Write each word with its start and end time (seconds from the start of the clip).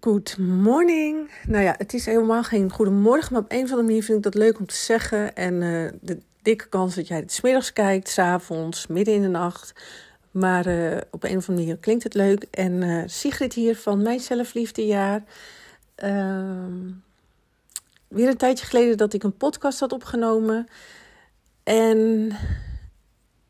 Good 0.00 0.38
morning. 0.38 1.30
Nou 1.46 1.64
ja, 1.64 1.74
het 1.78 1.94
is 1.94 2.06
helemaal 2.06 2.42
geen 2.42 2.70
goedemorgen, 2.70 3.32
maar 3.32 3.42
op 3.42 3.52
een 3.52 3.62
of 3.62 3.70
andere 3.70 3.82
manier 3.82 4.02
vind 4.02 4.16
ik 4.16 4.24
dat 4.24 4.34
leuk 4.34 4.58
om 4.58 4.66
te 4.66 4.74
zeggen. 4.74 5.34
En 5.34 5.54
uh, 5.62 5.90
de 6.00 6.18
dikke 6.42 6.68
kans 6.68 6.94
dat 6.94 7.08
jij 7.08 7.16
het 7.16 7.32
smiddags 7.32 7.72
kijkt, 7.72 8.08
s'avonds, 8.08 8.86
midden 8.86 9.14
in 9.14 9.22
de 9.22 9.28
nacht. 9.28 9.72
Maar 10.30 10.66
uh, 10.66 10.96
op 11.10 11.24
een 11.24 11.36
of 11.36 11.48
andere 11.48 11.52
manier 11.52 11.76
klinkt 11.76 12.02
het 12.02 12.14
leuk. 12.14 12.46
En 12.50 12.72
uh, 12.72 13.02
Sigrid 13.06 13.52
hier 13.52 13.76
van 13.76 14.02
Mijn 14.02 14.20
Zelfliefdejaar. 14.20 15.22
Ehm, 15.94 16.90
weer 18.08 18.28
een 18.28 18.36
tijdje 18.36 18.66
geleden 18.66 18.96
dat 18.96 19.12
ik 19.12 19.22
een 19.22 19.36
podcast 19.36 19.80
had 19.80 19.92
opgenomen. 19.92 20.66
En 21.62 22.30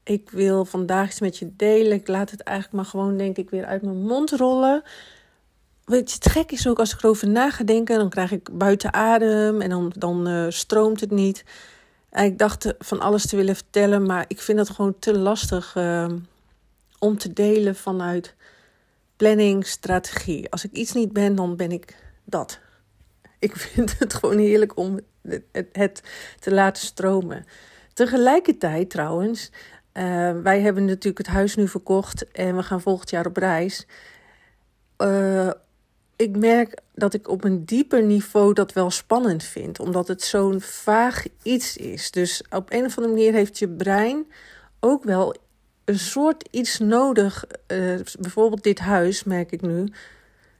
ik 0.02 0.30
wil 0.30 0.64
vandaag 0.64 1.08
iets 1.08 1.20
met 1.20 1.38
je 1.38 1.56
delen. 1.56 1.92
Ik 1.92 2.08
laat 2.08 2.30
het 2.30 2.40
eigenlijk 2.40 2.76
maar 2.76 2.90
gewoon, 2.90 3.16
denk 3.16 3.36
ik, 3.36 3.50
weer 3.50 3.64
uit 3.64 3.82
mijn 3.82 4.02
mond 4.02 4.30
rollen. 4.30 4.82
Weet 5.88 6.10
je, 6.10 6.14
het 6.14 6.28
gek 6.28 6.52
is 6.52 6.68
ook 6.68 6.78
als 6.78 6.92
ik 6.92 7.02
erover 7.02 7.28
na 7.28 7.50
ga 7.50 7.64
denken, 7.64 7.98
dan 7.98 8.08
krijg 8.08 8.30
ik 8.30 8.48
buiten 8.52 8.92
adem 8.92 9.60
en 9.60 9.68
dan, 9.68 9.92
dan 9.96 10.28
uh, 10.28 10.46
stroomt 10.48 11.00
het 11.00 11.10
niet. 11.10 11.44
En 12.10 12.24
ik 12.24 12.38
dacht 12.38 12.74
van 12.78 13.00
alles 13.00 13.26
te 13.26 13.36
willen 13.36 13.54
vertellen, 13.54 14.06
maar 14.06 14.24
ik 14.28 14.40
vind 14.40 14.58
het 14.58 14.70
gewoon 14.70 14.98
te 14.98 15.18
lastig 15.18 15.74
uh, 15.76 16.06
om 16.98 17.18
te 17.18 17.32
delen 17.32 17.74
vanuit 17.74 18.34
planning, 19.16 19.66
strategie. 19.66 20.50
Als 20.50 20.64
ik 20.64 20.72
iets 20.72 20.92
niet 20.92 21.12
ben, 21.12 21.34
dan 21.34 21.56
ben 21.56 21.72
ik 21.72 21.96
dat. 22.24 22.58
Ik 23.38 23.56
vind 23.66 23.98
het 23.98 24.14
gewoon 24.14 24.38
heerlijk 24.38 24.76
om 24.76 25.00
het, 25.72 26.02
te 26.38 26.54
laten 26.54 26.82
stromen. 26.82 27.44
Tegelijkertijd 27.92 28.90
trouwens, 28.90 29.50
uh, 29.92 30.40
wij 30.42 30.60
hebben 30.60 30.84
natuurlijk 30.84 31.18
het 31.18 31.34
huis 31.36 31.54
nu 31.54 31.68
verkocht 31.68 32.30
en 32.30 32.56
we 32.56 32.62
gaan 32.62 32.80
volgend 32.80 33.10
jaar 33.10 33.26
op 33.26 33.36
reis. 33.36 33.86
Uh, 34.98 35.50
ik 36.18 36.36
merk 36.36 36.80
dat 36.94 37.14
ik 37.14 37.28
op 37.28 37.44
een 37.44 37.64
dieper 37.64 38.02
niveau 38.02 38.52
dat 38.52 38.72
wel 38.72 38.90
spannend 38.90 39.42
vind, 39.42 39.80
omdat 39.80 40.08
het 40.08 40.22
zo'n 40.22 40.60
vaag 40.60 41.24
iets 41.42 41.76
is. 41.76 42.10
Dus 42.10 42.42
op 42.50 42.72
een 42.72 42.84
of 42.84 42.96
andere 42.96 43.14
manier 43.14 43.32
heeft 43.32 43.58
je 43.58 43.68
brein 43.68 44.26
ook 44.80 45.04
wel 45.04 45.34
een 45.84 45.98
soort 45.98 46.48
iets 46.50 46.78
nodig. 46.78 47.44
Uh, 47.66 48.00
bijvoorbeeld 48.18 48.62
dit 48.62 48.78
huis, 48.78 49.24
merk 49.24 49.52
ik 49.52 49.60
nu, 49.60 49.92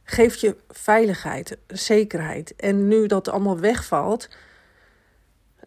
geeft 0.05 0.41
je 0.41 0.57
veiligheid, 0.69 1.57
zekerheid. 1.67 2.57
En 2.57 2.89
nu 2.89 3.07
dat 3.07 3.29
allemaal 3.29 3.59
wegvalt, 3.59 4.29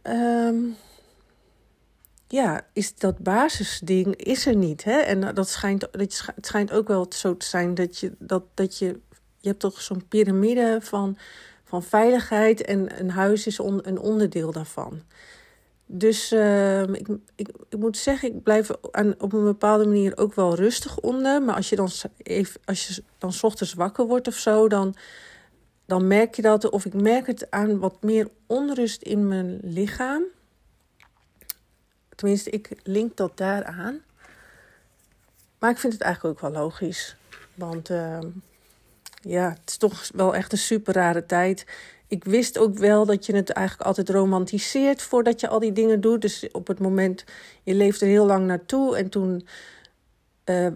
um, 0.04 0.76
ja, 2.28 2.66
is 2.74 2.96
dat 2.96 3.18
basisding 3.18 4.16
is 4.16 4.46
er 4.46 4.56
niet. 4.56 4.84
Hè? 4.84 5.00
En 5.00 5.36
dat 5.36 5.50
schijnt, 5.50 5.88
het 5.92 6.24
schijnt 6.42 6.72
ook 6.72 6.88
wel 6.88 7.06
zo 7.10 7.38
te 7.38 7.46
zijn 7.46 7.76
dat 7.76 7.98
je, 7.98 8.16
dat, 8.20 8.44
dat 8.54 8.78
je 8.78 9.00
je 9.42 9.48
hebt 9.48 9.60
toch 9.60 9.82
zo'n 9.82 10.08
piramide 10.08 10.78
van, 10.82 11.18
van 11.64 11.84
veiligheid 11.84 12.62
en 12.62 13.00
een 13.00 13.10
huis 13.10 13.48
is 13.48 13.60
on, 13.60 13.80
een 13.84 14.00
onderdeel 14.00 14.52
daarvan. 14.52 15.02
Dus 15.86 16.32
uh, 16.32 16.82
ik, 16.82 17.08
ik, 17.36 17.50
ik 17.70 17.78
moet 17.78 17.98
zeggen, 17.98 18.30
ik 18.30 18.44
blijf 18.44 18.70
aan, 18.92 19.16
op 19.18 19.34
een 19.34 19.44
bepaalde 19.44 19.86
manier 19.86 20.18
ook 20.18 20.34
wel 20.34 20.56
rustig 20.56 21.00
onder. 21.00 21.42
Maar 21.42 21.56
als 21.56 21.70
je 21.70 21.76
dan, 21.76 21.90
even, 22.18 22.62
als 22.66 22.88
je 22.88 23.04
dan 23.18 23.34
ochtends 23.42 23.74
wakker 23.74 24.06
wordt 24.06 24.28
of 24.28 24.36
zo, 24.36 24.68
dan, 24.68 24.96
dan 25.86 26.08
merk 26.08 26.36
je 26.36 26.42
dat. 26.42 26.70
Of 26.70 26.86
ik 26.86 26.94
merk 26.94 27.28
het 27.28 27.52
aan 27.52 27.80
wat 27.80 28.04
meer 28.04 28.28
onrust 28.48 29.02
in 29.02 29.28
mijn 29.28 29.60
lichaam. 29.62 30.24
Tenminste, 32.16 32.50
ik 32.50 32.72
link 32.84 33.18
dat 33.18 33.38
daaraan. 33.38 34.02
Maar 35.60 35.70
ik 35.70 35.78
vind 35.78 35.94
het 35.94 36.02
eigenlijk 36.02 36.36
ook 36.36 36.52
wel 36.52 36.62
logisch. 36.62 37.16
Want 37.56 37.90
uh, 37.90 38.20
ja, 39.22 39.50
het 39.50 39.70
is 39.70 39.78
toch 39.78 40.10
wel 40.14 40.36
echt 40.36 40.52
een 40.52 40.58
super 40.58 40.94
rare 40.94 41.26
tijd. 41.26 41.66
Ik 42.08 42.24
wist 42.24 42.58
ook 42.58 42.78
wel 42.78 43.06
dat 43.06 43.26
je 43.26 43.36
het 43.36 43.50
eigenlijk 43.50 43.88
altijd 43.88 44.10
romantiseert 44.10 45.02
voordat 45.02 45.40
je 45.40 45.48
al 45.48 45.60
die 45.60 45.72
dingen 45.72 46.02
doet. 46.02 46.22
Dus 46.22 46.48
op 46.52 46.68
het 46.68 46.80
moment, 46.80 47.24
je 47.64 47.74
leeft 47.74 48.02
er 48.02 48.08
heel 48.08 48.26
lang 48.26 48.46
naartoe 48.46 48.98
en 48.98 49.10
toen. 49.10 49.48
Uh, 50.46 50.68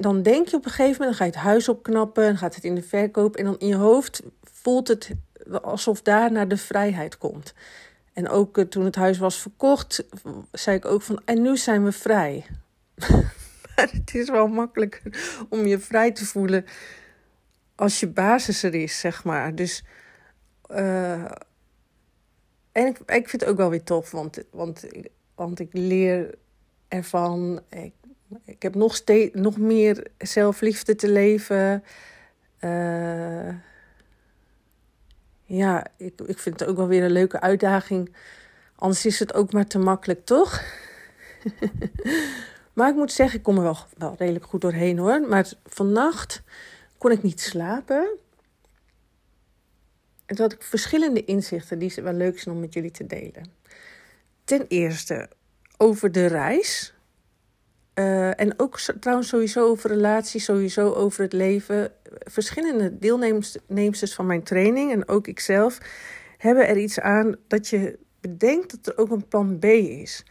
dan 0.00 0.22
denk 0.22 0.48
je 0.48 0.56
op 0.56 0.64
een 0.64 0.70
gegeven 0.70 1.00
moment, 1.00 1.08
dan 1.08 1.14
ga 1.14 1.24
je 1.24 1.30
het 1.30 1.40
huis 1.40 1.68
opknappen, 1.68 2.24
dan 2.24 2.36
gaat 2.36 2.54
het 2.54 2.64
in 2.64 2.74
de 2.74 2.82
verkoop. 2.82 3.36
En 3.36 3.44
dan 3.44 3.58
in 3.58 3.66
je 3.66 3.74
hoofd 3.74 4.22
voelt 4.42 4.88
het 4.88 5.10
alsof 5.62 6.02
daar 6.02 6.32
naar 6.32 6.48
de 6.48 6.56
vrijheid 6.56 7.18
komt. 7.18 7.54
En 8.12 8.28
ook 8.28 8.58
uh, 8.58 8.64
toen 8.64 8.84
het 8.84 8.96
huis 8.96 9.18
was 9.18 9.36
verkocht, 9.36 10.04
zei 10.52 10.76
ik 10.76 10.84
ook 10.84 11.02
van, 11.02 11.22
en 11.24 11.42
nu 11.42 11.56
zijn 11.56 11.84
we 11.84 11.92
vrij. 11.92 12.46
maar 13.76 13.88
het 13.92 14.14
is 14.14 14.30
wel 14.30 14.46
makkelijker 14.46 15.02
om 15.48 15.66
je 15.66 15.78
vrij 15.78 16.12
te 16.12 16.26
voelen 16.26 16.64
als 17.74 18.00
je 18.00 18.08
basis 18.08 18.62
er 18.62 18.74
is, 18.74 19.00
zeg 19.00 19.24
maar. 19.24 19.54
Dus. 19.54 19.84
Uh, 20.70 21.30
en 22.72 22.86
ik, 22.86 22.98
ik 22.98 23.28
vind 23.28 23.42
het 23.42 23.44
ook 23.44 23.56
wel 23.56 23.70
weer 23.70 23.82
tof, 23.82 24.10
want, 24.10 24.38
want, 24.50 24.84
want 25.34 25.60
ik 25.60 25.68
leer 25.72 26.34
ervan. 26.88 27.60
Ik, 27.68 27.92
ik 28.44 28.62
heb 28.62 28.74
nog, 28.74 28.94
steeds, 28.94 29.34
nog 29.34 29.58
meer 29.58 30.06
zelfliefde 30.18 30.94
te 30.94 31.08
leven. 31.08 31.84
Uh, 32.60 33.48
ja, 35.44 35.86
ik, 35.96 36.20
ik 36.20 36.38
vind 36.38 36.60
het 36.60 36.68
ook 36.68 36.76
wel 36.76 36.86
weer 36.86 37.04
een 37.04 37.10
leuke 37.10 37.40
uitdaging. 37.40 38.14
Anders 38.76 39.06
is 39.06 39.18
het 39.18 39.34
ook 39.34 39.52
maar 39.52 39.66
te 39.66 39.78
makkelijk, 39.78 40.24
toch? 40.24 40.62
maar 42.74 42.88
ik 42.88 42.94
moet 42.94 43.12
zeggen, 43.12 43.38
ik 43.38 43.44
kom 43.44 43.56
er 43.56 43.62
wel, 43.62 43.76
wel 43.96 44.14
redelijk 44.18 44.44
goed 44.44 44.60
doorheen 44.60 44.98
hoor. 44.98 45.20
Maar 45.20 45.52
vannacht 45.66 46.42
kon 47.02 47.10
ik 47.10 47.22
niet 47.22 47.40
slapen. 47.40 48.18
En 50.26 50.36
toen 50.36 50.44
had 50.44 50.52
ik 50.52 50.62
verschillende 50.62 51.24
inzichten 51.24 51.78
die 51.78 51.94
wel 52.02 52.12
leuk 52.12 52.38
zijn 52.38 52.54
om 52.54 52.60
met 52.60 52.72
jullie 52.74 52.90
te 52.90 53.06
delen. 53.06 53.44
Ten 54.44 54.64
eerste 54.68 55.28
over 55.76 56.12
de 56.12 56.26
reis. 56.26 56.94
Uh, 57.94 58.40
en 58.40 58.58
ook 58.58 58.80
trouwens 58.80 59.28
sowieso 59.28 59.68
over 59.68 59.90
relaties, 59.90 60.44
sowieso 60.44 60.92
over 60.92 61.22
het 61.22 61.32
leven. 61.32 61.92
Verschillende 62.18 62.98
deelnemers 62.98 64.14
van 64.14 64.26
mijn 64.26 64.42
training 64.42 64.92
en 64.92 65.08
ook 65.08 65.26
ikzelf 65.26 65.78
hebben 66.38 66.68
er 66.68 66.78
iets 66.78 67.00
aan 67.00 67.36
dat 67.46 67.68
je 67.68 67.98
bedenkt 68.20 68.70
dat 68.70 68.86
er 68.86 69.02
ook 69.02 69.10
een 69.10 69.28
plan 69.28 69.58
B 69.58 69.64
is. 69.64 70.24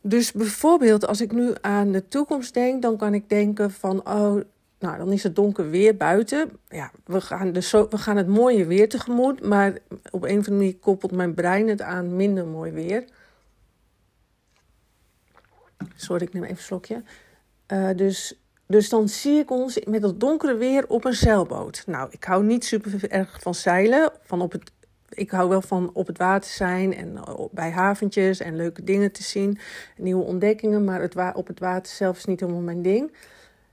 Dus 0.00 0.32
bijvoorbeeld 0.32 1.06
als 1.06 1.20
ik 1.20 1.32
nu 1.32 1.52
aan 1.60 1.92
de 1.92 2.08
toekomst 2.08 2.54
denk, 2.54 2.82
dan 2.82 2.96
kan 2.96 3.14
ik 3.14 3.28
denken 3.28 3.70
van, 3.70 4.08
oh, 4.08 4.40
nou, 4.78 4.98
dan 4.98 5.12
is 5.12 5.22
het 5.22 5.36
donker 5.36 5.70
weer 5.70 5.96
buiten. 5.96 6.50
Ja, 6.68 6.90
we 7.04 7.20
gaan, 7.20 7.62
zo, 7.62 7.88
we 7.88 7.98
gaan 7.98 8.16
het 8.16 8.26
mooie 8.26 8.66
weer 8.66 8.88
tegemoet. 8.88 9.42
Maar 9.42 9.78
op 10.10 10.22
een 10.22 10.38
of 10.38 10.46
andere 10.46 10.50
manier 10.50 10.76
koppelt 10.76 11.12
mijn 11.12 11.34
brein 11.34 11.68
het 11.68 11.82
aan 11.82 12.16
minder 12.16 12.46
mooi 12.46 12.72
weer. 12.72 13.04
Sorry, 15.94 16.22
ik 16.22 16.32
neem 16.32 16.42
even 16.42 16.56
een 16.56 16.62
slokje. 16.62 17.02
Uh, 17.72 17.90
dus, 17.96 18.40
dus 18.66 18.88
dan 18.88 19.08
zie 19.08 19.38
ik 19.38 19.50
ons 19.50 19.84
met 19.84 20.02
dat 20.02 20.20
donkere 20.20 20.56
weer 20.56 20.88
op 20.88 21.04
een 21.04 21.14
zeilboot. 21.14 21.82
Nou, 21.86 22.08
ik 22.10 22.24
hou 22.24 22.44
niet 22.44 22.64
super 22.64 23.10
erg 23.10 23.40
van 23.40 23.54
zeilen. 23.54 24.12
Van 24.22 24.40
op 24.40 24.52
het, 24.52 24.72
ik 25.08 25.30
hou 25.30 25.48
wel 25.48 25.62
van 25.62 25.90
op 25.92 26.06
het 26.06 26.18
water 26.18 26.50
zijn 26.50 26.94
en 26.94 27.16
eh, 27.16 27.44
bij 27.50 27.70
haventjes 27.70 28.40
en 28.40 28.56
leuke 28.56 28.84
dingen 28.84 29.12
te 29.12 29.22
zien. 29.22 29.58
Nieuwe 29.96 30.24
ontdekkingen, 30.24 30.84
maar 30.84 31.00
het, 31.00 31.34
op 31.34 31.46
het 31.46 31.60
water 31.60 31.92
zelf 31.92 32.16
is 32.16 32.24
niet 32.24 32.40
helemaal 32.40 32.62
mijn 32.62 32.82
ding. 32.82 33.12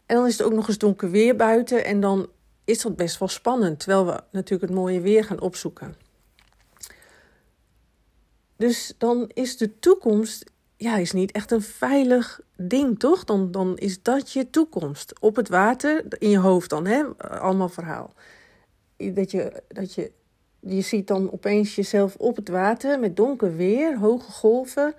En 0.05 0.15
dan 0.15 0.25
is 0.25 0.37
het 0.37 0.47
ook 0.47 0.53
nog 0.53 0.67
eens 0.67 0.77
donker 0.77 1.11
weer 1.11 1.35
buiten. 1.35 1.85
En 1.85 1.99
dan 1.99 2.29
is 2.65 2.81
dat 2.81 2.95
best 2.95 3.19
wel 3.19 3.27
spannend. 3.27 3.79
Terwijl 3.79 4.05
we 4.05 4.23
natuurlijk 4.31 4.69
het 4.69 4.79
mooie 4.79 5.01
weer 5.01 5.23
gaan 5.23 5.41
opzoeken. 5.41 5.95
Dus 8.55 8.93
dan 8.97 9.31
is 9.33 9.57
de 9.57 9.79
toekomst 9.79 10.53
ja, 10.77 10.97
is 10.97 11.11
niet 11.11 11.31
echt 11.31 11.51
een 11.51 11.61
veilig 11.61 12.41
ding, 12.57 12.99
toch? 12.99 13.23
Dan, 13.23 13.51
dan 13.51 13.77
is 13.77 14.01
dat 14.01 14.31
je 14.31 14.49
toekomst. 14.49 15.19
Op 15.19 15.35
het 15.35 15.49
water, 15.49 16.03
in 16.19 16.29
je 16.29 16.37
hoofd 16.37 16.69
dan, 16.69 16.85
hè? 16.85 17.03
Allemaal 17.17 17.69
verhaal. 17.69 18.13
Dat 18.97 19.31
je, 19.31 19.63
dat 19.67 19.93
je, 19.93 20.11
je 20.59 20.81
ziet 20.81 21.07
dan 21.07 21.31
opeens 21.31 21.75
jezelf 21.75 22.15
op 22.15 22.35
het 22.35 22.49
water 22.49 22.99
met 22.99 23.15
donker 23.15 23.55
weer, 23.55 23.97
hoge 23.97 24.31
golven. 24.31 24.93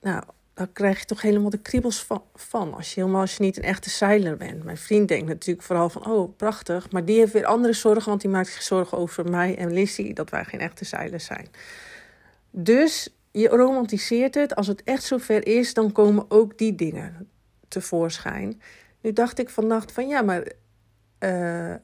Nou, 0.00 0.22
daar 0.58 0.68
krijg 0.72 0.98
je 0.98 1.04
toch 1.04 1.22
helemaal 1.22 1.50
de 1.50 1.58
kriebels 1.58 2.04
van, 2.04 2.22
van. 2.34 2.74
Als 2.74 2.94
je 2.94 3.00
helemaal 3.00 3.20
als 3.20 3.36
je 3.36 3.42
niet 3.42 3.56
een 3.56 3.62
echte 3.62 3.90
zeiler 3.90 4.36
bent. 4.36 4.64
Mijn 4.64 4.76
vriend 4.76 5.08
denkt 5.08 5.26
natuurlijk 5.26 5.66
vooral 5.66 5.88
van, 5.88 6.06
oh 6.06 6.36
prachtig. 6.36 6.90
Maar 6.90 7.04
die 7.04 7.18
heeft 7.18 7.32
weer 7.32 7.44
andere 7.44 7.72
zorgen, 7.72 8.08
want 8.08 8.20
die 8.20 8.30
maakt 8.30 8.48
zich 8.48 8.62
zorgen 8.62 8.98
over 8.98 9.30
mij 9.30 9.56
en 9.56 9.72
Lissy, 9.72 10.12
dat 10.12 10.30
wij 10.30 10.44
geen 10.44 10.60
echte 10.60 10.84
zeilers 10.84 11.24
zijn. 11.24 11.48
Dus 12.50 13.14
je 13.30 13.48
romantiseert 13.48 14.34
het. 14.34 14.54
Als 14.54 14.66
het 14.66 14.82
echt 14.82 15.02
zover 15.02 15.46
is, 15.46 15.74
dan 15.74 15.92
komen 15.92 16.24
ook 16.28 16.58
die 16.58 16.74
dingen 16.74 17.28
tevoorschijn. 17.68 18.62
Nu 19.00 19.12
dacht 19.12 19.38
ik 19.38 19.50
vannacht 19.50 19.92
van, 19.92 20.08
ja, 20.08 20.22
maar... 20.22 20.52
Uh, 21.20 21.74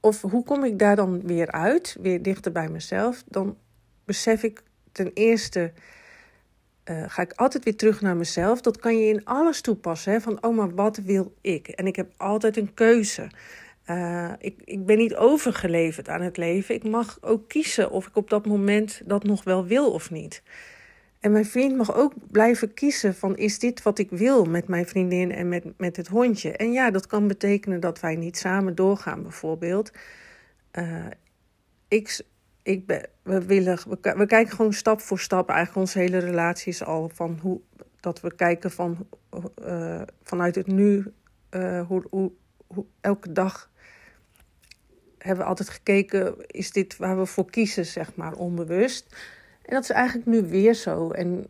of 0.00 0.22
hoe 0.22 0.44
kom 0.44 0.64
ik 0.64 0.78
daar 0.78 0.96
dan 0.96 1.26
weer 1.26 1.50
uit, 1.50 1.96
weer 2.00 2.22
dichter 2.22 2.52
bij 2.52 2.68
mezelf? 2.68 3.24
Dan 3.26 3.56
besef 4.04 4.42
ik 4.42 4.62
ten 4.92 5.10
eerste 5.14 5.72
uh, 6.90 7.04
ga 7.06 7.22
ik 7.22 7.32
altijd 7.32 7.64
weer 7.64 7.76
terug 7.76 8.00
naar 8.00 8.16
mezelf. 8.16 8.60
Dat 8.60 8.78
kan 8.78 8.98
je 8.98 9.06
in 9.06 9.24
alles 9.24 9.60
toepassen. 9.60 10.12
Hè? 10.12 10.20
Van, 10.20 10.44
oh, 10.44 10.56
maar 10.56 10.74
wat 10.74 10.96
wil 10.96 11.34
ik? 11.40 11.68
En 11.68 11.86
ik 11.86 11.96
heb 11.96 12.12
altijd 12.16 12.56
een 12.56 12.74
keuze. 12.74 13.30
Uh, 13.90 14.32
ik, 14.38 14.60
ik 14.64 14.86
ben 14.86 14.98
niet 14.98 15.14
overgeleverd 15.14 16.08
aan 16.08 16.20
het 16.20 16.36
leven. 16.36 16.74
Ik 16.74 16.84
mag 16.84 17.18
ook 17.20 17.48
kiezen 17.48 17.90
of 17.90 18.06
ik 18.06 18.16
op 18.16 18.30
dat 18.30 18.46
moment 18.46 19.02
dat 19.04 19.24
nog 19.24 19.44
wel 19.44 19.66
wil 19.66 19.92
of 19.92 20.10
niet. 20.10 20.42
En 21.20 21.32
mijn 21.32 21.46
vriend 21.46 21.76
mag 21.76 21.94
ook 21.94 22.12
blijven 22.30 22.74
kiezen 22.74 23.14
van 23.14 23.36
is 23.36 23.58
dit 23.58 23.82
wat 23.82 23.98
ik 23.98 24.10
wil 24.10 24.44
met 24.44 24.68
mijn 24.68 24.86
vriendin 24.86 25.32
en 25.32 25.48
met, 25.48 25.64
met 25.76 25.96
het 25.96 26.08
hondje. 26.08 26.56
En 26.56 26.72
ja, 26.72 26.90
dat 26.90 27.06
kan 27.06 27.28
betekenen 27.28 27.80
dat 27.80 28.00
wij 28.00 28.16
niet 28.16 28.36
samen 28.36 28.74
doorgaan 28.74 29.22
bijvoorbeeld. 29.22 29.92
Uh, 30.78 31.06
ik, 31.88 32.20
ik 32.64 32.86
ben, 32.86 33.08
we, 33.22 33.44
willen, 33.44 33.78
we, 34.00 34.26
kijken 34.26 34.56
gewoon 34.56 34.72
stap 34.72 35.00
voor 35.00 35.18
stap. 35.18 35.48
Eigenlijk 35.48 35.78
onze 35.78 35.98
hele 35.98 36.18
relatie 36.18 36.72
is 36.72 36.84
al 36.84 37.08
van 37.08 37.38
hoe 37.42 37.60
dat 38.00 38.20
we 38.20 38.34
kijken 38.34 38.70
van, 38.70 39.06
uh, 39.64 40.02
vanuit 40.22 40.54
het 40.54 40.66
nu. 40.66 41.12
Hoe, 41.86 42.04
hoe, 42.10 42.32
hoe, 42.66 42.84
elke 43.00 43.32
dag 43.32 43.70
hebben 45.18 45.44
we 45.44 45.50
altijd 45.50 45.68
gekeken, 45.68 46.34
is 46.46 46.72
dit 46.72 46.96
waar 46.96 47.18
we 47.18 47.26
voor 47.26 47.50
kiezen, 47.50 47.86
zeg 47.86 48.14
maar, 48.14 48.32
onbewust. 48.32 49.16
En 49.62 49.74
dat 49.74 49.82
is 49.82 49.90
eigenlijk 49.90 50.26
nu 50.26 50.48
weer 50.48 50.74
zo. 50.74 51.10
En 51.10 51.46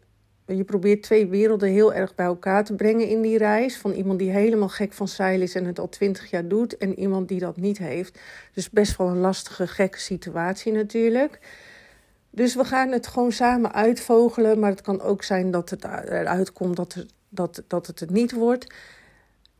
je 0.47 0.65
probeert 0.65 1.03
twee 1.03 1.27
werelden 1.27 1.69
heel 1.69 1.95
erg 1.95 2.15
bij 2.15 2.27
elkaar 2.27 2.65
te 2.65 2.75
brengen 2.75 3.09
in 3.09 3.21
die 3.21 3.39
reis. 3.39 3.79
Van 3.79 3.93
iemand 3.93 4.19
die 4.19 4.31
helemaal 4.31 4.69
gek 4.69 4.93
van 4.93 5.09
zeil 5.09 5.41
is 5.41 5.55
en 5.55 5.65
het 5.65 5.79
al 5.79 5.89
twintig 5.89 6.31
jaar 6.31 6.49
doet. 6.49 6.77
En 6.77 6.99
iemand 6.99 7.29
die 7.29 7.39
dat 7.39 7.57
niet 7.57 7.79
heeft. 7.79 8.21
Dus 8.55 8.71
best 8.71 8.97
wel 8.97 9.09
een 9.09 9.19
lastige, 9.19 9.67
gekke 9.67 10.01
situatie 10.01 10.73
natuurlijk. 10.73 11.39
Dus 12.31 12.55
we 12.55 12.65
gaan 12.65 12.91
het 12.91 13.07
gewoon 13.07 13.33
samen 13.33 13.73
uitvogelen. 13.73 14.59
Maar 14.59 14.71
het 14.71 14.81
kan 14.81 15.01
ook 15.01 15.23
zijn 15.23 15.51
dat 15.51 15.71
het 15.71 15.85
eruit 15.85 16.53
komt 16.53 16.77
dat, 16.77 16.93
het, 16.93 17.13
dat, 17.29 17.63
dat 17.67 17.87
het 17.87 18.01
het 18.01 18.11
niet 18.11 18.33
wordt. 18.33 18.75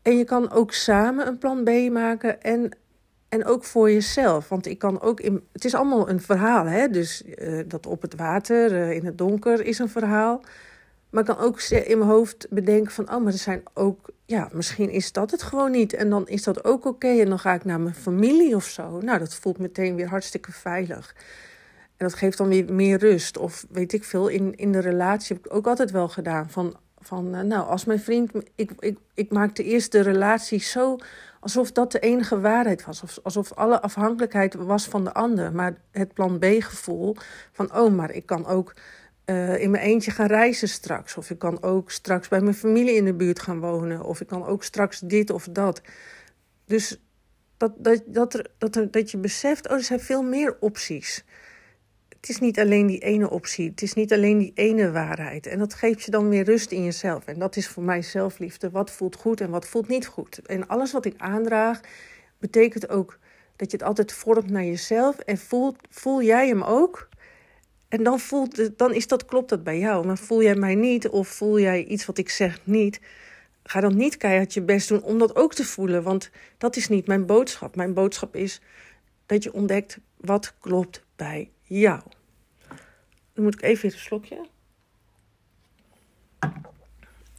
En 0.01 0.17
je 0.17 0.23
kan 0.23 0.51
ook 0.51 0.73
samen 0.73 1.27
een 1.27 1.37
plan 1.37 1.63
B 1.63 1.69
maken. 1.91 2.41
En 2.41 2.71
en 3.29 3.45
ook 3.45 3.63
voor 3.63 3.91
jezelf. 3.91 4.49
Want 4.49 4.65
ik 4.65 4.79
kan 4.79 5.01
ook 5.01 5.19
in. 5.19 5.43
Het 5.51 5.65
is 5.65 5.75
allemaal 5.75 6.09
een 6.09 6.21
verhaal, 6.21 6.65
hè? 6.65 6.87
Dus 6.87 7.23
uh, 7.25 7.63
dat 7.67 7.85
op 7.85 8.01
het 8.01 8.15
water, 8.15 8.71
uh, 8.71 8.91
in 8.91 9.05
het 9.05 9.17
donker, 9.17 9.65
is 9.65 9.79
een 9.79 9.89
verhaal. 9.89 10.41
Maar 11.15 11.29
ik 11.29 11.35
kan 11.35 11.45
ook 11.45 11.61
in 11.61 11.97
mijn 11.97 12.09
hoofd 12.09 12.47
bedenken 12.49 12.91
van, 12.91 13.13
oh, 13.13 13.23
maar 13.23 13.33
er 13.33 13.39
zijn 13.39 13.63
ook, 13.73 14.09
ja, 14.25 14.49
misschien 14.51 14.89
is 14.89 15.11
dat 15.11 15.31
het 15.31 15.43
gewoon 15.43 15.71
niet. 15.71 15.93
En 15.93 16.09
dan 16.09 16.27
is 16.27 16.43
dat 16.43 16.63
ook 16.63 16.85
oké. 16.85 17.07
En 17.07 17.29
dan 17.29 17.39
ga 17.39 17.53
ik 17.53 17.65
naar 17.65 17.79
mijn 17.79 17.95
familie 17.95 18.55
of 18.55 18.65
zo. 18.65 18.99
Nou, 18.99 19.19
dat 19.19 19.35
voelt 19.35 19.57
meteen 19.57 19.95
weer 19.95 20.07
hartstikke 20.07 20.51
veilig. 20.51 21.15
En 21.97 22.05
dat 22.05 22.13
geeft 22.13 22.37
dan 22.37 22.47
weer 22.47 22.73
meer 22.73 22.97
rust. 22.97 23.37
Of 23.37 23.65
weet 23.69 23.93
ik 23.93 24.03
veel, 24.03 24.27
in, 24.27 24.55
in 24.55 24.71
de 24.71 24.79
relatie 24.79 25.35
heb 25.35 25.45
ik 25.45 25.53
ook 25.53 25.67
altijd 25.67 25.91
wel 25.91 26.07
gedaan. 26.07 26.49
Van, 26.49 26.77
van 26.99 27.35
uh, 27.35 27.41
nou, 27.41 27.67
als 27.67 27.85
mijn 27.85 27.99
vriend, 27.99 28.31
ik, 28.55 28.71
ik, 28.79 28.97
ik 29.13 29.31
maak 29.31 29.55
de 29.55 29.63
eerste 29.63 29.99
relatie 29.99 30.59
zo 30.59 30.97
alsof 31.39 31.71
dat 31.71 31.91
de 31.91 31.99
enige 31.99 32.39
waarheid 32.39 32.85
was. 32.85 33.23
Alsof 33.23 33.53
alle 33.53 33.81
afhankelijkheid 33.81 34.53
was 34.53 34.87
van 34.87 35.03
de 35.03 35.13
ander. 35.13 35.53
Maar 35.53 35.77
het 35.91 36.13
plan 36.13 36.39
B-gevoel 36.39 37.15
van, 37.51 37.75
oh, 37.75 37.93
maar 37.93 38.11
ik 38.11 38.25
kan 38.25 38.45
ook 38.45 38.73
uh, 39.25 39.61
in 39.61 39.71
mijn 39.71 39.83
eentje 39.83 40.11
gaan 40.11 40.27
reizen 40.27 40.67
straks. 40.67 41.17
Of 41.17 41.29
ik 41.29 41.39
kan 41.39 41.63
ook 41.63 41.91
straks 41.91 42.27
bij 42.27 42.41
mijn 42.41 42.55
familie 42.55 42.95
in 42.95 43.05
de 43.05 43.13
buurt 43.13 43.39
gaan 43.39 43.59
wonen. 43.59 44.03
Of 44.03 44.21
ik 44.21 44.27
kan 44.27 44.45
ook 44.45 44.63
straks 44.63 44.99
dit 44.99 45.29
of 45.29 45.47
dat. 45.51 45.81
Dus 46.65 47.01
dat, 47.57 47.73
dat, 47.77 48.01
dat, 48.05 48.49
dat, 48.57 48.93
dat 48.93 49.11
je 49.11 49.17
beseft, 49.17 49.69
oh, 49.69 49.75
er 49.75 49.83
zijn 49.83 49.99
veel 49.99 50.23
meer 50.23 50.57
opties. 50.59 51.25
Het 52.09 52.29
is 52.29 52.39
niet 52.39 52.59
alleen 52.59 52.87
die 52.87 52.99
ene 52.99 53.29
optie. 53.29 53.69
Het 53.69 53.81
is 53.81 53.93
niet 53.93 54.13
alleen 54.13 54.37
die 54.37 54.51
ene 54.55 54.91
waarheid. 54.91 55.47
En 55.47 55.59
dat 55.59 55.73
geeft 55.73 56.03
je 56.03 56.11
dan 56.11 56.29
weer 56.29 56.43
rust 56.43 56.71
in 56.71 56.83
jezelf. 56.83 57.25
En 57.25 57.39
dat 57.39 57.55
is 57.55 57.67
voor 57.67 57.83
mij 57.83 58.01
zelfliefde. 58.01 58.69
Wat 58.69 58.91
voelt 58.91 59.15
goed 59.15 59.41
en 59.41 59.49
wat 59.49 59.67
voelt 59.67 59.87
niet 59.87 60.07
goed. 60.07 60.39
En 60.45 60.67
alles 60.67 60.91
wat 60.91 61.05
ik 61.05 61.13
aandraag, 61.17 61.79
betekent 62.39 62.89
ook 62.89 63.19
dat 63.55 63.71
je 63.71 63.77
het 63.77 63.85
altijd 63.85 64.13
vormt 64.13 64.49
naar 64.49 64.63
jezelf. 64.63 65.19
En 65.19 65.37
voel, 65.37 65.75
voel 65.89 66.21
jij 66.21 66.47
hem 66.47 66.63
ook? 66.63 67.09
En 67.95 68.03
dan, 68.03 68.19
voelt, 68.19 68.77
dan 68.77 68.93
is 68.93 69.07
dat, 69.07 69.25
klopt 69.25 69.49
dat 69.49 69.63
bij 69.63 69.79
jou. 69.79 70.05
Maar 70.05 70.17
voel 70.17 70.41
jij 70.41 70.55
mij 70.55 70.75
niet 70.75 71.09
of 71.09 71.27
voel 71.27 71.59
jij 71.59 71.83
iets 71.83 72.05
wat 72.05 72.17
ik 72.17 72.29
zeg 72.29 72.59
niet... 72.63 72.99
ga 73.63 73.79
dan 73.79 73.95
niet 73.95 74.17
keihard 74.17 74.53
je 74.53 74.61
best 74.61 74.87
doen 74.89 75.01
om 75.01 75.19
dat 75.19 75.35
ook 75.35 75.53
te 75.53 75.63
voelen. 75.63 76.03
Want 76.03 76.29
dat 76.57 76.75
is 76.75 76.87
niet 76.87 77.07
mijn 77.07 77.25
boodschap. 77.25 77.75
Mijn 77.75 77.93
boodschap 77.93 78.35
is 78.35 78.61
dat 79.25 79.43
je 79.43 79.53
ontdekt 79.53 79.99
wat 80.17 80.53
klopt 80.59 81.03
bij 81.15 81.49
jou. 81.61 82.01
Dan 83.33 83.43
moet 83.43 83.53
ik 83.53 83.61
even 83.61 83.81
weer 83.81 83.93
een 83.93 83.99
slokje. 83.99 84.47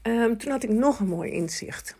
Um, 0.02 0.38
toen 0.38 0.50
had 0.50 0.62
ik 0.62 0.70
nog 0.70 1.00
een 1.00 1.08
mooi 1.08 1.30
inzicht. 1.30 1.96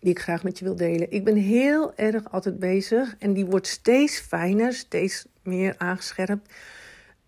Die 0.00 0.10
ik 0.10 0.20
graag 0.20 0.42
met 0.42 0.58
je 0.58 0.64
wil 0.64 0.76
delen. 0.76 1.12
Ik 1.12 1.24
ben 1.24 1.36
heel 1.36 1.94
erg 1.94 2.32
altijd 2.32 2.58
bezig. 2.58 3.16
En 3.18 3.32
die 3.32 3.46
wordt 3.46 3.66
steeds 3.66 4.20
fijner, 4.20 4.72
steeds 4.72 5.26
meer 5.42 5.74
aangescherpt. 5.78 6.48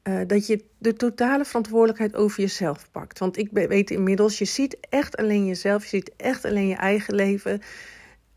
Uh, 0.03 0.21
dat 0.27 0.47
je 0.47 0.65
de 0.79 0.95
totale 0.95 1.45
verantwoordelijkheid 1.45 2.17
over 2.17 2.41
jezelf 2.41 2.91
pakt. 2.91 3.19
Want 3.19 3.37
ik 3.37 3.49
weet 3.53 3.91
inmiddels, 3.91 4.39
je 4.39 4.45
ziet 4.45 4.77
echt 4.89 5.17
alleen 5.17 5.47
jezelf. 5.47 5.83
Je 5.83 5.89
ziet 5.89 6.13
echt 6.17 6.45
alleen 6.45 6.67
je 6.67 6.75
eigen 6.75 7.15
leven. 7.15 7.61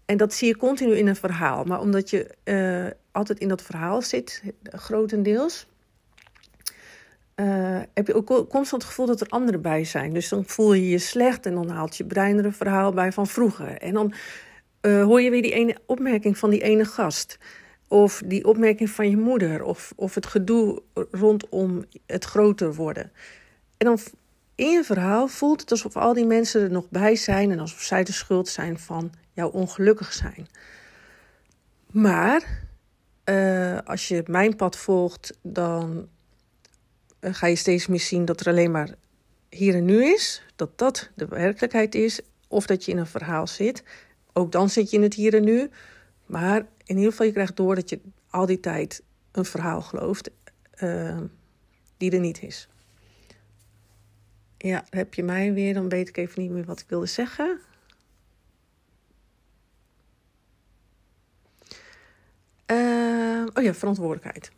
En 0.06 0.18
dat 0.18 0.34
zie 0.34 0.48
je 0.48 0.58
continu 0.58 0.96
in 0.96 1.08
een 1.08 1.16
verhaal. 1.16 1.63
Maar 1.63 1.80
omdat 1.80 2.10
je 2.10 2.36
uh, 2.44 2.92
altijd 3.12 3.40
in 3.40 3.48
dat 3.48 3.62
verhaal 3.62 4.02
zit, 4.02 4.44
grotendeels 4.63 5.68
uh, 7.36 7.80
heb 7.94 8.07
je 8.07 8.14
ook 8.14 8.28
constant 8.28 8.81
het 8.81 8.84
gevoel 8.84 9.06
dat 9.06 9.22
er 9.22 9.28
anderen 9.28 9.62
bij 9.62 9.84
zijn. 9.84 10.14
Dus 10.14 10.30
dan 10.30 10.44
voel 10.46 10.74
je 10.74 10.90
je 10.90 10.98
slecht 11.00 11.46
en 11.46 11.54
dan 11.54 11.69
haalt 11.69 11.98
je 11.98 12.06
brein 12.06 12.38
er 12.38 12.46
een 12.46 12.54
verhaal 12.54 12.94
bij 12.94 13.12
van 13.12 13.28
vroeger. 13.28 13.78
En 13.78 13.94
dan 13.94 14.14
hoor 14.81 15.22
je 15.22 15.30
weer 15.30 15.42
die 15.42 15.54
ene 15.54 15.78
opmerking 15.86 16.38
van 16.38 16.50
die 16.50 16.62
ene 16.62 16.86
gast. 16.86 17.38
Of 17.92 18.22
die 18.26 18.46
opmerking 18.46 18.90
van 18.90 19.10
je 19.10 19.18
moeder. 19.18 19.64
Of, 19.64 19.94
of 19.96 20.16
het 20.16 20.26
gedoe 20.26 20.82
rondom 20.94 21.86
het 22.06 22.26
groter 22.26 22.74
worden. 22.74 23.12
En 23.78 23.86
dan 23.86 24.00
in 24.56 24.72
je 24.72 24.84
verhaal 24.84 25.28
voelt 25.28 25.62
het 25.62 25.72
alsof 25.72 25.96
al 25.96 26.14
die 26.14 26.26
mensen 26.26 26.62
er 26.62 26.72
nog 26.72 26.90
bij 26.90 27.16
zijn. 27.16 27.52
En 27.52 27.60
alsof 27.60 27.82
zij 27.82 28.04
de 28.04 28.12
schuld 28.12 28.48
zijn 28.48 28.80
van 28.80 29.12
jouw 29.34 29.50
ongelukkig 29.50 30.14
zijn. 30.14 30.48
Maar 31.92 32.64
uh, 33.26 33.78
als 33.84 34.08
je 34.08 34.24
mijn 34.26 34.56
pad 34.56 34.78
volgt, 34.78 35.38
dan 35.42 36.08
eh, 37.20 37.34
ga 37.34 37.48
je 37.48 37.56
steeds 37.56 37.88
meer 37.88 38.00
zien 38.00 38.26
dat 38.26 38.40
er 38.40 38.48
alleen 38.48 38.72
maar 38.72 38.90
hier 39.50 39.76
en 39.76 39.86
nu 39.86 40.04
is. 40.04 40.44
Dat 40.56 40.78
dat 40.78 41.10
de 41.16 41.26
werkelijkheid 41.26 41.96
is. 41.96 42.22
Of 42.48 42.66
dat 42.66 42.86
je 42.86 42.92
in 42.92 42.98
een 42.98 43.06
verhaal 43.08 43.48
zit. 43.48 43.84
Ook 44.34 44.52
dan 44.52 44.70
zit 44.70 44.90
je 44.90 44.98
in 44.98 45.04
het 45.04 45.14
hier 45.14 45.34
en 45.34 45.44
nu. 45.44 45.70
Maar 46.31 46.68
in 46.85 46.95
ieder 46.95 47.11
geval, 47.11 47.26
je 47.26 47.31
krijgt 47.31 47.56
door 47.56 47.76
dat 47.76 47.90
je 47.90 48.00
al 48.30 48.45
die 48.45 48.59
tijd 48.59 49.04
een 49.31 49.45
verhaal 49.45 49.81
gelooft 49.81 50.30
uh, 50.83 51.19
die 51.97 52.11
er 52.11 52.19
niet 52.19 52.42
is. 52.42 52.68
Ja, 54.57 54.85
heb 54.90 55.14
je 55.14 55.23
mij 55.23 55.54
weer, 55.54 55.73
dan 55.73 55.90
weet 55.90 56.07
ik 56.07 56.18
even 56.18 56.42
niet 56.42 56.52
meer 56.52 56.66
wat 56.66 56.80
ik 56.80 56.90
wilde 56.90 57.06
zeggen. 57.06 57.59
Uh, 62.68 63.45
oh 63.54 63.64
ja, 63.64 63.73
verantwoordelijkheid. 63.73 64.52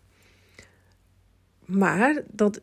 Maar 1.65 2.23
dat 2.27 2.61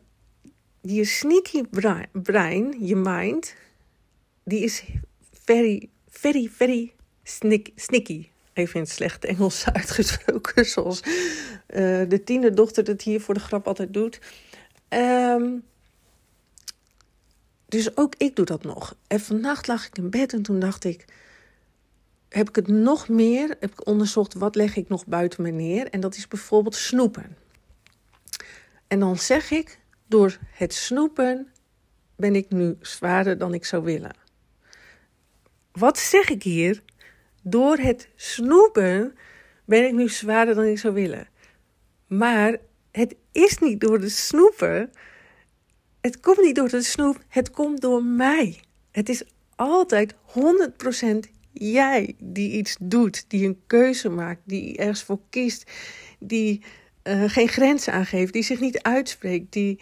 je 0.81 1.05
sneaky 1.05 1.63
brein, 2.11 2.85
je 2.85 2.95
mind, 2.95 3.55
die 4.43 4.63
is 4.63 4.83
very, 5.31 5.89
very, 6.09 6.49
very 6.49 6.93
sneaky. 7.75 8.30
Even 8.53 8.75
in 8.75 8.81
het 8.81 8.89
slechte 8.89 9.27
Engels 9.27 9.65
uitgesproken, 9.73 10.65
zoals 10.65 11.01
uh, 11.03 11.07
de 12.09 12.21
tiende 12.25 12.53
dochter 12.53 12.83
dat 12.83 13.01
hier 13.01 13.21
voor 13.21 13.33
de 13.33 13.39
grap 13.39 13.67
altijd 13.67 13.93
doet. 13.93 14.19
Um, 14.89 15.63
dus 17.71 17.97
ook 17.97 18.15
ik 18.17 18.35
doe 18.35 18.45
dat 18.45 18.63
nog. 18.63 18.95
En 19.07 19.19
vannacht 19.19 19.67
lag 19.67 19.85
ik 19.85 19.97
in 19.97 20.09
bed 20.09 20.33
en 20.33 20.41
toen 20.41 20.59
dacht 20.59 20.83
ik, 20.83 21.05
heb 22.29 22.49
ik 22.49 22.55
het 22.55 22.67
nog 22.67 23.09
meer, 23.09 23.55
heb 23.59 23.71
ik 23.71 23.87
onderzocht 23.87 24.33
wat 24.33 24.55
leg 24.55 24.75
ik 24.75 24.89
nog 24.89 25.05
buiten 25.05 25.43
me 25.43 25.49
neer. 25.49 25.89
En 25.89 25.99
dat 25.99 26.15
is 26.15 26.27
bijvoorbeeld 26.27 26.75
snoepen. 26.75 27.37
En 28.87 28.99
dan 28.99 29.17
zeg 29.17 29.51
ik, 29.51 29.79
door 30.07 30.37
het 30.51 30.73
snoepen 30.73 31.51
ben 32.15 32.35
ik 32.35 32.49
nu 32.49 32.77
zwaarder 32.81 33.37
dan 33.37 33.53
ik 33.53 33.65
zou 33.65 33.83
willen. 33.83 34.15
Wat 35.71 35.97
zeg 35.97 36.29
ik 36.29 36.43
hier? 36.43 36.83
Door 37.41 37.77
het 37.77 38.09
snoepen 38.15 39.15
ben 39.65 39.85
ik 39.85 39.93
nu 39.93 40.09
zwaarder 40.09 40.55
dan 40.55 40.63
ik 40.63 40.79
zou 40.79 40.93
willen. 40.93 41.27
Maar 42.07 42.57
het 42.91 43.15
is 43.31 43.57
niet 43.57 43.79
door 43.79 43.99
de 43.99 44.09
snoepen. 44.09 44.91
Het 46.01 46.19
komt 46.19 46.41
niet 46.41 46.55
door 46.55 46.69
de 46.69 46.81
snoep, 46.81 47.23
het 47.27 47.51
komt 47.51 47.81
door 47.81 48.03
mij. 48.03 48.59
Het 48.91 49.09
is 49.09 49.23
altijd 49.55 50.13
100% 50.13 50.17
jij 51.53 52.15
die 52.19 52.51
iets 52.51 52.75
doet, 52.79 53.25
die 53.27 53.47
een 53.47 53.61
keuze 53.67 54.09
maakt, 54.09 54.41
die 54.45 54.77
ergens 54.77 55.03
voor 55.03 55.19
kiest, 55.29 55.71
die 56.19 56.61
uh, 57.03 57.23
geen 57.29 57.47
grenzen 57.47 57.93
aangeeft, 57.93 58.33
die 58.33 58.43
zich 58.43 58.59
niet 58.59 58.81
uitspreekt, 58.81 59.53
die 59.53 59.79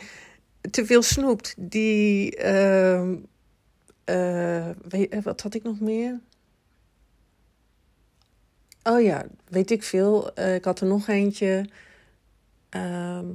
te 0.71 0.85
veel 0.85 1.01
snoept, 1.01 1.55
die. 1.57 2.37
Uh, 2.43 3.11
uh, 4.05 4.69
weet, 4.89 5.23
wat 5.23 5.41
had 5.41 5.53
ik 5.53 5.63
nog 5.63 5.79
meer? 5.79 6.19
Oh 8.83 9.01
ja, 9.01 9.25
weet 9.48 9.71
ik 9.71 9.83
veel. 9.83 10.31
Uh, 10.39 10.55
ik 10.55 10.65
had 10.65 10.79
er 10.79 10.88
nog 10.88 11.07
eentje. 11.07 11.69
Ehm, 12.69 13.25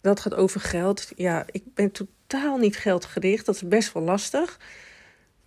dat 0.00 0.20
gaat 0.20 0.34
over 0.34 0.60
geld. 0.60 1.08
Ja, 1.16 1.44
ik 1.50 1.74
ben 1.74 1.90
totaal 1.90 2.56
niet 2.56 2.76
geldgericht. 2.76 3.46
Dat 3.46 3.54
is 3.54 3.68
best 3.68 3.92
wel 3.92 4.02
lastig. 4.02 4.60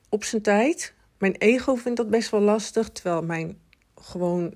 Op 0.10 0.24
zijn 0.24 0.41
tijd. 0.41 0.93
Mijn 1.17 1.36
ego 1.36 1.75
vindt 1.75 1.98
dat 1.98 2.10
best 2.10 2.29
wel 2.29 2.41
lastig. 2.41 2.89
Terwijl 2.89 3.22
mijn 3.22 3.60
gewoon. 3.96 4.53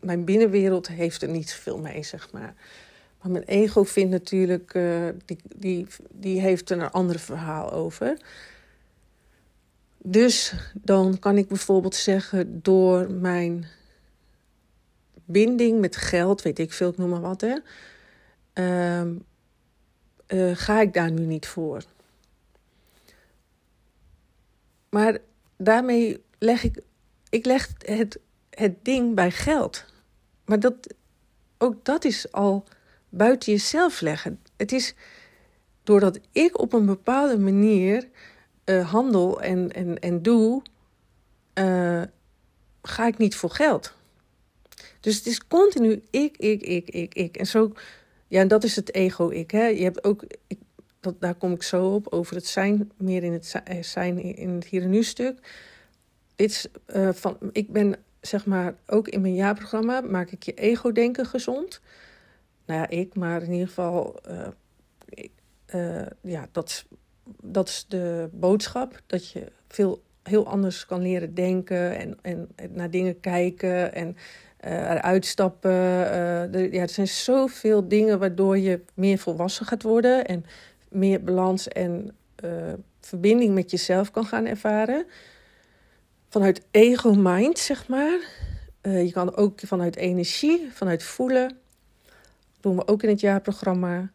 Mijn 0.00 0.24
binnenwereld 0.24 0.88
heeft 0.88 1.22
er 1.22 1.28
niet 1.28 1.50
zoveel 1.50 1.78
mee, 1.78 2.02
zeg 2.02 2.32
maar. 2.32 2.54
Maar 3.22 3.30
mijn 3.30 3.44
ego 3.44 3.84
vindt 3.84 4.10
natuurlijk. 4.10 4.74
Uh, 4.74 5.08
die, 5.24 5.38
die, 5.56 5.86
die 6.10 6.40
heeft 6.40 6.70
er 6.70 6.80
een 6.80 6.90
ander 6.90 7.18
verhaal 7.18 7.72
over. 7.72 8.18
Dus 10.08 10.54
dan 10.74 11.18
kan 11.18 11.36
ik 11.36 11.48
bijvoorbeeld 11.48 11.94
zeggen, 11.94 12.62
door 12.62 13.10
mijn 13.10 13.66
binding 15.24 15.80
met 15.80 15.96
geld, 15.96 16.42
weet 16.42 16.58
ik 16.58 16.72
veel, 16.72 16.90
ik 16.90 16.96
noem 16.96 17.08
maar 17.08 17.20
wat, 17.20 17.40
hè, 17.40 17.56
uh, 18.54 19.12
uh, 20.28 20.56
ga 20.56 20.80
ik 20.80 20.94
daar 20.94 21.10
nu 21.10 21.24
niet 21.24 21.46
voor. 21.46 21.82
Maar 24.88 25.18
daarmee 25.56 26.22
leg 26.38 26.64
ik, 26.64 26.80
ik 27.28 27.46
leg 27.46 27.68
het, 27.78 28.18
het 28.50 28.84
ding 28.84 29.14
bij 29.14 29.30
geld. 29.30 29.84
Maar 30.44 30.60
dat, 30.60 30.94
ook 31.58 31.84
dat 31.84 32.04
is 32.04 32.32
al 32.32 32.64
buiten 33.08 33.52
jezelf 33.52 34.00
leggen. 34.00 34.40
Het 34.56 34.72
is 34.72 34.94
doordat 35.82 36.20
ik 36.32 36.58
op 36.58 36.72
een 36.72 36.86
bepaalde 36.86 37.38
manier 37.38 38.08
uh, 38.66 38.90
handel 38.90 39.40
en, 39.42 39.72
en, 39.72 39.98
en 39.98 40.22
doe, 40.22 40.62
uh, 41.58 42.02
ga 42.82 43.06
ik 43.06 43.18
niet 43.18 43.34
voor 43.34 43.50
geld. 43.50 43.94
Dus 45.00 45.16
het 45.16 45.26
is 45.26 45.46
continu 45.46 46.02
ik, 46.10 46.36
ik, 46.36 46.62
ik, 46.62 46.90
ik, 46.90 47.14
ik. 47.14 47.36
En 47.36 47.46
zo, 47.46 47.72
ja, 48.26 48.44
dat 48.44 48.64
is 48.64 48.76
het 48.76 48.94
ego-ik. 48.94 49.50
Je 49.50 49.82
hebt 49.82 50.04
ook, 50.04 50.24
dat, 51.00 51.20
daar 51.20 51.34
kom 51.34 51.52
ik 51.52 51.62
zo 51.62 51.94
op, 51.94 52.06
over 52.08 52.34
het 52.34 52.46
zijn, 52.46 52.90
meer 52.96 53.22
in 53.22 53.32
het 53.32 53.60
eh, 53.64 53.82
zijn 53.82 54.18
in 54.18 54.48
het 54.48 54.64
hier 54.64 54.82
en 54.82 54.90
nu 54.90 55.02
stuk. 55.02 55.54
Dit 56.34 56.70
uh, 56.86 57.12
van, 57.12 57.38
ik 57.52 57.72
ben, 57.72 57.96
zeg 58.20 58.46
maar, 58.46 58.74
ook 58.86 59.08
in 59.08 59.20
mijn 59.20 59.34
jaarprogramma 59.34 60.00
maak 60.00 60.30
ik 60.30 60.42
je 60.42 60.54
ego-denken 60.54 61.26
gezond. 61.26 61.80
Nou 62.66 62.80
ja, 62.80 62.88
ik, 62.88 63.14
maar 63.14 63.42
in 63.42 63.52
ieder 63.52 63.68
geval, 63.68 64.20
uh, 65.74 66.06
ja, 66.20 66.48
dat 66.52 66.84
dat 67.42 67.68
is 67.68 67.84
de 67.88 68.28
boodschap. 68.32 69.00
Dat 69.06 69.30
je 69.30 69.52
veel 69.68 70.02
heel 70.22 70.46
anders 70.46 70.86
kan 70.86 71.02
leren 71.02 71.34
denken 71.34 71.98
en, 71.98 72.18
en, 72.22 72.48
naar 72.70 72.90
dingen 72.90 73.20
kijken 73.20 73.94
en 73.94 74.16
uh, 74.64 74.90
eruit 74.90 75.26
stappen. 75.26 75.70
Uh, 75.70 76.72
ja, 76.72 76.80
er 76.82 76.88
zijn 76.88 77.08
zoveel 77.08 77.88
dingen 77.88 78.18
waardoor 78.18 78.58
je 78.58 78.80
meer 78.94 79.18
volwassen 79.18 79.66
gaat 79.66 79.82
worden 79.82 80.26
en 80.26 80.44
meer 80.88 81.22
balans 81.22 81.68
en 81.68 82.16
uh, 82.44 82.72
verbinding 83.00 83.54
met 83.54 83.70
jezelf 83.70 84.10
kan 84.10 84.24
gaan 84.24 84.46
ervaren. 84.46 85.06
Vanuit 86.28 86.62
ego-mind, 86.70 87.58
zeg 87.58 87.88
maar. 87.88 88.18
je 88.82 89.10
kan 89.12 89.36
ook 89.36 89.60
vanuit 89.64 89.96
energie, 89.96 90.68
vanuit 90.72 91.02
voelen. 91.02 91.48
Dat 91.48 92.60
doen 92.60 92.76
we 92.76 92.86
ook 92.86 93.02
in 93.02 93.08
het 93.08 93.20
jaarprogramma 93.20 94.10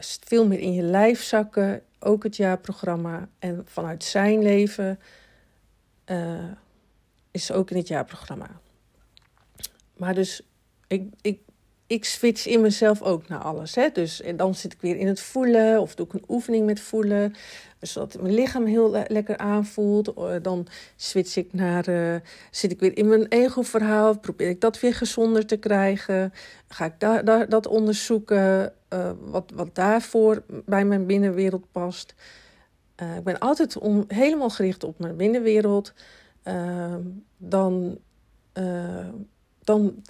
veel 0.00 0.46
meer 0.46 0.58
in 0.58 0.72
je 0.72 0.82
lijf 0.82 1.22
zakken. 1.22 1.82
Ook 1.98 2.22
het 2.22 2.36
jaarprogramma. 2.36 3.28
En 3.38 3.62
vanuit 3.66 4.04
zijn 4.04 4.42
leven 4.42 5.00
uh, 6.06 6.44
is 7.30 7.52
ook 7.52 7.70
in 7.70 7.76
het 7.76 7.88
jaarprogramma. 7.88 8.60
Maar 9.96 10.14
dus, 10.14 10.42
ik, 10.86 11.02
ik, 11.20 11.40
ik 11.90 12.04
switch 12.04 12.46
in 12.46 12.60
mezelf 12.60 13.02
ook 13.02 13.28
naar 13.28 13.38
alles. 13.38 13.74
Hè? 13.74 13.88
Dus 13.92 14.22
en 14.22 14.36
dan 14.36 14.54
zit 14.54 14.72
ik 14.72 14.80
weer 14.80 14.96
in 14.96 15.06
het 15.06 15.20
voelen. 15.20 15.80
Of 15.80 15.94
doe 15.94 16.06
ik 16.06 16.12
een 16.12 16.24
oefening 16.28 16.66
met 16.66 16.80
voelen 16.80 17.34
zodat 17.80 18.20
mijn 18.20 18.34
lichaam 18.34 18.66
heel 18.66 19.04
lekker 19.06 19.36
aanvoelt. 19.36 20.14
Eh, 20.14 20.34
dan 20.42 20.66
switch 20.96 21.36
ik 21.36 21.52
naar, 21.52 21.88
uh, 21.88 22.14
zit 22.50 22.70
ik 22.70 22.80
weer 22.80 22.96
in 22.96 23.08
mijn 23.08 23.26
ego-verhaal. 23.28 24.18
Probeer 24.18 24.48
ik 24.48 24.60
dat 24.60 24.80
weer 24.80 24.94
gezonder 24.94 25.46
te 25.46 25.56
krijgen. 25.56 26.32
Ga 26.68 26.84
ik 26.84 26.94
daar, 26.98 27.48
dat 27.48 27.66
onderzoeken, 27.66 28.72
uh, 28.92 29.10
wat, 29.20 29.52
wat 29.54 29.74
daarvoor 29.74 30.42
bij 30.66 30.84
mijn 30.84 31.06
binnenwereld 31.06 31.72
past. 31.72 32.14
Ik 33.16 33.24
ben 33.24 33.38
altijd 33.38 33.76
helemaal 34.08 34.50
gericht 34.50 34.84
op 34.84 34.98
mijn 34.98 35.16
binnenwereld. 35.16 35.92
Ehm, 36.42 37.00
dan, 37.36 37.98
dan, 39.64 40.02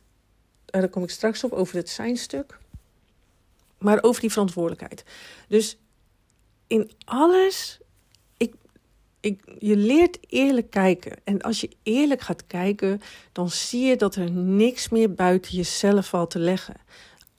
daar 0.71 0.89
kom 0.89 1.03
ik 1.03 1.11
straks 1.11 1.45
op 1.45 1.53
over 1.53 1.77
het 1.77 1.89
zijnstuk. 1.89 2.59
Maar 3.79 4.03
over 4.03 4.21
die 4.21 4.31
verantwoordelijkheid. 4.31 5.05
Dus 5.49 5.79
in 6.67 6.91
alles. 7.05 7.79
Ik, 8.37 8.55
ik, 9.21 9.53
je 9.59 9.77
leert 9.77 10.19
eerlijk 10.29 10.71
kijken. 10.71 11.17
En 11.25 11.41
als 11.41 11.61
je 11.61 11.71
eerlijk 11.83 12.21
gaat 12.21 12.47
kijken, 12.47 13.00
dan 13.33 13.50
zie 13.50 13.87
je 13.87 13.97
dat 13.97 14.15
er 14.15 14.31
niks 14.31 14.89
meer 14.89 15.15
buiten 15.15 15.57
jezelf 15.57 16.09
valt 16.09 16.31
te 16.31 16.39
leggen. 16.39 16.77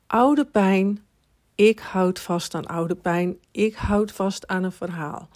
Oude 0.07 0.45
pijn. 0.45 1.05
Ik 1.55 1.79
houd 1.79 2.19
vast 2.19 2.53
aan 2.53 2.65
oude 2.65 2.95
pijn. 2.95 3.37
Ik 3.51 3.75
houd 3.75 4.11
vast 4.11 4.47
aan 4.47 4.63
een 4.63 4.71
verhaal. 4.71 5.29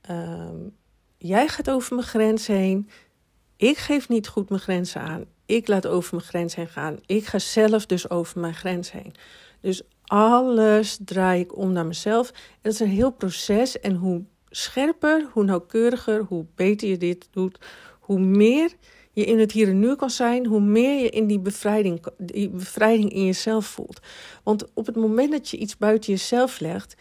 Ehm, 0.00 0.56
jij 1.18 1.48
gaat 1.48 1.70
over 1.70 1.94
mijn 1.94 2.06
grens 2.06 2.46
heen. 2.46 2.90
Ik 3.56 3.76
geef 3.76 4.08
niet 4.08 4.28
goed 4.28 4.48
mijn 4.48 4.60
grenzen 4.60 5.00
aan. 5.00 5.24
Ik 5.50 5.68
laat 5.68 5.86
over 5.86 6.14
mijn 6.14 6.26
grens 6.26 6.54
heen 6.54 6.68
gaan. 6.68 6.98
Ik 7.06 7.26
ga 7.26 7.38
zelf 7.38 7.86
dus 7.86 8.10
over 8.10 8.40
mijn 8.40 8.54
grens 8.54 8.92
heen. 8.92 9.14
Dus 9.60 9.82
alles 10.04 10.98
draai 11.04 11.40
ik 11.40 11.56
om 11.56 11.72
naar 11.72 11.86
mezelf. 11.86 12.30
En 12.30 12.58
dat 12.62 12.72
is 12.72 12.80
een 12.80 12.88
heel 12.88 13.10
proces. 13.10 13.80
En 13.80 13.94
hoe 13.94 14.22
scherper, 14.48 15.28
hoe 15.32 15.44
nauwkeuriger, 15.44 16.22
hoe 16.22 16.46
beter 16.54 16.88
je 16.88 16.96
dit 16.96 17.28
doet, 17.30 17.58
hoe 18.00 18.20
meer 18.20 18.72
je 19.12 19.24
in 19.24 19.38
het 19.38 19.52
hier 19.52 19.68
en 19.68 19.78
nu 19.78 19.94
kan 19.94 20.10
zijn, 20.10 20.46
hoe 20.46 20.60
meer 20.60 21.02
je 21.02 21.10
in 21.10 21.26
die 21.26 21.40
bevrijding, 21.40 22.06
die 22.18 22.48
bevrijding 22.48 23.12
in 23.12 23.24
jezelf 23.24 23.66
voelt. 23.66 24.00
Want 24.42 24.64
op 24.74 24.86
het 24.86 24.96
moment 24.96 25.32
dat 25.32 25.48
je 25.48 25.56
iets 25.56 25.76
buiten 25.76 26.12
jezelf 26.12 26.60
legt, 26.60 26.94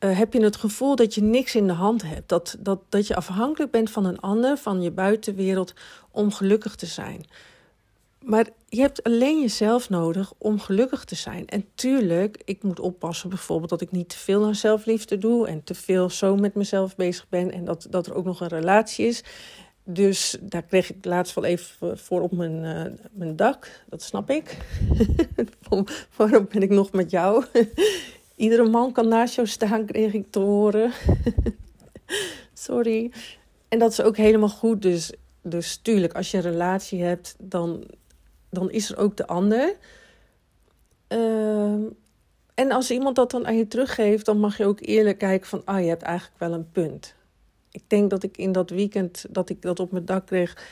uh, 0.00 0.18
heb 0.18 0.32
je 0.32 0.42
het 0.42 0.56
gevoel 0.56 0.96
dat 0.96 1.14
je 1.14 1.22
niks 1.22 1.54
in 1.54 1.66
de 1.66 1.72
hand 1.72 2.02
hebt. 2.02 2.28
Dat, 2.28 2.56
dat, 2.58 2.80
dat 2.88 3.06
je 3.06 3.16
afhankelijk 3.16 3.70
bent 3.70 3.90
van 3.90 4.04
een 4.04 4.20
ander, 4.20 4.56
van 4.56 4.82
je 4.82 4.90
buitenwereld, 4.90 5.74
om 6.10 6.32
gelukkig 6.32 6.74
te 6.74 6.86
zijn. 6.86 7.24
Maar 8.28 8.48
je 8.68 8.80
hebt 8.80 9.02
alleen 9.02 9.40
jezelf 9.40 9.88
nodig 9.88 10.32
om 10.38 10.60
gelukkig 10.60 11.04
te 11.04 11.14
zijn. 11.14 11.46
En 11.46 11.64
tuurlijk, 11.74 12.42
ik 12.44 12.62
moet 12.62 12.80
oppassen 12.80 13.28
bijvoorbeeld 13.28 13.70
dat 13.70 13.80
ik 13.80 13.90
niet 13.90 14.08
te 14.08 14.18
veel 14.18 14.44
aan 14.44 14.54
zelfliefde 14.54 15.18
doe 15.18 15.46
en 15.46 15.64
te 15.64 15.74
veel 15.74 16.10
zo 16.10 16.36
met 16.36 16.54
mezelf 16.54 16.96
bezig 16.96 17.28
ben 17.28 17.52
en 17.52 17.64
dat, 17.64 17.86
dat 17.90 18.06
er 18.06 18.14
ook 18.14 18.24
nog 18.24 18.40
een 18.40 18.48
relatie 18.48 19.06
is. 19.06 19.24
Dus 19.84 20.36
daar 20.40 20.62
kreeg 20.62 20.90
ik 20.90 21.04
laatst 21.04 21.34
wel 21.34 21.44
even 21.44 21.98
voor 21.98 22.20
op 22.20 22.32
mijn, 22.32 22.64
uh, 22.64 22.98
mijn 23.12 23.36
dak. 23.36 23.70
Dat 23.88 24.02
snap 24.02 24.30
ik. 24.30 24.56
Waarom 26.16 26.46
ben 26.52 26.62
ik 26.62 26.70
nog 26.70 26.92
met 26.92 27.10
jou? 27.10 27.44
Iedere 28.36 28.68
man 28.68 28.92
kan 28.92 29.08
naast 29.08 29.34
jou 29.34 29.46
staan, 29.46 29.86
kreeg 29.86 30.12
ik 30.12 30.30
te 30.30 30.38
horen. 30.38 30.92
Sorry. 32.54 33.12
En 33.68 33.78
dat 33.78 33.90
is 33.90 34.02
ook 34.02 34.16
helemaal 34.16 34.48
goed. 34.48 34.82
Dus, 34.82 35.12
dus 35.42 35.76
tuurlijk, 35.76 36.12
als 36.12 36.30
je 36.30 36.36
een 36.36 36.42
relatie 36.42 37.02
hebt, 37.02 37.34
dan 37.38 37.84
dan 38.50 38.70
is 38.70 38.90
er 38.90 38.98
ook 38.98 39.16
de 39.16 39.26
ander. 39.26 39.76
Uh, 41.08 41.86
en 42.54 42.70
als 42.70 42.90
iemand 42.90 43.16
dat 43.16 43.30
dan 43.30 43.46
aan 43.46 43.56
je 43.56 43.68
teruggeeft, 43.68 44.26
dan 44.26 44.40
mag 44.40 44.56
je 44.56 44.66
ook 44.66 44.80
eerlijk 44.80 45.18
kijken 45.18 45.48
van, 45.48 45.62
ah, 45.64 45.80
je 45.80 45.88
hebt 45.88 46.02
eigenlijk 46.02 46.38
wel 46.38 46.52
een 46.52 46.70
punt. 46.70 47.14
Ik 47.70 47.82
denk 47.86 48.10
dat 48.10 48.22
ik 48.22 48.36
in 48.36 48.52
dat 48.52 48.70
weekend 48.70 49.24
dat 49.30 49.48
ik 49.48 49.62
dat 49.62 49.80
op 49.80 49.92
mijn 49.92 50.04
dak 50.04 50.26
kreeg, 50.26 50.66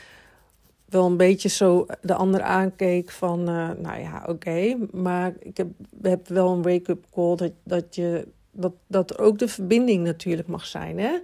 wel 0.88 1.06
een 1.06 1.16
beetje 1.16 1.48
zo 1.48 1.86
de 2.00 2.14
ander 2.14 2.42
aankeek 2.42 3.10
van, 3.10 3.40
uh, 3.40 3.70
nou 3.70 4.00
ja, 4.00 4.24
oké, 4.26 4.76
maar 4.90 5.34
ik 5.38 5.56
heb, 5.56 5.68
heb 6.02 6.28
wel 6.28 6.52
een 6.52 6.62
wake-up 6.62 7.04
call 7.14 7.36
dat, 7.36 7.52
dat, 7.62 7.94
je, 7.94 8.28
dat, 8.50 8.72
dat 8.86 9.10
er 9.10 9.18
ook 9.18 9.38
de 9.38 9.48
verbinding 9.48 10.04
natuurlijk 10.04 10.48
mag 10.48 10.66
zijn, 10.66 10.98
hè. 10.98 11.18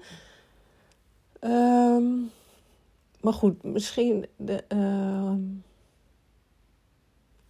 Um, 1.94 2.30
maar 3.21 3.32
goed, 3.32 3.62
misschien 3.62 4.26
de, 4.37 4.64
uh, 4.75 5.32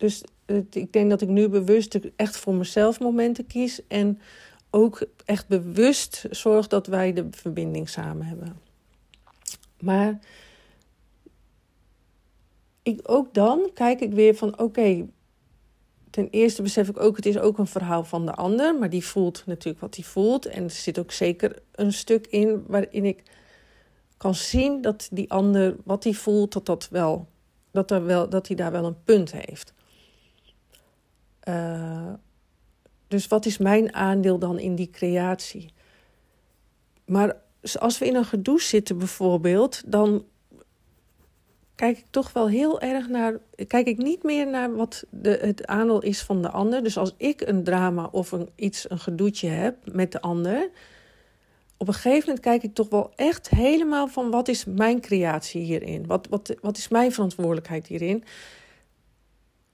dus 0.03 0.23
ik 0.71 0.93
denk 0.93 1.11
dat 1.11 1.21
ik 1.21 1.29
nu 1.29 1.49
bewust 1.49 1.99
echt 2.17 2.37
voor 2.37 2.55
mezelf 2.55 3.01
momenten 3.01 3.47
kies. 3.47 3.87
En 3.87 4.21
ook 4.71 5.07
echt 5.25 5.49
bewust 5.49 6.27
zorg 6.31 6.67
dat 6.67 6.87
wij 6.87 7.13
de 7.13 7.27
verbinding 7.31 7.89
samen 7.89 8.27
hebben. 8.27 8.61
Maar 9.81 10.19
ik, 12.83 13.01
ook 13.03 13.35
dan 13.35 13.71
kijk 13.75 14.01
ik 14.01 14.13
weer 14.13 14.35
van 14.35 14.59
oké. 14.59 15.07
ten 16.11 16.29
eerste 16.31 16.63
besef 16.63 16.89
ik 16.89 17.01
ook, 17.01 17.17
het 17.17 17.27
is 17.27 17.39
ook 17.39 17.59
een 17.59 17.67
verhaal 17.67 18.05
van 18.05 18.27
de 18.27 18.35
ander. 18.35 18.79
Maar 18.79 18.91
die 18.91 19.05
voelt 19.05 19.43
natuurlijk 19.47 19.81
wat 19.81 19.95
hij 19.95 20.05
voelt. 20.05 20.47
En 20.47 20.65
er 20.65 20.71
zit 20.71 20.99
ook 20.99 21.13
zeker 21.13 21.63
een 21.73 21.93
stuk 21.93 22.27
in 22.27 22.65
waarin 22.67 23.05
ik 23.05 23.23
kan 24.17 24.35
zien 24.35 24.81
dat 24.81 25.09
die 25.13 25.31
ander, 25.31 25.77
wat 25.85 26.05
hij 26.05 26.15
voelt, 26.15 26.53
dat, 26.53 26.67
dat, 26.67 26.89
wel, 26.89 27.29
dat, 27.71 27.91
er 27.91 28.05
wel, 28.05 28.29
dat 28.29 28.47
hij 28.47 28.57
daar 28.57 28.73
wel 28.73 28.85
een 28.85 29.03
punt 29.05 29.33
heeft. 29.33 29.73
Uh, 31.49 32.13
dus 33.09 33.27
wat 33.27 33.47
is 33.47 33.59
mijn 33.59 33.95
aandeel 33.95 34.39
dan 34.39 34.59
in 34.59 34.75
die 34.75 34.91
creatie? 34.91 35.73
Maar 37.05 37.37
als 37.79 37.99
we 37.99 38.07
in 38.07 38.15
een 38.15 38.25
gedoe 38.25 38.61
zitten 38.61 38.99
bijvoorbeeld, 38.99 39.83
dan 39.87 40.25
kijk 41.75 41.99
ik 41.99 42.05
toch 42.11 42.33
wel 42.33 42.49
heel 42.49 42.81
erg 42.81 43.09
naar. 43.09 43.39
Kijk 43.67 43.87
ik 43.87 43.99
niet 43.99 44.23
meer 44.23 44.47
naar 44.47 44.75
wat 44.75 45.05
de, 45.11 45.39
het 45.41 45.67
aandeel 45.67 46.03
is 46.03 46.23
van 46.23 46.43
de 46.43 46.51
ander. 46.51 46.83
Dus 46.83 46.97
als 46.97 47.15
ik 47.17 47.41
een 47.41 47.65
drama 47.65 48.09
of 48.13 48.33
een, 48.33 48.49
iets, 48.57 48.91
een 48.91 48.99
gedoetje 48.99 49.49
heb 49.49 49.77
met 49.93 50.13
de 50.13 50.21
ander. 50.21 50.71
Op 51.77 51.89
een 51.89 51.95
gegeven 51.95 52.27
moment 52.27 52.41
kijk 52.41 52.63
ik 52.63 52.75
toch 52.75 52.89
wel 52.89 53.13
echt 53.17 53.49
helemaal 53.49 54.09
van 54.09 54.31
wat 54.31 54.49
is 54.49 54.65
mijn 54.65 55.01
creatie 55.01 55.63
hierin? 55.63 56.07
Wat, 56.07 56.27
wat, 56.31 56.55
wat 56.61 56.77
is 56.77 56.89
mijn 56.89 57.13
verantwoordelijkheid 57.13 57.87
hierin? 57.87 58.25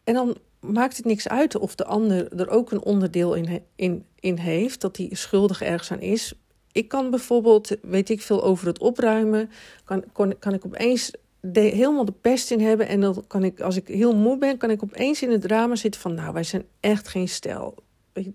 En 0.04 0.14
dan 0.14 0.36
maakt 0.60 0.96
het 0.96 1.06
niks 1.06 1.28
uit 1.28 1.56
of 1.56 1.74
de 1.74 1.84
ander 1.84 2.32
er 2.40 2.48
ook 2.48 2.70
een 2.70 2.82
onderdeel 2.82 3.34
in, 3.34 3.62
in, 3.76 4.04
in 4.20 4.38
heeft, 4.38 4.80
dat 4.80 4.96
hij 4.96 5.08
schuldig 5.12 5.62
ergens 5.62 5.92
aan 5.92 6.00
is. 6.00 6.32
Ik 6.72 6.88
kan 6.88 7.10
bijvoorbeeld, 7.10 7.76
weet 7.82 8.08
ik 8.08 8.22
veel 8.22 8.42
over 8.44 8.66
het 8.66 8.78
opruimen, 8.78 9.50
kan, 9.84 10.04
kan, 10.38 10.54
ik 10.54 10.66
opeens 10.66 11.10
helemaal 11.52 12.04
de 12.04 12.12
pest 12.20 12.50
in 12.50 12.60
hebben. 12.60 12.88
En 12.88 13.00
dan 13.00 13.24
kan 13.26 13.44
ik, 13.44 13.60
als 13.60 13.76
ik 13.76 13.88
heel 13.88 14.16
moe 14.16 14.38
ben, 14.38 14.56
kan 14.56 14.70
ik 14.70 14.82
opeens 14.82 15.22
in 15.22 15.30
het 15.30 15.40
drama 15.40 15.76
zitten 15.76 16.00
van, 16.00 16.14
nou, 16.14 16.32
wij 16.32 16.42
zijn 16.42 16.64
echt 16.80 17.08
geen 17.08 17.28
stel. 17.28 17.74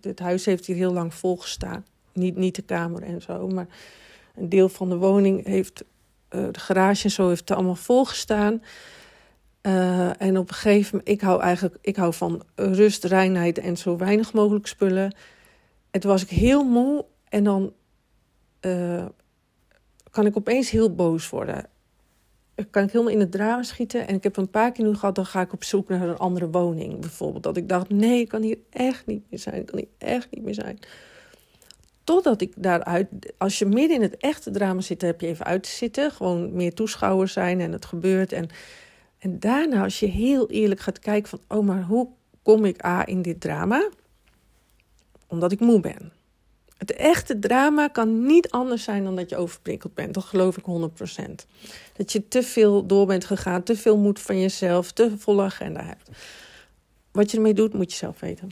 Het 0.01 0.19
huis 0.19 0.45
heeft 0.45 0.65
hier 0.65 0.75
heel 0.75 0.93
lang 0.93 1.13
volgestaan. 1.13 1.85
Niet, 2.13 2.35
niet 2.35 2.55
de 2.55 2.61
kamer 2.61 3.03
en 3.03 3.21
zo, 3.21 3.47
maar 3.47 3.67
een 4.35 4.49
deel 4.49 4.69
van 4.69 4.89
de 4.89 4.95
woning 4.95 5.45
heeft, 5.45 5.83
uh, 6.29 6.47
de 6.51 6.59
garage 6.59 7.03
en 7.03 7.11
zo 7.11 7.27
heeft 7.27 7.49
er 7.49 7.55
allemaal 7.55 7.75
volgestaan. 7.75 8.61
Uh, 9.67 10.21
en 10.21 10.37
op 10.37 10.49
een 10.49 10.55
gegeven 10.55 10.89
moment, 10.91 11.09
ik 11.09 11.21
hou 11.21 11.41
eigenlijk 11.41 11.77
ik 11.81 11.95
hou 11.95 12.13
van 12.13 12.43
rust, 12.55 13.03
reinheid 13.03 13.57
en 13.57 13.77
zo 13.77 13.97
weinig 13.97 14.33
mogelijk 14.33 14.67
spullen. 14.67 15.15
En 15.91 15.99
toen 15.99 16.11
was 16.11 16.23
ik 16.23 16.29
heel 16.29 16.63
moe 16.63 17.05
en 17.29 17.43
dan 17.43 17.73
uh, 18.61 19.05
kan 20.11 20.25
ik 20.25 20.37
opeens 20.37 20.69
heel 20.69 20.95
boos 20.95 21.29
worden. 21.29 21.65
Kan 22.69 22.83
ik 22.83 22.91
helemaal 22.91 23.13
in 23.13 23.19
het 23.19 23.31
drama 23.31 23.63
schieten. 23.63 24.07
En 24.07 24.15
ik 24.15 24.23
heb 24.23 24.37
een 24.37 24.49
paar 24.49 24.71
keer 24.71 24.85
nu 24.85 24.95
gehad, 24.95 25.15
dan 25.15 25.25
ga 25.25 25.41
ik 25.41 25.53
op 25.53 25.63
zoek 25.63 25.89
naar 25.89 26.07
een 26.07 26.17
andere 26.17 26.49
woning 26.49 26.99
bijvoorbeeld. 26.99 27.43
Dat 27.43 27.57
ik 27.57 27.69
dacht, 27.69 27.89
nee, 27.89 28.19
ik 28.19 28.27
kan 28.27 28.41
hier 28.41 28.57
echt 28.69 29.05
niet 29.05 29.23
meer 29.29 29.39
zijn. 29.39 29.55
Ik 29.55 29.65
kan 29.65 29.79
hier 29.79 29.87
echt 29.97 30.27
niet 30.31 30.43
meer 30.43 30.53
zijn. 30.53 30.79
Totdat 32.03 32.41
ik 32.41 32.53
daaruit, 32.57 33.07
als 33.37 33.59
je 33.59 33.65
midden 33.65 33.95
in 33.95 34.01
het 34.01 34.17
echte 34.17 34.51
drama 34.51 34.81
zit, 34.81 35.01
heb 35.01 35.21
je 35.21 35.27
even 35.27 35.45
uit 35.45 35.63
te 35.63 35.69
zitten. 35.69 36.11
Gewoon 36.11 36.53
meer 36.53 36.73
toeschouwers 36.73 37.33
zijn 37.33 37.59
en 37.59 37.71
het 37.71 37.85
gebeurt. 37.85 38.31
En 38.31 38.49
en 39.23 39.39
daarna, 39.39 39.83
als 39.83 39.99
je 39.99 40.05
heel 40.05 40.49
eerlijk 40.49 40.79
gaat 40.79 40.99
kijken 40.99 41.29
van, 41.29 41.39
oh, 41.47 41.65
maar 41.65 41.83
hoe 41.83 42.07
kom 42.41 42.65
ik 42.65 42.85
A 42.85 43.05
in 43.05 43.21
dit 43.21 43.41
drama? 43.41 43.89
Omdat 45.27 45.51
ik 45.51 45.59
moe 45.59 45.79
ben. 45.79 46.11
Het 46.77 46.91
echte 46.93 47.39
drama 47.39 47.87
kan 47.87 48.25
niet 48.25 48.51
anders 48.51 48.83
zijn 48.83 49.03
dan 49.03 49.15
dat 49.15 49.29
je 49.29 49.37
overprikkeld 49.37 49.93
bent. 49.93 50.13
Dat 50.13 50.23
geloof 50.23 50.57
ik 50.57 50.63
100%. 50.63 51.47
Dat 51.93 52.11
je 52.11 52.27
te 52.27 52.43
veel 52.43 52.85
door 52.85 53.05
bent 53.05 53.25
gegaan, 53.25 53.63
te 53.63 53.75
veel 53.75 53.97
moed 53.97 54.19
van 54.19 54.39
jezelf, 54.39 54.91
te 54.91 55.17
volle 55.17 55.43
agenda 55.43 55.83
hebt. 55.83 56.09
Wat 57.11 57.31
je 57.31 57.37
ermee 57.37 57.53
doet, 57.53 57.73
moet 57.73 57.91
je 57.91 57.97
zelf 57.97 58.19
weten. 58.19 58.51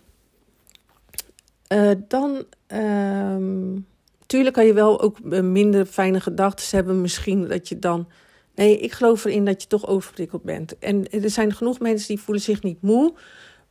Uh, 1.74 1.92
dan, 2.08 2.46
um, 2.68 3.88
tuurlijk 4.26 4.56
kan 4.56 4.66
je 4.66 4.74
wel 4.74 5.02
ook 5.02 5.24
minder 5.42 5.86
fijne 5.86 6.20
gedachten 6.20 6.78
hebben. 6.78 7.02
Misschien 7.02 7.48
dat 7.48 7.68
je 7.68 7.80
dan 7.80 8.08
Nee, 8.56 8.80
ik 8.80 8.92
geloof 8.92 9.26
erin 9.26 9.46
dat 9.46 9.62
je 9.62 9.68
toch 9.68 9.88
overprikkeld 9.88 10.44
bent. 10.44 10.80
En 10.80 11.10
er 11.10 11.30
zijn 11.30 11.54
genoeg 11.54 11.80
mensen 11.80 12.08
die 12.08 12.20
voelen 12.20 12.44
zich 12.44 12.64
niet 12.64 12.82
moe. 12.82 13.14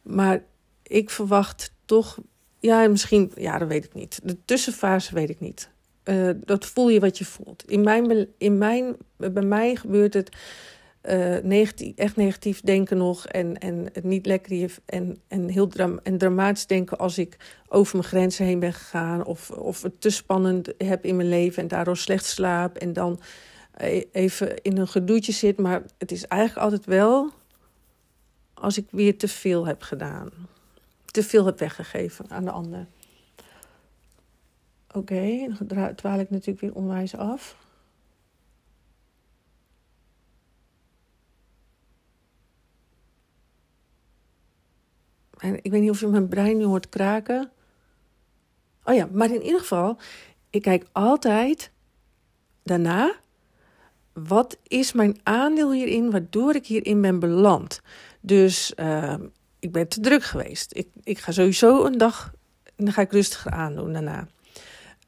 Maar 0.03 0.45
ik 0.83 1.11
verwacht 1.11 1.75
toch... 1.85 2.19
Ja, 2.59 2.89
misschien... 2.89 3.33
Ja, 3.35 3.59
dat 3.59 3.69
weet 3.69 3.85
ik 3.85 3.95
niet. 3.95 4.21
De 4.23 4.37
tussenfase 4.45 5.15
weet 5.15 5.31
ik 5.31 5.41
niet. 5.41 5.71
Uh, 6.05 6.31
dat 6.45 6.67
voel 6.67 6.89
je 6.89 7.01
wat 7.01 7.19
je 7.19 7.25
voelt. 7.25 7.65
In 7.67 7.81
mijn, 7.81 8.29
in 8.39 8.59
mijn, 8.59 8.97
bij 9.17 9.43
mij 9.43 9.77
gebeurt 9.77 10.15
het... 10.15 10.37
Uh, 11.03 11.37
negatief, 11.43 11.97
echt 11.97 12.17
negatief 12.17 12.61
denken 12.61 12.97
nog 12.97 13.27
en, 13.27 13.59
en 13.59 13.89
het 13.93 14.05
niet 14.05 14.27
lekker 14.27 14.79
en, 14.87 15.19
en 15.29 15.49
heel 15.49 15.69
en 16.03 16.19
dramatisch 16.19 16.67
denken 16.67 16.99
als 16.99 17.19
ik 17.19 17.37
over 17.69 17.97
mijn 17.97 18.09
grenzen 18.09 18.45
heen 18.45 18.59
ben 18.59 18.73
gegaan 18.73 19.25
of, 19.25 19.51
of 19.51 19.83
het 19.83 20.01
te 20.01 20.11
spannend 20.11 20.73
heb 20.79 21.05
in 21.05 21.17
mijn 21.17 21.29
leven 21.29 21.63
en 21.63 21.69
daardoor 21.69 21.97
slecht 21.97 22.25
slaap 22.25 22.77
en 22.77 22.93
dan 22.93 23.21
even 24.13 24.63
in 24.63 24.79
een 24.79 24.89
gedoetje 24.89 25.33
zit. 25.33 25.59
Maar 25.59 25.83
het 25.99 26.13
is 26.13 26.27
eigenlijk 26.27 26.63
altijd 26.63 26.85
wel 26.85 27.31
als 28.55 28.79
ik 28.79 28.87
weer 28.91 29.19
te 29.19 29.29
veel 29.29 29.67
heb 29.67 29.83
gedaan. 29.83 30.31
Te 31.05 31.23
veel 31.23 31.45
heb 31.45 31.59
weggegeven 31.59 32.31
aan 32.31 32.45
de 32.45 32.51
ander. 32.51 32.87
Oké, 34.93 35.55
dan 35.59 35.95
dwaal 35.95 36.19
ik 36.19 36.31
natuurlijk 36.31 36.61
weer 36.61 36.75
onwijs 36.75 37.17
af. 37.17 37.57
En 45.39 45.65
ik 45.65 45.71
weet 45.71 45.81
niet 45.81 45.91
of 45.91 46.01
je 46.01 46.07
mijn 46.07 46.29
brein 46.29 46.57
nu 46.57 46.65
hoort 46.65 46.89
kraken. 46.89 47.51
Oh 48.85 48.95
ja, 48.95 49.09
maar 49.13 49.31
in 49.31 49.43
ieder 49.43 49.61
geval, 49.61 49.99
ik 50.51 50.63
kijk 50.63 50.87
altijd 50.93 51.71
daarna 52.63 53.21
wat 54.27 54.57
is 54.67 54.93
mijn 54.93 55.19
aandeel 55.23 55.73
hierin, 55.73 56.11
waardoor 56.11 56.55
ik 56.55 56.67
hierin 56.67 57.01
ben 57.01 57.19
beland? 57.19 57.81
Dus 58.21 58.73
uh, 58.77 59.15
ik 59.59 59.73
ben 59.73 59.89
te 59.89 60.01
druk 60.01 60.23
geweest. 60.23 60.77
Ik, 60.77 60.89
ik 61.03 61.19
ga 61.19 61.33
sowieso 61.33 61.85
een 61.85 61.99
dag, 61.99 62.33
dan 62.77 62.93
ga 62.93 63.03
ik 63.03 63.13
rustiger 63.13 63.51
aandoen 63.51 63.93
daarna. 63.93 64.27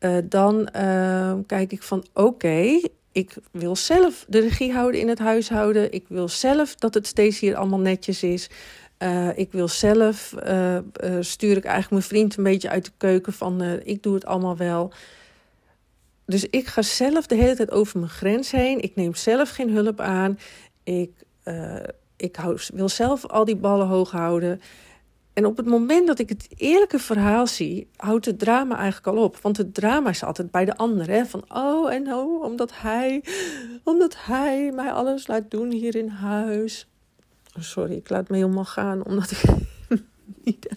Uh, 0.01 0.17
dan 0.25 0.69
uh, 0.77 1.35
kijk 1.47 1.73
ik 1.73 1.83
van 1.83 2.05
oké, 2.15 2.81
ik 3.13 3.35
wil 3.51 3.77
zelf 3.77 4.25
de 4.29 4.41
regie 4.41 4.73
houden 4.73 5.01
in 5.01 5.09
het 5.09 5.19
huishouden. 5.19 5.93
Ik 5.93 6.05
wil 6.09 6.29
zelf 6.29 6.75
dat 6.75 6.95
het 6.95 7.07
steeds 7.07 7.41
hier 7.41 7.57
allemaal 7.57 7.79
netjes 7.79 8.23
is. 8.23 8.51
Uh, 8.99 9.39
ik 9.39 9.53
wil 9.53 9.69
zelf, 9.69 10.35
uh, 10.47 10.79
stuur 11.21 11.57
ik 11.57 11.65
eigenlijk 11.65 11.91
mijn 11.91 12.03
vriend 12.03 12.37
een 12.37 12.45
beetje 12.45 12.69
uit 12.69 12.85
de 12.85 12.91
keuken 12.97 13.33
van 13.33 13.63
ik 13.63 14.03
doe 14.03 14.15
het 14.15 14.25
allemaal 14.25 14.57
wel. 14.57 14.93
Dus 16.33 16.47
ik 16.51 16.67
ga 16.67 16.83
zelf 16.83 17.27
de 17.27 17.35
hele 17.35 17.57
tijd 17.57 17.71
over 17.71 17.99
mijn 17.99 18.11
grens 18.11 18.51
heen. 18.51 18.81
Ik 18.81 18.95
neem 18.95 19.15
zelf 19.15 19.51
geen 19.51 19.71
hulp 19.71 20.01
aan. 20.01 20.39
Ik, 20.83 21.11
uh, 21.45 21.77
ik 22.17 22.37
hou, 22.37 22.59
wil 22.75 22.89
zelf 22.89 23.27
al 23.27 23.45
die 23.45 23.57
ballen 23.57 23.87
hoog 23.87 24.11
houden. 24.11 24.61
En 25.33 25.47
op 25.47 25.57
het 25.57 25.67
moment 25.67 26.07
dat 26.07 26.19
ik 26.19 26.29
het 26.29 26.49
eerlijke 26.57 26.99
verhaal 26.99 27.47
zie, 27.47 27.89
houdt 27.97 28.25
het 28.25 28.39
drama 28.39 28.77
eigenlijk 28.77 29.17
al 29.17 29.25
op. 29.25 29.37
Want 29.37 29.57
het 29.57 29.75
drama 29.75 30.11
is 30.11 30.25
altijd 30.25 30.51
bij 30.51 30.65
de 30.65 30.77
ander. 30.77 31.27
Van 31.27 31.45
oh 31.49 31.93
en 31.93 32.13
oh, 32.13 32.43
omdat 32.43 32.73
hij, 32.75 33.25
omdat 33.85 34.17
hij 34.19 34.73
mij 34.75 34.93
alles 34.93 35.27
laat 35.27 35.51
doen 35.51 35.71
hier 35.71 35.97
in 35.97 36.09
huis. 36.09 36.89
Oh, 37.57 37.63
sorry, 37.63 37.95
ik 37.95 38.09
laat 38.09 38.29
me 38.29 38.37
helemaal 38.37 38.65
gaan 38.65 39.05
omdat 39.05 39.31
ik 39.31 39.43
niet. 40.45 40.69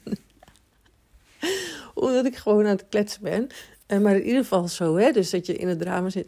omdat 1.94 2.26
ik 2.26 2.36
gewoon 2.36 2.64
aan 2.64 2.76
het 2.76 2.86
kletsen 2.90 3.22
ben. 3.22 3.50
En 3.86 4.02
maar 4.02 4.16
in 4.16 4.26
ieder 4.26 4.42
geval 4.42 4.68
zo, 4.68 4.96
hè? 4.96 5.12
Dus 5.12 5.30
dat 5.30 5.46
je 5.46 5.56
in 5.56 5.68
het 5.68 5.80
drama 5.80 6.10
zit. 6.10 6.28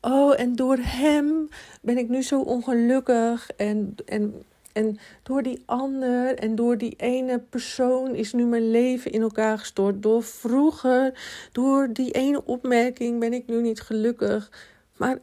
Oh, 0.00 0.40
en 0.40 0.56
door 0.56 0.76
hem 0.80 1.48
ben 1.82 1.98
ik 1.98 2.08
nu 2.08 2.22
zo 2.22 2.40
ongelukkig. 2.40 3.50
En, 3.56 3.94
en, 4.04 4.42
en 4.72 4.98
door 5.22 5.42
die 5.42 5.62
ander 5.64 6.34
en 6.34 6.54
door 6.54 6.78
die 6.78 6.94
ene 6.96 7.38
persoon 7.38 8.14
is 8.14 8.32
nu 8.32 8.44
mijn 8.44 8.70
leven 8.70 9.12
in 9.12 9.22
elkaar 9.22 9.58
gestort. 9.58 10.02
Door 10.02 10.22
vroeger, 10.22 11.20
door 11.52 11.88
die 11.92 12.10
ene 12.10 12.44
opmerking 12.44 13.20
ben 13.20 13.32
ik 13.32 13.46
nu 13.46 13.60
niet 13.60 13.80
gelukkig. 13.80 14.50
Maar 14.96 15.18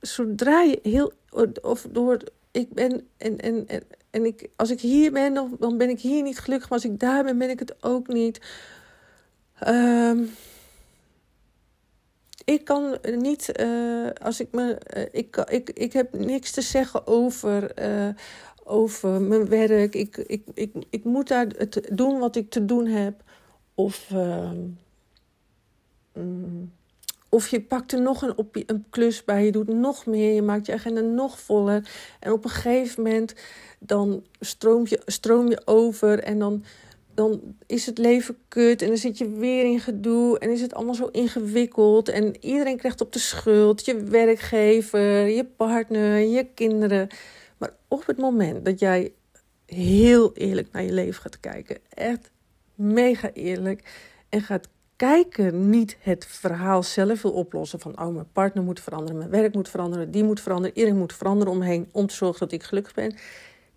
zodra 0.00 0.62
je 0.62 0.78
heel. 0.82 1.12
Of 1.62 1.86
door. 1.90 2.18
Ik 2.50 2.72
ben. 2.72 3.06
En, 3.16 3.38
en, 3.38 3.66
en, 3.66 3.82
en 4.10 4.24
ik, 4.24 4.48
als 4.56 4.70
ik 4.70 4.80
hier 4.80 5.12
ben, 5.12 5.34
dan, 5.58 5.78
ben 5.78 5.88
ik 5.88 6.00
hier 6.00 6.22
niet 6.22 6.38
gelukkig. 6.38 6.68
Maar 6.68 6.78
als 6.78 6.90
ik 6.90 7.00
daar 7.00 7.24
ben, 7.24 7.38
ben 7.38 7.50
ik 7.50 7.58
het 7.58 7.74
ook 7.80 8.08
niet. 8.08 8.40
Um, 9.68 10.30
ik 12.46 12.64
kan 12.64 12.98
niet, 13.16 13.60
uh, 13.60 14.08
als 14.22 14.40
ik 14.40 14.48
me, 14.52 14.78
uh, 14.96 15.02
ik, 15.12 15.36
ik, 15.36 15.70
ik 15.70 15.92
heb 15.92 16.12
niks 16.12 16.50
te 16.50 16.60
zeggen 16.60 17.06
over, 17.06 17.82
uh, 17.82 18.08
over 18.64 19.20
mijn 19.20 19.48
werk. 19.48 19.94
Ik, 19.94 20.16
ik, 20.16 20.42
ik, 20.54 20.72
ik 20.90 21.04
moet 21.04 21.28
daar 21.28 21.46
het 21.46 21.88
doen 21.92 22.18
wat 22.18 22.36
ik 22.36 22.50
te 22.50 22.64
doen 22.64 22.86
heb. 22.86 23.22
Of, 23.74 24.10
um, 24.12 24.78
of 27.28 27.48
je 27.48 27.60
pakt 27.60 27.92
er 27.92 28.00
nog 28.00 28.22
een, 28.22 28.36
op, 28.38 28.56
een 28.66 28.84
klus 28.90 29.24
bij, 29.24 29.44
je 29.44 29.52
doet 29.52 29.68
nog 29.68 30.06
meer, 30.06 30.34
je 30.34 30.42
maakt 30.42 30.66
je 30.66 30.72
agenda 30.72 31.00
nog 31.00 31.40
voller. 31.40 31.90
En 32.20 32.32
op 32.32 32.44
een 32.44 32.50
gegeven 32.50 33.02
moment 33.02 33.34
dan 33.78 34.24
stroom 34.40 34.82
je, 34.88 35.02
stroom 35.04 35.48
je 35.48 35.62
over 35.64 36.22
en 36.22 36.38
dan 36.38 36.64
dan 37.16 37.40
is 37.66 37.86
het 37.86 37.98
leven 37.98 38.36
kut 38.48 38.82
en 38.82 38.88
dan 38.88 38.96
zit 38.96 39.18
je 39.18 39.30
weer 39.30 39.64
in 39.64 39.80
gedoe 39.80 40.38
en 40.38 40.50
is 40.50 40.60
het 40.60 40.74
allemaal 40.74 40.94
zo 40.94 41.06
ingewikkeld 41.06 42.08
en 42.08 42.44
iedereen 42.44 42.76
krijgt 42.76 43.00
op 43.00 43.12
de 43.12 43.18
schuld, 43.18 43.84
je 43.84 44.02
werkgever, 44.02 45.28
je 45.28 45.44
partner, 45.44 46.18
je 46.18 46.46
kinderen. 46.54 47.08
Maar 47.58 47.70
op 47.88 48.06
het 48.06 48.16
moment 48.16 48.64
dat 48.64 48.78
jij 48.78 49.12
heel 49.66 50.32
eerlijk 50.34 50.72
naar 50.72 50.82
je 50.82 50.92
leven 50.92 51.22
gaat 51.22 51.40
kijken, 51.40 51.78
echt 51.88 52.30
mega 52.74 53.30
eerlijk 53.32 53.82
en 54.28 54.42
gaat 54.42 54.68
kijken, 54.96 55.70
niet 55.70 55.96
het 56.00 56.26
verhaal 56.26 56.82
zelf 56.82 57.22
wil 57.22 57.32
oplossen 57.32 57.80
van 57.80 58.00
oh 58.00 58.14
mijn 58.14 58.32
partner 58.32 58.64
moet 58.64 58.80
veranderen, 58.80 59.18
mijn 59.18 59.30
werk 59.30 59.54
moet 59.54 59.68
veranderen, 59.68 60.10
die 60.10 60.24
moet 60.24 60.40
veranderen, 60.40 60.76
iedereen 60.76 60.98
moet 60.98 61.14
veranderen 61.14 61.52
omheen 61.52 61.88
om 61.92 62.06
te 62.06 62.14
zorgen 62.14 62.38
dat 62.38 62.52
ik 62.52 62.62
gelukkig 62.62 62.94
ben. 62.94 63.14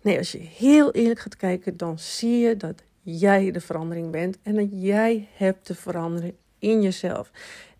Nee, 0.02 0.18
als 0.18 0.32
je 0.32 0.38
heel 0.38 0.90
eerlijk 0.90 1.20
gaat 1.20 1.36
kijken, 1.36 1.76
dan 1.76 1.98
zie 1.98 2.38
je 2.38 2.56
dat 2.56 2.82
jij 3.02 3.50
de 3.50 3.60
verandering 3.60 4.10
bent 4.10 4.38
en 4.42 4.54
dat 4.54 4.68
jij 4.70 5.28
hebt 5.34 5.64
te 5.64 5.74
veranderen 5.74 6.36
in 6.58 6.82
jezelf. 6.82 7.30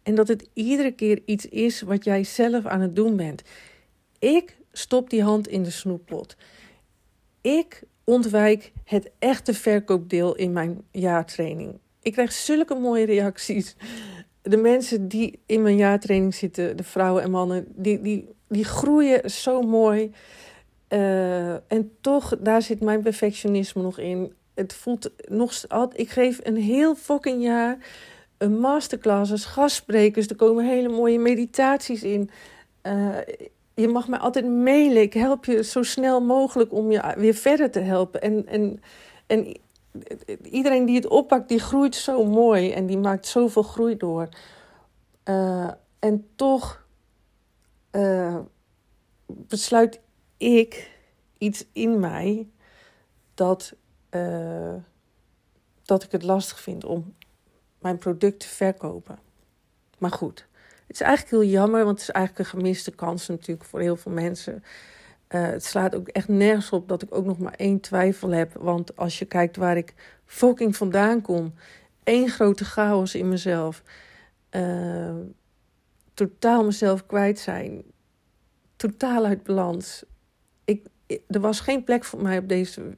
En 0.03 0.15
dat 0.15 0.29
het 0.29 0.49
iedere 0.53 0.91
keer 0.91 1.23
iets 1.25 1.47
is 1.47 1.81
wat 1.81 2.05
jij 2.05 2.25
zelf 2.25 2.67
aan 2.67 2.81
het 2.81 2.97
doen 2.97 3.17
bent. 3.17 3.43
Ik 4.19 4.57
stop 4.73 5.11
die 5.11 5.23
hand 5.23 5.49
in 5.49 5.63
de 5.63 5.71
snoeppot. 5.71 6.37
Ik 7.41 7.83
ontwijk 8.05 8.73
het 8.85 9.11
echte 9.19 9.55
verkoopdeel 9.55 10.35
in 10.35 10.53
mijn 10.53 10.83
jaartraining. 10.91 11.79
Ik 12.03 12.13
krijg 12.13 12.33
zulke 12.33 12.75
mooie 12.75 13.05
reacties. 13.05 13.77
De 14.43 14.57
mensen 14.57 15.09
die 15.09 15.39
in 15.47 15.63
mijn 15.63 15.77
jaartraining 15.77 16.35
zitten, 16.35 16.77
de 16.77 16.83
vrouwen 16.83 17.23
en 17.23 17.31
mannen, 17.31 17.67
die, 17.69 18.01
die, 18.01 18.29
die 18.49 18.65
groeien 18.65 19.31
zo 19.31 19.63
mooi. 19.63 20.13
Uh, 20.89 21.53
en 21.53 21.93
toch, 22.01 22.37
daar 22.41 22.63
zit 22.63 22.81
mijn 22.81 23.03
perfectionisme 23.03 23.83
nog 23.83 23.99
in 23.99 24.33
het 24.61 24.75
voelt 24.75 25.11
nog 25.29 25.69
altijd. 25.69 26.01
Ik 26.01 26.11
geef 26.11 26.41
een 26.43 26.57
heel 26.57 26.95
fucking 26.95 27.43
jaar 27.43 27.79
een 28.39 28.59
masterclasses, 28.59 29.45
gastsprekers. 29.45 30.27
Er 30.27 30.37
komen 30.37 30.65
hele 30.65 30.89
mooie 30.89 31.19
meditaties 31.19 32.03
in. 32.03 32.31
Uh, 32.83 33.17
je 33.75 33.89
mag 33.89 34.09
mij 34.09 34.19
altijd 34.19 34.49
mailen. 34.49 35.03
Ik 35.03 35.13
help 35.13 35.45
je 35.45 35.65
zo 35.65 35.83
snel 35.83 36.21
mogelijk 36.21 36.73
om 36.73 36.91
je 36.91 37.15
weer 37.17 37.35
verder 37.35 37.71
te 37.71 37.81
helpen. 37.81 38.23
En, 38.23 38.47
en, 38.47 38.83
en 39.27 39.57
iedereen 40.43 40.85
die 40.85 40.97
het 40.97 41.07
oppakt, 41.07 41.49
die 41.49 41.59
groeit 41.59 41.95
zo 41.95 42.25
mooi 42.25 42.73
en 42.73 42.87
die 42.87 42.99
maakt 42.99 43.27
zoveel 43.27 43.63
groei 43.63 43.97
door. 43.97 44.29
Uh, 45.25 45.71
en 45.99 46.29
toch 46.35 46.85
uh, 47.93 48.39
besluit 49.27 50.01
ik 50.37 50.91
iets 51.39 51.65
in 51.73 52.01
mij 52.01 52.49
dat 53.35 53.75
uh, 54.11 54.75
dat 55.83 56.03
ik 56.03 56.13
het 56.13 56.23
lastig 56.23 56.61
vind 56.61 56.85
om 56.85 57.15
mijn 57.79 57.99
product 57.99 58.41
te 58.41 58.49
verkopen. 58.49 59.19
Maar 59.99 60.11
goed, 60.11 60.47
het 60.87 61.01
is 61.01 61.01
eigenlijk 61.01 61.43
heel 61.43 61.53
jammer, 61.53 61.85
want 61.85 61.99
het 61.99 62.09
is 62.09 62.15
eigenlijk 62.15 62.45
een 62.45 62.59
gemiste 62.59 62.91
kans 62.91 63.29
natuurlijk 63.29 63.69
voor 63.69 63.81
heel 63.81 63.97
veel 63.97 64.13
mensen. 64.13 64.65
Uh, 65.29 65.43
het 65.43 65.65
slaat 65.65 65.95
ook 65.95 66.09
echt 66.09 66.29
nergens 66.29 66.71
op 66.71 66.89
dat 66.89 67.03
ik 67.03 67.15
ook 67.15 67.25
nog 67.25 67.39
maar 67.39 67.55
één 67.55 67.81
twijfel 67.81 68.31
heb. 68.31 68.53
Want 68.53 68.97
als 68.97 69.19
je 69.19 69.25
kijkt 69.25 69.57
waar 69.57 69.77
ik 69.77 69.95
fucking 70.25 70.77
vandaan 70.77 71.21
kom, 71.21 71.55
één 72.05 72.29
grote 72.29 72.65
chaos 72.65 73.15
in 73.15 73.29
mezelf. 73.29 73.83
Uh, 74.51 75.15
totaal 76.15 76.65
mezelf 76.65 77.07
kwijt 77.07 77.39
zijn. 77.39 77.83
Totaal 78.77 79.25
uit 79.25 79.43
balans. 79.43 80.05
Ik, 80.65 80.87
er 81.07 81.41
was 81.41 81.61
geen 81.61 81.85
plek 81.85 82.05
voor 82.05 82.23
mij 82.23 82.39
op 82.39 82.49
deze 82.49 82.97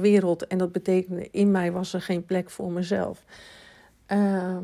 wereld. 0.00 0.46
En 0.46 0.58
dat 0.58 0.72
betekende, 0.72 1.28
in 1.30 1.50
mij 1.50 1.72
was 1.72 1.92
er 1.92 2.02
geen 2.02 2.24
plek 2.24 2.50
voor 2.50 2.72
mezelf. 2.72 3.24
Uh, 4.12 4.58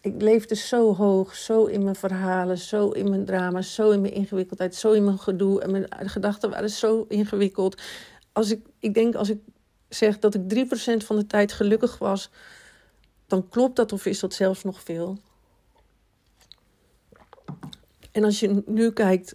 ik 0.00 0.22
leefde 0.22 0.54
zo 0.54 0.94
hoog, 0.94 1.34
zo 1.34 1.64
in 1.64 1.82
mijn 1.82 1.96
verhalen, 1.96 2.58
zo 2.58 2.90
in 2.90 3.10
mijn 3.10 3.24
drama, 3.24 3.62
zo 3.62 3.90
in 3.90 4.00
mijn 4.00 4.12
ingewikkeldheid, 4.12 4.74
zo 4.74 4.92
in 4.92 5.04
mijn 5.04 5.18
gedoe. 5.18 5.60
En 5.60 5.70
mijn 5.70 5.88
gedachten 5.90 6.50
waren 6.50 6.70
zo 6.70 7.04
ingewikkeld. 7.08 7.82
Als 8.32 8.50
ik, 8.50 8.66
ik 8.78 8.94
denk 8.94 9.14
als 9.14 9.28
ik 9.28 9.40
zeg 9.88 10.18
dat 10.18 10.34
ik 10.34 10.66
3% 11.02 11.04
van 11.04 11.16
de 11.16 11.26
tijd 11.26 11.52
gelukkig 11.52 11.98
was, 11.98 12.30
dan 13.26 13.48
klopt 13.48 13.76
dat 13.76 13.92
of 13.92 14.06
is 14.06 14.20
dat 14.20 14.34
zelfs 14.34 14.64
nog 14.64 14.82
veel. 14.82 15.18
En 18.12 18.24
als 18.24 18.40
je 18.40 18.62
nu 18.66 18.92
kijkt 18.92 19.34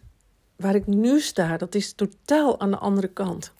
waar 0.55 0.75
ik 0.75 0.87
nu 0.87 1.19
sta, 1.19 1.57
dat 1.57 1.75
is 1.75 1.93
totaal 1.93 2.59
aan 2.59 2.71
de 2.71 2.77
andere 2.77 3.07
kant 3.07 3.53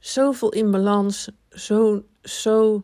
zoveel 0.00 0.52
in 0.52 0.70
balans, 0.70 1.30
zo, 1.50 2.02
zo 2.22 2.82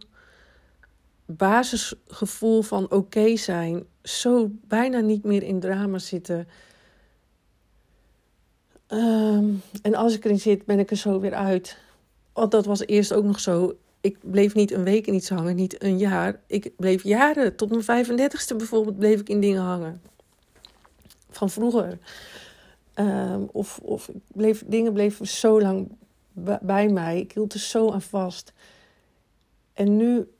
basisgevoel 1.26 2.62
van 2.62 2.90
oké 2.90 3.36
zijn, 3.36 3.84
zo 4.02 4.50
bijna 4.50 5.00
niet 5.00 5.24
meer 5.24 5.42
in 5.42 5.60
drama 5.60 5.98
zitten. 5.98 6.48
Ehm, 8.86 9.44
en 9.82 9.94
als 9.94 10.14
ik 10.14 10.24
erin 10.24 10.40
zit, 10.40 10.64
ben 10.64 10.78
ik 10.78 10.90
er 10.90 10.96
zo 10.96 11.20
weer 11.20 11.34
uit. 11.34 11.78
Want 12.32 12.50
dat 12.50 12.64
was 12.66 12.86
eerst 12.86 13.12
ook 13.12 13.24
nog 13.24 13.40
zo. 13.40 13.76
Ik 14.00 14.18
bleef 14.20 14.54
niet 14.54 14.72
een 14.72 14.84
week 14.84 15.06
in 15.06 15.14
iets 15.14 15.28
hangen, 15.28 15.56
niet 15.56 15.82
een 15.82 15.98
jaar. 15.98 16.40
Ik 16.46 16.72
bleef 16.76 17.02
jaren, 17.02 17.56
tot 17.56 17.70
mijn 17.70 18.06
35ste 18.06 18.56
bijvoorbeeld, 18.56 18.98
bleef 18.98 19.20
ik 19.20 19.28
in 19.28 19.40
dingen 19.40 19.62
hangen. 19.62 20.00
Van 21.30 21.50
vroeger. 21.50 21.98
Ehm, 22.94 23.42
of 23.52 23.78
of 23.82 24.10
bleef, 24.32 24.64
dingen 24.66 24.92
bleven 24.92 25.26
zo 25.26 25.60
lang 25.60 25.88
bij 26.60 26.88
mij. 26.88 27.20
Ik 27.20 27.32
hield 27.32 27.52
er 27.52 27.60
zo 27.60 27.92
aan 27.92 28.02
vast. 28.02 28.52
En 29.72 29.96
nu 29.96 30.30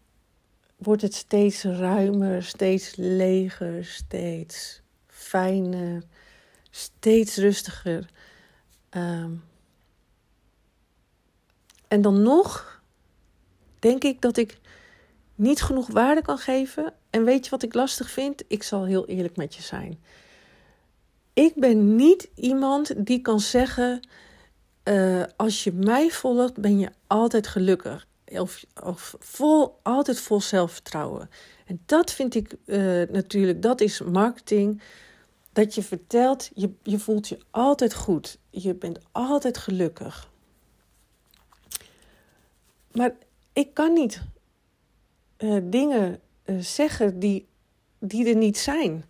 wordt 0.77 1.03
het 1.03 1.15
steeds 1.15 1.63
ruimer, 1.63 2.43
steeds 2.43 2.97
leger, 2.97 3.85
steeds 3.85 4.83
fijner, 5.07 6.03
steeds 6.71 7.37
rustiger. 7.37 8.11
Ehm, 8.89 9.31
en 11.89 12.03
dan 12.03 12.23
nog 12.23 12.83
denk 13.79 14.05
ik 14.05 14.21
dat 14.21 14.37
ik 14.37 14.59
niet 15.35 15.63
genoeg 15.63 15.87
waarde 15.87 16.23
kan 16.23 16.39
geven. 16.39 16.95
En 17.11 17.25
weet 17.25 17.45
je 17.45 17.51
wat 17.51 17.63
ik 17.63 17.75
lastig 17.75 18.11
vind? 18.11 18.43
Ik 18.49 18.63
zal 18.63 18.85
heel 18.85 19.07
eerlijk 19.07 19.37
met 19.37 19.55
je 19.55 19.63
zijn. 19.63 20.01
Ik 21.33 21.53
ben 21.55 21.97
niet 21.97 22.29
iemand 22.35 23.07
die 23.07 23.21
kan 23.21 23.41
zeggen 23.41 24.09
uh, 24.89 25.23
als 25.37 25.65
je 25.65 25.73
mij 25.73 26.11
volgt, 26.11 26.57
ben 26.57 26.79
je 26.79 26.91
altijd 27.07 27.47
gelukkig. 27.47 28.07
Of, 28.27 28.65
of 28.83 29.15
vol, 29.19 29.79
altijd 29.83 30.21
vol 30.21 30.41
zelfvertrouwen. 30.41 31.31
En 31.67 31.81
dat 31.87 32.13
vind 32.13 32.35
ik 32.35 32.55
uh, 32.67 33.03
natuurlijk, 33.11 33.63
dat 33.63 33.81
is 33.81 34.01
marketing. 34.01 34.83
Dat 35.53 35.75
je 35.75 35.83
vertelt, 35.83 36.51
je, 36.55 36.71
je 36.83 36.99
voelt 36.99 37.29
je 37.29 37.39
altijd 37.51 37.95
goed. 37.95 38.39
Je 38.51 38.75
bent 38.75 38.99
altijd 39.13 39.59
gelukkig. 39.59 40.31
Maar 42.93 43.15
ik 43.53 43.75
kan 43.75 43.93
niet 43.93 44.23
uh, 45.39 45.59
dingen 45.65 46.21
zeggen 46.59 47.19
die, 47.19 47.47
die 47.99 48.29
er 48.29 48.37
niet 48.37 48.59
zijn 48.59 49.05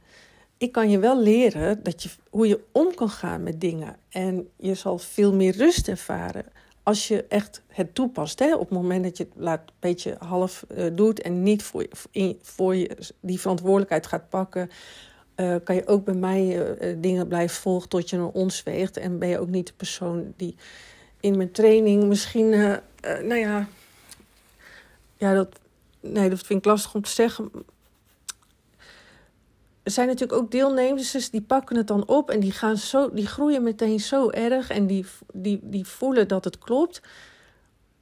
ik 0.66 0.72
kan 0.72 0.90
je 0.90 0.98
wel 0.98 1.22
leren 1.22 1.82
dat 1.82 2.02
je, 2.02 2.08
hoe 2.30 2.48
je 2.48 2.60
om 2.72 2.94
kan 2.94 3.08
gaan 3.08 3.42
met 3.42 3.60
dingen. 3.60 3.96
En 4.08 4.48
je 4.56 4.74
zal 4.74 4.98
veel 4.98 5.34
meer 5.34 5.56
rust 5.56 5.88
ervaren 5.88 6.44
als 6.82 7.08
je 7.08 7.24
echt 7.28 7.62
het 7.66 7.94
toepast. 7.94 8.38
Hè? 8.38 8.54
Op 8.54 8.60
het 8.60 8.70
moment 8.70 9.04
dat 9.04 9.16
je 9.16 9.24
het 9.24 9.32
laat, 9.36 9.60
een 9.60 9.74
beetje 9.80 10.16
half 10.18 10.64
uh, 10.76 10.86
doet 10.92 11.20
en 11.20 11.42
niet 11.42 11.62
voor 11.62 11.82
je, 11.82 11.90
in, 12.10 12.38
voor 12.42 12.76
je 12.76 12.96
die 13.20 13.40
verantwoordelijkheid 13.40 14.06
gaat 14.06 14.28
pakken. 14.28 14.70
Uh, 15.36 15.56
kan 15.64 15.74
je 15.74 15.86
ook 15.86 16.04
bij 16.04 16.14
mij 16.14 16.76
uh, 16.80 16.96
dingen 17.00 17.28
blijven 17.28 17.56
volgen 17.56 17.88
tot 17.88 18.10
je 18.10 18.16
naar 18.16 18.26
ons 18.26 18.62
weegt. 18.62 18.96
En 18.96 19.18
ben 19.18 19.28
je 19.28 19.38
ook 19.38 19.48
niet 19.48 19.66
de 19.66 19.72
persoon 19.76 20.32
die 20.36 20.56
in 21.20 21.36
mijn 21.36 21.52
training 21.52 22.04
misschien, 22.04 22.48
nou 23.00 23.36
ja, 23.36 23.68
ja 25.16 25.34
dat, 25.34 25.58
nee, 26.00 26.28
dat 26.28 26.40
vind 26.40 26.58
ik 26.58 26.64
lastig 26.64 26.94
om 26.94 27.02
te 27.02 27.10
zeggen 27.10 27.50
er 29.86 29.92
zijn 29.92 30.06
natuurlijk 30.06 30.38
ook 30.38 30.50
deelnemers 30.50 31.10
dus 31.10 31.30
die 31.30 31.42
pakken 31.42 31.76
het 31.76 31.86
dan 31.86 32.06
op 32.06 32.30
en 32.30 32.40
die, 32.40 32.52
gaan 32.52 32.76
zo, 32.76 33.12
die 33.12 33.26
groeien 33.26 33.62
meteen 33.62 34.00
zo 34.00 34.30
erg 34.30 34.70
en 34.70 34.86
die, 34.86 35.06
die, 35.32 35.60
die 35.62 35.86
voelen 35.86 36.28
dat 36.28 36.44
het 36.44 36.58
klopt. 36.58 37.00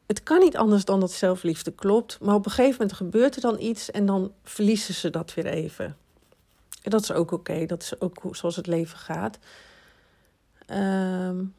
Het 0.07 0.23
kan 0.23 0.39
niet 0.39 0.57
anders 0.57 0.85
dan 0.85 1.01
dat 1.01 1.13
zelfliefde 1.13 1.73
klopt, 1.73 2.21
maar 2.21 2.35
op 2.35 2.45
een 2.45 2.51
gegeven 2.51 2.77
moment 2.79 2.93
gebeurt 2.97 3.35
er 3.37 3.41
dan 3.41 3.61
iets 3.61 3.91
en 3.91 4.07
dan 4.07 4.33
verliezen 4.43 4.95
ze 4.95 5.11
dat 5.11 5.35
weer 5.35 5.47
even. 5.47 5.97
En 6.83 6.91
dat 6.91 7.03
is 7.03 7.13
ook 7.13 7.31
oké, 7.31 7.67
dat 7.67 7.83
is 7.83 8.01
ook 8.01 8.23
zoals 8.31 8.57
het 8.57 8.67
leven 8.67 8.99
gaat. 8.99 9.39
Um, 10.71 11.55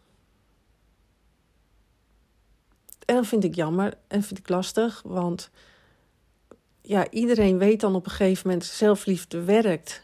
en 3.05 3.15
dat 3.15 3.27
vind 3.27 3.43
ik 3.43 3.55
jammer 3.55 3.93
en 4.07 4.23
vind 4.23 4.39
ik 4.39 4.49
lastig, 4.49 5.01
want 5.05 5.49
ja, 6.81 7.09
iedereen 7.09 7.57
weet 7.57 7.79
dan 7.79 7.95
op 7.95 8.05
een 8.05 8.11
gegeven 8.11 8.47
moment 8.47 8.65
zelfliefde 8.65 9.43
werkt 9.43 10.03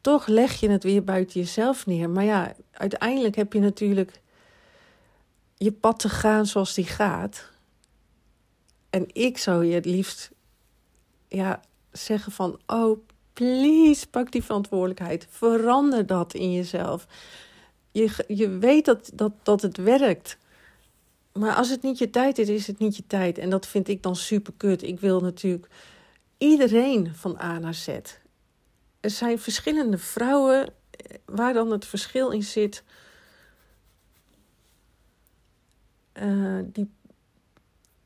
toch 0.00 0.26
leg 0.26 0.60
je 0.60 0.70
het 0.70 0.82
weer 0.82 1.04
buiten 1.04 1.40
jezelf 1.40 1.86
neer. 1.86 2.10
Maar 2.10 2.24
ja, 2.24 2.52
uiteindelijk 2.70 3.36
heb 3.36 3.52
je 3.52 3.60
natuurlijk. 3.60 4.20
je 5.56 5.72
pad 5.72 5.98
te 5.98 6.08
gaan 6.08 6.46
zoals 6.46 6.74
die 6.74 6.84
gaat. 6.84 7.50
En 8.90 9.04
ik 9.12 9.38
zou 9.38 9.64
je 9.64 9.74
het 9.74 9.84
liefst 9.84 10.30
ja, 11.28 11.60
zeggen 11.92 12.32
van, 12.32 12.60
oh, 12.66 12.98
please, 13.32 14.08
pak 14.08 14.32
die 14.32 14.42
verantwoordelijkheid. 14.44 15.26
Verander 15.30 16.06
dat 16.06 16.34
in 16.34 16.52
jezelf. 16.52 17.06
Je, 17.90 18.24
je 18.28 18.48
weet 18.48 18.84
dat, 18.84 19.10
dat, 19.14 19.32
dat 19.42 19.62
het 19.62 19.76
werkt. 19.76 20.36
Maar 21.32 21.54
als 21.54 21.70
het 21.70 21.82
niet 21.82 21.98
je 21.98 22.10
tijd 22.10 22.38
is, 22.38 22.48
is 22.48 22.66
het 22.66 22.78
niet 22.78 22.96
je 22.96 23.06
tijd. 23.06 23.38
En 23.38 23.50
dat 23.50 23.66
vind 23.66 23.88
ik 23.88 24.02
dan 24.02 24.16
super 24.16 24.52
kut. 24.56 24.82
Ik 24.82 25.00
wil 25.00 25.20
natuurlijk 25.20 25.68
iedereen 26.38 27.14
van 27.14 27.40
A 27.40 27.58
naar 27.58 27.74
Z. 27.74 27.88
Er 29.02 29.10
zijn 29.10 29.38
verschillende 29.38 29.98
vrouwen 29.98 30.66
eh, 30.66 31.16
waar 31.24 31.52
dan 31.52 31.70
het 31.70 31.86
verschil 31.86 32.30
in 32.30 32.42
zit. 32.42 32.84
Uh, 36.22 36.60
die, 36.64 36.90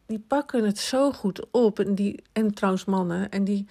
die 0.07 0.19
pakken 0.19 0.65
het 0.65 0.79
zo 0.79 1.13
goed 1.13 1.51
op. 1.51 1.79
En, 1.79 1.95
die, 1.95 2.23
en 2.33 2.55
trouwens 2.55 2.85
mannen. 2.85 3.31
En 3.31 3.45
die 3.45 3.67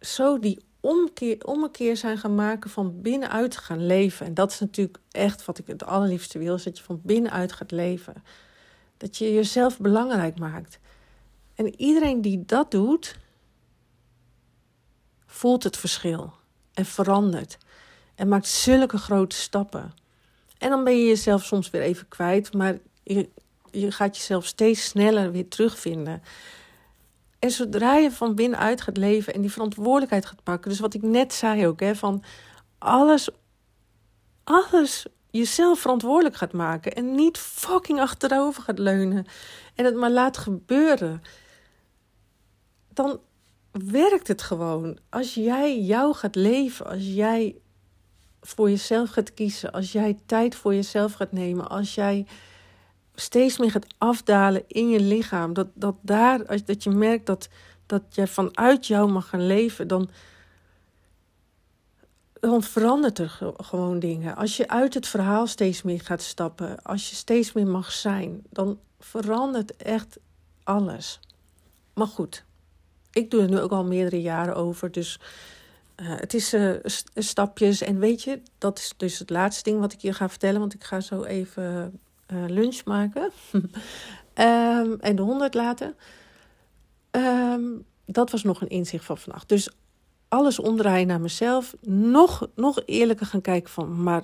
zo 0.00 0.38
die 0.38 0.60
omkeer, 0.80 1.46
ommekeer 1.46 1.96
zijn 1.96 2.18
gaan 2.18 2.34
maken 2.34 2.70
van 2.70 3.02
binnenuit 3.02 3.56
gaan 3.56 3.86
leven. 3.86 4.26
En 4.26 4.34
dat 4.34 4.50
is 4.50 4.60
natuurlijk 4.60 4.98
echt 5.10 5.44
wat 5.44 5.58
ik 5.58 5.66
het 5.66 5.84
allerliefste 5.84 6.38
wil, 6.38 6.54
is 6.54 6.62
dat 6.62 6.78
je 6.78 6.84
van 6.84 7.00
binnenuit 7.04 7.52
gaat 7.52 7.70
leven. 7.70 8.14
Dat 8.96 9.16
je 9.16 9.32
jezelf 9.32 9.78
belangrijk 9.78 10.38
maakt. 10.38 10.78
En 11.54 11.80
iedereen 11.80 12.20
die 12.20 12.44
dat 12.46 12.70
doet, 12.70 13.16
voelt 15.30 15.62
het 15.62 15.76
verschil 15.76 16.32
en 16.74 16.84
verandert. 16.84 17.58
En 18.14 18.28
maakt 18.28 18.46
zulke 18.46 18.98
grote 18.98 19.36
stappen. 19.36 19.92
En 20.58 20.70
dan 20.70 20.84
ben 20.84 20.96
je 20.96 21.06
jezelf 21.06 21.44
soms 21.44 21.70
weer 21.70 21.82
even 21.82 22.08
kwijt, 22.08 22.52
maar 22.52 22.78
je, 23.02 23.28
gaat 23.70 24.16
jezelf 24.16 24.46
steeds 24.46 24.84
sneller 24.84 25.32
weer 25.32 25.48
terugvinden. 25.48 26.22
En 27.38 27.50
zodra 27.50 27.96
je 27.96 28.10
van 28.10 28.34
binnenuit 28.34 28.80
gaat 28.80 28.96
leven 28.96 29.34
en 29.34 29.40
die 29.40 29.52
verantwoordelijkheid 29.52 30.26
gaat 30.26 30.42
pakken, 30.42 30.70
dus 30.70 30.80
wat 30.80 30.94
ik 30.94 31.02
net 31.02 31.32
zei 31.32 31.66
ook, 31.66 31.80
hè, 31.80 31.94
van 31.94 32.22
alles, 32.78 33.28
alles 34.44 35.06
jezelf 35.30 35.80
verantwoordelijk 35.80 36.36
gaat 36.36 36.52
maken 36.52 36.92
en 36.92 37.14
niet 37.14 37.38
fucking 37.38 38.00
achterover 38.00 38.62
gaat 38.62 38.78
leunen 38.78 39.26
en 39.74 39.84
het 39.84 39.94
maar 39.94 40.10
laat 40.10 40.36
gebeuren, 40.36 41.22
dan 42.88 43.20
werkt 43.72 44.28
het 44.28 44.42
gewoon. 44.42 44.98
Als 45.08 45.34
jij 45.34 45.80
jou 45.80 46.14
gaat 46.14 46.34
leven, 46.34 46.86
als 46.86 47.06
jij 47.06 47.56
voor 48.40 48.70
jezelf 48.70 49.10
gaat 49.10 49.34
kiezen, 49.34 49.72
als 49.72 49.92
jij 49.92 50.18
tijd 50.26 50.54
voor 50.54 50.74
jezelf 50.74 51.12
gaat 51.12 51.32
nemen, 51.32 51.68
als 51.68 51.94
jij 51.94 52.26
steeds 53.14 53.58
meer 53.58 53.70
gaat 53.70 53.94
afdalen 53.98 54.64
in 54.66 54.88
je 54.88 55.00
lichaam. 55.00 55.52
Dat, 55.52 55.68
dat 55.74 55.96
daar, 56.00 56.46
als, 56.46 56.64
dat 56.64 56.82
je 56.82 56.90
merkt 56.90 57.26
dat, 57.26 57.48
dat 57.86 58.02
jij 58.10 58.26
vanuit 58.26 58.86
jou 58.86 59.10
mag 59.10 59.28
gaan 59.28 59.46
leven, 59.46 59.88
dan, 59.88 60.10
dan 62.32 62.62
verandert 62.62 63.18
er 63.18 63.38
gewoon 63.56 63.98
dingen. 63.98 64.36
Als 64.36 64.56
je 64.56 64.68
uit 64.68 64.94
het 64.94 65.06
verhaal 65.06 65.46
steeds 65.46 65.82
meer 65.82 66.00
gaat 66.00 66.22
stappen, 66.22 66.82
als 66.82 67.10
je 67.10 67.16
steeds 67.16 67.52
meer 67.52 67.66
mag 67.66 67.92
zijn, 67.92 68.42
dan 68.50 68.78
verandert 68.98 69.76
echt 69.76 70.18
alles. 70.62 71.20
Maar 71.94 72.06
goed, 72.06 72.44
ik 73.12 73.30
doe 73.30 73.42
er 73.42 73.48
nu 73.48 73.60
ook 73.60 73.70
al 73.70 73.84
meerdere 73.84 74.20
jaren 74.22 74.56
over, 74.56 74.92
dus 74.92 75.20
uh, 75.96 76.08
het 76.08 76.34
is 76.34 76.54
uh, 76.54 76.74
stapjes. 77.14 77.80
En 77.80 77.98
weet 77.98 78.22
je, 78.22 78.40
dat 78.58 78.78
is 78.78 78.92
dus 78.96 79.18
het 79.18 79.30
laatste 79.30 79.62
ding 79.62 79.80
wat 79.80 79.92
ik 79.92 80.00
je 80.00 80.12
ga 80.12 80.28
vertellen, 80.28 80.60
want 80.60 80.74
ik 80.74 80.84
ga 80.84 81.00
zo 81.00 81.22
even 81.22 82.00
uh, 82.32 82.44
lunch 82.46 82.84
maken 82.84 83.30
um, 84.34 85.00
en 85.08 85.16
de 85.16 85.22
hond 85.22 85.54
laten. 85.54 85.96
Um, 87.10 87.84
dat 88.06 88.30
was 88.30 88.42
nog 88.42 88.60
een 88.60 88.68
inzicht 88.68 89.04
van 89.04 89.18
vannacht. 89.18 89.48
Dus 89.48 89.68
alles 90.28 90.58
omdraaien 90.58 91.06
naar 91.06 91.20
mezelf. 91.20 91.74
Nog, 91.80 92.48
nog 92.54 92.82
eerlijker 92.84 93.26
gaan 93.26 93.40
kijken 93.40 93.70
van, 93.70 94.02
maar 94.02 94.22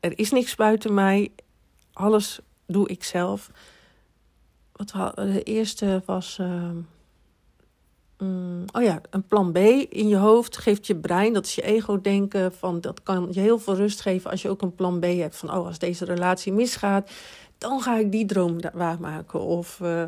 er 0.00 0.18
is 0.18 0.30
niks 0.30 0.54
buiten 0.54 0.94
mij. 0.94 1.32
Alles 1.92 2.38
doe 2.66 2.88
ik 2.88 3.04
zelf. 3.04 3.50
Wat 4.72 5.14
de 5.14 5.42
eerste 5.42 6.02
was. 6.06 6.40
Mm, 8.18 8.64
oh 8.72 8.82
ja, 8.82 9.00
een 9.10 9.26
plan 9.26 9.52
B 9.52 9.56
in 9.56 10.08
je 10.08 10.16
hoofd 10.16 10.56
geeft 10.56 10.86
je 10.86 10.96
brein, 10.96 11.32
dat 11.32 11.46
is 11.46 11.54
je 11.54 11.62
ego-denken. 11.62 12.52
Van, 12.52 12.80
dat 12.80 13.02
kan 13.02 13.28
je 13.30 13.40
heel 13.40 13.58
veel 13.58 13.74
rust 13.74 14.00
geven 14.00 14.30
als 14.30 14.42
je 14.42 14.48
ook 14.48 14.62
een 14.62 14.74
plan 14.74 15.00
B 15.00 15.04
hebt. 15.04 15.36
Van, 15.36 15.50
oh, 15.54 15.66
als 15.66 15.78
deze 15.78 16.04
relatie 16.04 16.52
misgaat, 16.52 17.10
dan 17.58 17.80
ga 17.80 17.98
ik 17.98 18.12
die 18.12 18.26
droom 18.26 18.58
waarmaken. 18.72 19.40
Of 19.40 19.80
uh, 19.82 20.04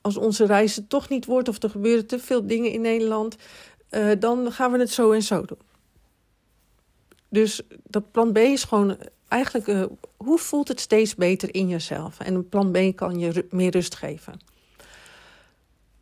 als 0.00 0.16
onze 0.16 0.46
reis 0.46 0.76
het 0.76 0.88
toch 0.88 1.08
niet 1.08 1.26
wordt, 1.26 1.48
of 1.48 1.62
er 1.62 1.70
gebeuren 1.70 2.06
te 2.06 2.18
veel 2.18 2.46
dingen 2.46 2.70
in 2.70 2.80
Nederland, 2.80 3.36
uh, 3.90 4.12
dan 4.18 4.52
gaan 4.52 4.72
we 4.72 4.78
het 4.78 4.90
zo 4.90 5.12
en 5.12 5.22
zo 5.22 5.44
doen. 5.44 5.58
Dus 7.28 7.62
dat 7.82 8.10
plan 8.10 8.32
B 8.32 8.38
is 8.38 8.64
gewoon 8.64 8.96
eigenlijk, 9.28 9.66
uh, 9.66 9.84
hoe 10.16 10.38
voelt 10.38 10.68
het 10.68 10.80
steeds 10.80 11.14
beter 11.14 11.54
in 11.54 11.68
jezelf? 11.68 12.20
En 12.20 12.34
een 12.34 12.48
plan 12.48 12.72
B 12.72 12.96
kan 12.96 13.18
je 13.18 13.46
meer 13.50 13.70
rust 13.70 13.94
geven. 13.94 14.49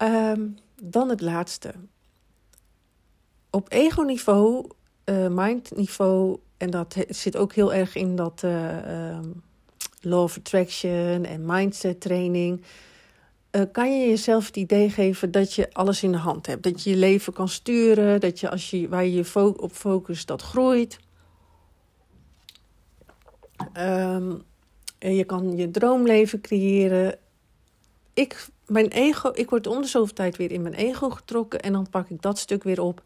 Um, 0.02 0.56
dan 0.82 1.08
het 1.08 1.20
laatste. 1.20 1.74
Op 3.50 3.72
ego-niveau, 3.72 4.68
uh, 5.04 5.26
mind-niveau, 5.30 6.38
en 6.56 6.70
dat 6.70 6.96
zit 7.08 7.36
ook 7.36 7.52
heel 7.52 7.74
erg 7.74 7.94
in 7.94 8.16
dat 8.16 8.42
uh, 8.44 9.18
law 10.00 10.22
of 10.22 10.36
attraction 10.36 11.24
en 11.24 11.46
mindset 11.46 12.00
training. 12.00 12.64
Uh, 13.52 13.62
kan 13.72 14.00
je 14.00 14.08
jezelf 14.08 14.46
het 14.46 14.56
idee 14.56 14.90
geven 14.90 15.30
dat 15.30 15.54
je 15.54 15.72
alles 15.72 16.02
in 16.02 16.12
de 16.12 16.18
hand 16.18 16.46
hebt. 16.46 16.62
Dat 16.62 16.82
je 16.82 16.90
je 16.90 16.96
leven 16.96 17.32
kan 17.32 17.48
sturen, 17.48 18.20
dat 18.20 18.40
je 18.40 18.50
als 18.50 18.70
je 18.70 18.88
waar 18.88 19.04
je 19.04 19.12
je 19.12 19.54
op 19.56 19.72
focust, 19.72 20.26
dat 20.26 20.42
groeit. 20.42 20.98
Um, 23.76 24.42
je 24.98 25.24
kan 25.24 25.56
je 25.56 25.70
droomleven 25.70 26.40
creëren. 26.40 27.18
Ik 28.14 28.48
mijn 28.68 28.88
ego, 28.88 29.30
ik 29.34 29.50
word 29.50 29.66
om 29.66 29.80
de 29.80 29.86
zoveel 29.86 30.14
tijd 30.14 30.36
weer 30.36 30.52
in 30.52 30.62
mijn 30.62 30.74
ego 30.74 31.10
getrokken 31.10 31.60
en 31.60 31.72
dan 31.72 31.90
pak 31.90 32.08
ik 32.08 32.22
dat 32.22 32.38
stuk 32.38 32.62
weer 32.62 32.80
op. 32.80 33.02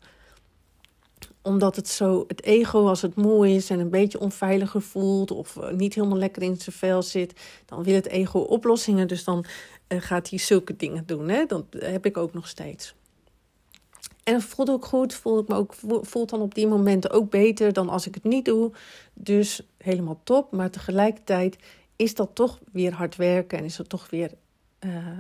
Omdat 1.43 1.77
het 1.77 1.89
zo, 1.89 2.25
het 2.29 2.43
ego 2.43 2.87
als 2.87 3.03
het 3.03 3.15
mooi 3.15 3.55
is 3.55 3.71
en 3.71 3.79
een 3.79 3.91
beetje 3.91 4.21
onveiliger 4.21 4.83
voelt 4.83 5.31
of 5.31 5.57
eh, 5.57 5.71
niet 5.71 5.95
helemaal 5.95 6.19
lekker 6.19 6.43
in 6.43 6.57
zijn 6.57 6.77
vel 6.77 7.03
zit, 7.03 7.41
dan 7.67 7.83
wil 7.83 7.95
het 7.95 8.07
ego 8.07 8.39
oplossingen. 8.39 9.09
Dus 9.09 9.25
dan 9.25 9.45
uh, 9.89 10.01
gaat 10.01 10.31
hij 10.31 10.39
zulke 10.39 10.77
dingen 10.77 11.07
doen. 11.07 11.29
Hè? 11.29 11.47
Dat 11.47 11.65
heb 11.79 12.07
ik 12.07 12.17
ook 12.17 12.33
nog 12.33 12.49
steeds. 12.49 12.95
En 14.25 14.35
het 14.35 14.45
voelt 14.45 14.71
ook 14.71 14.85
goed, 14.85 15.15
voel 15.15 15.39
ik 15.39 15.49
me 15.49 15.55
ook, 15.55 15.75
voelt 16.01 16.31
dan 16.31 16.41
op 16.41 16.55
die 16.55 16.67
momenten 16.67 17.11
ook 17.11 17.31
beter 17.31 17.73
dan 17.73 17.89
als 17.89 18.07
ik 18.07 18.15
het 18.15 18.25
niet 18.25 18.45
doe. 18.45 18.73
Dus 19.15 19.67
helemaal 19.77 20.21
top, 20.25 20.53
maar 20.53 20.71
tegelijkertijd 20.71 21.57
is 21.97 22.15
dat 22.15 22.31
toch 22.35 22.59
weer 22.73 22.93
hard 22.93 23.17
werken 23.17 23.59
en 23.59 23.65
is 23.65 23.77
dat 23.77 23.89
toch 23.89 24.11
weer 24.11 24.31
uh, 24.81 25.19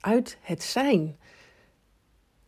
uit 0.00 0.38
het 0.40 0.62
zijn. 0.62 1.16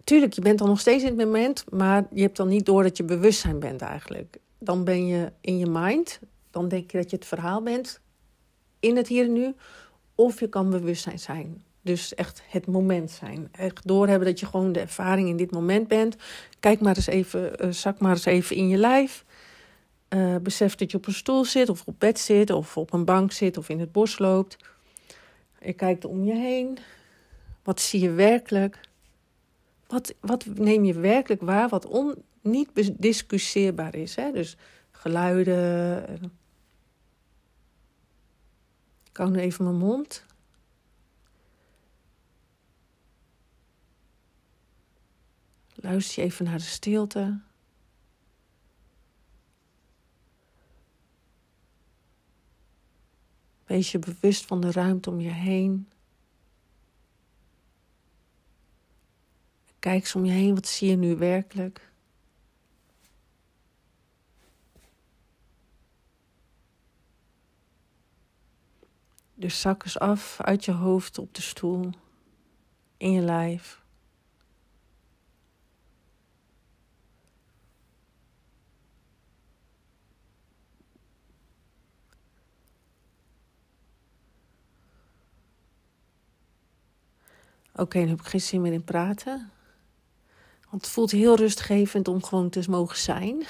Tuurlijk, 0.04 0.32
je 0.32 0.40
bent 0.40 0.58
dan 0.58 0.68
nog 0.68 0.80
steeds 0.80 1.02
in 1.02 1.08
het 1.08 1.26
moment, 1.26 1.64
maar 1.70 2.06
je 2.12 2.22
hebt 2.22 2.36
dan 2.36 2.48
niet 2.48 2.66
door 2.66 2.82
dat 2.82 2.96
je 2.96 3.04
bewustzijn 3.04 3.58
bent 3.58 3.82
eigenlijk. 3.82 4.38
Dan 4.58 4.84
ben 4.84 5.06
je 5.06 5.32
in 5.40 5.58
je 5.58 5.66
mind, 5.66 6.20
dan 6.50 6.68
denk 6.68 6.90
je 6.90 6.98
dat 6.98 7.10
je 7.10 7.16
het 7.16 7.26
verhaal 7.26 7.62
bent 7.62 8.00
in 8.80 8.96
het 8.96 9.08
hier 9.08 9.24
en 9.24 9.32
nu, 9.32 9.54
of 10.14 10.40
je 10.40 10.48
kan 10.48 10.70
bewustzijn 10.70 11.18
zijn. 11.18 11.64
Dus 11.82 12.14
echt 12.14 12.42
het 12.48 12.66
moment 12.66 13.10
zijn. 13.10 13.48
Echt 13.52 13.86
doorhebben 13.86 14.26
dat 14.26 14.40
je 14.40 14.46
gewoon 14.46 14.72
de 14.72 14.80
ervaring 14.80 15.28
in 15.28 15.36
dit 15.36 15.50
moment 15.50 15.88
bent. 15.88 16.16
Kijk 16.60 16.80
maar 16.80 16.96
eens 16.96 17.06
even, 17.06 17.64
uh, 17.64 17.72
zak 17.72 17.98
maar 17.98 18.10
eens 18.10 18.24
even 18.24 18.56
in 18.56 18.68
je 18.68 18.76
lijf. 18.76 19.24
Uh, 20.08 20.36
besef 20.36 20.74
dat 20.74 20.90
je 20.90 20.96
op 20.96 21.06
een 21.06 21.12
stoel 21.12 21.44
zit, 21.44 21.68
of 21.68 21.82
op 21.86 21.94
bed 21.98 22.18
zit, 22.18 22.50
of 22.50 22.76
op 22.76 22.92
een 22.92 23.04
bank 23.04 23.32
zit, 23.32 23.56
of 23.56 23.68
in 23.68 23.80
het 23.80 23.92
bos 23.92 24.18
loopt. 24.18 24.56
Je 25.60 25.72
kijkt 25.72 26.04
om 26.04 26.24
je 26.24 26.34
heen. 26.34 26.78
Wat 27.62 27.80
zie 27.80 28.00
je 28.00 28.10
werkelijk? 28.10 28.88
Wat, 29.86 30.14
wat 30.20 30.44
neem 30.46 30.84
je 30.84 30.94
werkelijk 30.94 31.42
waar 31.42 31.68
wat 31.68 31.86
on, 31.86 32.14
niet 32.40 33.00
discussieerbaar 33.02 33.94
is? 33.94 34.16
Hè? 34.16 34.32
Dus 34.32 34.56
geluiden. 34.90 36.32
Ik 39.10 39.16
hou 39.16 39.30
nu 39.30 39.38
even 39.38 39.64
mijn 39.64 39.76
mond. 39.76 40.24
Luister 45.74 46.22
je 46.22 46.28
even 46.28 46.44
naar 46.44 46.58
de 46.58 46.64
stilte. 46.64 47.40
Wees 53.64 53.92
je 53.92 53.98
bewust 53.98 54.46
van 54.46 54.60
de 54.60 54.72
ruimte 54.72 55.10
om 55.10 55.20
je 55.20 55.30
heen. 55.30 55.88
Kijk 59.80 60.00
eens 60.00 60.14
om 60.14 60.24
je 60.24 60.32
heen, 60.32 60.54
wat 60.54 60.66
zie 60.66 60.90
je 60.90 60.96
nu 60.96 61.16
werkelijk? 61.16 61.88
Dus 69.34 69.60
zak 69.60 69.84
eens 69.84 69.98
af 69.98 70.40
uit 70.40 70.64
je 70.64 70.72
hoofd 70.72 71.18
op 71.18 71.34
de 71.34 71.42
stoel, 71.42 71.90
in 72.96 73.12
je 73.12 73.20
lijf. 73.20 73.82
Oké, 87.74 87.98
nu 87.98 88.08
heb 88.08 88.20
ik 88.20 88.26
geen 88.26 88.40
zin 88.40 88.60
meer 88.60 88.72
in 88.72 88.84
praten. 88.84 89.50
Want 90.70 90.82
het 90.82 90.90
voelt 90.90 91.10
heel 91.10 91.36
rustgevend 91.36 92.08
om 92.08 92.22
gewoon 92.22 92.48
te 92.48 92.62
mogen 92.68 92.98
zijn. 92.98 93.46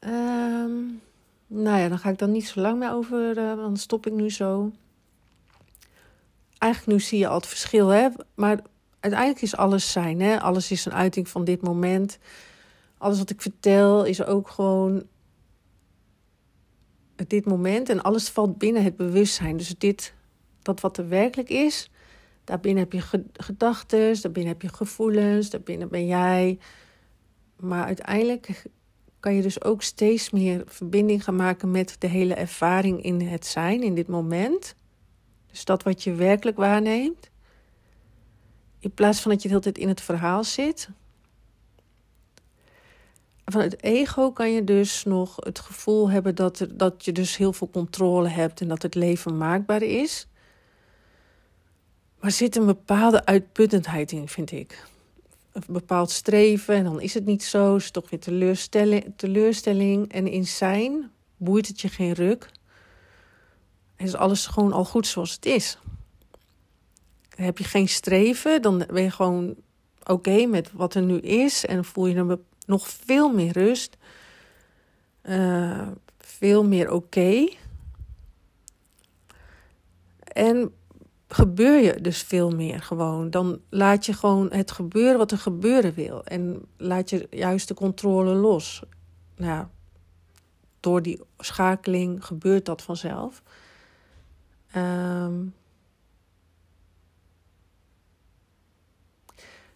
um, 0.00 1.00
nou 1.64 1.78
ja, 1.78 1.88
dan 1.88 1.98
ga 1.98 2.10
ik 2.10 2.18
dan 2.18 2.32
niet 2.32 2.48
zo 2.48 2.60
lang 2.60 2.78
meer 2.78 2.92
over, 2.92 3.38
uh, 3.38 3.56
dan 3.56 3.76
stop 3.76 4.06
ik 4.06 4.12
nu 4.12 4.30
zo. 4.30 4.70
Eigenlijk 6.58 6.92
nu 6.92 7.04
zie 7.04 7.18
je 7.18 7.28
al 7.28 7.36
het 7.36 7.46
verschil, 7.46 7.88
hè. 7.88 8.08
Maar 8.34 8.60
uiteindelijk 9.00 9.42
is 9.42 9.56
alles 9.56 9.92
zijn, 9.92 10.20
hè. 10.20 10.40
Alles 10.40 10.70
is 10.70 10.84
een 10.84 10.94
uiting 10.94 11.28
van 11.28 11.44
dit 11.44 11.62
moment. 11.62 12.18
Alles 12.98 13.18
wat 13.18 13.30
ik 13.30 13.42
vertel 13.42 14.04
is 14.04 14.24
ook 14.24 14.48
gewoon 14.48 15.02
dit 17.26 17.44
moment. 17.44 17.88
En 17.88 18.02
alles 18.02 18.28
valt 18.28 18.58
binnen 18.58 18.84
het 18.84 18.96
bewustzijn. 18.96 19.56
Dus 19.56 19.74
dit 19.78 20.14
dat 20.62 20.80
wat 20.80 20.98
er 20.98 21.08
werkelijk 21.08 21.48
is. 21.48 21.90
Daarbinnen 22.46 22.82
heb 22.82 22.92
je 22.92 23.22
gedachten, 23.32 24.20
daarbinnen 24.22 24.52
heb 24.52 24.62
je 24.62 24.68
gevoelens, 24.68 25.50
daarbinnen 25.50 25.88
ben 25.88 26.06
jij. 26.06 26.58
Maar 27.56 27.84
uiteindelijk 27.84 28.64
kan 29.20 29.34
je 29.34 29.42
dus 29.42 29.62
ook 29.62 29.82
steeds 29.82 30.30
meer 30.30 30.62
verbinding 30.66 31.24
gaan 31.24 31.36
maken 31.36 31.70
met 31.70 31.96
de 31.98 32.06
hele 32.06 32.34
ervaring 32.34 33.02
in 33.02 33.20
het 33.20 33.46
zijn, 33.46 33.82
in 33.82 33.94
dit 33.94 34.08
moment. 34.08 34.74
Dus 35.50 35.64
dat 35.64 35.82
wat 35.82 36.02
je 36.02 36.14
werkelijk 36.14 36.56
waarneemt. 36.56 37.30
In 38.78 38.90
plaats 38.90 39.20
van 39.20 39.30
dat 39.30 39.42
je 39.42 39.48
de 39.48 39.54
hele 39.54 39.66
tijd 39.66 39.78
in 39.78 39.88
het 39.88 40.00
verhaal 40.00 40.44
zit. 40.44 40.88
Van 43.44 43.60
het 43.60 43.82
ego 43.82 44.32
kan 44.32 44.52
je 44.52 44.64
dus 44.64 45.04
nog 45.04 45.36
het 45.36 45.58
gevoel 45.58 46.10
hebben 46.10 46.34
dat, 46.34 46.66
dat 46.72 47.04
je 47.04 47.12
dus 47.12 47.36
heel 47.36 47.52
veel 47.52 47.70
controle 47.70 48.28
hebt 48.28 48.60
en 48.60 48.68
dat 48.68 48.82
het 48.82 48.94
leven 48.94 49.36
maakbaar 49.36 49.82
is. 49.82 50.28
Maar 52.20 52.30
zit 52.30 52.56
een 52.56 52.66
bepaalde 52.66 53.24
uitputtendheid 53.24 54.12
in, 54.12 54.28
vind 54.28 54.52
ik. 54.52 54.84
Een 55.52 55.62
bepaald 55.68 56.10
streven 56.10 56.74
en 56.74 56.84
dan 56.84 57.00
is 57.00 57.14
het 57.14 57.24
niet 57.24 57.44
zo. 57.44 57.76
Is 57.76 57.90
toch 57.90 58.10
weer 58.10 58.20
teleurstelling, 58.20 59.12
teleurstelling. 59.16 60.12
En 60.12 60.26
in 60.26 60.46
zijn 60.46 61.10
boeit 61.36 61.68
het 61.68 61.80
je 61.80 61.88
geen 61.88 62.12
ruk. 62.12 62.50
Is 63.96 64.14
alles 64.14 64.46
gewoon 64.46 64.72
al 64.72 64.84
goed 64.84 65.06
zoals 65.06 65.32
het 65.32 65.46
is. 65.46 65.78
Heb 67.28 67.58
je 67.58 67.64
geen 67.64 67.88
streven, 67.88 68.62
dan 68.62 68.84
ben 68.92 69.02
je 69.02 69.10
gewoon 69.10 69.54
oké 70.04 70.46
met 70.46 70.72
wat 70.72 70.94
er 70.94 71.02
nu 71.02 71.18
is. 71.18 71.66
En 71.66 71.84
voel 71.84 72.06
je 72.06 72.14
dan 72.14 72.40
nog 72.66 72.88
veel 72.88 73.32
meer 73.32 73.52
rust. 73.52 73.96
Uh, 75.22 75.88
veel 76.18 76.64
meer 76.64 76.92
oké. 76.92 77.48
En 80.18 80.74
gebeur 81.28 81.82
je 81.82 82.00
dus 82.00 82.22
veel 82.22 82.50
meer 82.50 82.82
gewoon. 82.82 83.30
Dan 83.30 83.60
laat 83.68 84.06
je 84.06 84.12
gewoon 84.12 84.52
het 84.52 84.70
gebeuren 84.70 85.18
wat 85.18 85.30
er 85.30 85.38
gebeuren 85.38 85.94
wil. 85.94 86.24
En 86.24 86.62
laat 86.76 87.10
je 87.10 87.26
juist 87.30 87.68
de 87.68 87.74
controle 87.74 88.34
los. 88.34 88.82
Nou, 89.36 89.66
door 90.80 91.02
die 91.02 91.20
schakeling 91.38 92.24
gebeurt 92.24 92.64
dat 92.64 92.82
vanzelf. 92.82 93.42
Um, 94.76 95.54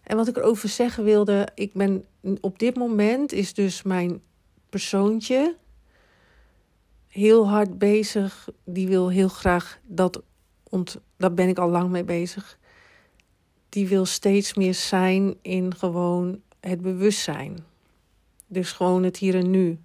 en 0.03 0.17
wat 0.17 0.27
ik 0.27 0.37
erover 0.37 0.69
zeggen 0.69 1.03
wilde, 1.03 1.47
ik 1.55 1.73
ben 1.73 2.05
op 2.41 2.59
dit 2.59 2.75
moment 2.75 3.31
is 3.31 3.53
dus 3.53 3.83
mijn 3.83 4.21
persoontje 4.69 5.55
heel 7.07 7.49
hard 7.49 7.77
bezig. 7.77 8.49
Die 8.63 8.87
wil 8.87 9.09
heel 9.09 9.27
graag 9.27 9.79
dat 9.83 10.21
ont, 10.63 10.99
daar 11.21 11.33
ben 11.33 11.49
ik 11.49 11.57
al 11.57 11.69
lang 11.69 11.89
mee 11.89 12.03
bezig. 12.03 12.57
Die 13.69 13.87
wil 13.87 14.05
steeds 14.05 14.53
meer 14.53 14.73
zijn 14.73 15.35
in 15.41 15.75
gewoon 15.75 16.41
het 16.59 16.81
bewustzijn. 16.81 17.57
Dus 18.47 18.71
gewoon 18.71 19.03
het 19.03 19.17
hier 19.17 19.35
en 19.35 19.49
nu. 19.49 19.79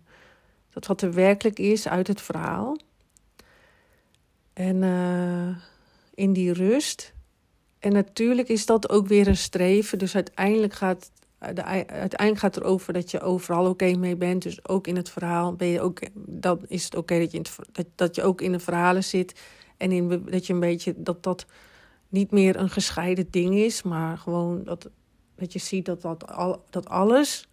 Dat 0.71 0.87
wat 0.87 1.03
er 1.03 1.13
werkelijk 1.13 1.59
is 1.59 1.89
uit 1.89 2.07
het 2.07 2.21
verhaal. 2.21 2.77
En 4.53 4.83
uh, 4.83 5.57
in 6.15 6.33
die 6.33 6.53
rust. 6.53 7.15
En 7.79 7.93
natuurlijk 7.93 8.49
is 8.49 8.67
dat 8.67 8.91
ook 8.91 9.07
weer 9.07 9.29
een 9.29 9.37
streven. 9.37 9.99
Dus 9.99 10.15
uiteindelijk 10.15 10.73
gaat, 10.75 11.11
de, 11.39 11.63
uiteindelijk 11.65 12.39
gaat 12.39 12.55
het 12.55 12.65
erover 12.65 12.93
dat 12.93 13.11
je 13.11 13.21
overal 13.21 13.69
oké 13.69 13.97
mee 13.97 14.17
bent. 14.17 14.43
Dus 14.43 14.69
ook 14.69 14.87
in 14.87 14.97
het 14.97 15.11
verhaal 15.11 15.55
ben 15.55 15.69
je 15.69 15.81
ook. 15.81 16.01
Dan 16.15 16.61
is 16.69 16.85
het 16.85 16.95
oké 16.95 17.19
dat, 17.19 17.33
je 17.33 17.43
dat, 17.73 17.87
dat 17.95 18.15
je 18.15 18.23
ook 18.23 18.41
in 18.41 18.53
de 18.53 18.61
verhalen 18.61 19.05
zit. 19.05 19.41
En 19.77 19.93
in, 19.93 20.25
dat 20.25 20.47
je 20.47 20.53
een 20.53 20.61
beetje 20.61 20.95
dat 20.97 21.23
dat 21.23 21.47
niet 22.09 22.31
meer 22.31 22.57
een 22.57 22.71
gescheiden 22.71 23.31
ding 23.31 23.55
is, 23.55 23.83
maar 23.83 24.19
gewoon 24.19 24.65
dat, 24.65 24.91
dat 25.35 25.53
je 25.53 25.59
ziet 25.59 25.85
dat, 25.85 26.03
dat, 26.03 26.33
al, 26.33 26.65
dat 26.71 26.89
alles 26.89 27.49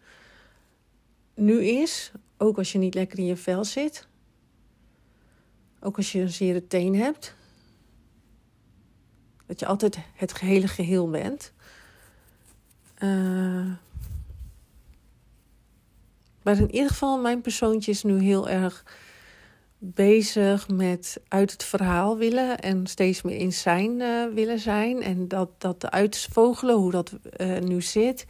nu 1.34 1.64
is. 1.64 2.12
Ook 2.38 2.58
als 2.58 2.72
je 2.72 2.78
niet 2.78 2.94
lekker 2.94 3.20
in 3.20 3.26
je 3.26 3.36
vel 3.36 3.64
zit. 3.64 4.08
Ook 5.80 5.98
als 5.98 6.12
je 6.12 6.20
een 6.20 6.30
zere 6.30 6.68
teen 6.68 6.96
hebt. 6.96 7.36
Dat 9.46 9.60
je 9.60 9.66
altijd 9.66 9.98
het 10.14 10.34
gehele 10.34 10.68
geheel 10.68 11.10
bent. 11.10 11.54
Uh, 13.00 13.74
maar 16.42 16.58
in 16.58 16.72
ieder 16.72 16.90
geval, 16.90 17.22
mijn 17.22 17.42
persoontje 17.42 17.92
is 17.92 18.04
nu 18.04 18.20
heel 18.22 18.50
erg 18.50 18.86
bezig 19.86 20.70
met 20.70 21.22
uit 21.28 21.52
het 21.52 21.64
verhaal 21.64 22.18
willen 22.18 22.60
en 22.60 22.88
steeds 22.88 23.22
meer 23.22 23.38
in 23.38 23.54
zijn 23.54 24.00
uh, 24.00 24.34
willen 24.34 24.60
zijn. 24.60 25.02
En 25.02 25.28
dat, 25.28 25.50
dat 25.58 25.92
uitvogelen, 25.92 26.76
hoe 26.76 26.92
dat 26.92 27.14
uh, 27.38 27.60
nu 27.60 27.82
zit. 27.82 28.26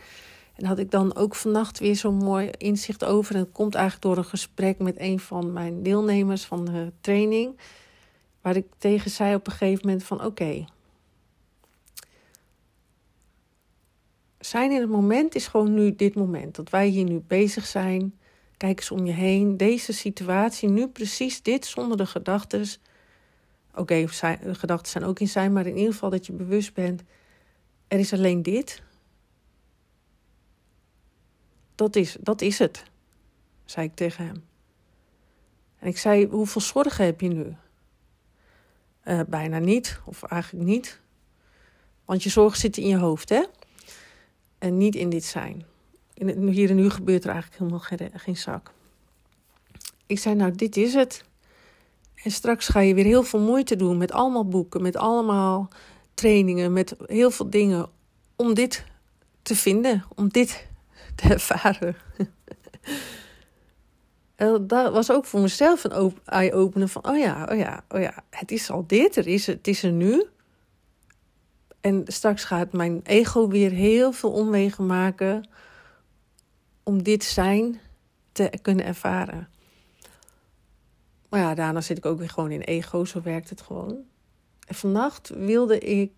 En 0.55 0.65
had 0.65 0.79
ik 0.79 0.91
dan 0.91 1.15
ook 1.15 1.35
vannacht 1.35 1.79
weer 1.79 1.95
zo'n 1.95 2.15
mooi 2.15 2.49
inzicht 2.57 3.03
over. 3.03 3.35
En 3.35 3.41
het 3.41 3.51
komt 3.51 3.75
eigenlijk 3.75 4.05
door 4.05 4.17
een 4.17 4.29
gesprek 4.29 4.79
met 4.79 4.99
een 4.99 5.19
van 5.19 5.53
mijn 5.53 5.83
deelnemers 5.83 6.45
van 6.45 6.65
de 6.65 6.91
training. 7.01 7.59
Waar 8.41 8.55
ik 8.55 8.67
tegen 8.77 9.11
zei 9.11 9.35
op 9.35 9.47
een 9.47 9.53
gegeven 9.53 9.87
moment 9.87 10.03
van 10.03 10.25
oké. 10.25 10.65
Zijn 14.39 14.71
in 14.71 14.81
het 14.81 14.89
moment 14.89 15.35
is 15.35 15.47
gewoon 15.47 15.73
nu 15.73 15.95
dit 15.95 16.15
moment. 16.15 16.55
Dat 16.55 16.69
wij 16.69 16.87
hier 16.87 17.03
nu 17.05 17.23
bezig 17.27 17.65
zijn 17.65 18.13
Kijk 18.63 18.79
eens 18.79 18.91
om 18.91 19.05
je 19.05 19.11
heen. 19.11 19.57
Deze 19.57 19.93
situatie, 19.93 20.69
nu 20.69 20.87
precies 20.87 21.41
dit, 21.41 21.65
zonder 21.65 21.97
de 21.97 22.05
gedachten. 22.05 22.65
Oké, 23.75 24.05
de 24.05 24.55
gedachten 24.55 24.91
zijn 24.91 25.03
ook 25.03 25.19
in 25.19 25.27
zijn, 25.27 25.53
maar 25.53 25.65
in 25.65 25.77
ieder 25.77 25.93
geval 25.93 26.09
dat 26.09 26.25
je 26.25 26.33
bewust 26.33 26.73
bent. 26.73 27.03
Er 27.87 27.99
is 27.99 28.13
alleen 28.13 28.43
dit. 28.43 28.81
Dat 31.75 31.95
is, 31.95 32.17
dat 32.19 32.41
is 32.41 32.59
het, 32.59 32.83
zei 33.65 33.85
ik 33.87 33.95
tegen 33.95 34.25
hem. 34.25 34.43
En 35.79 35.87
ik 35.87 35.97
zei, 35.97 36.27
hoeveel 36.27 36.61
zorgen 36.61 37.05
heb 37.05 37.21
je 37.21 37.27
nu? 37.27 37.55
Uh, 39.05 39.19
bijna 39.27 39.59
niet, 39.59 39.99
of 40.05 40.23
eigenlijk 40.23 40.65
niet. 40.65 41.01
Want 42.05 42.23
je 42.23 42.29
zorgen 42.29 42.59
zitten 42.59 42.83
in 42.83 42.89
je 42.89 42.97
hoofd, 42.97 43.29
hè? 43.29 43.43
En 44.57 44.77
niet 44.77 44.95
in 44.95 45.09
dit 45.09 45.23
zijn 45.23 45.71
hier 46.13 46.69
en 46.69 46.75
nu 46.75 46.89
gebeurt 46.89 47.23
er 47.23 47.29
eigenlijk 47.29 47.59
helemaal 47.59 47.79
geen, 47.79 48.11
geen 48.13 48.37
zak. 48.37 48.71
Ik 50.05 50.19
zei, 50.19 50.35
nou, 50.35 50.51
dit 50.51 50.77
is 50.77 50.93
het. 50.93 51.23
En 52.23 52.31
straks 52.31 52.67
ga 52.67 52.79
je 52.79 52.93
weer 52.93 53.05
heel 53.05 53.23
veel 53.23 53.39
moeite 53.39 53.75
doen 53.75 53.97
met 53.97 54.11
allemaal 54.11 54.47
boeken, 54.47 54.81
met 54.81 54.95
allemaal 54.95 55.69
trainingen, 56.13 56.73
met 56.73 56.95
heel 57.05 57.31
veel 57.31 57.49
dingen 57.49 57.89
om 58.35 58.53
dit 58.53 58.85
te 59.41 59.55
vinden, 59.55 60.03
om 60.15 60.29
dit 60.29 60.67
te 61.15 61.29
ervaren. 61.29 61.95
en 64.35 64.67
dat 64.67 64.93
was 64.93 65.11
ook 65.11 65.25
voor 65.25 65.39
mezelf 65.39 65.83
een 65.83 66.17
eye-opener 66.25 66.87
van, 66.87 67.07
oh 67.07 67.17
ja, 67.17 67.47
oh 67.51 67.57
ja, 67.57 67.83
oh 67.89 68.01
ja, 68.01 68.23
het 68.29 68.51
is 68.51 68.71
al 68.71 68.87
dit, 68.87 69.15
er 69.15 69.27
is, 69.27 69.47
het 69.47 69.67
is 69.67 69.83
er 69.83 69.91
nu. 69.91 70.25
En 71.81 72.03
straks 72.07 72.43
gaat 72.43 72.73
mijn 72.73 72.99
ego 73.03 73.47
weer 73.47 73.71
heel 73.71 74.11
veel 74.11 74.31
omwegen 74.31 74.85
maken 74.85 75.49
om 76.83 77.03
dit 77.03 77.23
zijn 77.23 77.79
te 78.31 78.51
kunnen 78.61 78.85
ervaren. 78.85 79.47
Maar 81.29 81.39
ja, 81.39 81.55
daarna 81.55 81.81
zit 81.81 81.97
ik 81.97 82.05
ook 82.05 82.17
weer 82.17 82.29
gewoon 82.29 82.51
in 82.51 82.61
ego, 82.61 83.05
zo 83.05 83.21
werkt 83.21 83.49
het 83.49 83.61
gewoon. 83.61 83.97
En 84.67 84.75
vannacht 84.75 85.29
wilde 85.29 85.79
ik, 85.79 86.11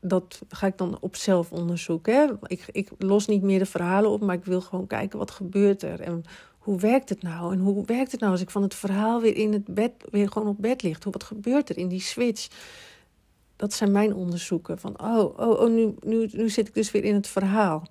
dat 0.00 0.42
ga 0.48 0.66
ik 0.66 0.78
dan 0.78 0.98
op 1.00 1.16
zelfonderzoek. 1.16 2.06
Hè? 2.06 2.26
Ik, 2.46 2.64
ik 2.72 2.90
los 2.98 3.26
niet 3.26 3.42
meer 3.42 3.58
de 3.58 3.66
verhalen 3.66 4.10
op, 4.10 4.20
maar 4.20 4.36
ik 4.36 4.44
wil 4.44 4.60
gewoon 4.60 4.86
kijken 4.86 5.18
wat 5.18 5.30
gebeurt 5.30 5.82
er. 5.82 6.00
En 6.00 6.12
hoe 6.12 6.22
hoe 6.70 6.78
werkt 6.78 7.08
het 7.08 7.22
nou? 7.22 7.52
En 7.52 7.58
hoe 7.58 7.84
werkt 7.84 8.12
het 8.12 8.20
nou 8.20 8.32
als 8.32 8.40
ik 8.40 8.50
van 8.50 8.62
het 8.62 8.74
verhaal 8.74 9.20
weer 9.20 9.36
in 9.36 9.52
het 9.52 9.64
bed, 9.64 9.92
weer 10.10 10.28
gewoon 10.28 10.48
op 10.48 10.56
bed 10.58 10.82
ligt? 10.82 11.04
Wat 11.04 11.24
gebeurt 11.24 11.68
er 11.68 11.78
in 11.78 11.88
die 11.88 12.00
switch? 12.00 12.48
Dat 13.56 13.72
zijn 13.72 13.92
mijn 13.92 14.14
onderzoeken. 14.14 14.78
Van, 14.78 15.00
oh, 15.00 15.38
oh, 15.38 15.60
oh 15.60 15.70
nu, 15.70 15.94
nu, 16.00 16.28
nu 16.32 16.48
zit 16.48 16.68
ik 16.68 16.74
dus 16.74 16.90
weer 16.90 17.04
in 17.04 17.14
het 17.14 17.26
verhaal. 17.26 17.88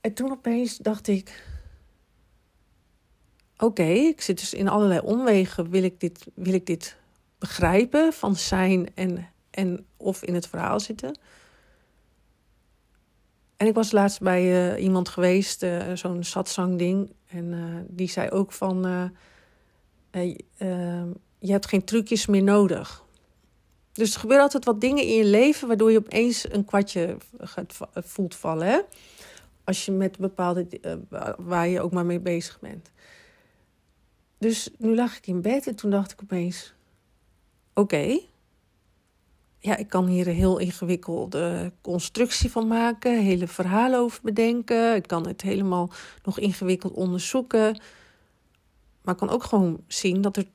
En 0.00 0.14
toen 0.14 0.30
opeens 0.30 0.76
dacht 0.76 1.08
ik... 1.08 1.46
Oké, 3.58 3.82
ik 3.82 4.20
zit 4.20 4.38
dus 4.38 4.54
in 4.54 4.68
allerlei 4.68 5.00
omwegen. 5.00 5.70
Wil 5.70 5.82
ik 5.82 6.00
dit, 6.00 6.26
wil 6.34 6.52
ik 6.52 6.66
dit 6.66 6.96
begrijpen 7.38 8.12
van 8.12 8.36
zijn 8.36 8.94
en, 8.94 9.28
en 9.50 9.86
of 9.96 10.22
in 10.22 10.34
het 10.34 10.46
verhaal 10.46 10.80
zitten? 10.80 11.18
En 13.56 13.66
ik 13.66 13.74
was 13.74 13.92
laatst 13.92 14.20
bij 14.20 14.72
uh, 14.74 14.82
iemand 14.82 15.08
geweest, 15.08 15.62
uh, 15.62 15.92
zo'n 15.94 16.24
satsang 16.24 16.78
ding. 16.78 17.12
En 17.26 17.44
uh, 17.44 17.80
die 17.86 18.08
zei 18.08 18.30
ook 18.30 18.52
van, 18.52 19.10
je 21.38 21.52
hebt 21.52 21.66
geen 21.66 21.84
trucjes 21.84 22.26
meer 22.26 22.42
nodig. 22.42 23.04
Dus 23.92 24.14
er 24.14 24.20
gebeuren 24.20 24.44
altijd 24.44 24.64
wat 24.64 24.80
dingen 24.80 25.04
in 25.04 25.14
je 25.14 25.24
leven 25.24 25.68
waardoor 25.68 25.90
je 25.90 25.98
opeens 25.98 26.52
een 26.52 26.64
kwartje 26.64 27.16
gaat, 27.38 27.76
voelt 27.94 28.34
vallen. 28.34 28.66
Hè? 28.66 28.80
Als 29.68 29.84
je 29.84 29.92
met 29.92 30.18
bepaalde, 30.18 30.66
waar 31.38 31.68
je 31.68 31.80
ook 31.80 31.92
maar 31.92 32.06
mee 32.06 32.20
bezig 32.20 32.60
bent. 32.60 32.90
Dus 34.38 34.70
nu 34.78 34.94
lag 34.94 35.16
ik 35.16 35.26
in 35.26 35.42
bed 35.42 35.66
en 35.66 35.74
toen 35.74 35.90
dacht 35.90 36.12
ik 36.12 36.22
opeens, 36.22 36.74
oké, 37.74 38.18
ja, 39.58 39.76
ik 39.76 39.88
kan 39.88 40.06
hier 40.06 40.26
een 40.28 40.34
heel 40.34 40.58
ingewikkelde 40.58 41.72
constructie 41.80 42.50
van 42.50 42.66
maken, 42.66 43.22
hele 43.22 43.46
verhalen 43.46 43.98
over 43.98 44.20
bedenken. 44.22 44.94
Ik 44.94 45.06
kan 45.06 45.26
het 45.26 45.42
helemaal 45.42 45.90
nog 46.24 46.38
ingewikkeld 46.38 46.92
onderzoeken. 46.92 47.80
Maar 49.02 49.14
ik 49.14 49.20
kan 49.20 49.30
ook 49.30 49.44
gewoon 49.44 49.84
zien 49.86 50.20
dat 50.20 50.36
er 50.36 50.46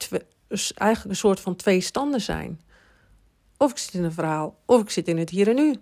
dus 0.48 0.74
eigenlijk 0.74 1.12
een 1.12 1.22
soort 1.22 1.40
van 1.40 1.56
twee 1.56 1.82
standen 1.82 2.22
zijn. 2.22 2.62
Of 3.58 3.72
ik 3.72 3.78
zit 3.78 3.94
in 3.94 4.04
een 4.04 4.12
verhaal, 4.12 4.60
of 4.66 4.82
ik 4.82 4.90
zit 4.90 5.08
in 5.08 5.18
het 5.18 5.30
hier 5.30 5.48
en 5.48 5.56
nu. 5.56 5.76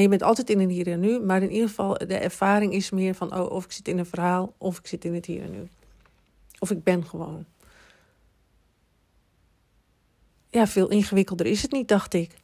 Je 0.00 0.08
bent 0.08 0.22
altijd 0.22 0.50
in 0.50 0.60
het 0.60 0.70
hier 0.70 0.86
en 0.86 1.00
nu, 1.00 1.20
maar 1.20 1.42
in 1.42 1.50
ieder 1.50 1.68
geval 1.68 1.94
de 1.94 2.16
ervaring 2.16 2.72
is 2.72 2.90
meer 2.90 3.14
van, 3.14 3.38
oh, 3.38 3.50
of 3.50 3.64
ik 3.64 3.72
zit 3.72 3.88
in 3.88 3.98
een 3.98 4.06
verhaal, 4.06 4.54
of 4.58 4.78
ik 4.78 4.86
zit 4.86 5.04
in 5.04 5.14
het 5.14 5.26
hier 5.26 5.42
en 5.42 5.50
nu. 5.50 5.68
Of 6.58 6.70
ik 6.70 6.84
ben 6.84 7.06
gewoon 7.06 7.46
ja, 10.50 10.66
veel 10.66 10.88
ingewikkelder 10.88 11.46
is 11.46 11.62
het 11.62 11.72
niet, 11.72 11.88
dacht 11.88 12.14
ik. 12.14 12.34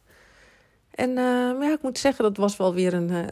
En 0.90 1.10
uh, 1.10 1.16
ja, 1.60 1.72
ik 1.72 1.82
moet 1.82 1.98
zeggen, 1.98 2.24
dat 2.24 2.36
was 2.36 2.56
wel 2.56 2.74
weer 2.74 2.94
een. 2.94 3.10
Uh, 3.10 3.26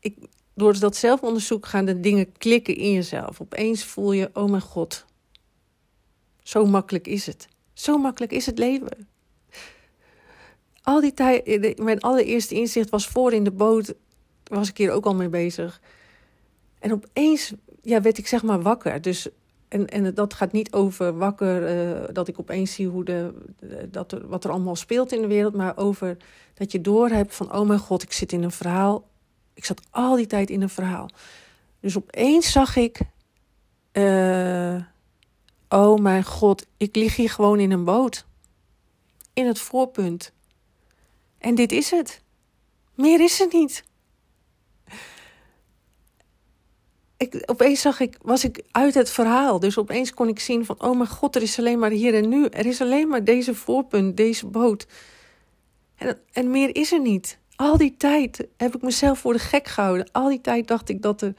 ik, 0.00 0.16
door 0.54 0.78
dat 0.78 0.96
zelfonderzoek 0.96 1.66
gaan 1.66 1.84
de 1.84 2.00
dingen 2.00 2.32
klikken 2.32 2.76
in 2.76 2.92
jezelf. 2.92 3.40
Opeens 3.40 3.84
voel 3.84 4.12
je, 4.12 4.30
oh 4.32 4.50
mijn 4.50 4.62
god, 4.62 5.04
zo 6.42 6.66
makkelijk 6.66 7.06
is 7.06 7.26
het. 7.26 7.48
Zo 7.72 7.98
makkelijk 7.98 8.32
is 8.32 8.46
het 8.46 8.58
leven. 8.58 9.08
Al 10.88 11.00
die 11.00 11.14
tijd, 11.14 11.78
mijn 11.78 12.00
allereerste 12.00 12.54
inzicht 12.54 12.90
was 12.90 13.06
voor 13.06 13.32
in 13.32 13.44
de 13.44 13.50
boot, 13.50 13.94
was 14.44 14.68
ik 14.68 14.76
hier 14.76 14.92
ook 14.92 15.06
al 15.06 15.14
mee 15.14 15.28
bezig. 15.28 15.80
En 16.78 16.92
opeens 16.92 17.52
ja, 17.82 18.00
werd 18.00 18.18
ik 18.18 18.26
zeg 18.26 18.42
maar 18.42 18.62
wakker. 18.62 19.00
Dus 19.00 19.28
en, 19.68 19.86
en 19.86 20.14
dat 20.14 20.34
gaat 20.34 20.52
niet 20.52 20.72
over 20.72 21.18
wakker, 21.18 21.86
uh, 21.88 22.08
dat 22.12 22.28
ik 22.28 22.38
opeens 22.38 22.72
zie 22.72 22.88
hoe 22.88 23.04
de, 23.04 23.32
dat 23.90 24.16
wat 24.26 24.44
er 24.44 24.50
allemaal 24.50 24.76
speelt 24.76 25.12
in 25.12 25.20
de 25.20 25.26
wereld, 25.26 25.54
maar 25.54 25.76
over 25.76 26.16
dat 26.54 26.72
je 26.72 26.80
doorhebt 26.80 27.34
van, 27.34 27.54
oh 27.54 27.66
mijn 27.66 27.78
god, 27.78 28.02
ik 28.02 28.12
zit 28.12 28.32
in 28.32 28.42
een 28.42 28.50
verhaal. 28.50 29.08
Ik 29.54 29.64
zat 29.64 29.80
al 29.90 30.16
die 30.16 30.26
tijd 30.26 30.50
in 30.50 30.62
een 30.62 30.68
verhaal. 30.68 31.10
Dus 31.80 31.96
opeens 31.96 32.52
zag 32.52 32.76
ik, 32.76 33.00
uh, 33.92 34.82
oh 35.68 36.00
mijn 36.00 36.24
god, 36.24 36.66
ik 36.76 36.96
lig 36.96 37.16
hier 37.16 37.30
gewoon 37.30 37.60
in 37.60 37.70
een 37.70 37.84
boot. 37.84 38.26
In 39.32 39.46
het 39.46 39.58
voorpunt. 39.58 40.32
En 41.38 41.54
dit 41.54 41.72
is 41.72 41.90
het. 41.90 42.22
Meer 42.94 43.20
is 43.20 43.38
het 43.38 43.52
niet. 43.52 43.84
ik, 47.18 47.42
opeens 47.46 47.80
zag 47.80 48.00
ik, 48.00 48.16
was 48.22 48.44
ik 48.44 48.62
uit 48.70 48.94
het 48.94 49.10
verhaal. 49.10 49.60
Dus 49.60 49.78
opeens 49.78 50.14
kon 50.14 50.28
ik 50.28 50.40
zien 50.40 50.64
van, 50.64 50.82
oh 50.82 50.96
mijn 50.96 51.08
god, 51.08 51.36
er 51.36 51.42
is 51.42 51.58
alleen 51.58 51.78
maar 51.78 51.90
hier 51.90 52.14
en 52.14 52.28
nu. 52.28 52.44
Er 52.44 52.66
is 52.66 52.80
alleen 52.80 53.08
maar 53.08 53.24
deze 53.24 53.54
voorpunt, 53.54 54.16
deze 54.16 54.46
boot. 54.46 54.86
En, 55.96 56.20
en 56.32 56.50
meer 56.50 56.76
is 56.76 56.92
er 56.92 57.00
niet. 57.00 57.38
Al 57.56 57.76
die 57.76 57.94
tijd 57.96 58.46
heb 58.56 58.74
ik 58.74 58.82
mezelf 58.82 59.18
voor 59.18 59.32
de 59.32 59.38
gek 59.38 59.66
gehouden. 59.66 60.08
Al 60.12 60.28
die 60.28 60.40
tijd 60.40 60.68
dacht 60.68 60.88
ik 60.88 61.02
dat 61.02 61.22
er, 61.22 61.34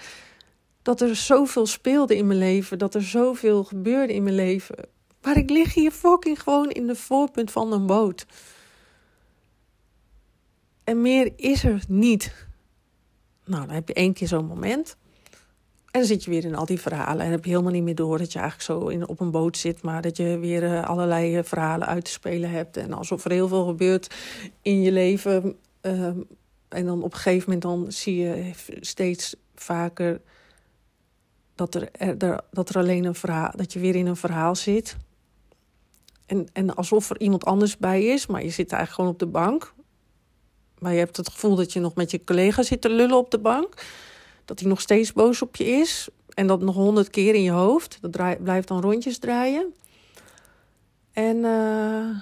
dat 0.82 1.02
er 1.02 1.16
zoveel 1.16 1.66
speelde 1.66 2.16
in 2.16 2.28
mijn 2.28 2.40
leven. 2.40 2.78
Dat 2.78 2.96
er 2.96 3.04
zoveel 3.04 3.64
gebeurde 3.64 4.14
in 4.14 4.24
mijn 4.24 4.36
leven. 4.36 4.76
Maar 5.22 5.38
ik 5.38 5.50
lig 5.50 5.74
hier 5.74 5.92
fucking 5.92 6.42
gewoon 6.42 6.70
in 6.70 6.88
de 6.88 6.96
voorpunt 6.96 7.52
van 7.52 7.74
een 7.74 7.86
boot. 7.86 8.26
En 10.90 11.02
meer 11.02 11.32
is 11.36 11.64
er 11.64 11.84
niet. 11.88 12.34
Nou, 13.46 13.66
dan 13.66 13.76
heb 13.76 13.88
je 13.88 13.94
één 13.94 14.14
keer 14.14 14.28
zo'n 14.28 14.46
moment. 14.46 14.98
En 15.92 16.00
dan 16.00 16.06
zit 16.06 16.24
je 16.24 16.30
weer 16.30 16.46
in 16.46 16.56
al 16.56 16.66
die 16.66 16.80
verhalen 16.80 17.26
en 17.26 17.32
heb 17.32 17.44
je 17.44 17.50
helemaal 17.50 17.72
niet 17.72 17.84
meer 17.84 17.96
door 17.96 18.18
dat 18.18 18.34
je 18.34 18.40
eigenlijk 18.40 18.70
zo 18.70 18.88
in, 18.88 19.08
op 19.08 19.20
een 19.20 19.32
boot 19.32 19.58
zit, 19.58 19.82
maar 19.82 20.02
dat 20.02 20.18
je 20.18 20.38
weer 20.40 20.64
uh, 20.64 20.84
allerlei 20.84 21.38
uh, 21.38 21.44
verhalen 21.44 21.88
uit 21.88 22.06
te 22.06 22.12
spelen 22.12 22.50
hebt. 22.50 22.78
En 22.78 22.94
alsof 22.94 23.26
er 23.26 23.32
heel 23.32 23.48
veel 23.48 23.66
gebeurt 23.66 24.16
in 24.62 24.82
je 24.82 24.92
leven. 24.92 25.58
Uh, 25.82 26.04
en 26.68 26.86
dan 26.86 27.04
op 27.04 27.14
een 27.14 27.20
gegeven 27.20 27.44
moment 27.44 27.62
dan 27.62 27.92
zie 27.92 28.16
je 28.16 28.52
steeds 28.80 29.36
vaker 29.56 30.22
dat 31.56 31.76
er, 31.76 31.92
er, 31.92 32.42
dat 32.52 32.70
er 32.70 32.78
alleen 32.78 33.06
een 33.06 33.16
verhaal, 33.16 33.52
dat 33.56 33.74
je 33.74 33.80
weer 33.80 33.96
in 33.96 34.08
een 34.08 34.16
verhaal 34.16 34.56
zit. 34.56 34.98
En, 36.26 36.48
en 36.54 36.76
alsof 36.76 37.10
er 37.10 37.20
iemand 37.20 37.46
anders 37.46 37.78
bij 37.78 38.06
is, 38.06 38.28
maar 38.28 38.44
je 38.44 38.50
zit 38.50 38.72
eigenlijk 38.72 38.92
gewoon 38.92 39.12
op 39.12 39.20
de 39.20 39.40
bank. 39.40 39.74
Maar 40.80 40.92
je 40.92 41.00
hebt 41.00 41.18
het 41.18 41.30
gevoel 41.30 41.56
dat 41.56 41.74
je 41.74 41.80
nog 41.80 41.96
met 41.96 42.12
je 42.12 42.24
collega 42.24 42.64
zit 42.64 42.82
te 42.82 42.90
lullen 42.90 43.18
op 43.18 43.32
de 43.32 43.40
bank 43.40 43.84
dat 44.50 44.60
hij 44.60 44.70
nog 44.70 44.82
steeds 44.82 45.14
boos 45.14 45.42
op 45.42 45.56
je 45.56 45.66
is. 45.66 46.08
En 46.34 46.48
dat 46.48 46.62
nog 46.62 46.76
honderd 46.76 47.10
keer 47.10 47.36
in 47.36 47.44
je 47.44 47.52
hoofd. 47.52 47.98
Dat 48.02 48.42
blijft 48.44 48.68
dan 48.68 48.82
rondjes 48.82 49.18
draaien. 49.18 49.74
En 51.12 51.38
uh, 51.38 52.18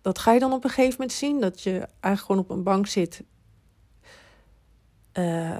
dat 0.00 0.18
ga 0.18 0.32
je 0.32 0.40
dan 0.40 0.52
op 0.52 0.64
een 0.64 0.70
gegeven 0.70 0.92
moment 0.92 1.12
zien. 1.12 1.40
Dat 1.40 1.62
je 1.62 1.70
eigenlijk 2.00 2.20
gewoon 2.20 2.40
op 2.40 2.50
een 2.50 2.62
bank 2.62 2.86
zit. 2.86 3.22
Uh, 5.18 5.58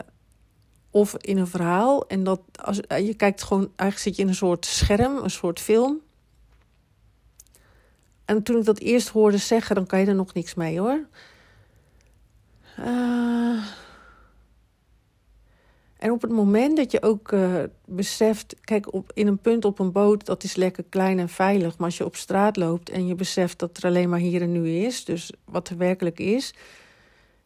of 0.91 1.17
in 1.17 1.39
een 1.39 1.47
verhaal. 1.47 2.07
En 2.07 2.25
dat 2.25 2.41
als, 2.63 2.81
uh, 2.89 3.07
je 3.07 3.15
kijkt 3.15 3.43
gewoon, 3.43 3.71
eigenlijk 3.77 3.99
zit 3.99 4.17
je 4.17 4.23
in 4.23 4.29
een 4.29 4.35
soort 4.35 4.67
scherm, 4.67 5.17
een 5.17 5.31
soort 5.31 5.61
film. 5.61 6.01
En 8.25 8.43
toen 8.43 8.59
ik 8.59 8.65
dat 8.65 8.79
eerst 8.79 9.09
hoorde 9.09 9.39
zeggen, 9.39 9.75
dan 9.75 9.87
kan 9.87 10.01
je 10.01 10.07
er 10.07 10.15
nog 10.15 10.35
niks 10.35 10.55
mee 10.55 10.81
hoor. 10.81 11.07
Uh, 12.79 13.65
en 15.97 16.11
op 16.11 16.23
het 16.23 16.31
moment 16.31 16.77
dat 16.77 16.93
je 16.93 17.03
ook 17.03 17.33
uh, 17.33 17.63
beseft, 17.85 18.57
kijk, 18.61 18.95
op, 18.95 19.11
in 19.15 19.27
een 19.27 19.39
punt 19.39 19.65
op 19.65 19.79
een 19.79 19.93
boot, 19.93 20.27
dat 20.27 20.45
is 20.45 20.57
lekker 20.57 20.85
klein 20.89 21.19
en 21.19 21.29
veilig. 21.29 21.79
Maar 21.79 21.87
als 21.87 21.97
je 21.97 22.05
op 22.05 22.17
straat 22.17 22.57
loopt 22.57 22.91
en 22.91 23.07
je 23.07 23.15
beseft 23.15 23.59
dat 23.59 23.77
er 23.77 23.85
alleen 23.85 24.09
maar 24.09 24.19
hier 24.19 24.43
en 24.43 24.53
nu 24.53 24.69
is, 24.69 25.05
dus 25.05 25.33
wat 25.45 25.69
er 25.69 25.77
werkelijk 25.77 26.21
is, 26.21 26.55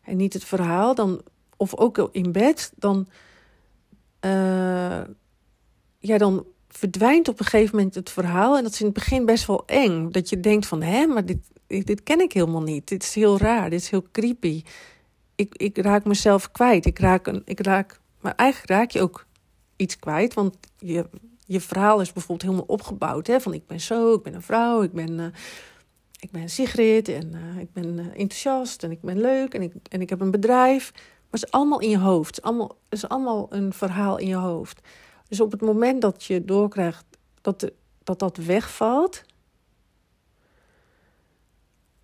en 0.02 0.16
niet 0.16 0.32
het 0.32 0.44
verhaal, 0.44 0.94
dan, 0.94 1.22
of 1.56 1.76
ook 1.76 2.08
in 2.12 2.32
bed, 2.32 2.72
dan, 2.76 3.08
uh, 4.24 5.02
ja, 5.98 6.18
dan 6.18 6.46
verdwijnt 6.68 7.28
op 7.28 7.38
een 7.40 7.46
gegeven 7.46 7.76
moment 7.76 7.94
het 7.94 8.10
verhaal. 8.10 8.56
En 8.56 8.62
dat 8.62 8.72
is 8.72 8.80
in 8.80 8.86
het 8.86 8.94
begin 8.94 9.24
best 9.24 9.46
wel 9.46 9.62
eng. 9.66 10.10
Dat 10.10 10.28
je 10.28 10.40
denkt 10.40 10.66
van, 10.66 10.82
hè, 10.82 11.06
maar 11.06 11.26
dit, 11.26 11.38
dit 11.66 12.02
ken 12.02 12.20
ik 12.20 12.32
helemaal 12.32 12.62
niet. 12.62 12.88
Dit 12.88 13.02
is 13.02 13.14
heel 13.14 13.38
raar, 13.38 13.70
dit 13.70 13.80
is 13.80 13.90
heel 13.90 14.06
creepy. 14.12 14.62
Ik, 15.36 15.54
ik 15.54 15.78
raak 15.78 16.04
mezelf 16.04 16.50
kwijt. 16.50 16.86
Ik 16.86 16.98
raak, 16.98 17.26
een, 17.26 17.42
ik 17.44 17.60
raak 17.60 18.00
maar 18.20 18.34
eigenlijk 18.34 18.70
raak 18.70 18.90
je 18.90 19.00
ook 19.00 19.26
iets 19.76 19.98
kwijt. 19.98 20.34
Want 20.34 20.56
je, 20.78 21.08
je 21.46 21.60
verhaal 21.60 22.00
is 22.00 22.12
bijvoorbeeld 22.12 22.50
helemaal 22.50 22.76
opgebouwd. 22.76 23.26
Hè? 23.26 23.40
Van 23.40 23.54
ik 23.54 23.66
ben 23.66 23.80
zo, 23.80 24.14
ik 24.14 24.22
ben 24.22 24.34
een 24.34 24.42
vrouw, 24.42 24.82
ik 24.82 24.92
ben, 24.92 25.18
uh, 25.18 25.26
ik 26.20 26.30
ben 26.30 26.48
Sigrid 26.48 27.08
en 27.08 27.32
uh, 27.34 27.60
ik 27.60 27.72
ben 27.72 27.98
uh, 27.98 28.06
enthousiast 28.06 28.82
en 28.82 28.90
ik 28.90 29.00
ben 29.00 29.20
leuk 29.20 29.54
en 29.54 29.62
ik, 29.62 29.72
en 29.90 30.00
ik 30.00 30.08
heb 30.08 30.20
een 30.20 30.30
bedrijf. 30.30 30.92
Maar 30.94 31.40
het 31.40 31.42
is 31.42 31.50
allemaal 31.50 31.80
in 31.80 31.90
je 31.90 31.98
hoofd. 31.98 32.36
Het 32.36 32.44
is 32.44 32.50
allemaal, 32.50 32.76
is 32.88 33.08
allemaal 33.08 33.46
een 33.50 33.72
verhaal 33.72 34.18
in 34.18 34.26
je 34.26 34.34
hoofd. 34.34 34.80
Dus 35.28 35.40
op 35.40 35.50
het 35.50 35.60
moment 35.60 36.02
dat 36.02 36.24
je 36.24 36.44
doorkrijgt 36.44 37.04
dat 37.40 37.60
de, 37.60 37.72
dat, 38.04 38.18
dat 38.18 38.36
wegvalt. 38.36 39.22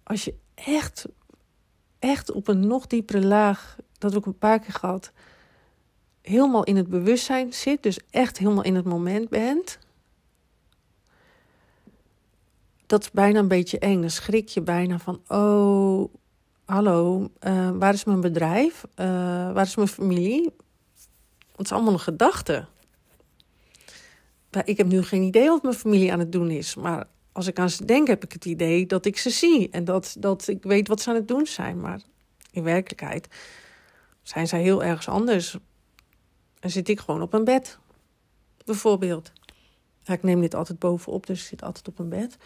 Als 0.03 0.25
je 0.25 0.35
echt, 0.55 1.07
echt 2.03 2.33
op 2.33 2.49
een 2.49 2.67
nog 2.67 2.87
diepere 2.87 3.25
laag, 3.25 3.77
dat 3.99 4.13
heb 4.13 4.21
ik 4.21 4.27
een 4.27 4.39
paar 4.39 4.59
keer 4.59 4.75
gehad 4.75 5.13
helemaal 6.23 6.65
in 6.65 6.77
het 6.77 6.89
bewustzijn 6.89 7.53
zit, 7.53 7.83
dus 7.83 7.99
echt 8.11 8.39
helemaal 8.39 8.65
in 8.65 8.75
het 8.75 8.85
moment 8.85 9.29
bent, 9.29 9.79
dat 12.87 13.03
is 13.03 13.11
bijna 13.11 13.39
een 13.39 13.49
beetje 13.49 13.79
eng. 13.79 14.01
Dan 14.01 14.11
schrik 14.11 14.49
je 14.49 14.61
bijna 14.61 14.99
van, 14.99 15.21
oh, 15.29 16.15
hallo, 16.65 17.31
uh, 17.41 17.71
waar 17.71 17.95
is 17.95 18.05
mijn 18.05 18.21
bedrijf? 18.21 18.85
Uh, 18.97 19.07
waar 19.53 19.63
is 19.63 19.77
mijn 19.77 19.89
familie? 19.89 20.51
Het 21.57 21.67
is 21.67 21.73
allemaal 21.73 21.93
een 21.93 21.99
gedachte. 21.99 22.67
ik 24.65 24.77
heb 24.77 24.87
nu 24.87 25.03
geen 25.03 25.23
idee 25.23 25.49
wat 25.49 25.63
mijn 25.63 25.75
familie 25.75 26.13
aan 26.13 26.19
het 26.19 26.33
doen 26.33 26.51
is. 26.51 26.75
Maar 26.75 27.07
als 27.33 27.47
ik 27.47 27.59
aan 27.59 27.71
ze 27.71 27.85
denk, 27.85 28.07
heb 28.07 28.25
ik 28.25 28.33
het 28.33 28.45
idee 28.45 28.87
dat 28.87 29.07
ik 29.07 29.17
ze 29.17 29.31
zie. 29.31 29.71
En 29.71 29.85
dat, 29.85 30.17
dat 30.19 30.49
ik 30.49 30.63
weet 30.63 30.89
wat 30.89 31.01
ze 31.01 31.09
aan 31.09 31.15
het 31.15 31.29
doen 31.29 31.47
zijn. 31.47 31.81
Maar 31.81 32.01
in 32.51 32.63
werkelijkheid 32.63 33.29
zijn 34.23 34.47
zij 34.49 34.63
heel 34.63 34.85
ergens 34.85 35.09
anders. 35.09 35.57
En 36.61 36.71
zit 36.71 36.89
ik 36.89 37.01
gewoon 37.01 37.23
op 37.23 37.33
een 37.33 37.45
bed, 37.45 37.79
bijvoorbeeld. 38.65 39.33
Ik 40.05 40.23
neem 40.23 40.41
dit 40.41 40.55
altijd 40.55 40.79
bovenop, 40.79 41.27
dus 41.27 41.41
ik 41.41 41.47
zit 41.47 41.63
altijd 41.63 41.89
op 41.89 41.99
een 41.99 42.09
bed. 42.09 42.37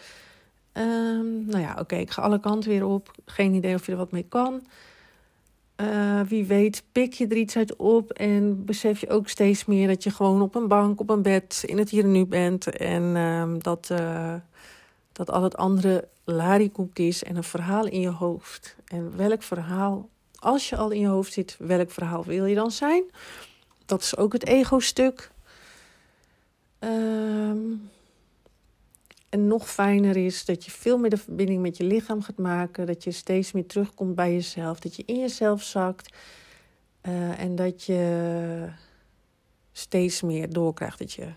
Um, 0.73 1.45
nou 1.45 1.59
ja, 1.59 1.75
oké, 1.79 1.95
ik 1.95 2.11
ga 2.11 2.21
alle 2.21 2.39
kanten 2.39 2.69
weer 2.69 2.85
op. 2.85 3.11
Geen 3.25 3.53
idee 3.53 3.75
of 3.75 3.85
je 3.85 3.91
er 3.91 3.97
wat 3.97 4.11
mee 4.11 4.25
kan. 4.29 4.67
Uh, 5.81 6.21
wie 6.21 6.45
weet, 6.45 6.83
pik 6.91 7.13
je 7.13 7.27
er 7.27 7.35
iets 7.35 7.57
uit 7.57 7.75
op 7.75 8.11
en 8.11 8.65
besef 8.65 8.99
je 8.99 9.09
ook 9.09 9.27
steeds 9.27 9.65
meer 9.65 9.87
dat 9.87 10.03
je 10.03 10.11
gewoon 10.11 10.41
op 10.41 10.55
een 10.55 10.67
bank, 10.67 10.99
op 10.99 11.09
een 11.09 11.21
bed, 11.21 11.63
in 11.65 11.77
het 11.77 11.89
hier 11.89 12.03
en 12.03 12.11
nu 12.11 12.25
bent. 12.25 12.77
En 12.77 13.03
uh, 13.15 13.53
dat, 13.57 13.89
uh, 13.91 14.33
dat 15.17 15.31
al 15.31 15.43
het 15.43 15.57
andere 15.57 16.07
larikoek 16.23 16.97
is 16.97 17.23
en 17.23 17.35
een 17.35 17.43
verhaal 17.43 17.85
in 17.85 17.99
je 17.99 18.09
hoofd. 18.09 18.75
En 18.85 19.17
welk 19.17 19.43
verhaal, 19.43 20.09
als 20.35 20.69
je 20.69 20.75
al 20.75 20.91
in 20.91 20.99
je 20.99 21.07
hoofd 21.07 21.33
zit, 21.33 21.55
welk 21.59 21.91
verhaal 21.91 22.23
wil 22.23 22.45
je 22.45 22.55
dan 22.55 22.71
zijn? 22.71 23.03
Dat 23.85 24.01
is 24.01 24.17
ook 24.17 24.33
het 24.33 24.45
ego-stuk. 24.45 25.31
Ehm, 26.79 27.57
en 29.29 29.47
nog 29.47 29.69
fijner 29.69 30.17
is 30.17 30.45
dat 30.45 30.65
je 30.65 30.71
veel 30.71 30.97
meer 30.97 31.09
de 31.09 31.17
verbinding 31.17 31.61
met 31.61 31.77
je 31.77 31.83
lichaam 31.83 32.21
gaat 32.21 32.37
maken. 32.37 32.85
Dat 32.85 33.03
je 33.03 33.11
steeds 33.11 33.51
meer 33.51 33.65
terugkomt 33.65 34.15
bij 34.15 34.33
jezelf. 34.33 34.79
Dat 34.79 34.95
je 34.95 35.03
in 35.05 35.19
jezelf 35.19 35.63
zakt. 35.63 36.15
Uh, 37.07 37.39
en 37.39 37.55
dat 37.55 37.83
je 37.83 38.69
steeds 39.71 40.21
meer 40.21 40.53
doorkrijgt 40.53 40.99
dat 40.99 41.13
je 41.13 41.27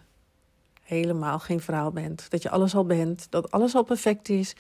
helemaal 0.91 1.39
geen 1.39 1.61
verhaal 1.61 1.91
bent. 1.91 2.31
Dat 2.31 2.43
je 2.43 2.51
alles 2.51 2.75
al 2.75 2.85
bent. 2.85 3.27
Dat 3.31 3.51
alles 3.51 3.75
al 3.75 3.83
perfect 3.83 4.29
is. 4.29 4.55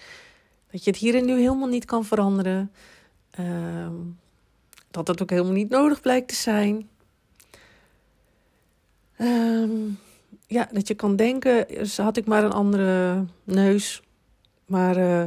Dat 0.70 0.84
je 0.84 0.90
het 0.90 0.98
hier 0.98 1.14
en 1.14 1.24
nu 1.24 1.40
helemaal 1.40 1.68
niet 1.68 1.84
kan 1.84 2.04
veranderen. 2.04 2.72
Uh, 3.40 3.88
dat 4.90 5.08
het 5.08 5.22
ook 5.22 5.30
helemaal 5.30 5.52
niet 5.52 5.68
nodig 5.68 6.00
blijkt 6.00 6.28
te 6.28 6.34
zijn. 6.34 6.88
Um, 9.18 9.98
ja, 10.46 10.68
dat 10.72 10.88
je 10.88 10.94
kan 10.94 11.16
denken, 11.16 11.66
dus 11.68 11.96
had 11.96 12.16
ik 12.16 12.26
maar 12.26 12.44
een 12.44 12.52
andere 12.52 13.24
neus. 13.44 14.02
Maar 14.66 14.98
uh, 14.98 15.24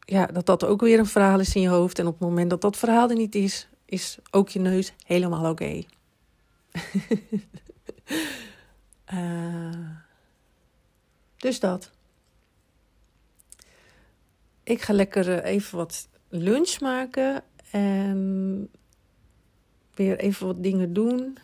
ja, 0.00 0.26
dat 0.26 0.46
dat 0.46 0.64
ook 0.64 0.80
weer 0.80 0.98
een 0.98 1.06
verhaal 1.06 1.40
is 1.40 1.54
in 1.54 1.60
je 1.60 1.68
hoofd. 1.68 1.98
En 1.98 2.06
op 2.06 2.12
het 2.18 2.28
moment 2.28 2.50
dat 2.50 2.60
dat 2.60 2.76
verhaal 2.76 3.10
er 3.10 3.16
niet 3.16 3.34
is, 3.34 3.68
is 3.84 4.18
ook 4.30 4.48
je 4.48 4.60
neus 4.60 4.92
helemaal 5.06 5.50
oké. 5.50 5.82
uh, 9.12 9.88
dus 11.36 11.60
dat. 11.60 11.90
Ik 14.62 14.82
ga 14.82 14.92
lekker 14.92 15.42
even 15.42 15.78
wat 15.78 16.08
lunch 16.28 16.80
maken 16.80 17.42
en 17.70 18.70
weer 19.94 20.18
even 20.18 20.46
wat 20.46 20.62
dingen 20.62 20.92
doen 20.92 21.38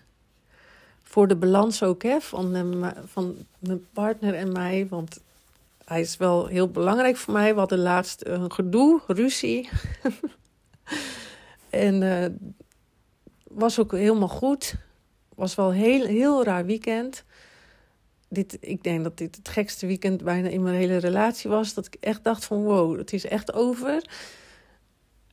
voor 1.14 1.28
de 1.28 1.36
balans 1.36 1.82
ook 1.82 2.02
hè, 2.02 2.20
van, 2.20 2.54
hem, 2.54 2.92
van 3.06 3.36
mijn 3.58 3.86
partner 3.92 4.34
en 4.34 4.52
mij. 4.52 4.86
Want 4.88 5.20
hij 5.84 6.00
is 6.00 6.16
wel 6.16 6.46
heel 6.46 6.68
belangrijk 6.68 7.16
voor 7.16 7.32
mij. 7.32 7.52
We 7.52 7.58
hadden 7.58 7.78
laatst 7.78 8.26
een 8.26 8.52
gedoe, 8.52 9.00
ruzie. 9.06 9.68
en 11.70 12.02
uh, 12.02 12.26
was 13.42 13.78
ook 13.78 13.92
helemaal 13.92 14.28
goed. 14.28 14.74
Was 15.34 15.54
wel 15.54 15.72
heel, 15.72 16.06
heel 16.06 16.44
raar 16.44 16.64
weekend. 16.64 17.24
Dit, 18.34 18.56
ik 18.60 18.82
denk 18.82 19.04
dat 19.04 19.18
dit 19.18 19.36
het 19.36 19.48
gekste 19.48 19.86
weekend 19.86 20.24
bijna 20.24 20.48
in 20.48 20.62
mijn 20.62 20.74
hele 20.74 20.96
relatie 20.96 21.50
was. 21.50 21.74
Dat 21.74 21.86
ik 21.86 21.96
echt 22.00 22.24
dacht 22.24 22.44
van 22.44 22.62
wow, 22.62 22.98
het 22.98 23.12
is 23.12 23.26
echt 23.26 23.52
over. 23.52 24.04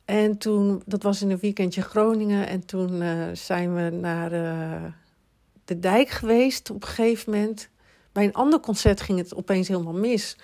En 0.04 0.38
toen, 0.38 0.82
dat 0.86 1.02
was 1.02 1.22
in 1.22 1.30
een 1.30 1.38
weekendje 1.38 1.82
Groningen. 1.82 2.46
En 2.46 2.66
toen 2.66 3.02
uh, 3.02 3.24
zijn 3.32 3.74
we 3.74 3.90
naar... 3.90 4.32
Uh, 4.32 4.84
de 5.64 5.78
dijk 5.78 6.08
geweest 6.08 6.70
op 6.70 6.82
een 6.82 6.88
gegeven 6.88 7.32
moment. 7.32 7.68
Bij 8.12 8.24
een 8.24 8.32
ander 8.32 8.60
concert 8.60 9.00
ging 9.00 9.18
het 9.18 9.34
opeens 9.34 9.68
helemaal 9.68 9.92
mis. 9.92 10.36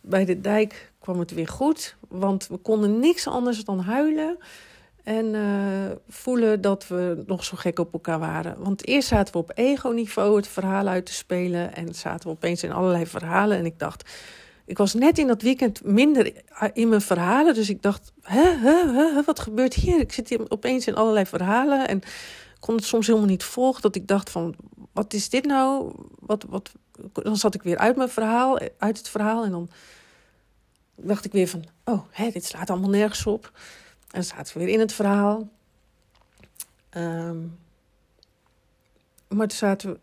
Bij 0.00 0.24
de 0.24 0.40
dijk 0.40 0.92
kwam 0.98 1.18
het 1.18 1.30
weer 1.30 1.48
goed, 1.48 1.96
want 2.08 2.46
we 2.46 2.56
konden 2.56 2.98
niks 2.98 3.26
anders 3.26 3.64
dan 3.64 3.80
huilen. 3.80 4.38
En 5.04 5.34
uh, 5.34 5.90
voelen 6.08 6.60
dat 6.60 6.88
we 6.88 7.22
nog 7.26 7.44
zo 7.44 7.56
gek 7.56 7.78
op 7.78 7.92
elkaar 7.92 8.18
waren. 8.18 8.56
Want 8.58 8.86
eerst 8.86 9.08
zaten 9.08 9.32
we 9.32 9.38
op 9.38 9.52
ego-niveau 9.54 10.36
het 10.36 10.48
verhaal 10.48 10.86
uit 10.86 11.06
te 11.06 11.12
spelen. 11.12 11.74
En 11.74 11.94
zaten 11.94 12.28
we 12.28 12.34
opeens 12.34 12.62
in 12.62 12.72
allerlei 12.72 13.06
verhalen. 13.06 13.58
En 13.58 13.66
ik 13.66 13.78
dacht, 13.78 14.10
ik 14.66 14.78
was 14.78 14.94
net 14.94 15.18
in 15.18 15.26
dat 15.26 15.42
weekend 15.42 15.84
minder 15.84 16.32
in 16.72 16.88
mijn 16.88 17.00
verhalen. 17.00 17.54
Dus 17.54 17.68
ik 17.70 17.82
dacht, 17.82 18.12
hè, 18.22 18.42
hè, 18.42 18.92
hè, 18.92 19.22
wat 19.22 19.40
gebeurt 19.40 19.74
hier? 19.74 20.00
Ik 20.00 20.12
zit 20.12 20.28
hier 20.28 20.50
opeens 20.50 20.86
in 20.86 20.94
allerlei 20.94 21.26
verhalen. 21.26 21.88
En 21.88 22.02
kon 22.60 22.74
het 22.74 22.84
soms 22.84 23.06
helemaal 23.06 23.28
niet 23.28 23.44
volgen. 23.44 23.82
Dat 23.82 23.96
ik 23.96 24.06
dacht 24.06 24.30
van, 24.30 24.54
wat 24.92 25.12
is 25.12 25.28
dit 25.28 25.44
nou? 25.44 25.92
Wat, 26.18 26.44
wat, 26.48 26.72
dan 27.12 27.36
zat 27.36 27.54
ik 27.54 27.62
weer 27.62 27.78
uit 27.78 27.96
mijn 27.96 28.08
verhaal, 28.08 28.58
uit 28.78 28.98
het 28.98 29.08
verhaal. 29.08 29.44
En 29.44 29.50
dan 29.50 29.68
dacht 30.96 31.24
ik 31.24 31.32
weer 31.32 31.48
van, 31.48 31.64
oh, 31.84 32.02
hè, 32.10 32.30
dit 32.30 32.44
slaat 32.44 32.70
allemaal 32.70 32.90
nergens 32.90 33.26
op. 33.26 33.52
En 34.14 34.24
zaten 34.24 34.58
we 34.58 34.64
weer 34.64 34.74
in 34.74 34.80
het 34.80 34.92
verhaal. 34.92 35.48
Um, 36.96 37.58
maar 39.28 39.48
toen 39.48 39.58
zaten 39.58 39.92
we 39.92 39.98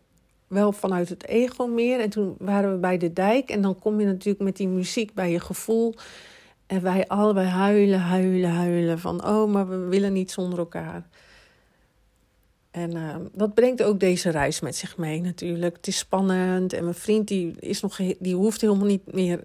wel 0.46 0.72
vanuit 0.72 1.08
het 1.08 1.26
ego 1.26 1.66
meer. 1.66 2.00
En 2.00 2.10
toen 2.10 2.34
waren 2.38 2.72
we 2.72 2.78
bij 2.78 2.98
de 2.98 3.12
dijk. 3.12 3.50
En 3.50 3.62
dan 3.62 3.78
kom 3.78 4.00
je 4.00 4.06
natuurlijk 4.06 4.44
met 4.44 4.56
die 4.56 4.68
muziek 4.68 5.14
bij 5.14 5.30
je 5.30 5.40
gevoel. 5.40 5.94
En 6.66 6.82
wij 6.82 7.06
allebei 7.08 7.46
huilen, 7.46 8.00
huilen, 8.00 8.50
huilen. 8.50 8.98
Van, 8.98 9.26
oh, 9.26 9.52
maar 9.52 9.68
we 9.68 9.76
willen 9.76 10.12
niet 10.12 10.30
zonder 10.30 10.58
elkaar. 10.58 11.08
En 12.70 12.96
uh, 12.96 13.16
dat 13.32 13.54
brengt 13.54 13.82
ook 13.82 14.00
deze 14.00 14.30
reis 14.30 14.60
met 14.60 14.76
zich 14.76 14.96
mee 14.96 15.20
natuurlijk. 15.20 15.76
Het 15.76 15.86
is 15.86 15.98
spannend 15.98 16.72
en 16.72 16.82
mijn 16.82 16.94
vriend 16.94 17.28
die, 17.28 17.54
is 17.58 17.80
nog, 17.80 17.96
die 18.18 18.34
hoeft 18.34 18.60
helemaal 18.60 18.86
niet 18.86 19.12
meer 19.12 19.44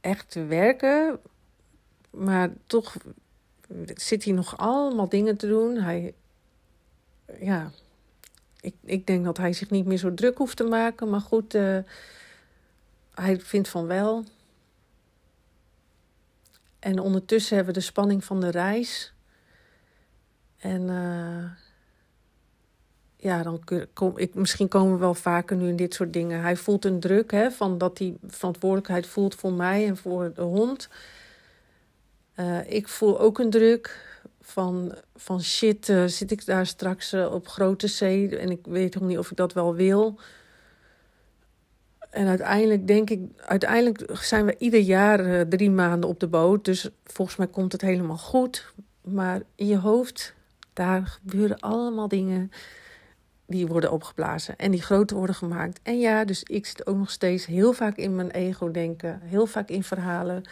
echt 0.00 0.30
te 0.30 0.44
werken. 0.44 1.18
Maar 2.10 2.52
toch 2.66 2.96
zit 3.94 4.24
hij 4.24 4.32
nog 4.32 4.56
allemaal 4.56 5.08
dingen 5.08 5.36
te 5.36 5.46
doen. 5.46 5.76
Hij, 5.76 6.14
ja, 7.40 7.70
ik, 8.60 8.74
ik 8.84 9.06
denk 9.06 9.24
dat 9.24 9.36
hij 9.36 9.52
zich 9.52 9.70
niet 9.70 9.86
meer 9.86 9.98
zo 9.98 10.14
druk 10.14 10.38
hoeft 10.38 10.56
te 10.56 10.64
maken. 10.64 11.10
Maar 11.10 11.20
goed, 11.20 11.54
uh, 11.54 11.78
hij 13.14 13.40
vindt 13.40 13.68
van 13.68 13.86
wel. 13.86 14.24
En 16.78 16.98
ondertussen 16.98 17.56
hebben 17.56 17.74
we 17.74 17.80
de 17.80 17.86
spanning 17.86 18.24
van 18.24 18.40
de 18.40 18.50
reis. 18.50 19.12
En... 20.58 20.82
Uh, 20.88 21.50
ja, 23.24 23.42
dan 23.42 23.62
kom 23.92 24.18
ik, 24.18 24.34
misschien 24.34 24.68
komen 24.68 24.92
we 24.92 24.98
wel 24.98 25.14
vaker 25.14 25.56
nu 25.56 25.68
in 25.68 25.76
dit 25.76 25.94
soort 25.94 26.12
dingen. 26.12 26.40
Hij 26.40 26.56
voelt 26.56 26.84
een 26.84 27.00
druk 27.00 27.30
hè, 27.30 27.50
van 27.50 27.78
dat 27.78 27.98
hij 27.98 28.16
verantwoordelijkheid 28.26 29.06
voelt 29.06 29.34
voor 29.34 29.52
mij 29.52 29.86
en 29.86 29.96
voor 29.96 30.32
de 30.34 30.42
hond. 30.42 30.88
Uh, 32.40 32.70
ik 32.70 32.88
voel 32.88 33.20
ook 33.20 33.38
een 33.38 33.50
druk 33.50 34.06
van, 34.40 34.94
van 35.16 35.42
shit, 35.42 35.92
zit 36.06 36.30
ik 36.30 36.46
daar 36.46 36.66
straks 36.66 37.12
uh, 37.12 37.32
op 37.32 37.48
grote 37.48 37.86
zee 37.86 38.38
en 38.38 38.50
ik 38.50 38.66
weet 38.66 38.94
nog 38.94 39.02
niet 39.02 39.18
of 39.18 39.30
ik 39.30 39.36
dat 39.36 39.52
wel 39.52 39.74
wil. 39.74 40.20
En 42.10 42.26
uiteindelijk 42.26 42.86
denk 42.86 43.10
ik, 43.10 43.20
uiteindelijk 43.36 44.16
zijn 44.16 44.44
we 44.44 44.56
ieder 44.58 44.80
jaar 44.80 45.48
drie 45.48 45.70
maanden 45.70 46.08
op 46.08 46.20
de 46.20 46.28
boot. 46.28 46.64
Dus 46.64 46.88
volgens 47.04 47.36
mij 47.36 47.46
komt 47.46 47.72
het 47.72 47.80
helemaal 47.80 48.16
goed. 48.16 48.72
Maar 49.00 49.42
in 49.54 49.66
je 49.66 49.78
hoofd, 49.78 50.34
daar 50.72 51.06
gebeuren 51.06 51.58
allemaal 51.58 52.08
dingen 52.08 52.50
die 53.46 53.66
worden 53.66 53.92
opgeblazen 53.92 54.56
en 54.56 54.70
die 54.70 54.82
groter 54.82 55.16
worden 55.16 55.36
gemaakt. 55.36 55.80
En 55.82 55.98
ja, 55.98 56.24
dus 56.24 56.42
ik 56.42 56.66
zit 56.66 56.86
ook 56.86 56.96
nog 56.96 57.10
steeds 57.10 57.46
heel 57.46 57.72
vaak 57.72 57.96
in 57.96 58.16
mijn 58.16 58.30
ego 58.30 58.70
denken, 58.70 59.20
heel 59.22 59.46
vaak 59.46 59.68
in 59.68 59.82
verhalen. 59.82 60.42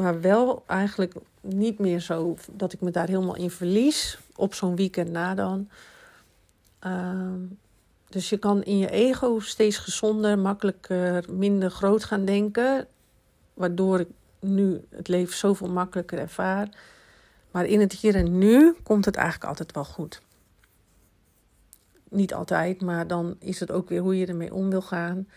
Maar 0.00 0.20
wel 0.20 0.62
eigenlijk 0.66 1.14
niet 1.40 1.78
meer 1.78 2.00
zo 2.00 2.36
dat 2.50 2.72
ik 2.72 2.80
me 2.80 2.90
daar 2.90 3.08
helemaal 3.08 3.36
in 3.36 3.50
verlies 3.50 4.18
op 4.36 4.54
zo'n 4.54 4.76
weekend 4.76 5.10
na 5.10 5.34
dan. 5.34 5.68
Uh, 6.86 7.32
dus 8.08 8.28
je 8.28 8.38
kan 8.38 8.62
in 8.62 8.78
je 8.78 8.90
ego 8.90 9.38
steeds 9.40 9.78
gezonder, 9.78 10.38
makkelijker, 10.38 11.24
minder 11.28 11.70
groot 11.70 12.04
gaan 12.04 12.24
denken. 12.24 12.86
Waardoor 13.54 14.00
ik 14.00 14.08
nu 14.40 14.80
het 14.88 15.08
leven 15.08 15.36
zoveel 15.36 15.68
makkelijker 15.68 16.18
ervaar. 16.18 16.68
Maar 17.50 17.66
in 17.66 17.80
het 17.80 17.92
hier 17.92 18.14
en 18.14 18.38
nu 18.38 18.74
komt 18.82 19.04
het 19.04 19.16
eigenlijk 19.16 19.48
altijd 19.48 19.72
wel 19.72 19.84
goed 19.84 20.20
niet 22.10 22.34
altijd, 22.34 22.80
maar 22.80 23.06
dan 23.06 23.36
is 23.38 23.60
het 23.60 23.70
ook 23.70 23.88
weer 23.88 24.00
hoe 24.00 24.18
je 24.18 24.26
ermee 24.26 24.54
om 24.54 24.70
wil 24.70 24.82
gaan. 24.82 25.28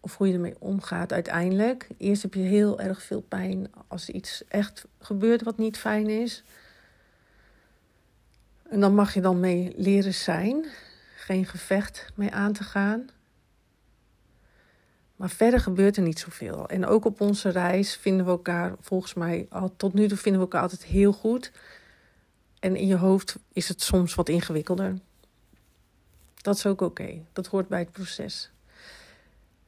Of 0.00 0.16
hoe 0.16 0.26
je 0.26 0.34
ermee 0.34 0.56
omgaat 0.58 1.12
uiteindelijk. 1.12 1.88
Eerst 1.98 2.22
heb 2.22 2.34
je 2.34 2.40
heel 2.40 2.80
erg 2.80 3.02
veel 3.02 3.20
pijn 3.20 3.70
als 3.88 4.10
iets 4.10 4.44
echt 4.48 4.84
gebeurt 4.98 5.42
wat 5.42 5.58
niet 5.58 5.78
fijn 5.78 6.08
is. 6.08 6.44
En 8.68 8.80
dan 8.80 8.94
mag 8.94 9.14
je 9.14 9.20
dan 9.20 9.40
mee 9.40 9.72
leren 9.76 10.14
zijn. 10.14 10.66
geen 11.16 11.46
gevecht 11.46 12.06
mee 12.14 12.30
aan 12.30 12.52
te 12.52 12.64
gaan. 12.64 13.06
Maar 15.16 15.30
verder 15.30 15.60
gebeurt 15.60 15.96
er 15.96 16.02
niet 16.02 16.18
zoveel. 16.18 16.68
En 16.68 16.86
ook 16.86 17.04
op 17.04 17.20
onze 17.20 17.48
reis 17.48 17.96
vinden 17.96 18.24
we 18.24 18.30
elkaar, 18.30 18.74
volgens 18.80 19.14
mij, 19.14 19.46
al, 19.50 19.76
tot 19.76 19.94
nu 19.94 20.08
toe 20.08 20.16
vinden 20.16 20.40
we 20.40 20.46
elkaar 20.46 20.62
altijd 20.62 20.84
heel 20.84 21.12
goed. 21.12 21.52
En 22.58 22.76
in 22.76 22.86
je 22.86 22.96
hoofd 22.96 23.36
is 23.52 23.68
het 23.68 23.82
soms 23.82 24.14
wat 24.14 24.28
ingewikkelder. 24.28 24.98
Dat 26.34 26.56
is 26.56 26.66
ook 26.66 26.80
oké. 26.80 27.24
Dat 27.32 27.46
hoort 27.46 27.68
bij 27.68 27.78
het 27.78 27.92
proces. 27.92 28.50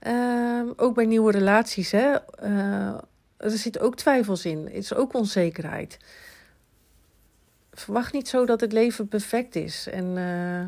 Ehm, 0.03 0.67
ook 0.77 0.95
bij 0.95 1.05
nieuwe 1.05 1.33
relaties, 1.33 1.91
hè. 1.91 2.15
Uh, 2.43 2.95
er 3.37 3.51
zit 3.51 3.79
ook 3.79 3.97
twijfels 3.97 4.45
in. 4.45 4.65
Het 4.65 4.75
is 4.75 4.95
ook 4.95 5.15
onzekerheid. 5.15 5.99
Verwacht 7.73 8.13
niet 8.13 8.29
zo 8.29 8.47
dat 8.47 8.61
het 8.61 8.73
leven 8.73 9.09
perfect 9.09 9.57
is. 9.57 9.89
En 9.89 10.17
uh, 10.17 10.65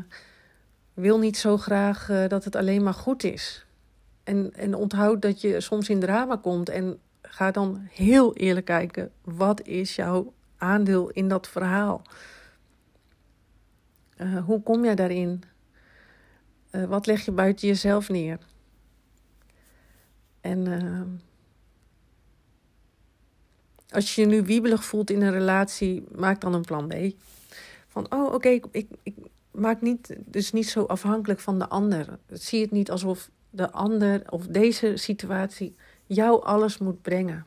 wil 0.93 1.19
niet 1.19 1.37
zo 1.37 1.57
graag 1.57 2.09
uh, 2.09 2.27
dat 2.27 2.43
het 2.43 2.55
alleen 2.55 2.83
maar 2.83 2.93
goed 2.93 3.23
is. 3.23 3.65
En, 4.23 4.53
en 4.53 4.75
onthoud 4.75 5.21
dat 5.21 5.41
je 5.41 5.61
soms 5.61 5.89
in 5.89 5.99
drama 5.99 6.35
komt. 6.35 6.69
En 6.69 6.99
ga 7.21 7.51
dan 7.51 7.87
heel 7.91 8.35
eerlijk 8.35 8.65
kijken. 8.65 9.11
Wat 9.21 9.61
is 9.61 9.95
jouw 9.95 10.33
aandeel 10.57 11.09
in 11.09 11.27
dat 11.27 11.47
verhaal? 11.47 12.01
Hoe 14.45 14.63
kom 14.63 14.83
jij 14.83 14.95
daarin? 14.95 15.43
wat 16.87 17.05
leg 17.05 17.25
je 17.25 17.31
buiten 17.31 17.67
jezelf 17.67 18.09
neer? 18.09 18.37
En 20.45 20.67
als 23.89 24.15
je 24.15 24.21
je 24.21 24.27
nu 24.27 24.43
wiebelig 24.43 24.85
voelt 24.85 25.09
in 25.09 25.21
een 25.21 25.31
relatie, 25.31 26.03
maak 26.15 26.41
dan 26.41 26.53
een 26.53 26.61
plan 26.61 26.87
B. 26.87 26.93
Van, 27.87 28.13
oh 28.13 28.33
oké, 28.33 28.49
ik, 28.49 28.65
ik, 28.71 29.15
maak 29.51 29.81
niet, 29.81 30.15
dus 30.25 30.51
niet 30.51 30.69
zo 30.69 30.83
afhankelijk 30.83 31.39
van 31.39 31.59
de 31.59 31.67
ander. 31.67 32.17
Zie 32.29 32.61
het 32.61 32.71
niet 32.71 32.91
alsof 32.91 33.29
de 33.49 33.71
ander 33.71 34.21
of 34.29 34.47
deze 34.47 34.97
situatie 34.97 35.75
jou 36.05 36.43
alles 36.43 36.77
moet 36.77 37.01
brengen. 37.01 37.45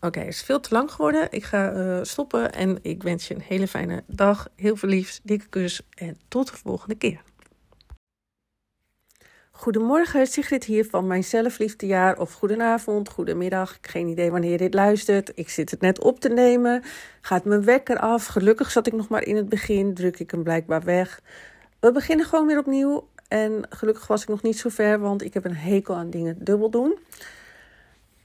Oké, 0.00 0.18
het 0.18 0.28
is 0.28 0.42
veel 0.42 0.60
te 0.60 0.74
lang 0.74 0.90
geworden. 0.92 1.26
Ik 1.30 1.44
ga 1.44 1.72
uh, 1.72 1.98
stoppen 2.02 2.52
en 2.52 2.78
ik 2.82 3.02
wens 3.02 3.28
je 3.28 3.34
een 3.34 3.40
hele 3.40 3.68
fijne 3.68 4.02
dag. 4.06 4.48
Heel 4.56 4.76
veel 4.76 4.88
liefs, 4.88 5.20
dikke 5.22 5.46
kus 5.48 5.80
en 5.94 6.16
tot 6.28 6.50
de 6.50 6.56
volgende 6.56 6.94
keer. 6.94 7.22
Goedemorgen, 9.62 10.26
Sigrid 10.26 10.64
hier 10.64 10.84
van 10.84 11.06
mijn 11.06 11.24
zelfliefdejaar. 11.24 12.18
Of 12.18 12.32
goedenavond, 12.32 13.08
goedemiddag. 13.08 13.78
Geen 13.80 14.08
idee 14.08 14.30
wanneer 14.30 14.50
je 14.50 14.56
dit 14.56 14.74
luistert. 14.74 15.32
Ik 15.34 15.48
zit 15.48 15.70
het 15.70 15.80
net 15.80 16.00
op 16.00 16.20
te 16.20 16.28
nemen. 16.28 16.82
Gaat 17.20 17.44
mijn 17.44 17.64
wekker 17.64 17.98
af. 17.98 18.26
Gelukkig 18.26 18.70
zat 18.70 18.86
ik 18.86 18.92
nog 18.92 19.08
maar 19.08 19.22
in 19.22 19.36
het 19.36 19.48
begin. 19.48 19.94
Druk 19.94 20.18
ik 20.18 20.30
hem 20.30 20.42
blijkbaar 20.42 20.82
weg. 20.84 21.20
We 21.80 21.92
beginnen 21.92 22.26
gewoon 22.26 22.46
weer 22.46 22.58
opnieuw. 22.58 23.08
En 23.28 23.62
gelukkig 23.68 24.06
was 24.06 24.22
ik 24.22 24.28
nog 24.28 24.42
niet 24.42 24.58
zo 24.58 24.68
ver, 24.68 24.98
want 24.98 25.22
ik 25.22 25.34
heb 25.34 25.44
een 25.44 25.56
hekel 25.56 25.94
aan 25.94 26.10
dingen 26.10 26.44
dubbel 26.44 26.70
doen. 26.70 26.98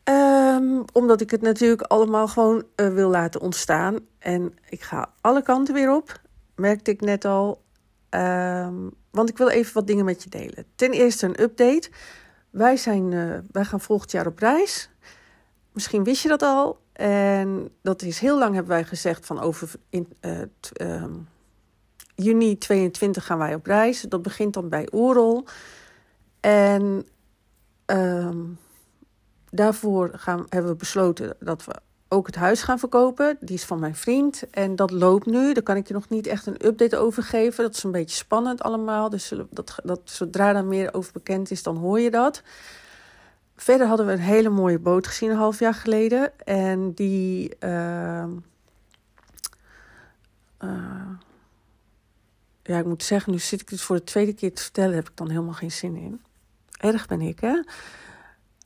Um, 0.03 0.85
omdat 0.93 1.21
ik 1.21 1.31
het 1.31 1.41
natuurlijk 1.41 1.81
allemaal 1.81 2.27
gewoon 2.27 2.63
uh, 2.75 2.93
wil 2.93 3.09
laten 3.09 3.41
ontstaan. 3.41 3.99
En 4.19 4.53
ik 4.69 4.81
ga 4.81 5.13
alle 5.21 5.41
kanten 5.41 5.73
weer 5.73 5.93
op. 5.93 6.21
Merkte 6.55 6.91
ik 6.91 7.01
net 7.01 7.25
al. 7.25 7.65
Um, 8.09 8.91
want 9.11 9.29
ik 9.29 9.37
wil 9.37 9.49
even 9.49 9.73
wat 9.73 9.87
dingen 9.87 10.05
met 10.05 10.23
je 10.23 10.29
delen. 10.29 10.65
Ten 10.75 10.91
eerste 10.91 11.25
een 11.25 11.41
update. 11.41 11.89
Wij, 12.49 12.77
zijn, 12.77 13.11
uh, 13.11 13.37
wij 13.51 13.65
gaan 13.65 13.81
volgend 13.81 14.11
jaar 14.11 14.27
op 14.27 14.39
reis. 14.39 14.89
Misschien 15.71 16.03
wist 16.03 16.21
je 16.21 16.27
dat 16.27 16.41
al. 16.41 16.79
En 16.93 17.69
dat 17.81 18.01
is 18.01 18.19
heel 18.19 18.37
lang 18.37 18.53
hebben 18.53 18.71
wij 18.71 18.83
gezegd 18.83 19.25
van 19.25 19.39
over 19.39 19.71
in, 19.89 20.07
uh, 20.21 20.41
um, 20.81 21.27
juni 22.15 22.57
22 22.57 23.25
gaan 23.25 23.37
wij 23.37 23.55
op 23.55 23.65
reis. 23.65 24.01
Dat 24.01 24.21
begint 24.21 24.53
dan 24.53 24.69
bij 24.69 24.87
Oerol. 24.93 25.45
En 26.39 27.07
um, 27.85 28.57
daarvoor 29.49 30.11
gaan, 30.13 30.45
hebben 30.49 30.71
we 30.71 30.77
besloten 30.77 31.35
dat 31.39 31.65
we 31.65 31.75
ook 32.09 32.25
het 32.25 32.35
huis 32.35 32.61
gaan 32.61 32.79
verkopen. 32.79 33.37
Die 33.39 33.55
is 33.55 33.65
van 33.65 33.79
mijn 33.79 33.95
vriend 33.95 34.49
en 34.49 34.75
dat 34.75 34.91
loopt 34.91 35.25
nu. 35.25 35.53
Daar 35.53 35.63
kan 35.63 35.75
ik 35.75 35.87
je 35.87 35.93
nog 35.93 36.09
niet 36.09 36.27
echt 36.27 36.45
een 36.45 36.65
update 36.65 36.97
over 36.97 37.23
geven. 37.23 37.63
Dat 37.63 37.75
is 37.75 37.83
een 37.83 37.91
beetje 37.91 38.15
spannend 38.15 38.61
allemaal. 38.61 39.09
Dus 39.09 39.33
dat, 39.49 39.79
dat, 39.83 40.01
zodra 40.03 40.55
er 40.55 40.65
meer 40.65 40.93
over 40.93 41.13
bekend 41.13 41.51
is, 41.51 41.63
dan 41.63 41.77
hoor 41.77 41.99
je 41.99 42.11
dat. 42.11 42.41
Verder 43.55 43.87
hadden 43.87 44.05
we 44.05 44.11
een 44.11 44.19
hele 44.19 44.49
mooie 44.49 44.79
boot 44.79 45.07
gezien 45.07 45.29
een 45.29 45.37
half 45.37 45.59
jaar 45.59 45.73
geleden. 45.73 46.39
En 46.45 46.93
die. 46.93 47.55
Uh, 47.59 48.23
uh, 50.63 51.09
ja, 52.63 52.77
ik 52.77 52.85
moet 52.85 53.03
zeggen, 53.03 53.31
nu 53.31 53.39
zit 53.39 53.61
ik 53.61 53.69
dus 53.69 53.81
voor 53.81 53.95
de 53.95 54.03
tweede 54.03 54.33
keer 54.33 54.53
te 54.53 54.61
vertellen, 54.61 54.95
heb 54.95 55.09
ik 55.09 55.17
dan 55.17 55.29
helemaal 55.29 55.53
geen 55.53 55.71
zin 55.71 55.95
in. 55.95 56.21
Erg 56.77 57.07
ben 57.07 57.21
ik, 57.21 57.39
hè? 57.39 57.61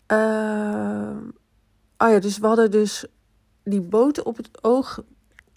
Uh, 0.08 1.18
oh 1.98 2.10
ja, 2.10 2.20
dus 2.20 2.38
we 2.38 2.48
hadden 2.48 2.72
dus 2.72 3.06
die 3.64 3.82
boot 3.82 4.24
op 4.24 4.38
het 4.38 4.64
oog. 4.64 5.04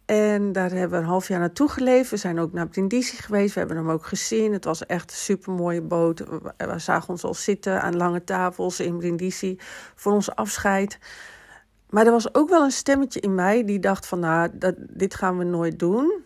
En 0.04 0.52
daar 0.52 0.70
hebben 0.70 0.90
we 0.90 1.04
een 1.04 1.10
half 1.10 1.28
jaar 1.28 1.38
naartoe 1.38 1.68
geleefd. 1.68 2.10
We 2.10 2.16
zijn 2.16 2.38
ook 2.38 2.52
naar 2.52 2.68
Brindisi 2.68 3.16
geweest. 3.16 3.52
We 3.54 3.58
hebben 3.58 3.76
hem 3.76 3.90
ook 3.90 4.06
gezien. 4.06 4.52
Het 4.52 4.64
was 4.64 4.86
echt 4.86 5.10
een 5.10 5.16
supermooie 5.16 5.82
boot. 5.82 6.18
We 6.56 6.78
zagen 6.78 7.08
ons 7.08 7.24
al 7.24 7.34
zitten 7.34 7.82
aan 7.82 7.96
lange 7.96 8.24
tafels 8.24 8.80
in 8.80 8.96
Brindisi 8.96 9.56
voor 9.94 10.12
ons 10.12 10.34
afscheid. 10.34 10.98
Maar 11.90 12.06
er 12.06 12.12
was 12.12 12.34
ook 12.34 12.48
wel 12.48 12.62
een 12.64 12.70
stemmetje 12.70 13.20
in 13.20 13.34
mij 13.34 13.64
die 13.64 13.78
dacht 13.78 14.06
van... 14.06 14.18
nou, 14.18 14.50
dat, 14.52 14.74
dit 14.78 15.14
gaan 15.14 15.38
we 15.38 15.44
nooit 15.44 15.78
doen. 15.78 16.24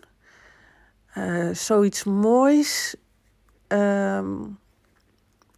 Uh, 1.17 1.49
zoiets 1.53 2.03
moois... 2.03 2.95
Uh, 3.67 4.23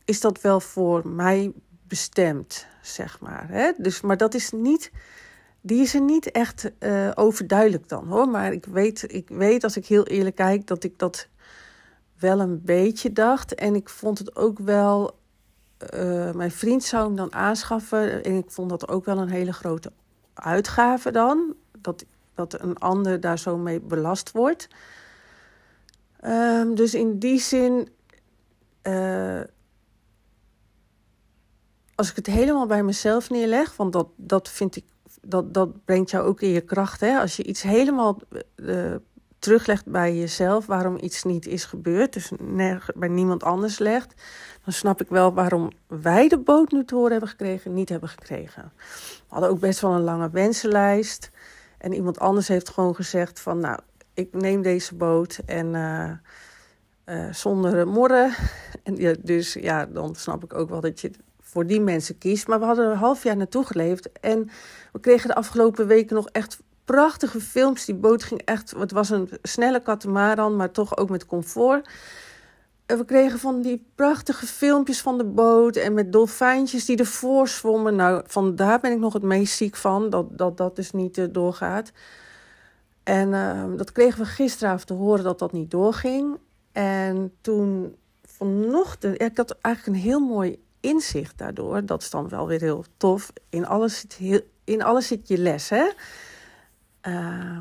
is 0.05 0.19
dat 0.19 0.41
wel 0.41 0.59
voor 0.59 1.07
mij 1.07 1.51
bestemd, 1.87 2.67
zeg 2.81 3.19
maar. 3.19 3.45
Hè? 3.47 3.71
Dus, 3.77 4.01
maar 4.01 4.17
dat 4.17 4.33
is 4.33 4.51
niet 4.51 4.91
die 5.61 5.81
is 5.81 5.93
er 5.93 6.01
niet 6.01 6.31
echt 6.31 6.71
uh, 6.79 7.11
overduidelijk 7.15 7.89
dan 7.89 8.07
hoor. 8.07 8.27
Maar 8.27 8.51
ik 8.53 8.65
weet, 8.65 9.13
ik 9.13 9.29
weet, 9.29 9.63
als 9.63 9.77
ik 9.77 9.85
heel 9.85 10.03
eerlijk 10.05 10.35
kijk, 10.35 10.67
dat 10.67 10.83
ik 10.83 10.99
dat 10.99 11.27
wel 12.19 12.39
een 12.39 12.61
beetje 12.61 13.13
dacht. 13.13 13.55
En 13.55 13.75
ik 13.75 13.89
vond 13.89 14.17
het 14.17 14.35
ook 14.35 14.59
wel. 14.59 15.19
Uh, 15.93 16.31
mijn 16.31 16.51
vriend 16.51 16.83
zou 16.83 17.05
hem 17.05 17.15
dan 17.15 17.33
aanschaffen. 17.33 18.23
En 18.23 18.37
ik 18.37 18.51
vond 18.51 18.69
dat 18.69 18.87
ook 18.87 19.05
wel 19.05 19.17
een 19.17 19.29
hele 19.29 19.53
grote 19.53 19.91
uitgave 20.33 21.11
dan. 21.11 21.55
Dat, 21.77 22.05
dat 22.35 22.61
een 22.61 22.77
ander 22.77 23.19
daar 23.19 23.39
zo 23.39 23.57
mee 23.57 23.79
belast 23.79 24.31
wordt. 24.31 24.67
Um, 26.25 26.75
dus 26.75 26.93
in 26.93 27.19
die 27.19 27.39
zin. 27.39 27.89
Uh, 28.83 29.41
als 31.95 32.09
ik 32.09 32.15
het 32.15 32.25
helemaal 32.25 32.65
bij 32.65 32.83
mezelf 32.83 33.29
neerleg, 33.29 33.75
want 33.75 33.93
dat, 33.93 34.07
dat 34.15 34.49
vind 34.49 34.75
ik 34.75 34.85
dat, 35.21 35.53
dat 35.53 35.85
brengt 35.85 36.09
jou 36.09 36.25
ook 36.25 36.41
in 36.41 36.49
je 36.49 36.61
kracht. 36.61 36.99
Hè? 36.99 37.19
Als 37.19 37.35
je 37.35 37.43
iets 37.43 37.61
helemaal 37.61 38.19
uh, 38.55 38.95
teruglegt 39.39 39.85
bij 39.85 40.15
jezelf, 40.15 40.65
waarom 40.65 40.97
iets 41.01 41.23
niet 41.23 41.47
is 41.47 41.65
gebeurd, 41.65 42.13
dus 42.13 42.31
bij 42.95 43.07
niemand 43.07 43.43
anders 43.43 43.79
legt, 43.79 44.13
dan 44.63 44.73
snap 44.73 45.01
ik 45.01 45.09
wel 45.09 45.33
waarom 45.33 45.71
wij 45.87 46.27
de 46.27 46.39
boot 46.39 46.71
nu 46.71 46.85
te 46.85 46.95
horen 46.95 47.11
hebben 47.11 47.29
gekregen, 47.29 47.73
niet 47.73 47.89
hebben 47.89 48.09
gekregen. 48.09 48.71
We 48.77 49.23
hadden 49.27 49.49
ook 49.49 49.59
best 49.59 49.79
wel 49.79 49.91
een 49.91 50.01
lange 50.01 50.29
wensenlijst. 50.29 51.29
En 51.77 51.93
iemand 51.93 52.19
anders 52.19 52.47
heeft 52.47 52.69
gewoon 52.69 52.95
gezegd 52.95 53.39
van, 53.39 53.59
nou, 53.59 53.79
ik 54.13 54.33
neem 54.33 54.61
deze 54.61 54.95
boot 54.95 55.39
en 55.45 55.73
uh, 57.05 57.31
zonder 57.31 57.87
morren. 57.87 58.33
En, 58.83 59.17
dus 59.21 59.53
ja, 59.53 59.85
dan 59.85 60.15
snap 60.15 60.43
ik 60.43 60.53
ook 60.53 60.69
wel 60.69 60.81
dat 60.81 61.01
je 61.01 61.11
voor 61.51 61.67
die 61.67 61.81
mensen 61.81 62.17
kiest. 62.17 62.47
Maar 62.47 62.59
we 62.59 62.65
hadden 62.65 62.85
er 62.85 62.91
een 62.91 62.97
half 62.97 63.23
jaar 63.23 63.37
naartoe 63.37 63.65
geleefd. 63.65 64.11
En 64.11 64.49
we 64.91 64.99
kregen 64.99 65.27
de 65.27 65.35
afgelopen 65.35 65.87
weken 65.87 66.15
nog 66.15 66.29
echt 66.29 66.59
prachtige 66.85 67.41
films. 67.41 67.85
Die 67.85 67.95
boot 67.95 68.23
ging 68.23 68.41
echt. 68.41 68.73
Het 68.77 68.91
was 68.91 69.09
een 69.09 69.29
snelle 69.41 69.81
katamaran, 69.81 70.55
maar 70.55 70.71
toch 70.71 70.97
ook 70.97 71.09
met 71.09 71.25
comfort. 71.25 71.89
En 72.85 72.97
we 72.97 73.05
kregen 73.05 73.39
van 73.39 73.61
die 73.61 73.85
prachtige 73.95 74.45
filmpjes 74.45 75.01
van 75.01 75.17
de 75.17 75.23
boot. 75.23 75.75
En 75.75 75.93
met 75.93 76.11
dolfijntjes 76.11 76.85
die 76.85 76.97
ervoor 76.97 77.47
zwommen. 77.47 77.95
Nou, 77.95 78.23
van 78.25 78.55
daar 78.55 78.79
ben 78.79 78.91
ik 78.91 78.99
nog 78.99 79.13
het 79.13 79.23
meest 79.23 79.55
ziek 79.55 79.75
van. 79.75 80.09
Dat 80.09 80.37
dat, 80.37 80.57
dat 80.57 80.75
dus 80.75 80.91
niet 80.91 81.17
uh, 81.17 81.25
doorgaat. 81.31 81.91
En 83.03 83.29
uh, 83.29 83.63
dat 83.77 83.91
kregen 83.91 84.19
we 84.19 84.25
gisteravond 84.25 84.87
te 84.87 84.93
horen 84.93 85.23
dat 85.23 85.39
dat 85.39 85.51
niet 85.51 85.71
doorging. 85.71 86.37
En 86.71 87.33
toen 87.41 87.95
vanochtend. 88.23 89.17
Ja, 89.17 89.25
ik 89.25 89.37
had 89.37 89.57
eigenlijk 89.61 89.97
een 89.97 90.03
heel 90.03 90.19
mooi 90.19 90.59
inzicht 90.81 91.37
daardoor. 91.37 91.85
Dat 91.85 92.01
is 92.01 92.09
dan 92.09 92.29
wel 92.29 92.47
weer 92.47 92.61
heel 92.61 92.85
tof. 92.97 93.33
In 93.49 93.65
alles 93.65 93.99
zit, 93.99 94.13
heel, 94.13 94.41
in 94.63 94.83
alles 94.83 95.07
zit 95.07 95.27
je 95.27 95.37
les, 95.37 95.69
hè? 95.69 95.89
Uh, 97.07 97.59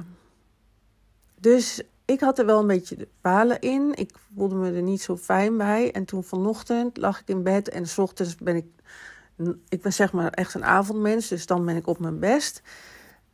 dus 1.38 1.82
ik 2.04 2.20
had 2.20 2.38
er 2.38 2.46
wel 2.46 2.60
een 2.60 2.66
beetje 2.66 2.96
de 2.96 3.08
palen 3.20 3.60
in. 3.60 3.92
Ik 3.94 4.10
voelde 4.34 4.54
me 4.54 4.72
er 4.72 4.82
niet 4.82 5.02
zo 5.02 5.16
fijn 5.16 5.56
bij. 5.56 5.92
En 5.92 6.04
toen 6.04 6.24
vanochtend 6.24 6.96
lag 6.96 7.20
ik 7.20 7.28
in 7.28 7.42
bed 7.42 7.68
en 7.68 7.86
s 7.86 7.98
ochtends 7.98 8.36
ben 8.36 8.56
ik... 8.56 8.66
Ik 9.68 9.82
ben 9.82 9.92
zeg 9.92 10.12
maar 10.12 10.30
echt 10.30 10.54
een 10.54 10.64
avondmens, 10.64 11.28
dus 11.28 11.46
dan 11.46 11.64
ben 11.64 11.76
ik 11.76 11.86
op 11.86 11.98
mijn 11.98 12.18
best. 12.18 12.62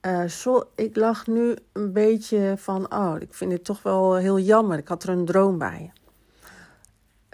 Uh, 0.03 0.25
zo, 0.25 0.63
ik 0.75 0.97
lag 0.97 1.27
nu 1.27 1.57
een 1.73 1.93
beetje 1.93 2.55
van, 2.57 2.93
oh, 2.93 3.17
ik 3.19 3.35
vind 3.35 3.53
het 3.53 3.65
toch 3.65 3.83
wel 3.83 4.15
heel 4.15 4.39
jammer. 4.39 4.79
Ik 4.79 4.89
had 4.89 5.03
er 5.03 5.09
een 5.09 5.25
droom 5.25 5.59
bij. 5.59 5.93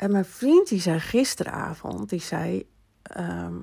En 0.03 0.13
mijn 0.13 0.25
vriend 0.25 0.69
die 0.69 0.81
zei 0.81 1.01
gisteravond, 1.01 2.09
die 2.09 2.21
zei, 2.21 2.69
ehm, 3.03 3.55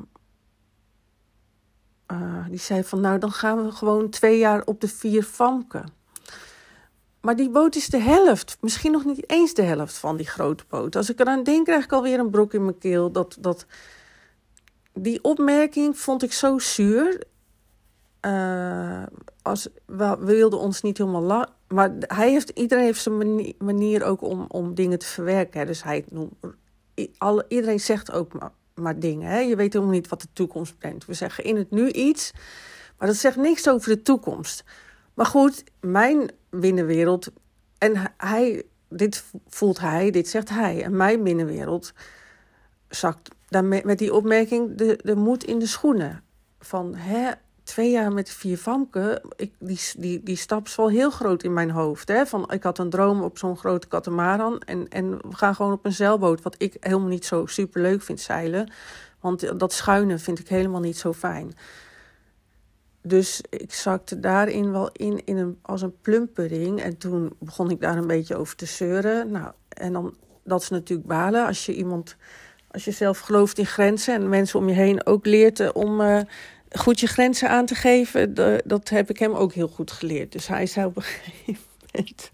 eh, 2.05 2.45
die 2.49 2.59
zei 2.59 2.83
van 2.83 3.01
nou 3.01 3.19
dan 3.19 3.31
gaan 3.31 3.65
we 3.65 3.71
gewoon 3.71 4.09
twee 4.09 4.37
jaar 4.37 4.63
op 4.65 4.81
de 4.81 4.87
vier 4.87 5.23
famken. 5.23 5.91
Maar 7.21 7.35
die 7.35 7.49
boot 7.49 7.75
is 7.75 7.87
de 7.87 7.97
helft, 7.97 8.57
misschien 8.61 8.91
nog 8.91 9.05
niet 9.05 9.29
eens 9.29 9.53
de 9.53 9.61
helft 9.61 9.97
van 9.97 10.17
die 10.17 10.27
grote 10.27 10.63
boot. 10.67 10.95
Als 10.95 11.09
ik 11.09 11.19
eraan 11.19 11.43
denk, 11.43 11.65
krijg 11.65 11.83
ik 11.83 11.91
alweer 11.91 12.19
een 12.19 12.29
brok 12.29 12.53
in 12.53 12.63
mijn 12.63 12.77
keel. 12.77 13.11
Dat, 13.11 13.37
dat, 13.39 13.65
die 14.93 15.23
opmerking 15.23 15.97
vond 15.97 16.23
ik 16.23 16.33
zo 16.33 16.59
zuur. 16.59 17.23
Uh, 18.25 19.03
als, 19.41 19.67
we, 19.85 20.17
wilden 20.19 20.59
ons 20.59 20.81
niet 20.81 20.97
helemaal 20.97 21.23
Maar 21.73 21.91
hij 21.99 22.31
heeft, 22.31 22.49
iedereen 22.49 22.83
heeft 22.83 23.01
zijn 23.01 23.53
manier, 23.57 24.03
ook 24.03 24.21
om, 24.21 24.45
om 24.47 24.73
dingen 24.73 24.99
te 24.99 25.05
verwerken. 25.05 25.65
Dus 25.65 25.83
hij 25.83 26.05
noemt, 26.09 26.33
iedereen 27.47 27.79
zegt 27.79 28.11
ook 28.11 28.33
maar, 28.33 28.51
maar 28.73 28.99
dingen. 28.99 29.29
Hè? 29.29 29.39
Je 29.39 29.55
weet 29.55 29.73
helemaal 29.73 29.93
niet 29.93 30.07
wat 30.07 30.21
de 30.21 30.27
toekomst 30.33 30.77
brengt. 30.77 31.05
We 31.05 31.13
zeggen 31.13 31.43
in 31.43 31.55
het 31.55 31.71
nu 31.71 31.89
iets, 31.89 32.31
maar 32.97 33.07
dat 33.07 33.17
zegt 33.17 33.35
niks 33.35 33.69
over 33.69 33.89
de 33.89 34.01
toekomst. 34.01 34.63
Maar 35.13 35.25
goed, 35.25 35.63
mijn 35.79 36.31
binnenwereld. 36.49 37.31
En 37.77 38.13
hij, 38.17 38.63
dit 38.89 39.23
voelt 39.47 39.79
hij, 39.79 40.11
dit 40.11 40.27
zegt 40.27 40.49
hij. 40.49 40.83
En 40.83 40.95
mijn 40.95 41.23
binnenwereld 41.23 41.93
zakt 42.87 43.29
daarmee, 43.47 43.81
met 43.85 43.97
die 43.97 44.13
opmerking 44.13 44.77
de, 44.77 44.99
de 45.03 45.15
moed 45.15 45.43
in 45.43 45.59
de 45.59 45.67
schoenen. 45.67 46.23
Van 46.59 46.95
hè, 46.95 47.31
twee 47.69 47.91
jaar 47.91 48.13
met 48.13 48.29
vier 48.29 48.57
famke, 48.57 49.21
ik, 49.35 49.51
die, 49.59 49.79
die, 49.97 50.23
die 50.23 50.35
stap 50.35 50.65
is 50.65 50.75
wel 50.75 50.89
heel 50.89 51.09
groot 51.09 51.43
in 51.43 51.53
mijn 51.53 51.71
hoofd. 51.71 52.07
Hè? 52.07 52.25
Van, 52.25 52.51
ik 52.51 52.63
had 52.63 52.77
een 52.77 52.89
droom 52.89 53.21
op 53.21 53.37
zo'n 53.37 53.57
grote 53.57 53.87
katamaran 53.87 54.59
en, 54.59 54.87
en 54.87 55.09
we 55.11 55.35
gaan 55.35 55.55
gewoon 55.55 55.71
op 55.71 55.85
een 55.85 55.93
zeilboot. 55.93 56.41
Wat 56.41 56.55
ik 56.57 56.77
helemaal 56.79 57.07
niet 57.07 57.25
zo 57.25 57.45
super 57.45 57.81
leuk 57.81 58.01
vind 58.01 58.19
zeilen. 58.19 58.71
Want 59.19 59.59
dat 59.59 59.73
schuinen 59.73 60.19
vind 60.19 60.39
ik 60.39 60.47
helemaal 60.47 60.79
niet 60.79 60.97
zo 60.97 61.13
fijn. 61.13 61.53
Dus 63.01 63.41
ik 63.49 63.73
zakte 63.73 64.19
daarin 64.19 64.71
wel 64.71 64.89
in, 64.91 65.25
in 65.25 65.37
een, 65.37 65.59
als 65.61 65.81
een 65.81 65.99
plumpering. 66.01 66.81
En 66.81 66.97
toen 66.97 67.33
begon 67.39 67.69
ik 67.69 67.81
daar 67.81 67.97
een 67.97 68.07
beetje 68.07 68.35
over 68.35 68.55
te 68.55 68.65
zeuren. 68.65 69.31
Nou, 69.31 69.51
en 69.69 69.93
dan, 69.93 70.15
dat 70.43 70.61
is 70.61 70.69
natuurlijk 70.69 71.07
balen 71.07 71.45
als 71.45 71.65
je 71.65 71.73
iemand, 71.73 72.15
als 72.71 72.85
je 72.85 72.91
zelf 72.91 73.19
gelooft 73.19 73.57
in 73.57 73.65
grenzen 73.65 74.13
en 74.13 74.29
mensen 74.29 74.59
om 74.59 74.69
je 74.69 74.75
heen 74.75 75.05
ook 75.05 75.25
leert 75.25 75.59
eh, 75.59 75.69
om 75.73 76.01
uh, 76.01 76.19
goed 76.71 76.99
je 76.99 77.07
grenzen 77.07 77.49
aan 77.49 77.65
te 77.65 77.75
geven. 77.75 78.33
Dat 78.65 78.89
heb 78.89 79.09
ik 79.09 79.19
hem 79.19 79.33
ook 79.33 79.53
heel 79.53 79.67
goed 79.67 79.91
geleerd. 79.91 80.31
Dus 80.31 80.47
hij 80.47 80.65
zou 80.65 80.87
op 80.87 80.95
een 80.95 81.03
gegeven 81.03 81.63
moment. 81.93 82.31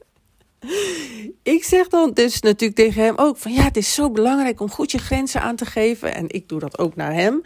Ik 1.43 1.63
zeg 1.63 1.87
dan 1.87 2.11
dus 2.13 2.41
natuurlijk 2.41 2.79
tegen 2.79 3.03
hem 3.03 3.17
ook 3.17 3.37
van 3.37 3.53
ja, 3.53 3.63
het 3.63 3.77
is 3.77 3.93
zo 3.93 4.11
belangrijk 4.11 4.59
om 4.59 4.69
goed 4.69 4.91
je 4.91 4.97
grenzen 4.97 5.41
aan 5.41 5.55
te 5.55 5.65
geven. 5.65 6.15
En 6.15 6.25
ik 6.27 6.49
doe 6.49 6.59
dat 6.59 6.77
ook 6.77 6.95
naar 6.95 7.13
hem. 7.13 7.41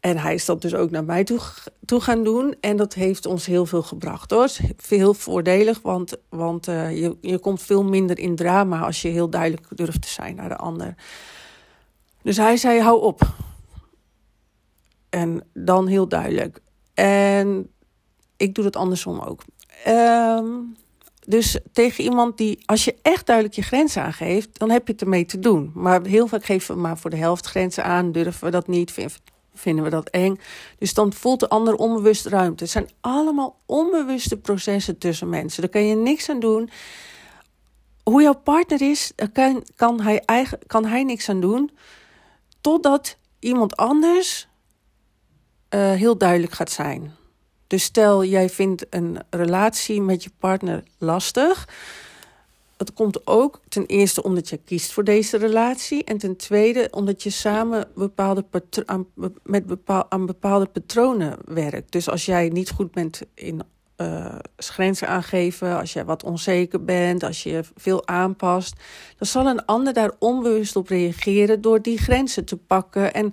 En 0.00 0.18
hij 0.18 0.34
is 0.34 0.44
dat 0.44 0.62
dus 0.62 0.74
ook 0.74 0.90
naar 0.90 1.04
mij 1.04 1.24
toe, 1.24 1.40
toe 1.84 2.00
gaan 2.00 2.24
doen. 2.24 2.54
En 2.60 2.76
dat 2.76 2.94
heeft 2.94 3.26
ons 3.26 3.46
heel 3.46 3.66
veel 3.66 3.82
gebracht 3.82 4.30
hoor. 4.30 4.48
Veel 4.76 5.14
voordelig, 5.14 5.80
want, 5.82 6.16
want 6.28 6.68
uh, 6.68 7.00
je, 7.00 7.16
je 7.20 7.38
komt 7.38 7.62
veel 7.62 7.84
minder 7.84 8.18
in 8.18 8.36
drama 8.36 8.80
als 8.80 9.02
je 9.02 9.08
heel 9.08 9.30
duidelijk 9.30 9.66
durft 9.70 10.02
te 10.02 10.08
zijn 10.08 10.34
naar 10.34 10.48
de 10.48 10.56
ander. 10.56 10.94
Dus 12.22 12.36
hij 12.36 12.56
zei: 12.56 12.80
hou 12.80 13.02
op. 13.02 13.34
En 15.14 15.42
dan 15.52 15.86
heel 15.86 16.08
duidelijk. 16.08 16.60
En 16.94 17.70
ik 18.36 18.54
doe 18.54 18.64
het 18.64 18.76
andersom 18.76 19.20
ook. 19.20 19.42
Um, 19.88 20.76
dus 21.26 21.58
tegen 21.72 22.04
iemand 22.04 22.36
die, 22.36 22.62
als 22.66 22.84
je 22.84 22.96
echt 23.02 23.26
duidelijk 23.26 23.56
je 23.56 23.62
grenzen 23.62 24.02
aangeeft, 24.02 24.58
dan 24.58 24.70
heb 24.70 24.86
je 24.86 24.92
het 24.92 25.02
ermee 25.02 25.24
te 25.24 25.38
doen. 25.38 25.70
Maar 25.74 26.04
heel 26.04 26.26
vaak 26.26 26.44
geven 26.44 26.74
we 26.74 26.80
maar 26.80 26.98
voor 26.98 27.10
de 27.10 27.16
helft 27.16 27.46
grenzen 27.46 27.84
aan, 27.84 28.12
durven 28.12 28.44
we 28.44 28.50
dat 28.50 28.68
niet, 28.68 28.94
vinden 29.54 29.84
we 29.84 29.90
dat 29.90 30.08
eng. 30.08 30.40
Dus 30.78 30.94
dan 30.94 31.12
voelt 31.12 31.40
de 31.40 31.48
ander 31.48 31.74
onbewust 31.74 32.26
ruimte. 32.26 32.62
Het 32.62 32.72
zijn 32.72 32.90
allemaal 33.00 33.60
onbewuste 33.66 34.36
processen 34.36 34.98
tussen 34.98 35.28
mensen. 35.28 35.60
Daar 35.60 35.70
kan 35.70 35.86
je 35.86 35.94
niks 35.94 36.28
aan 36.28 36.40
doen. 36.40 36.70
Hoe 38.02 38.22
jouw 38.22 38.40
partner 38.44 38.82
is, 38.82 39.12
daar 39.14 39.30
kan, 39.30 39.66
kan, 39.76 40.00
hij, 40.00 40.22
eigen, 40.24 40.58
kan 40.66 40.84
hij 40.84 41.04
niks 41.04 41.28
aan 41.28 41.40
doen. 41.40 41.70
Totdat 42.60 43.16
iemand 43.38 43.76
anders 43.76 44.48
uh, 45.74 45.92
heel 45.92 46.18
duidelijk 46.18 46.52
gaat 46.52 46.70
zijn. 46.70 47.12
Dus 47.66 47.82
stel 47.82 48.24
jij 48.24 48.48
vindt 48.48 48.86
een 48.90 49.18
relatie 49.30 50.00
met 50.00 50.22
je 50.24 50.30
partner 50.38 50.82
lastig 50.98 51.66
het 52.76 52.92
komt 52.92 53.26
ook 53.26 53.60
ten 53.68 53.86
eerste 53.86 54.22
omdat 54.22 54.48
je 54.48 54.56
kiest 54.64 54.92
voor 54.92 55.04
deze 55.04 55.36
relatie. 55.36 56.04
En 56.04 56.18
ten 56.18 56.36
tweede 56.36 56.88
omdat 56.90 57.22
je 57.22 57.30
samen 57.30 57.88
bepaalde 57.94 58.44
aan, 58.84 59.06
met 59.42 59.66
bepaal, 59.66 60.06
aan 60.08 60.26
bepaalde 60.26 60.66
patronen 60.66 61.38
werkt. 61.44 61.92
Dus 61.92 62.08
als 62.08 62.24
jij 62.24 62.48
niet 62.48 62.70
goed 62.70 62.90
bent 62.90 63.20
in 63.34 63.62
uh, 63.96 64.34
grenzen 64.56 65.08
aangeven, 65.08 65.78
als 65.78 65.92
jij 65.92 66.04
wat 66.04 66.24
onzeker 66.24 66.84
bent, 66.84 67.22
als 67.22 67.42
je 67.42 67.60
veel 67.76 68.06
aanpast, 68.06 68.74
dan 69.18 69.26
zal 69.26 69.46
een 69.46 69.64
ander 69.64 69.92
daar 69.92 70.12
onbewust 70.18 70.76
op 70.76 70.88
reageren 70.88 71.60
door 71.60 71.82
die 71.82 71.98
grenzen 71.98 72.44
te 72.44 72.56
pakken 72.56 73.14
en 73.14 73.32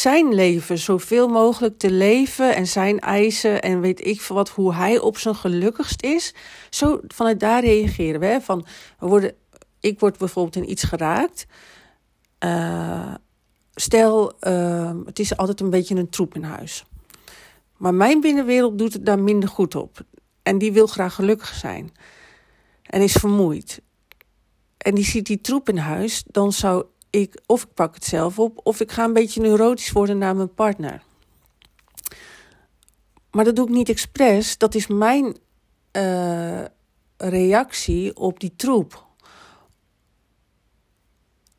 zijn 0.00 0.34
leven 0.34 0.78
zoveel 0.78 1.28
mogelijk 1.28 1.78
te 1.78 1.90
leven 1.90 2.54
en 2.54 2.66
zijn 2.66 3.00
eisen 3.00 3.62
en 3.62 3.80
weet 3.80 4.06
ik 4.06 4.22
wat, 4.22 4.48
hoe 4.48 4.74
hij 4.74 4.98
op 4.98 5.18
zijn 5.18 5.34
gelukkigst 5.34 6.02
is. 6.02 6.34
Zo 6.70 7.00
vanuit 7.08 7.40
daar 7.40 7.64
reageren 7.64 8.20
we. 8.20 8.38
Van, 8.42 8.66
we 8.98 9.06
worden, 9.06 9.34
ik 9.80 10.00
word 10.00 10.18
bijvoorbeeld 10.18 10.56
in 10.56 10.70
iets 10.70 10.82
geraakt. 10.82 11.46
Uh, 12.44 13.14
stel, 13.74 14.32
uh, 14.40 14.94
het 15.04 15.18
is 15.18 15.36
altijd 15.36 15.60
een 15.60 15.70
beetje 15.70 15.94
een 15.94 16.10
troep 16.10 16.34
in 16.34 16.42
huis. 16.42 16.84
Maar 17.76 17.94
mijn 17.94 18.20
binnenwereld 18.20 18.78
doet 18.78 18.92
het 18.92 19.06
daar 19.06 19.20
minder 19.20 19.48
goed 19.48 19.74
op. 19.74 20.00
En 20.42 20.58
die 20.58 20.72
wil 20.72 20.86
graag 20.86 21.14
gelukkig 21.14 21.54
zijn. 21.54 21.92
En 22.82 23.02
is 23.02 23.12
vermoeid. 23.12 23.82
En 24.78 24.94
die 24.94 25.04
ziet 25.04 25.26
die 25.26 25.40
troep 25.40 25.68
in 25.68 25.78
huis, 25.78 26.24
dan 26.26 26.52
zou 26.52 26.84
ik, 27.20 27.40
of 27.46 27.62
ik 27.62 27.74
pak 27.74 27.94
het 27.94 28.04
zelf 28.04 28.38
op, 28.38 28.60
of 28.62 28.80
ik 28.80 28.92
ga 28.92 29.04
een 29.04 29.12
beetje 29.12 29.40
neurotisch 29.40 29.92
worden 29.92 30.18
naar 30.18 30.36
mijn 30.36 30.54
partner. 30.54 31.02
Maar 33.30 33.44
dat 33.44 33.56
doe 33.56 33.66
ik 33.66 33.74
niet 33.74 33.88
expres. 33.88 34.58
Dat 34.58 34.74
is 34.74 34.86
mijn 34.86 35.36
uh, 35.92 36.64
reactie 37.16 38.16
op 38.16 38.40
die 38.40 38.52
troep. 38.56 39.04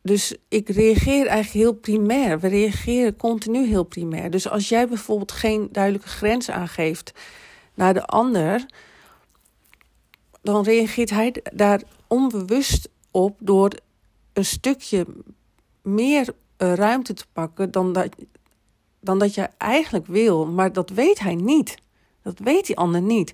Dus 0.02 0.36
ik 0.48 0.70
reageer 0.70 1.28
eigenlijk 1.28 1.66
heel 1.66 1.74
primair. 1.74 2.40
We 2.40 2.48
reageren 2.48 3.16
continu 3.16 3.68
heel 3.68 3.84
primair. 3.84 4.30
Dus 4.30 4.50
als 4.50 4.70
jij 4.70 4.88
bijvoorbeeld 4.88 5.32
geen 5.32 5.70
duidelijke 5.72 6.08
grens 6.08 6.50
aangeeft 6.50 7.12
naar 7.74 7.94
de 7.94 8.06
ander, 8.06 8.66
dan 10.42 10.64
reageert 10.64 11.10
hij 11.10 11.36
daar 11.54 11.82
onbewust 12.08 12.90
op 13.12 13.38
door 13.40 13.72
een 14.34 14.46
stukje 14.46 15.06
meer 15.88 16.34
eh, 16.58 16.74
ruimte 16.74 17.14
te 17.14 17.26
pakken 17.34 17.72
dan 17.72 17.94
dat, 17.94 18.10
dan 19.00 19.20
dat 19.20 19.34
je 19.34 19.50
eigenlijk 19.58 20.08
wil. 20.08 20.46
Maar 20.46 20.74
dat 20.74 20.90
weet 20.90 21.20
hij 21.20 21.36
niet. 21.36 21.78
Dat 22.24 22.40
weet 22.40 22.66
die 22.66 22.78
ander 22.78 23.02
niet. 23.02 23.34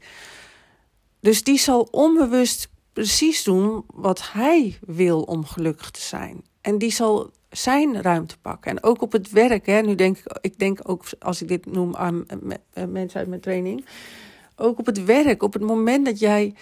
Dus 1.20 1.44
die 1.44 1.58
zal 1.58 1.88
onbewust 1.92 2.70
precies 2.94 3.44
doen 3.44 3.84
wat 3.94 4.32
hij 4.32 4.78
wil 4.86 5.22
om 5.22 5.46
gelukkig 5.46 5.92
te 5.92 6.02
zijn. 6.02 6.44
En 6.62 6.78
die 6.78 6.92
zal 6.92 7.32
zijn 7.50 8.02
ruimte 8.02 8.38
pakken. 8.38 8.72
En 8.72 8.84
ook 8.84 9.02
op 9.02 9.12
het 9.12 9.32
werk. 9.32 9.66
Hè, 9.66 9.82
nu 9.82 9.96
denk 9.96 10.18
ik, 10.18 10.38
ik 10.42 10.60
denk 10.60 10.80
ook 10.84 11.06
als 11.20 11.42
ik 11.42 11.48
dit 11.48 11.66
noem 11.66 11.96
aan 11.96 12.26
mensen 12.90 13.20
uit 13.20 13.28
mijn 13.28 13.42
training. 13.42 13.86
Ook 14.56 14.80
op 14.80 14.86
het 14.86 15.06
werk. 15.06 15.44
Op 15.44 15.54
het 15.54 15.62
moment 15.62 16.06
dat 16.06 16.20
jij, 16.20 16.56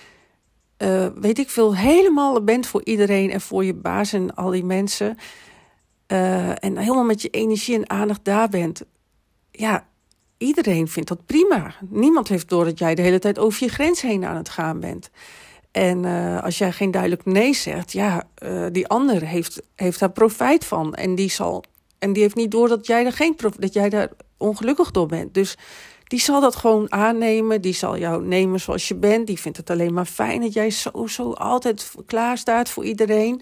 weet 1.16 1.40
ik 1.40 1.50
veel, 1.50 1.76
helemaal 1.76 2.44
bent 2.44 2.68
voor 2.68 2.82
iedereen 2.84 3.32
en 3.32 3.42
voor 3.42 3.66
je 3.66 3.74
baas 3.74 4.14
en 4.14 4.36
al 4.36 4.50
die 4.50 4.66
mensen. 4.66 5.18
Uh, 6.12 6.64
en 6.64 6.78
helemaal 6.78 7.04
met 7.04 7.22
je 7.22 7.30
energie 7.30 7.76
en 7.76 7.90
aandacht 7.90 8.26
daar 8.26 8.50
bent. 8.50 8.84
Ja, 9.52 9.88
iedereen 10.38 10.88
vindt 10.88 11.10
dat 11.10 11.26
prima. 11.26 11.74
Niemand 11.90 12.28
heeft 12.28 12.50
door 12.50 12.66
dat 12.66 12.80
jij 12.80 12.96
de 12.96 13.02
hele 13.02 13.20
tijd 13.20 13.40
over 13.40 13.64
je 13.64 13.70
grens 13.70 14.02
heen 14.02 14.26
aan 14.26 14.36
het 14.36 14.50
gaan 14.50 14.80
bent. 14.80 15.10
En 15.72 16.04
uh, 16.04 16.44
als 16.44 16.58
jij 16.58 16.72
geen 16.72 16.92
duidelijk 16.92 17.26
nee 17.26 17.54
zegt, 17.54 17.92
ja, 17.92 18.24
uh, 18.44 18.66
die 18.72 18.88
ander 18.88 19.22
heeft, 19.22 19.62
heeft 19.76 20.00
daar 20.00 20.12
profijt 20.12 20.66
van. 20.66 20.96
En 20.96 21.16
die, 21.16 21.30
zal, 21.30 21.64
en 22.00 22.14
die 22.14 22.22
heeft 22.22 22.36
niet 22.36 22.52
door 22.52 22.68
dat 22.68 22.88
jij, 22.88 23.06
er 23.06 23.14
geen 23.14 23.38
dat 23.58 23.74
jij 23.74 23.90
daar 23.90 24.10
ongelukkig 24.38 24.92
door 24.92 25.08
bent. 25.08 25.34
Dus 25.34 25.58
die 26.04 26.20
zal 26.20 26.42
dat 26.42 26.56
gewoon 26.56 26.92
aannemen. 26.92 27.62
Die 27.62 27.74
zal 27.74 27.98
jou 27.98 28.26
nemen 28.26 28.60
zoals 28.60 28.88
je 28.88 28.96
bent. 28.96 29.28
Die 29.28 29.40
vindt 29.40 29.58
het 29.58 29.70
alleen 29.70 29.94
maar 29.94 30.06
fijn 30.06 30.42
dat 30.42 30.54
jij 30.54 30.70
zo, 30.70 31.08
zo 31.08 31.32
altijd 31.32 31.92
klaar 32.06 32.38
staat 32.38 32.70
voor 32.70 32.86
iedereen. 32.86 33.42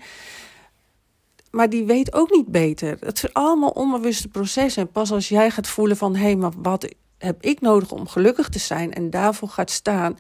Maar 1.52 1.70
die 1.70 1.86
weet 1.86 2.14
ook 2.14 2.32
niet 2.32 2.48
beter. 2.48 2.98
Het 3.00 3.20
zijn 3.20 3.34
allemaal 3.34 3.70
onbewuste 3.70 4.28
processen. 4.28 4.82
En 4.82 4.92
pas 4.92 5.12
als 5.12 5.30
jij 5.30 5.52
gaat 5.52 5.68
voelen 5.68 5.98
van... 5.98 6.16
hé, 6.16 6.22
hey, 6.22 6.36
maar 6.36 6.54
wat 6.62 6.94
heb 7.18 7.44
ik 7.44 7.62
nodig 7.62 7.92
om 7.92 8.08
gelukkig 8.08 8.50
te 8.50 8.60
zijn... 8.60 8.94
en 8.94 9.10
daarvoor 9.10 9.50
gaat 9.50 9.72
staan 9.72 10.18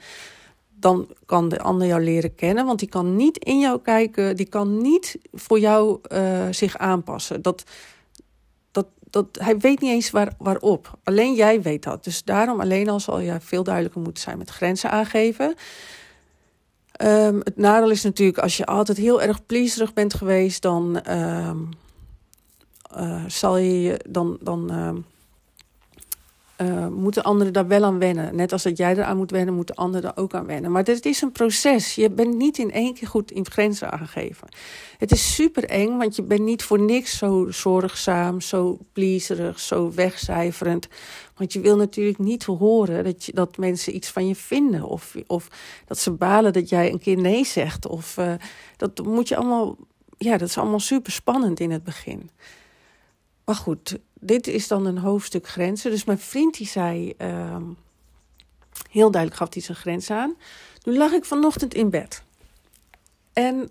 dan 0.79 1.07
kan 1.25 1.49
de 1.49 1.59
ander 1.59 1.87
jou 1.87 2.03
leren 2.03 2.35
kennen. 2.35 2.65
Want 2.65 2.79
die 2.79 2.89
kan 2.89 3.15
niet 3.15 3.37
in 3.37 3.59
jou 3.59 3.81
kijken, 3.81 4.35
die 4.35 4.45
kan 4.45 4.81
niet 4.81 5.17
voor 5.31 5.59
jou 5.59 5.99
uh, 6.13 6.47
zich 6.51 6.77
aanpassen. 6.77 7.41
Dat, 7.41 7.63
dat, 8.71 8.87
dat, 9.09 9.25
hij 9.31 9.57
weet 9.57 9.79
niet 9.79 9.91
eens 9.91 10.09
waar, 10.09 10.33
waarop. 10.37 10.97
Alleen 11.03 11.33
jij 11.33 11.61
weet 11.61 11.83
dat. 11.83 12.03
Dus 12.03 12.23
daarom 12.23 12.59
alleen 12.59 12.89
al 12.89 12.99
zal 12.99 13.19
je 13.19 13.37
veel 13.39 13.63
duidelijker 13.63 14.01
moeten 14.01 14.23
zijn 14.23 14.37
met 14.37 14.49
grenzen 14.49 14.91
aangeven. 14.91 15.55
Um, 17.03 17.39
het 17.43 17.57
nadeel 17.57 17.89
is 17.89 18.03
natuurlijk, 18.03 18.37
als 18.37 18.57
je 18.57 18.65
altijd 18.65 18.97
heel 18.97 19.21
erg 19.21 19.45
pleaserig 19.45 19.93
bent 19.93 20.13
geweest, 20.13 20.61
dan 20.61 21.11
um, 21.11 21.69
uh, 22.97 23.23
zal 23.27 23.57
je 23.57 23.99
dan. 24.07 24.37
dan 24.41 24.71
uh, 24.71 24.89
uh, 26.61 26.87
moeten 26.87 27.23
anderen 27.23 27.53
daar 27.53 27.67
wel 27.67 27.83
aan 27.83 27.99
wennen. 27.99 28.35
Net 28.35 28.51
als 28.51 28.63
dat 28.63 28.77
jij 28.77 28.91
eraan 28.91 29.17
moet 29.17 29.31
wennen, 29.31 29.53
moeten 29.53 29.75
anderen 29.75 30.15
er 30.15 30.21
ook 30.21 30.33
aan 30.33 30.45
wennen. 30.45 30.71
Maar 30.71 30.83
het 30.83 31.05
is 31.05 31.21
een 31.21 31.31
proces. 31.31 31.95
Je 31.95 32.09
bent 32.09 32.35
niet 32.35 32.57
in 32.57 32.71
één 32.71 32.93
keer 32.93 33.07
goed 33.07 33.31
in 33.31 33.45
grenzen 33.49 33.91
aangegeven. 33.91 34.47
Het 34.97 35.11
is 35.11 35.33
super 35.35 35.65
eng, 35.65 35.97
want 35.97 36.15
je 36.15 36.23
bent 36.23 36.41
niet 36.41 36.63
voor 36.63 36.79
niks 36.79 37.17
zo 37.17 37.47
zorgzaam, 37.51 38.41
zo 38.41 38.77
pleaserig, 38.93 39.59
zo 39.59 39.91
wegcijferend. 39.91 40.87
Want 41.35 41.53
je 41.53 41.59
wil 41.59 41.77
natuurlijk 41.77 42.17
niet 42.17 42.43
horen 42.43 43.03
dat, 43.03 43.25
je, 43.25 43.33
dat 43.33 43.57
mensen 43.57 43.95
iets 43.95 44.09
van 44.09 44.27
je 44.27 44.35
vinden. 44.35 44.83
Of, 44.83 45.15
of 45.27 45.47
dat 45.85 45.97
ze 45.97 46.11
balen 46.11 46.53
dat 46.53 46.69
jij 46.69 46.91
een 46.91 46.99
keer 46.99 47.17
nee 47.17 47.45
zegt. 47.45 47.87
Of 47.87 48.17
uh, 48.17 48.33
dat 48.77 49.03
moet 49.05 49.27
je 49.27 49.35
allemaal. 49.35 49.77
Ja, 50.17 50.37
dat 50.37 50.47
is 50.47 50.57
allemaal 50.57 50.79
super 50.79 51.11
spannend 51.11 51.59
in 51.59 51.71
het 51.71 51.83
begin. 51.83 52.29
Maar 53.49 53.57
goed, 53.57 53.99
dit 54.19 54.47
is 54.47 54.67
dan 54.67 54.85
een 54.85 54.97
hoofdstuk 54.97 55.47
grenzen. 55.47 55.91
Dus 55.91 56.03
mijn 56.03 56.19
vriend 56.19 56.57
die 56.57 56.67
zei, 56.67 57.13
uh, 57.17 57.57
heel 58.89 59.11
duidelijk 59.11 59.41
gaf 59.41 59.53
hij 59.53 59.61
zijn 59.63 59.77
grens 59.77 60.11
aan. 60.11 60.35
Toen 60.81 60.97
lag 60.97 61.11
ik 61.11 61.25
vanochtend 61.25 61.73
in 61.73 61.89
bed. 61.89 62.23
En 63.33 63.69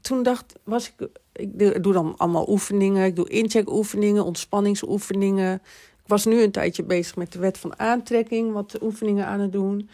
toen 0.00 0.22
dacht, 0.22 0.54
was 0.64 0.92
ik, 0.96 1.08
ik 1.32 1.82
doe 1.82 1.92
dan 1.92 2.14
allemaal 2.16 2.48
oefeningen. 2.48 3.04
Ik 3.04 3.16
doe 3.16 3.28
incheckoefeningen, 3.28 4.24
ontspanningsoefeningen. 4.24 5.54
Ik 6.02 6.12
was 6.12 6.24
nu 6.24 6.42
een 6.42 6.50
tijdje 6.50 6.82
bezig 6.82 7.16
met 7.16 7.32
de 7.32 7.38
wet 7.38 7.58
van 7.58 7.78
aantrekking, 7.78 8.52
wat 8.52 8.82
oefeningen 8.82 9.26
aan 9.26 9.40
het 9.40 9.52
doen. 9.52 9.88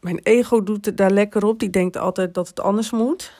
Mijn 0.00 0.18
ego 0.18 0.62
doet 0.62 0.84
het 0.84 0.96
daar 0.96 1.10
lekker 1.10 1.44
op. 1.44 1.58
Die 1.58 1.70
denkt 1.70 1.96
altijd 1.96 2.34
dat 2.34 2.48
het 2.48 2.60
anders 2.60 2.90
moet. 2.90 3.32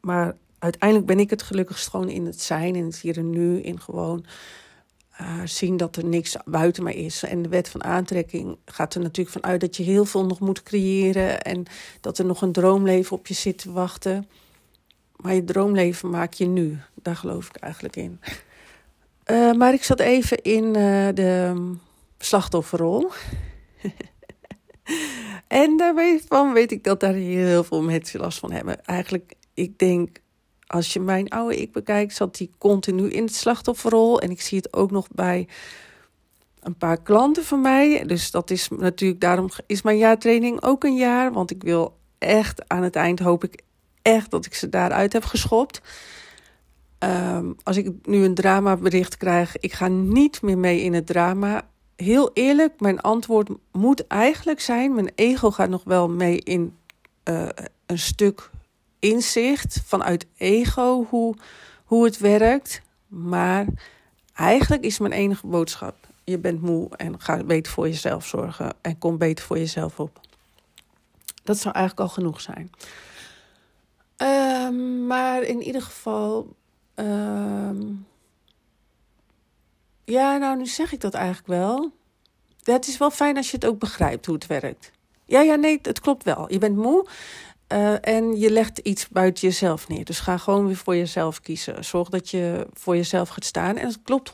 Maar 0.00 0.36
uiteindelijk 0.58 1.08
ben 1.08 1.20
ik 1.20 1.30
het 1.30 1.42
gelukkigst 1.42 1.88
gewoon 1.88 2.08
in 2.08 2.26
het 2.26 2.40
zijn, 2.40 2.76
in 2.76 2.84
het 2.84 2.98
hier 2.98 3.16
en 3.16 3.30
nu, 3.30 3.60
in 3.60 3.80
gewoon 3.80 4.24
uh, 5.20 5.40
zien 5.44 5.76
dat 5.76 5.96
er 5.96 6.04
niks 6.04 6.36
buiten 6.44 6.82
mij 6.82 6.94
is. 6.94 7.22
En 7.22 7.42
de 7.42 7.48
wet 7.48 7.68
van 7.68 7.84
aantrekking 7.84 8.56
gaat 8.64 8.94
er 8.94 9.00
natuurlijk 9.00 9.36
vanuit 9.36 9.60
dat 9.60 9.76
je 9.76 9.82
heel 9.82 10.04
veel 10.04 10.26
nog 10.26 10.40
moet 10.40 10.62
creëren 10.62 11.42
en 11.42 11.64
dat 12.00 12.18
er 12.18 12.24
nog 12.24 12.42
een 12.42 12.52
droomleven 12.52 13.16
op 13.16 13.26
je 13.26 13.34
zit 13.34 13.58
te 13.58 13.72
wachten. 13.72 14.28
Maar 15.16 15.34
je 15.34 15.44
droomleven 15.44 16.10
maak 16.10 16.32
je 16.32 16.46
nu. 16.46 16.78
Daar 16.94 17.16
geloof 17.16 17.48
ik 17.48 17.56
eigenlijk 17.56 17.96
in. 17.96 18.20
Uh, 19.26 19.52
maar 19.60 19.72
ik 19.72 19.84
zat 19.84 20.00
even 20.00 20.42
in 20.42 20.64
uh, 20.64 21.08
de 21.14 21.54
slachtofferrol. 22.18 23.10
en 25.48 25.76
daarvan 25.76 26.52
weet 26.52 26.72
ik 26.72 26.84
dat 26.84 27.00
daar 27.00 27.14
heel 27.14 27.64
veel 27.64 27.82
mensen 27.82 28.20
last 28.20 28.38
van 28.38 28.52
hebben. 28.52 28.84
Eigenlijk, 28.84 29.34
ik 29.54 29.78
denk 29.78 30.18
als 30.68 30.92
je 30.92 31.00
mijn 31.00 31.28
oude 31.28 31.56
ik 31.56 31.72
bekijkt, 31.72 32.14
zat 32.14 32.38
hij 32.38 32.50
continu 32.58 33.10
in 33.10 33.22
het 33.22 33.34
slachtofferrol. 33.34 34.20
En 34.20 34.30
ik 34.30 34.40
zie 34.40 34.58
het 34.58 34.72
ook 34.72 34.90
nog 34.90 35.08
bij 35.12 35.48
een 36.60 36.76
paar 36.76 37.02
klanten 37.02 37.44
van 37.44 37.60
mij. 37.60 38.04
Dus 38.06 38.30
dat 38.30 38.50
is 38.50 38.68
natuurlijk, 38.68 39.20
daarom 39.20 39.48
is 39.66 39.82
mijn 39.82 39.98
jaartraining 39.98 40.62
ook 40.62 40.84
een 40.84 40.96
jaar. 40.96 41.32
Want 41.32 41.50
ik 41.50 41.62
wil 41.62 41.96
echt, 42.18 42.68
aan 42.68 42.82
het 42.82 42.96
eind 42.96 43.18
hoop 43.18 43.44
ik 43.44 43.62
echt 44.02 44.30
dat 44.30 44.46
ik 44.46 44.54
ze 44.54 44.68
daaruit 44.68 45.12
heb 45.12 45.24
geschopt. 45.24 45.80
Um, 46.98 47.56
als 47.62 47.76
ik 47.76 47.92
nu 48.02 48.24
een 48.24 48.34
dramabericht 48.34 49.16
krijg, 49.16 49.58
ik 49.58 49.72
ga 49.72 49.88
niet 49.88 50.42
meer 50.42 50.58
mee 50.58 50.80
in 50.80 50.94
het 50.94 51.06
drama. 51.06 51.68
Heel 51.96 52.30
eerlijk, 52.34 52.80
mijn 52.80 53.00
antwoord 53.00 53.48
moet 53.72 54.06
eigenlijk 54.06 54.60
zijn: 54.60 54.94
mijn 54.94 55.10
ego 55.14 55.50
gaat 55.50 55.68
nog 55.68 55.84
wel 55.84 56.08
mee 56.08 56.38
in 56.38 56.76
uh, 57.24 57.48
een 57.86 57.98
stuk 57.98 58.50
inzicht 58.98 59.80
vanuit 59.84 60.26
ego 60.36 61.06
hoe, 61.08 61.34
hoe 61.84 62.04
het 62.04 62.18
werkt. 62.18 62.82
Maar 63.06 63.66
eigenlijk 64.34 64.84
is 64.84 64.98
mijn 64.98 65.12
enige 65.12 65.46
boodschap: 65.46 65.96
je 66.24 66.38
bent 66.38 66.62
moe 66.62 66.88
en 66.96 67.20
ga 67.20 67.44
beter 67.44 67.72
voor 67.72 67.88
jezelf 67.88 68.26
zorgen 68.26 68.74
en 68.80 68.98
kom 68.98 69.18
beter 69.18 69.44
voor 69.44 69.58
jezelf 69.58 70.00
op. 70.00 70.20
Dat 71.44 71.58
zou 71.58 71.74
eigenlijk 71.74 72.08
al 72.08 72.14
genoeg 72.14 72.40
zijn. 72.40 72.70
Um, 74.16 75.06
maar 75.06 75.42
in 75.42 75.62
ieder 75.62 75.82
geval. 75.82 76.56
Um, 76.94 78.06
ja, 80.04 80.36
nou, 80.36 80.56
nu 80.56 80.66
zeg 80.66 80.92
ik 80.92 81.00
dat 81.00 81.14
eigenlijk 81.14 81.46
wel. 81.46 81.92
Ja, 82.58 82.72
het 82.72 82.88
is 82.88 82.98
wel 82.98 83.10
fijn 83.10 83.36
als 83.36 83.50
je 83.50 83.56
het 83.56 83.66
ook 83.66 83.78
begrijpt 83.78 84.26
hoe 84.26 84.34
het 84.34 84.46
werkt. 84.46 84.90
Ja, 85.24 85.40
ja, 85.40 85.54
nee, 85.54 85.78
het 85.82 86.00
klopt 86.00 86.24
wel. 86.24 86.52
Je 86.52 86.58
bent 86.58 86.76
moe. 86.76 87.06
Uh, 87.72 87.94
en 88.00 88.38
je 88.38 88.50
legt 88.50 88.78
iets 88.78 89.08
buiten 89.08 89.48
jezelf 89.48 89.88
neer. 89.88 90.04
Dus 90.04 90.18
ga 90.20 90.36
gewoon 90.36 90.66
weer 90.66 90.76
voor 90.76 90.96
jezelf 90.96 91.40
kiezen. 91.40 91.84
Zorg 91.84 92.08
dat 92.08 92.30
je 92.30 92.66
voor 92.72 92.96
jezelf 92.96 93.28
gaat 93.28 93.44
staan. 93.44 93.76
En 93.76 93.86
het 93.86 94.02
klopt 94.02 94.30
100%, 94.30 94.32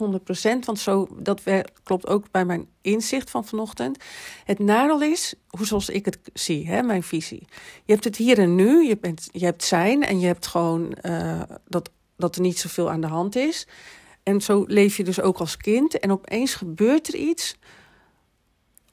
want 0.65 0.79
zo, 0.79 1.09
dat 1.17 1.43
klopt 1.83 2.07
ook 2.07 2.31
bij 2.31 2.45
mijn 2.45 2.69
inzicht 2.81 3.31
van 3.31 3.45
vanochtend. 3.45 3.99
Het 4.45 4.59
nadeel 4.59 5.03
is, 5.03 5.35
hoe 5.49 5.67
zoals 5.67 5.89
ik 5.89 6.05
het 6.05 6.19
zie, 6.33 6.69
hè, 6.69 6.83
mijn 6.83 7.03
visie. 7.03 7.47
Je 7.85 7.93
hebt 7.93 8.05
het 8.05 8.17
hier 8.17 8.39
en 8.39 8.55
nu, 8.55 8.87
je, 8.87 8.97
bent, 8.97 9.29
je 9.33 9.45
hebt 9.45 9.65
zijn 9.65 10.03
en 10.03 10.21
je 10.21 10.27
hebt 10.27 10.47
gewoon 10.47 10.97
uh, 11.03 11.43
dat, 11.69 11.91
dat 12.17 12.35
er 12.35 12.43
niet 12.43 12.59
zoveel 12.59 12.91
aan 12.91 13.01
de 13.01 13.07
hand 13.07 13.37
is. 13.37 13.67
En 14.23 14.41
zo 14.41 14.65
leef 14.67 14.97
je 14.97 15.05
dus 15.05 15.21
ook 15.21 15.39
als 15.39 15.57
kind. 15.57 15.99
En 15.99 16.13
opeens 16.13 16.55
gebeurt 16.55 17.09
er 17.09 17.15
iets 17.15 17.57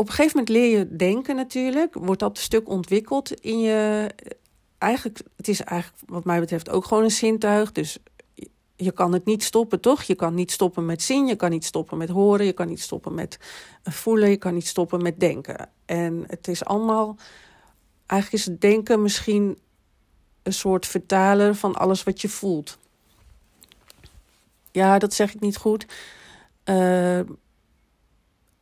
op 0.01 0.07
een 0.07 0.13
gegeven 0.13 0.37
moment 0.37 0.57
leer 0.57 0.77
je 0.77 0.95
denken 0.95 1.35
natuurlijk. 1.35 1.93
Wordt 1.93 2.19
dat 2.19 2.37
stuk 2.37 2.69
ontwikkeld 2.69 3.31
in 3.31 3.59
je. 3.59 4.09
Eigenlijk, 4.77 5.21
het 5.35 5.47
is 5.47 5.61
eigenlijk 5.63 6.03
wat 6.05 6.23
mij 6.23 6.39
betreft 6.39 6.69
ook 6.69 6.85
gewoon 6.85 7.03
een 7.03 7.11
zintuig. 7.11 7.71
Dus 7.71 7.97
je 8.75 8.91
kan 8.91 9.13
het 9.13 9.25
niet 9.25 9.43
stoppen, 9.43 9.79
toch? 9.79 10.03
Je 10.03 10.15
kan 10.15 10.33
niet 10.33 10.51
stoppen 10.51 10.85
met 10.85 11.01
zien, 11.01 11.27
je 11.27 11.35
kan 11.35 11.49
niet 11.49 11.65
stoppen 11.65 11.97
met 11.97 12.09
horen, 12.09 12.45
je 12.45 12.53
kan 12.53 12.67
niet 12.67 12.81
stoppen 12.81 13.13
met 13.13 13.39
voelen, 13.83 14.29
je 14.29 14.37
kan 14.37 14.53
niet 14.53 14.67
stoppen 14.67 15.01
met 15.01 15.19
denken. 15.19 15.69
En 15.85 16.23
het 16.27 16.47
is 16.47 16.65
allemaal. 16.65 17.17
Eigenlijk 18.05 18.43
is 18.43 18.51
het 18.51 18.61
denken 18.61 19.01
misschien 19.01 19.57
een 20.43 20.53
soort 20.53 20.87
vertaler 20.87 21.55
van 21.55 21.75
alles 21.75 22.03
wat 22.03 22.21
je 22.21 22.29
voelt. 22.29 22.77
Ja, 24.71 24.99
dat 24.99 25.13
zeg 25.13 25.33
ik 25.33 25.39
niet 25.39 25.57
goed. 25.57 25.85
Uh, 26.65 27.19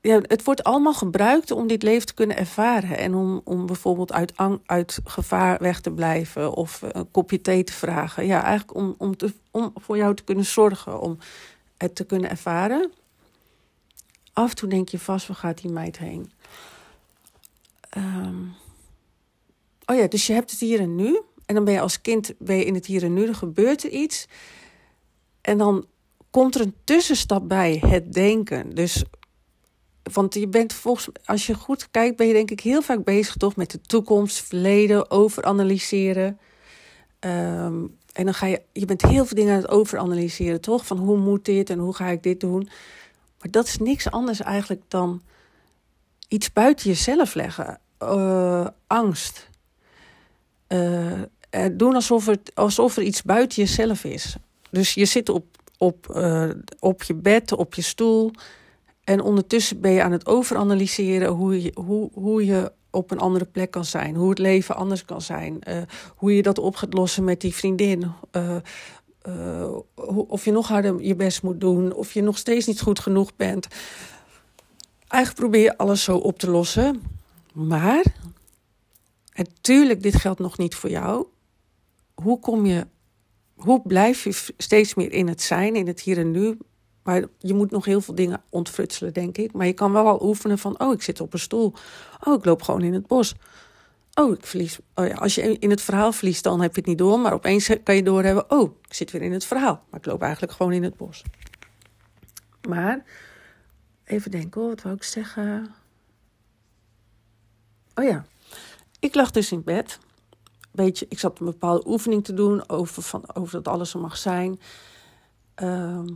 ja, 0.01 0.19
het 0.21 0.43
wordt 0.43 0.63
allemaal 0.63 0.93
gebruikt 0.93 1.51
om 1.51 1.67
dit 1.67 1.83
leven 1.83 2.07
te 2.07 2.13
kunnen 2.13 2.37
ervaren. 2.37 2.97
En 2.97 3.15
om, 3.15 3.41
om 3.43 3.65
bijvoorbeeld 3.65 4.13
uit, 4.13 4.33
uit 4.65 4.99
gevaar 5.03 5.57
weg 5.61 5.81
te 5.81 5.91
blijven 5.91 6.53
of 6.53 6.81
een 6.91 7.11
kopje 7.11 7.41
thee 7.41 7.63
te 7.63 7.73
vragen. 7.73 8.25
Ja, 8.25 8.43
eigenlijk 8.43 8.77
om, 8.77 8.95
om, 8.97 9.17
te, 9.17 9.33
om 9.51 9.73
voor 9.75 9.97
jou 9.97 10.15
te 10.15 10.23
kunnen 10.23 10.45
zorgen, 10.45 11.01
om 11.01 11.17
het 11.77 11.95
te 11.95 12.05
kunnen 12.05 12.29
ervaren. 12.29 12.91
Af 14.33 14.49
en 14.49 14.55
toe 14.55 14.69
denk 14.69 14.89
je 14.89 14.99
vast, 14.99 15.27
waar 15.27 15.37
gaat 15.37 15.61
die 15.61 15.71
meid 15.71 15.97
heen? 15.97 16.31
Um, 17.97 18.55
oh 19.85 19.95
ja, 19.95 20.07
dus 20.07 20.27
je 20.27 20.33
hebt 20.33 20.51
het 20.51 20.59
hier 20.59 20.79
en 20.79 20.95
nu. 20.95 21.21
En 21.45 21.55
dan 21.55 21.63
ben 21.63 21.73
je 21.73 21.79
als 21.79 22.01
kind 22.01 22.33
ben 22.37 22.55
je 22.55 22.65
in 22.65 22.73
het 22.73 22.85
hier 22.85 23.03
en 23.03 23.13
nu. 23.13 23.27
Er 23.27 23.35
gebeurt 23.35 23.83
er 23.83 23.89
iets. 23.89 24.27
En 25.41 25.57
dan 25.57 25.85
komt 26.29 26.55
er 26.55 26.61
een 26.61 26.75
tussenstap 26.83 27.47
bij, 27.47 27.83
het 27.85 28.13
denken. 28.13 28.75
Dus 28.75 29.03
want 30.13 30.33
je 30.33 30.47
bent 30.47 30.73
volgens, 30.73 31.09
als 31.25 31.47
je 31.47 31.53
goed 31.53 31.91
kijkt, 31.91 32.17
ben 32.17 32.27
je 32.27 32.33
denk 32.33 32.51
ik 32.51 32.59
heel 32.59 32.81
vaak 32.81 33.03
bezig 33.03 33.35
toch 33.35 33.55
met 33.55 33.71
de 33.71 33.81
toekomst, 33.81 34.41
verleden, 34.41 35.11
overanalyseren. 35.11 36.39
Um, 37.19 37.97
en 38.13 38.25
dan 38.25 38.33
ga 38.33 38.45
je, 38.45 38.61
je 38.73 38.85
bent 38.85 39.01
heel 39.01 39.25
veel 39.25 39.35
dingen 39.35 39.53
aan 39.53 39.61
het 39.61 39.69
overanalyseren, 39.69 40.61
toch? 40.61 40.85
Van 40.85 40.97
hoe 40.97 41.17
moet 41.17 41.45
dit 41.45 41.69
en 41.69 41.79
hoe 41.79 41.95
ga 41.95 42.07
ik 42.07 42.23
dit 42.23 42.39
doen? 42.39 42.69
Maar 43.39 43.51
dat 43.51 43.65
is 43.65 43.77
niks 43.77 44.11
anders 44.11 44.41
eigenlijk 44.41 44.81
dan 44.87 45.21
iets 46.27 46.53
buiten 46.53 46.89
jezelf 46.89 47.33
leggen. 47.33 47.79
Uh, 48.03 48.67
angst. 48.87 49.49
Uh, 50.67 51.21
doen 51.71 51.95
alsof, 51.95 52.25
het, 52.25 52.51
alsof 52.55 52.97
er 52.97 53.03
iets 53.03 53.23
buiten 53.23 53.61
jezelf 53.63 54.03
is. 54.03 54.35
Dus 54.71 54.93
je 54.93 55.05
zit 55.05 55.29
op, 55.29 55.45
op, 55.77 56.13
uh, 56.15 56.49
op 56.79 57.03
je 57.03 57.13
bed, 57.13 57.51
op 57.51 57.73
je 57.73 57.81
stoel. 57.81 58.31
En 59.09 59.21
ondertussen 59.21 59.81
ben 59.81 59.91
je 59.91 60.03
aan 60.03 60.11
het 60.11 60.25
overanalyseren 60.25 61.29
hoe 61.29 61.63
je, 61.63 61.71
hoe, 61.75 62.09
hoe 62.13 62.45
je 62.45 62.71
op 62.89 63.11
een 63.11 63.19
andere 63.19 63.45
plek 63.45 63.71
kan 63.71 63.85
zijn. 63.85 64.15
Hoe 64.15 64.29
het 64.29 64.39
leven 64.39 64.75
anders 64.75 65.05
kan 65.05 65.21
zijn. 65.21 65.59
Uh, 65.67 65.81
hoe 66.15 66.35
je 66.35 66.41
dat 66.41 66.59
op 66.59 66.75
gaat 66.75 66.93
lossen 66.93 67.23
met 67.23 67.41
die 67.41 67.53
vriendin. 67.53 68.11
Uh, 68.31 68.55
uh, 69.27 69.77
of 70.27 70.45
je 70.45 70.51
nog 70.51 70.67
harder 70.67 71.01
je 71.01 71.15
best 71.15 71.43
moet 71.43 71.59
doen. 71.59 71.93
Of 71.93 72.13
je 72.13 72.21
nog 72.21 72.37
steeds 72.37 72.65
niet 72.65 72.81
goed 72.81 72.99
genoeg 72.99 73.35
bent. 73.35 73.67
Eigenlijk 75.07 75.41
probeer 75.41 75.63
je 75.63 75.77
alles 75.77 76.03
zo 76.03 76.17
op 76.17 76.39
te 76.39 76.49
lossen. 76.49 77.01
Maar, 77.53 78.03
natuurlijk, 79.33 80.01
dit 80.01 80.15
geldt 80.15 80.39
nog 80.39 80.57
niet 80.57 80.75
voor 80.75 80.89
jou. 80.89 81.27
Hoe 82.13 82.39
kom 82.39 82.65
je, 82.65 82.87
hoe 83.55 83.81
blijf 83.83 84.23
je 84.23 84.53
steeds 84.57 84.93
meer 84.93 85.11
in 85.11 85.27
het 85.27 85.41
zijn, 85.41 85.75
in 85.75 85.87
het 85.87 86.01
hier 86.01 86.17
en 86.17 86.31
nu? 86.31 86.57
Maar 87.03 87.23
je 87.37 87.53
moet 87.53 87.71
nog 87.71 87.85
heel 87.85 88.01
veel 88.01 88.15
dingen 88.15 88.41
ontfrutselen, 88.49 89.13
denk 89.13 89.37
ik. 89.37 89.53
Maar 89.53 89.65
je 89.65 89.73
kan 89.73 89.91
wel 89.91 90.07
al 90.07 90.23
oefenen 90.23 90.57
van, 90.57 90.79
oh, 90.79 90.93
ik 90.93 91.01
zit 91.01 91.21
op 91.21 91.33
een 91.33 91.39
stoel. 91.39 91.73
Oh, 92.23 92.33
ik 92.33 92.45
loop 92.45 92.61
gewoon 92.61 92.81
in 92.81 92.93
het 92.93 93.07
bos. 93.07 93.35
Oh, 94.13 94.33
ik 94.33 94.45
verlies. 94.45 94.79
Oh 94.95 95.07
ja, 95.07 95.15
als 95.15 95.35
je 95.35 95.59
in 95.59 95.69
het 95.69 95.81
verhaal 95.81 96.11
verliest, 96.11 96.43
dan 96.43 96.61
heb 96.61 96.71
je 96.71 96.79
het 96.79 96.89
niet 96.89 96.97
door. 96.97 97.19
Maar 97.19 97.33
opeens 97.33 97.69
kan 97.83 97.95
je 97.95 98.03
doorhebben, 98.03 98.51
oh, 98.51 98.75
ik 98.87 98.93
zit 98.93 99.11
weer 99.11 99.21
in 99.21 99.31
het 99.31 99.45
verhaal. 99.45 99.83
Maar 99.89 99.99
ik 99.99 100.05
loop 100.05 100.21
eigenlijk 100.21 100.51
gewoon 100.53 100.73
in 100.73 100.83
het 100.83 100.97
bos. 100.97 101.23
Maar, 102.67 103.03
even 104.03 104.31
denken, 104.31 104.67
wat 104.67 104.81
wou 104.81 104.95
ik 104.95 105.03
zeggen? 105.03 105.73
Oh 107.95 108.05
ja, 108.05 108.25
ik 108.99 109.15
lag 109.15 109.31
dus 109.31 109.51
in 109.51 109.63
bed. 109.63 109.99
Beetje, 110.71 111.05
ik 111.09 111.19
zat 111.19 111.39
een 111.39 111.45
bepaalde 111.45 111.87
oefening 111.87 112.23
te 112.23 112.33
doen 112.33 112.69
over, 112.69 113.01
van, 113.01 113.35
over 113.35 113.51
dat 113.63 113.73
alles 113.73 113.93
er 113.93 113.99
mag 113.99 114.17
zijn. 114.17 114.59
Ehm, 115.55 116.07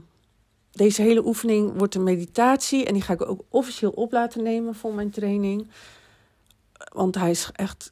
deze 0.74 1.02
hele 1.02 1.26
oefening 1.26 1.78
wordt 1.78 1.96
een 1.96 2.04
meditatie 2.04 2.86
en 2.86 2.94
die 2.94 3.02
ga 3.02 3.14
ik 3.14 3.30
ook 3.30 3.42
officieel 3.50 3.92
op 3.92 4.12
laten 4.12 4.44
nemen 4.44 4.76
voor 4.76 4.94
mijn 4.94 5.10
training. 5.10 5.68
Want 6.94 7.16
hij 7.16 7.30
is 7.30 7.50
echt 7.54 7.92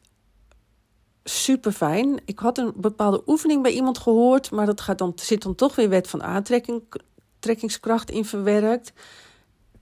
super 1.23 1.71
fijn. 1.71 2.19
Ik 2.25 2.39
had 2.39 2.57
een 2.57 2.73
bepaalde 2.75 3.23
oefening 3.25 3.61
bij 3.63 3.71
iemand 3.71 3.97
gehoord, 3.97 4.51
maar 4.51 4.65
dat 4.65 4.81
gaat 4.81 4.97
dan, 4.97 5.13
zit 5.15 5.41
dan 5.41 5.55
toch 5.55 5.75
weer 5.75 5.89
wet 5.89 6.07
van 6.07 6.23
aantrekkingskracht 6.23 8.09
in 8.09 8.25
verwerkt. 8.25 8.93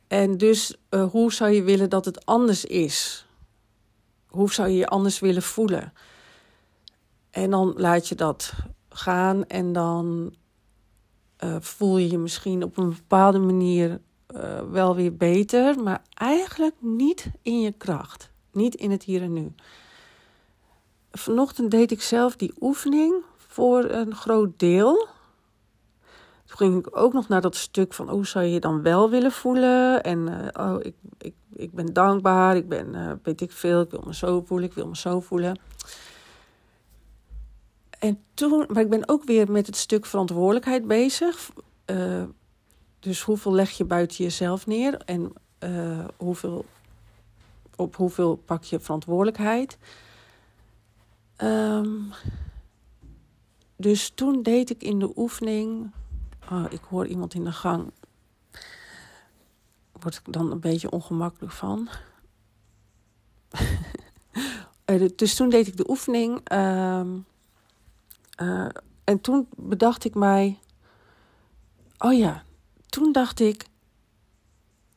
En 0.08 0.38
dus 0.38 0.76
uh, 0.90 1.12
hoe 1.12 1.34
zou 1.34 1.52
je 1.52 1.64
willen 1.64 1.90
dat 1.90 2.06
het 2.06 2.26
anders 2.26 2.66
is? 2.66 3.26
Hoe 4.28 4.52
zou 4.52 4.70
je 4.70 4.78
je 4.78 4.88
anders 4.88 5.20
willen 5.20 5.44
voelen? 5.44 5.94
En 7.32 7.50
dan 7.50 7.74
laat 7.78 8.08
je 8.08 8.16
dat 8.16 8.54
gaan 8.90 9.46
en 9.46 9.74
dan 9.74 10.34
uh, 11.44 11.56
voel 11.60 11.98
je 11.98 12.12
je 12.12 12.18
misschien 12.18 12.64
op 12.64 12.78
een 12.78 12.90
bepaalde 12.90 13.40
manier 13.40 14.00
uh, 14.36 14.60
wel 14.72 14.96
weer 14.96 15.16
beter, 15.16 15.84
maar 15.84 16.02
eigenlijk 16.14 16.76
niet 16.80 17.32
in 17.42 17.62
je 17.62 17.72
kracht, 17.72 18.32
niet 18.52 18.76
in 18.76 18.92
het 18.92 19.04
hier 19.04 19.22
en 19.22 19.34
nu. 19.34 19.54
Vanochtend 21.12 21.72
deed 21.72 21.92
ik 21.92 22.02
zelf 22.02 22.36
die 22.36 22.54
oefening 22.60 23.16
voor 23.38 23.84
een 23.84 24.16
groot 24.16 24.60
deel. 24.60 25.08
Toen 26.46 26.58
ging 26.58 26.78
ik 26.78 26.98
ook 26.98 27.14
nog 27.14 27.28
naar 27.28 27.42
dat 27.42 27.56
stuk 27.56 27.94
van 27.94 28.10
hoe 28.10 28.28
zou 28.28 28.46
je 28.46 28.52
je 28.52 28.60
dan 28.60 28.82
wel 28.82 29.10
willen 29.10 29.32
voelen. 29.32 30.04
En 30.04 30.28
uh, 30.28 30.66
oh, 30.66 30.76
ik, 30.80 30.96
ik, 31.18 31.34
ik 31.54 31.74
ben 31.74 31.94
dankbaar, 31.94 32.56
ik 32.56 32.70
ben, 32.70 33.20
weet 33.24 33.42
ik 33.42 33.52
veel, 33.52 33.82
ik 33.82 33.92
wil 33.92 34.04
me 34.06 34.16
zo 34.16 34.44
voelen, 34.46 34.68
ik 34.68 34.74
wil 34.74 34.88
me 34.88 34.98
zo 34.98 35.20
voelen. 35.20 35.60
En 38.00 38.24
toen, 38.34 38.66
maar 38.68 38.84
ik 38.84 38.90
ben 38.90 39.10
ook 39.10 39.24
weer 39.24 39.52
met 39.52 39.66
het 39.66 39.76
stuk 39.76 40.06
verantwoordelijkheid 40.06 40.88
bezig. 40.88 41.52
Uh, 41.86 42.24
dus 43.00 43.22
hoeveel 43.22 43.54
leg 43.54 43.70
je 43.70 43.86
buiten 43.86 44.24
jezelf 44.24 44.68
neer 44.68 44.98
en 44.98 45.34
uh, 45.60 46.08
hoeveel, 46.18 46.66
op 47.76 47.96
hoeveel 47.96 48.36
pak 48.36 48.64
je 48.64 48.80
verantwoordelijkheid. 48.80 49.78
Um, 51.38 52.14
dus 53.76 54.10
toen 54.10 54.44
deed 54.44 54.70
ik 54.70 54.84
in 54.84 55.00
de 55.00 55.12
oefening. 55.16 55.92
Oh, 56.52 56.66
ik 56.70 56.82
hoor 56.82 57.08
iemand 57.08 57.34
in 57.34 57.44
de 57.44 57.52
gang. 57.52 57.92
Word 59.92 60.16
ik 60.16 60.34
dan 60.34 60.52
een 60.52 60.60
beetje 60.60 60.92
ongemakkelijk 60.92 61.54
van. 61.54 61.90
dus 65.16 65.36
toen 65.36 65.50
deed 65.50 65.68
ik 65.68 65.78
de 65.78 65.90
oefening. 65.90 66.52
Um, 66.52 67.26
uh, 68.42 68.68
en 69.04 69.22
toen 69.22 69.48
bedacht 69.56 70.06
ik 70.06 70.16
mij. 70.16 70.60
Oh 71.98 72.18
ja, 72.18 72.44
toen 72.90 73.12
dacht 73.12 73.40
ik. 73.40 73.66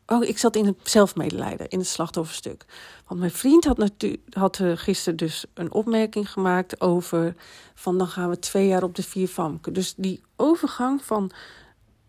Oh, 0.07 0.25
ik 0.25 0.39
zat 0.39 0.57
in 0.57 0.67
het 0.67 0.77
zelfmedelijden, 0.83 1.69
in 1.69 1.79
het 1.79 1.89
slachtofferstuk. 1.89 2.65
Want 3.07 3.21
mijn 3.21 3.33
vriend 3.33 3.65
had, 3.65 3.93
had 4.31 4.61
gisteren 4.75 5.17
dus 5.17 5.45
een 5.55 5.73
opmerking 5.73 6.31
gemaakt 6.33 6.81
over... 6.81 7.35
van 7.75 7.99
dan 7.99 8.07
gaan 8.07 8.29
we 8.29 8.39
twee 8.39 8.67
jaar 8.67 8.83
op 8.83 8.95
de 8.95 9.03
vier 9.03 9.29
famke. 9.29 9.73
Dus 9.73 9.95
die 9.95 10.23
overgang 10.37 11.05
van, 11.05 11.31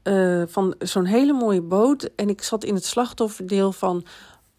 uh, 0.03 0.43
van 0.47 0.75
zo'n 0.79 1.05
hele 1.05 1.33
mooie 1.33 1.61
boot... 1.61 2.09
en 2.15 2.29
ik 2.29 2.41
zat 2.41 2.63
in 2.63 2.75
het 2.75 2.85
slachtofferdeel 2.85 3.71
van... 3.71 4.05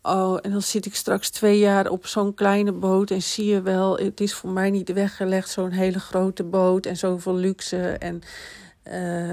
Oh, 0.06 0.38
en 0.42 0.50
dan 0.50 0.62
zit 0.62 0.86
ik 0.86 0.94
straks 0.94 1.30
twee 1.30 1.58
jaar 1.58 1.90
op 1.90 2.06
zo'n 2.06 2.34
kleine 2.34 2.72
boot 2.72 3.10
en 3.10 3.22
zie 3.22 3.46
je 3.46 3.62
wel, 3.62 3.96
het 3.98 4.20
is 4.20 4.34
voor 4.34 4.50
mij 4.50 4.70
niet 4.70 4.92
weggelegd, 4.92 5.50
zo'n 5.50 5.70
hele 5.70 5.98
grote 5.98 6.42
boot 6.42 6.86
en 6.86 6.96
zoveel 6.96 7.34
luxe. 7.34 7.76
En, 7.98 8.22
uh, 8.86 9.32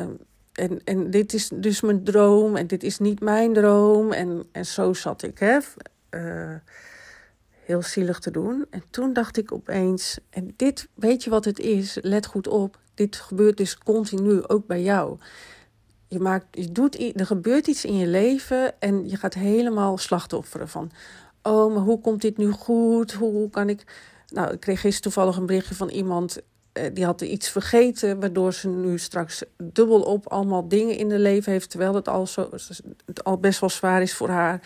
en, 0.53 0.81
en 0.83 1.09
dit 1.09 1.33
is 1.33 1.49
dus 1.53 1.81
mijn 1.81 2.03
droom 2.03 2.55
en 2.55 2.67
dit 2.67 2.83
is 2.83 2.99
niet 2.99 3.19
mijn 3.19 3.53
droom. 3.53 4.11
En, 4.11 4.43
en 4.51 4.65
zo 4.65 4.93
zat 4.93 5.23
ik, 5.23 5.39
hè. 5.39 5.57
Uh, 6.09 6.55
heel 7.65 7.81
zielig 7.81 8.19
te 8.19 8.31
doen. 8.31 8.65
En 8.69 8.83
toen 8.89 9.13
dacht 9.13 9.37
ik 9.37 9.51
opeens, 9.51 10.17
en 10.29 10.53
dit, 10.55 10.87
weet 10.93 11.23
je 11.23 11.29
wat 11.29 11.45
het 11.45 11.59
is? 11.59 11.97
Let 12.01 12.25
goed 12.25 12.47
op, 12.47 12.79
dit 12.93 13.15
gebeurt 13.15 13.57
dus 13.57 13.77
continu, 13.77 14.47
ook 14.47 14.67
bij 14.67 14.81
jou 14.81 15.17
je 16.11 16.19
maakt, 16.19 16.45
je 16.51 16.71
doet, 16.71 17.19
er 17.19 17.25
gebeurt 17.25 17.67
iets 17.67 17.85
in 17.85 17.97
je 17.97 18.07
leven 18.07 18.79
en 18.79 19.09
je 19.09 19.15
gaat 19.15 19.33
helemaal 19.33 19.97
slachtofferen 19.97 20.67
van. 20.69 20.91
Oh, 21.41 21.73
maar 21.73 21.83
hoe 21.83 22.01
komt 22.01 22.21
dit 22.21 22.37
nu 22.37 22.49
goed? 22.49 23.11
Hoe, 23.13 23.49
kan 23.49 23.69
ik. 23.69 23.83
Nou, 24.27 24.53
ik 24.53 24.59
kreeg 24.59 24.79
gisteren 24.79 25.01
toevallig 25.01 25.37
een 25.37 25.45
berichtje 25.45 25.75
van 25.75 25.89
iemand. 25.89 26.41
Eh, 26.73 26.85
die 26.93 27.05
had 27.05 27.21
iets 27.21 27.49
vergeten, 27.49 28.19
waardoor 28.19 28.53
ze 28.53 28.67
nu 28.67 28.99
straks 28.99 29.43
dubbel 29.57 30.01
op 30.01 30.27
allemaal 30.27 30.67
dingen 30.67 30.97
in 30.97 31.09
de 31.09 31.19
leven 31.19 31.51
heeft. 31.51 31.69
Terwijl 31.69 31.93
het 31.93 32.07
al, 32.07 32.27
zo, 32.27 32.49
het 33.05 33.23
al 33.23 33.37
best 33.37 33.59
wel 33.59 33.69
zwaar 33.69 34.01
is 34.01 34.13
voor 34.13 34.29
haar. 34.29 34.61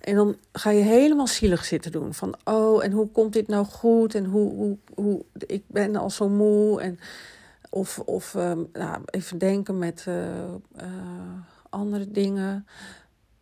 En 0.00 0.14
dan 0.14 0.36
ga 0.52 0.70
je 0.70 0.82
helemaal 0.82 1.26
zielig 1.26 1.64
zitten 1.64 1.92
doen. 1.92 2.14
Van, 2.14 2.34
oh, 2.44 2.84
en 2.84 2.92
hoe 2.92 3.08
komt 3.08 3.32
dit 3.32 3.48
nou 3.48 3.64
goed? 3.66 4.14
En 4.14 4.24
hoe, 4.24 4.52
hoe, 4.52 4.76
hoe 4.94 5.24
ik 5.46 5.62
ben 5.66 5.96
al 5.96 6.10
zo 6.10 6.28
moe. 6.28 6.80
En 6.80 6.98
of, 7.74 7.98
of 7.98 8.34
um, 8.34 8.68
nou, 8.72 9.02
even 9.04 9.38
denken 9.38 9.78
met 9.78 10.04
uh, 10.08 10.14
uh, 10.14 10.86
andere 11.68 12.10
dingen. 12.10 12.66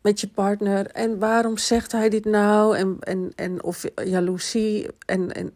Met 0.01 0.21
je 0.21 0.29
partner. 0.29 0.87
En 0.87 1.19
waarom 1.19 1.59
zegt 1.59 1.93
hij 1.93 2.09
dit 2.09 2.25
nou? 2.25 2.77
En, 2.77 2.97
en, 3.01 3.33
en 3.37 3.63
of 3.63 3.85
jaloezie. 4.05 4.89
En, 5.07 5.33
en 5.33 5.53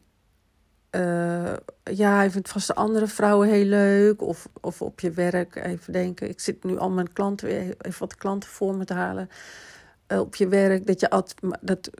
uh, 0.90 1.56
ja, 1.96 2.16
hij 2.16 2.30
vindt 2.30 2.48
vast 2.48 2.66
de 2.66 2.74
andere 2.74 3.06
vrouwen 3.06 3.48
heel 3.48 3.64
leuk. 3.64 4.22
Of, 4.22 4.48
of 4.60 4.82
op 4.82 5.00
je 5.00 5.10
werk. 5.10 5.56
Even 5.56 5.92
denken. 5.92 6.28
Ik 6.28 6.40
zit 6.40 6.64
nu 6.64 6.78
al 6.78 6.90
mijn 6.90 7.12
klanten 7.12 7.46
weer 7.46 7.74
even 7.78 8.00
wat 8.00 8.16
klanten 8.16 8.48
voor 8.48 8.74
me 8.74 8.84
te 8.84 8.94
halen. 8.94 9.28
op 10.08 10.34
je 10.34 10.48
werk. 10.48 10.86
Dat 10.86 11.00
je 11.00 11.10
altijd. 11.10 11.58
Dat, 11.60 11.90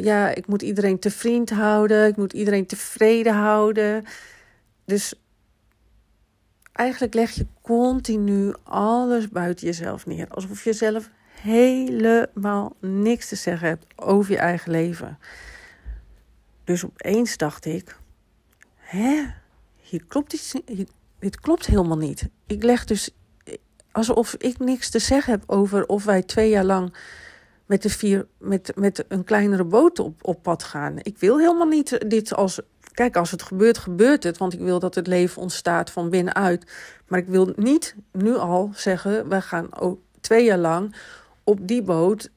ja, 0.00 0.34
ik 0.34 0.46
moet 0.46 0.62
iedereen 0.62 0.98
te 0.98 1.10
vriend 1.10 1.50
houden. 1.50 2.06
Ik 2.06 2.16
moet 2.16 2.32
iedereen 2.32 2.66
tevreden 2.66 3.34
houden. 3.34 4.04
Dus 4.84 5.14
eigenlijk 6.72 7.14
leg 7.14 7.30
je 7.30 7.46
continu 7.62 8.54
alles 8.62 9.28
buiten 9.28 9.66
jezelf 9.66 10.06
neer. 10.06 10.28
Alsof 10.28 10.64
je 10.64 10.72
zelf 10.72 11.10
helemaal 11.40 12.76
niks 12.80 13.28
te 13.28 13.36
zeggen 13.36 13.68
hebt 13.68 13.86
over 13.96 14.32
je 14.32 14.38
eigen 14.38 14.70
leven. 14.70 15.18
Dus 16.64 16.84
opeens 16.84 17.36
dacht 17.36 17.64
ik: 17.64 17.96
hè, 18.76 19.26
hier 19.76 20.04
klopt 20.08 20.32
iets, 20.32 20.54
dit 21.18 21.40
klopt 21.40 21.66
helemaal 21.66 21.96
niet. 21.96 22.28
Ik 22.46 22.62
leg 22.62 22.84
dus 22.84 23.10
alsof 23.92 24.34
ik 24.34 24.58
niks 24.58 24.90
te 24.90 24.98
zeggen 24.98 25.32
heb 25.32 25.42
over 25.46 25.86
of 25.86 26.04
wij 26.04 26.22
twee 26.22 26.50
jaar 26.50 26.64
lang 26.64 26.94
met, 27.66 27.82
de 27.82 27.90
vier, 27.90 28.26
met, 28.38 28.72
met 28.74 29.04
een 29.08 29.24
kleinere 29.24 29.64
boot 29.64 29.98
op, 29.98 30.24
op 30.24 30.42
pad 30.42 30.62
gaan. 30.62 30.98
Ik 30.98 31.18
wil 31.18 31.38
helemaal 31.38 31.68
niet 31.68 32.10
dit 32.10 32.34
als 32.34 32.60
Kijk, 33.00 33.16
als 33.16 33.30
het 33.30 33.42
gebeurt, 33.42 33.78
gebeurt 33.78 34.24
het. 34.24 34.38
Want 34.38 34.52
ik 34.52 34.60
wil 34.60 34.78
dat 34.78 34.94
het 34.94 35.06
leven 35.06 35.42
ontstaat 35.42 35.90
van 35.90 36.10
binnenuit. 36.10 36.64
Maar 37.08 37.18
ik 37.18 37.28
wil 37.28 37.52
niet 37.56 37.94
nu 38.12 38.36
al 38.36 38.70
zeggen, 38.74 39.28
we 39.28 39.40
gaan 39.40 39.80
ook 39.80 40.00
twee 40.20 40.44
jaar 40.44 40.58
lang 40.58 40.94
op 41.44 41.68
die 41.68 41.82
boot 41.82 42.30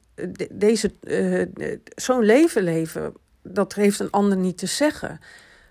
deze, 0.50 0.92
uh, 1.02 1.76
zo'n 1.94 2.22
leven 2.22 2.62
leven. 2.62 3.14
Dat 3.42 3.74
heeft 3.74 4.00
een 4.00 4.10
ander 4.10 4.36
niet 4.36 4.58
te 4.58 4.66
zeggen. 4.66 5.18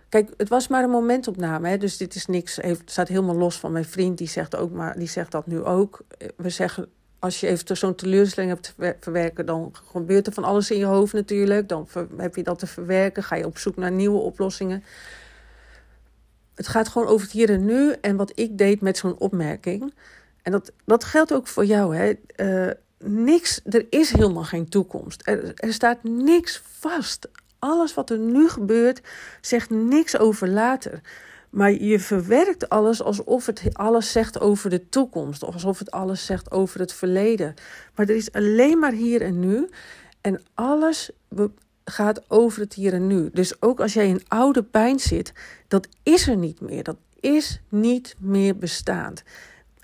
Kijk, 0.09 0.29
het 0.37 0.49
was 0.49 0.67
maar 0.67 0.83
een 0.83 0.89
momentopname, 0.89 1.69
hè, 1.69 1.77
dus 1.77 1.97
dit 1.97 2.15
is 2.15 2.25
niks. 2.25 2.55
Het 2.55 2.81
staat 2.85 3.07
helemaal 3.07 3.35
los 3.35 3.59
van 3.59 3.71
mijn 3.71 3.85
vriend, 3.85 4.17
die 4.17 4.29
zegt, 4.29 4.55
ook 4.55 4.71
maar, 4.71 4.97
die 4.97 5.07
zegt 5.07 5.31
dat 5.31 5.47
nu 5.47 5.63
ook. 5.63 6.01
We 6.35 6.49
zeggen 6.49 6.89
als 7.23 7.39
je 7.39 7.47
even 7.47 7.77
zo'n 7.77 7.95
teleurstelling 7.95 8.51
hebt 8.51 8.63
te 8.63 8.95
verwerken, 8.99 9.45
dan 9.45 9.73
gebeurt 9.91 10.27
er 10.27 10.33
van 10.33 10.43
alles 10.43 10.71
in 10.71 10.77
je 10.77 10.85
hoofd 10.85 11.13
natuurlijk. 11.13 11.69
Dan 11.69 11.87
heb 12.17 12.35
je 12.35 12.43
dat 12.43 12.59
te 12.59 12.67
verwerken, 12.67 13.23
ga 13.23 13.35
je 13.35 13.45
op 13.45 13.57
zoek 13.57 13.75
naar 13.75 13.91
nieuwe 13.91 14.17
oplossingen. 14.17 14.83
Het 16.55 16.67
gaat 16.67 16.87
gewoon 16.87 17.07
over 17.07 17.25
het 17.25 17.35
hier 17.35 17.49
en 17.49 17.65
nu 17.65 17.91
en 18.01 18.15
wat 18.15 18.31
ik 18.35 18.57
deed 18.57 18.81
met 18.81 18.97
zo'n 18.97 19.17
opmerking. 19.17 19.93
En 20.41 20.51
dat, 20.51 20.71
dat 20.85 21.03
geldt 21.03 21.33
ook 21.33 21.47
voor 21.47 21.65
jou. 21.65 21.95
Hè. 21.95 22.13
Uh, 22.37 22.71
niks, 22.97 23.61
er 23.63 23.85
is 23.89 24.11
helemaal 24.11 24.43
geen 24.43 24.69
toekomst. 24.69 25.21
Er, 25.27 25.53
er 25.53 25.73
staat 25.73 26.03
niks 26.03 26.61
vast. 26.79 27.29
alles 27.59 27.93
wat 27.93 28.09
er 28.09 28.17
nu 28.17 28.49
gebeurt 28.49 29.01
zegt 29.41 29.69
niks 29.69 30.17
over 30.17 30.47
later. 30.47 31.01
Maar 31.53 31.71
je 31.71 31.99
verwerkt 31.99 32.69
alles 32.69 33.03
alsof 33.03 33.45
het 33.45 33.61
alles 33.73 34.11
zegt 34.11 34.39
over 34.39 34.69
de 34.69 34.89
toekomst. 34.89 35.43
Of 35.43 35.53
alsof 35.53 35.79
het 35.79 35.91
alles 35.91 36.25
zegt 36.25 36.51
over 36.51 36.79
het 36.79 36.93
verleden. 36.93 37.53
Maar 37.95 38.09
er 38.09 38.15
is 38.15 38.31
alleen 38.31 38.79
maar 38.79 38.91
hier 38.91 39.21
en 39.21 39.39
nu. 39.39 39.69
En 40.21 40.41
alles 40.53 41.09
gaat 41.85 42.29
over 42.29 42.61
het 42.61 42.73
hier 42.73 42.93
en 42.93 43.07
nu. 43.07 43.29
Dus 43.33 43.61
ook 43.61 43.79
als 43.79 43.93
jij 43.93 44.07
in 44.07 44.21
oude 44.27 44.63
pijn 44.63 44.99
zit, 44.99 45.33
dat 45.67 45.87
is 46.03 46.27
er 46.27 46.37
niet 46.37 46.61
meer. 46.61 46.83
Dat 46.83 46.97
is 47.19 47.61
niet 47.69 48.15
meer 48.19 48.57
bestaand. 48.57 49.23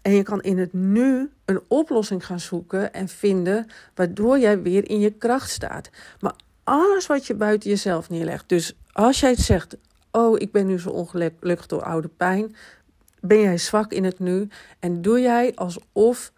En 0.01 0.13
je 0.13 0.23
kan 0.23 0.41
in 0.41 0.57
het 0.57 0.73
nu 0.73 1.29
een 1.45 1.61
oplossing 1.67 2.25
gaan 2.25 2.39
zoeken 2.39 2.93
en 2.93 3.07
vinden, 3.07 3.67
waardoor 3.95 4.39
jij 4.39 4.61
weer 4.61 4.89
in 4.89 4.99
je 4.99 5.11
kracht 5.11 5.49
staat. 5.49 5.89
Maar 6.19 6.35
alles 6.63 7.07
wat 7.07 7.27
je 7.27 7.33
buiten 7.33 7.69
jezelf 7.69 8.09
neerlegt. 8.09 8.49
Dus 8.49 8.77
als 8.91 9.19
jij 9.19 9.29
het 9.29 9.39
zegt, 9.39 9.77
oh, 10.11 10.39
ik 10.39 10.51
ben 10.51 10.65
nu 10.65 10.79
zo 10.79 10.89
ongelukkig 10.89 11.65
door 11.65 11.83
oude 11.83 12.07
pijn, 12.07 12.55
ben 13.21 13.39
jij 13.39 13.57
zwak 13.57 13.91
in 13.91 14.03
het 14.03 14.19
nu 14.19 14.47
en 14.79 15.01
doe 15.01 15.19
jij 15.19 15.55
alsof 15.55 16.31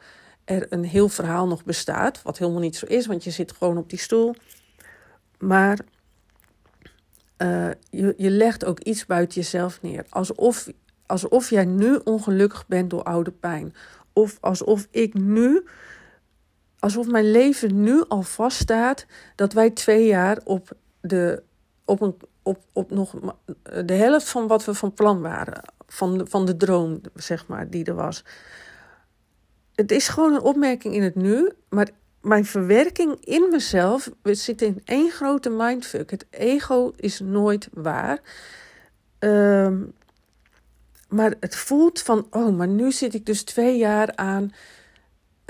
er 0.45 0.65
een 0.69 0.83
heel 0.83 1.09
verhaal 1.09 1.47
nog 1.47 1.63
bestaat, 1.63 2.21
wat 2.21 2.37
helemaal 2.37 2.61
niet 2.61 2.75
zo 2.75 2.85
is, 2.85 3.05
want 3.05 3.23
je 3.23 3.31
zit 3.31 3.51
gewoon 3.51 3.77
op 3.77 3.89
die 3.89 3.99
stoel. 3.99 4.35
Maar 5.39 5.79
uh, 7.37 7.69
je, 7.89 8.13
je 8.17 8.29
legt 8.29 8.65
ook 8.65 8.79
iets 8.79 9.05
buiten 9.05 9.41
jezelf 9.41 9.81
neer, 9.81 10.05
alsof, 10.09 10.69
alsof 11.05 11.49
jij 11.49 11.65
nu 11.65 11.99
ongelukkig 12.03 12.67
bent 12.67 12.89
door 12.89 13.03
oude 13.03 13.31
pijn. 13.31 13.73
Of 14.13 14.37
alsof 14.39 14.87
ik 14.91 15.13
nu, 15.13 15.63
alsof 16.79 17.07
mijn 17.07 17.31
leven 17.31 17.83
nu 17.83 18.03
al 18.07 18.21
vaststaat 18.21 19.05
dat 19.35 19.53
wij 19.53 19.69
twee 19.69 20.05
jaar 20.05 20.39
op 20.43 20.71
de, 21.01 21.43
op 21.85 22.01
een, 22.01 22.15
op, 22.43 22.59
op 22.73 22.91
nog 22.91 23.15
de 23.85 23.93
helft 23.93 24.29
van 24.29 24.47
wat 24.47 24.65
we 24.65 24.73
van 24.73 24.93
plan 24.93 25.21
waren. 25.21 25.63
Van 25.87 26.17
de, 26.17 26.25
van 26.25 26.45
de 26.45 26.57
droom, 26.57 27.01
zeg 27.13 27.47
maar, 27.47 27.69
die 27.69 27.85
er 27.85 27.95
was. 27.95 28.23
Het 29.75 29.91
is 29.91 30.07
gewoon 30.07 30.33
een 30.33 30.41
opmerking 30.41 30.95
in 30.95 31.03
het 31.03 31.15
nu, 31.15 31.51
maar 31.69 31.89
mijn 32.21 32.45
verwerking 32.45 33.25
in 33.25 33.47
mezelf 33.51 34.09
zitten 34.23 34.67
in 34.67 34.81
één 34.85 35.11
grote 35.11 35.49
mindfuck. 35.49 36.11
Het 36.11 36.25
ego 36.29 36.91
is 36.95 37.19
nooit 37.19 37.69
waar. 37.73 38.19
Um, 39.19 39.93
maar 41.09 41.33
het 41.39 41.55
voelt 41.55 42.01
van, 42.01 42.27
oh, 42.29 42.55
maar 42.57 42.67
nu 42.67 42.91
zit 42.91 43.13
ik 43.13 43.25
dus 43.25 43.43
twee 43.43 43.77
jaar 43.77 44.15
aan, 44.15 44.53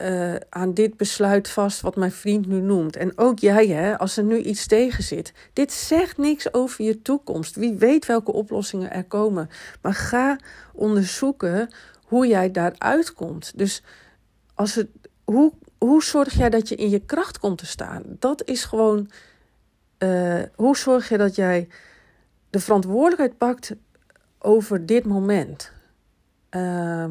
uh, 0.01 0.35
aan 0.49 0.73
dit 0.73 0.97
besluit 0.97 1.49
vast 1.49 1.81
wat 1.81 1.95
mijn 1.95 2.11
vriend 2.11 2.47
nu 2.47 2.59
noemt. 2.59 2.95
En 2.95 3.17
ook 3.17 3.39
jij, 3.39 3.67
hè, 3.67 3.97
als 3.97 4.17
er 4.17 4.23
nu 4.23 4.37
iets 4.37 4.67
tegen 4.67 5.03
zit. 5.03 5.33
Dit 5.53 5.71
zegt 5.71 6.17
niks 6.17 6.53
over 6.53 6.83
je 6.85 7.01
toekomst. 7.01 7.55
Wie 7.55 7.73
weet 7.73 8.05
welke 8.05 8.31
oplossingen 8.31 8.91
er 8.91 9.03
komen. 9.03 9.49
Maar 9.81 9.93
ga 9.93 10.39
onderzoeken 10.73 11.69
hoe 12.05 12.27
jij 12.27 12.51
daaruit 12.51 13.13
komt. 13.13 13.57
Dus 13.57 13.83
als 14.53 14.75
het, 14.75 14.87
hoe, 15.23 15.53
hoe 15.77 16.03
zorg 16.03 16.33
jij 16.33 16.49
dat 16.49 16.69
je 16.69 16.75
in 16.75 16.89
je 16.89 16.99
kracht 16.99 17.39
komt 17.39 17.57
te 17.57 17.65
staan? 17.65 18.03
Dat 18.05 18.45
is 18.45 18.63
gewoon, 18.63 19.09
uh, 19.99 20.41
hoe 20.55 20.77
zorg 20.77 21.09
je 21.09 21.17
dat 21.17 21.35
jij 21.35 21.67
de 22.49 22.59
verantwoordelijkheid 22.59 23.37
pakt 23.37 23.75
over 24.39 24.85
dit 24.85 25.05
moment. 25.05 25.71
Uh, 26.51 27.05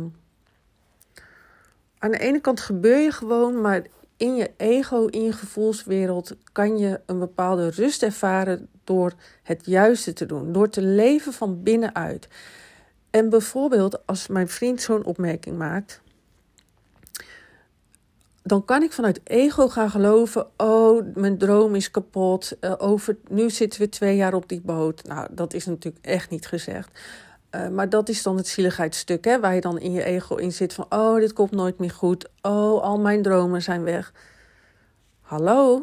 aan 2.00 2.10
de 2.10 2.18
ene 2.18 2.40
kant 2.40 2.60
gebeur 2.60 2.98
je 2.98 3.12
gewoon, 3.12 3.60
maar 3.60 3.82
in 4.16 4.36
je 4.36 4.50
ego, 4.56 5.06
in 5.06 5.22
je 5.22 5.32
gevoelswereld, 5.32 6.36
kan 6.52 6.78
je 6.78 7.00
een 7.06 7.18
bepaalde 7.18 7.70
rust 7.70 8.02
ervaren 8.02 8.68
door 8.84 9.12
het 9.42 9.66
juiste 9.66 10.12
te 10.12 10.26
doen, 10.26 10.52
door 10.52 10.68
te 10.68 10.82
leven 10.82 11.32
van 11.32 11.62
binnenuit. 11.62 12.28
En 13.10 13.28
bijvoorbeeld 13.28 14.06
als 14.06 14.26
mijn 14.26 14.48
vriend 14.48 14.82
zo'n 14.82 15.04
opmerking 15.04 15.58
maakt, 15.58 16.00
dan 18.42 18.64
kan 18.64 18.82
ik 18.82 18.92
vanuit 18.92 19.20
ego 19.24 19.68
gaan 19.68 19.90
geloven: 19.90 20.46
oh, 20.56 21.06
mijn 21.14 21.38
droom 21.38 21.74
is 21.74 21.90
kapot. 21.90 22.56
Uh, 22.60 22.74
over, 22.78 23.16
nu 23.28 23.50
zitten 23.50 23.80
we 23.80 23.88
twee 23.88 24.16
jaar 24.16 24.34
op 24.34 24.48
die 24.48 24.60
boot. 24.60 25.04
Nou, 25.04 25.28
dat 25.30 25.54
is 25.54 25.66
natuurlijk 25.66 26.04
echt 26.04 26.30
niet 26.30 26.46
gezegd. 26.46 27.00
Uh, 27.54 27.68
maar 27.68 27.88
dat 27.88 28.08
is 28.08 28.22
dan 28.22 28.36
het 28.36 28.48
zieligheidstuk, 28.48 29.24
hè, 29.24 29.40
waar 29.40 29.54
je 29.54 29.60
dan 29.60 29.78
in 29.78 29.92
je 29.92 30.04
ego 30.04 30.36
in 30.36 30.52
zit 30.52 30.72
van: 30.72 30.86
oh, 30.88 31.18
dit 31.18 31.32
komt 31.32 31.50
nooit 31.50 31.78
meer 31.78 31.90
goed. 31.90 32.28
Oh, 32.42 32.82
al 32.82 32.98
mijn 32.98 33.22
dromen 33.22 33.62
zijn 33.62 33.82
weg. 33.82 34.12
Hallo? 35.20 35.80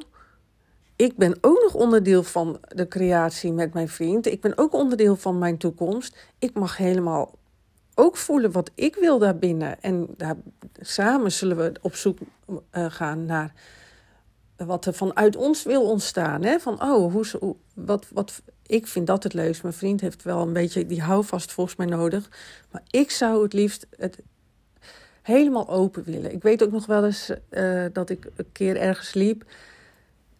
Ik 0.95 1.17
ben 1.17 1.37
ook 1.41 1.61
nog 1.61 1.73
onderdeel 1.73 2.23
van 2.23 2.59
de 2.67 2.87
creatie 2.87 3.51
met 3.51 3.73
mijn 3.73 3.89
vriend. 3.89 4.25
Ik 4.25 4.41
ben 4.41 4.57
ook 4.57 4.73
onderdeel 4.73 5.15
van 5.15 5.37
mijn 5.37 5.57
toekomst. 5.57 6.17
Ik 6.39 6.53
mag 6.53 6.77
helemaal 6.77 7.35
ook 7.95 8.17
voelen 8.17 8.51
wat 8.51 8.71
ik 8.75 8.95
wil 8.95 9.19
daarbinnen. 9.19 9.81
En 9.81 10.07
daar, 10.17 10.35
samen 10.79 11.31
zullen 11.31 11.57
we 11.57 11.71
op 11.81 11.95
zoek 11.95 12.17
uh, 12.47 12.85
gaan 12.89 13.25
naar 13.25 13.53
wat 14.57 14.85
er 14.85 14.93
vanuit 14.93 15.35
ons 15.35 15.63
wil 15.63 15.89
ontstaan. 15.89 16.43
Hè? 16.43 16.59
Van, 16.59 16.81
oh, 16.81 17.13
hoe, 17.13 17.55
wat, 17.73 18.05
wat, 18.13 18.41
ik 18.67 18.87
vind 18.87 19.07
dat 19.07 19.23
het 19.23 19.33
leukst. 19.33 19.61
Mijn 19.61 19.73
vriend 19.73 20.01
heeft 20.01 20.23
wel 20.23 20.41
een 20.41 20.53
beetje 20.53 20.85
die 20.85 21.01
houvast 21.01 21.51
volgens 21.51 21.75
mij 21.75 21.87
nodig. 21.87 22.29
Maar 22.71 22.83
ik 22.89 23.11
zou 23.11 23.43
het 23.43 23.53
liefst 23.53 23.87
het 23.97 24.19
helemaal 25.21 25.69
open 25.69 26.03
willen. 26.03 26.33
Ik 26.33 26.41
weet 26.41 26.63
ook 26.63 26.71
nog 26.71 26.85
wel 26.85 27.05
eens 27.05 27.31
uh, 27.49 27.85
dat 27.93 28.09
ik 28.09 28.27
een 28.35 28.51
keer 28.51 28.77
ergens 28.77 29.13
liep. 29.13 29.43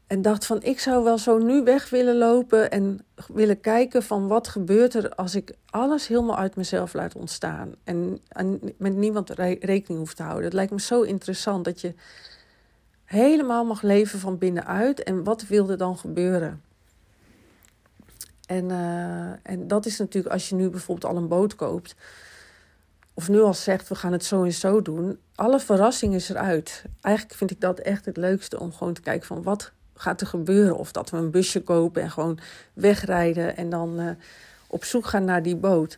En 0.08 0.22
dacht 0.22 0.46
van, 0.46 0.64
ik 0.64 0.80
zou 0.80 1.04
wel 1.04 1.18
zo 1.18 1.38
nu 1.38 1.64
weg 1.64 1.90
willen 1.90 2.18
lopen 2.18 2.72
en 2.72 3.06
willen 3.34 3.60
kijken 3.60 4.04
van 4.04 4.28
wat 4.28 4.48
gebeurt 4.48 4.94
er 4.94 5.10
als 5.16 5.36
ik 5.36 5.54
alles 5.70 6.08
helemaal 6.08 6.38
uit 6.38 6.56
mezelf 6.56 6.94
laat 6.94 7.16
ontstaan. 7.16 7.76
En, 7.84 8.20
en 8.28 8.60
met 8.78 8.96
niemand 8.96 9.30
rekening 9.30 10.00
hoeft 10.00 10.16
te 10.16 10.24
houden. 10.24 10.44
Het 10.44 10.54
lijkt 10.54 10.72
me 10.72 10.80
zo 10.80 11.02
interessant 11.02 11.66
dat 11.66 11.82
je 11.82 11.94
helemaal 13.04 13.66
mag 13.66 13.82
leven 13.82 14.20
van 14.20 14.38
binnenuit. 14.38 15.04
En 15.04 15.24
wat 15.24 15.48
wil 15.48 15.70
er 15.70 15.78
dan 15.78 15.98
gebeuren? 15.98 16.62
En, 18.48 18.70
uh, 18.70 19.52
en 19.52 19.68
dat 19.68 19.86
is 19.86 19.98
natuurlijk 19.98 20.34
als 20.34 20.50
je 20.50 20.56
nu 20.56 20.70
bijvoorbeeld 20.70 21.14
al 21.14 21.18
een 21.22 21.28
boot 21.28 21.56
koopt. 21.56 21.96
Of 23.14 23.30
nu 23.30 23.42
al 23.42 23.54
zegt, 23.54 23.88
we 23.88 23.96
gaan 23.96 24.12
het 24.12 24.26
zo 24.26 24.44
en 24.44 24.54
zo 24.54 24.82
doen. 24.82 25.20
Alle 25.36 25.60
verrassing 25.60 26.14
is 26.14 26.30
eruit. 26.30 26.84
Eigenlijk 27.02 27.38
vind 27.38 27.52
ik 27.52 27.62
dat 27.62 27.80
echt 27.80 28.06
het 28.06 28.18
leukste 28.18 28.60
om 28.60 28.74
gewoon 28.74 28.94
te 28.94 29.02
kijken 29.02 29.28
van 29.28 29.44
wat 29.44 29.72
gaat 29.94 30.22
er 30.22 30.28
gebeuren. 30.28 30.78
Of 30.78 30.92
dat 30.92 31.10
we 31.10 31.18
een 31.18 31.32
busje 31.32 31.64
kopen 31.64 32.02
en 32.02 32.12
gewoon 32.12 32.40
wegrijden 32.74 33.58
en 33.58 33.70
dan 33.70 34.00
uh, 34.00 34.10
op 34.68 34.84
zoek 34.84 35.06
gaan 35.06 35.26
naar 35.26 35.44
die 35.44 35.56
boot. 35.56 35.98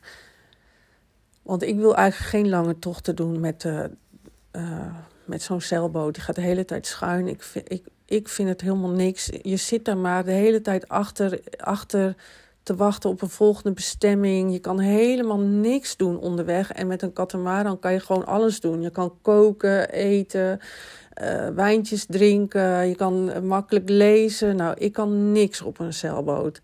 Want 1.42 1.64
ik 1.64 1.76
wil 1.76 1.96
eigenlijk 1.96 2.30
geen 2.30 2.50
lange 2.50 2.80
tochten 2.80 3.16
doen 3.16 3.40
met, 3.40 3.64
uh, 3.64 4.86
met 5.26 5.42
zo'n 5.42 5.62
zeilboot. 5.62 6.14
Die 6.14 6.24
gaat 6.24 6.36
de 6.36 6.42
hele 6.42 6.66
tijd 6.66 6.88
schuin. 6.88 7.28
Ik 7.28 7.44
vind, 7.44 7.72
ik, 7.72 7.86
ik 8.10 8.28
vind 8.28 8.50
het 8.50 8.62
helemaal 8.62 8.90
niks. 8.90 9.30
Je 9.42 9.58
zit 9.58 9.86
daar 9.86 9.98
maar 9.98 10.24
de 10.24 10.32
hele 10.32 10.62
tijd 10.62 10.88
achter, 10.88 11.40
achter 11.58 12.16
te 12.64 12.76
wachten 12.76 13.10
op 13.10 13.22
een 13.22 13.30
volgende 13.30 13.72
bestemming. 13.72 14.52
Je 14.52 14.60
kan 14.60 14.80
helemaal 14.80 15.40
niks 15.40 15.98
doen 15.98 16.20
onderweg. 16.20 16.72
En 16.72 16.88
met 16.88 17.02
een 17.02 17.14
katamaran 17.14 17.80
kan 17.80 17.94
je 17.94 18.00
gewoon 18.00 18.26
alles 18.26 18.60
doen. 18.60 18.82
Je 18.82 18.90
kan 18.90 19.18
koken, 19.22 19.90
eten, 19.90 20.60
uh, 21.22 21.48
wijntjes 21.48 22.06
drinken. 22.06 22.88
Je 22.88 22.96
kan 22.96 23.48
makkelijk 23.48 23.90
lezen. 23.90 24.56
Nou, 24.56 24.76
ik 24.78 24.94
kan 24.94 25.32
niks 25.32 25.62
op 25.62 25.80
een 25.80 25.94
zeilboot. 25.94 26.62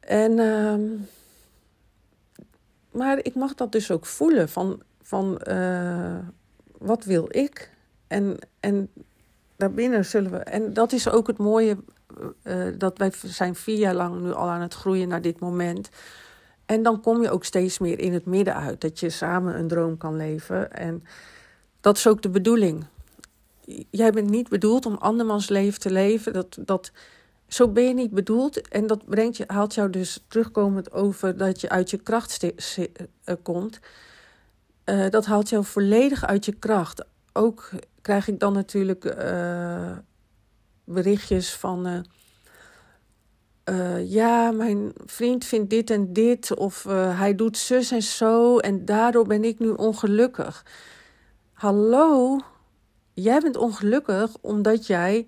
En, 0.00 0.38
uh, 0.38 0.74
maar 2.90 3.18
ik 3.22 3.34
mag 3.34 3.54
dat 3.54 3.72
dus 3.72 3.90
ook 3.90 4.06
voelen. 4.06 4.48
Van, 4.48 4.82
van 5.02 5.40
uh, 5.48 6.18
wat 6.78 7.04
wil 7.04 7.26
ik? 7.28 7.70
En, 8.06 8.36
en 8.60 8.90
daarbinnen 9.60 10.04
zullen 10.04 10.30
we... 10.30 10.38
En 10.38 10.72
dat 10.72 10.92
is 10.92 11.08
ook 11.08 11.26
het 11.26 11.38
mooie... 11.38 11.76
Uh, 12.42 12.66
dat 12.78 12.98
wij 12.98 13.12
zijn 13.24 13.54
vier 13.54 13.78
jaar 13.78 13.94
lang 13.94 14.20
nu 14.20 14.32
al 14.32 14.48
aan 14.48 14.60
het 14.60 14.74
groeien 14.74 15.08
naar 15.08 15.22
dit 15.22 15.40
moment. 15.40 15.88
En 16.66 16.82
dan 16.82 17.00
kom 17.00 17.22
je 17.22 17.30
ook 17.30 17.44
steeds 17.44 17.78
meer 17.78 17.98
in 17.98 18.12
het 18.12 18.26
midden 18.26 18.54
uit. 18.54 18.80
Dat 18.80 19.00
je 19.00 19.10
samen 19.10 19.58
een 19.58 19.68
droom 19.68 19.96
kan 19.96 20.16
leven. 20.16 20.72
En 20.72 21.04
dat 21.80 21.96
is 21.96 22.06
ook 22.06 22.22
de 22.22 22.30
bedoeling 22.30 22.84
jij 23.90 24.10
bent 24.10 24.30
niet 24.30 24.48
bedoeld 24.48 24.86
om 24.86 24.94
andermans 24.94 25.48
leven 25.48 25.80
te 25.80 25.90
leven. 25.90 26.32
Dat, 26.32 26.58
dat, 26.60 26.92
zo 27.48 27.68
ben 27.68 27.84
je 27.84 27.94
niet 27.94 28.10
bedoeld. 28.10 28.68
En 28.68 28.86
dat 28.86 29.04
brengt 29.04 29.36
je, 29.36 29.44
haalt 29.46 29.74
jou 29.74 29.90
dus 29.90 30.24
terugkomend 30.28 30.92
over 30.92 31.36
dat 31.36 31.60
je 31.60 31.68
uit 31.68 31.90
je 31.90 31.96
kracht 31.96 32.46
uh, 32.78 32.86
komt. 33.42 33.78
Dat 35.10 35.26
haalt 35.26 35.48
jou 35.48 35.64
volledig 35.64 36.26
uit 36.26 36.44
je 36.44 36.52
kracht. 36.52 37.04
Ook 37.32 37.70
krijg 38.02 38.28
ik 38.28 38.38
dan 38.38 38.52
natuurlijk 38.52 39.04
uh, 39.04 39.96
berichtjes 40.84 41.54
van. 41.54 42.06
ja, 44.04 44.50
mijn 44.50 44.92
vriend 45.04 45.44
vindt 45.44 45.70
dit 45.70 45.90
en 45.90 46.12
dit. 46.12 46.54
Of 46.54 46.84
hij 46.92 47.34
doet 47.34 47.56
zus 47.56 47.90
en 47.90 48.02
zo. 48.02 48.58
En 48.58 48.84
daardoor 48.84 49.26
ben 49.26 49.44
ik 49.44 49.58
nu 49.58 49.70
ongelukkig. 49.70 50.64
Hallo, 51.52 52.40
jij 53.14 53.40
bent 53.40 53.56
ongelukkig 53.56 54.36
omdat 54.40 54.86
jij 54.86 55.26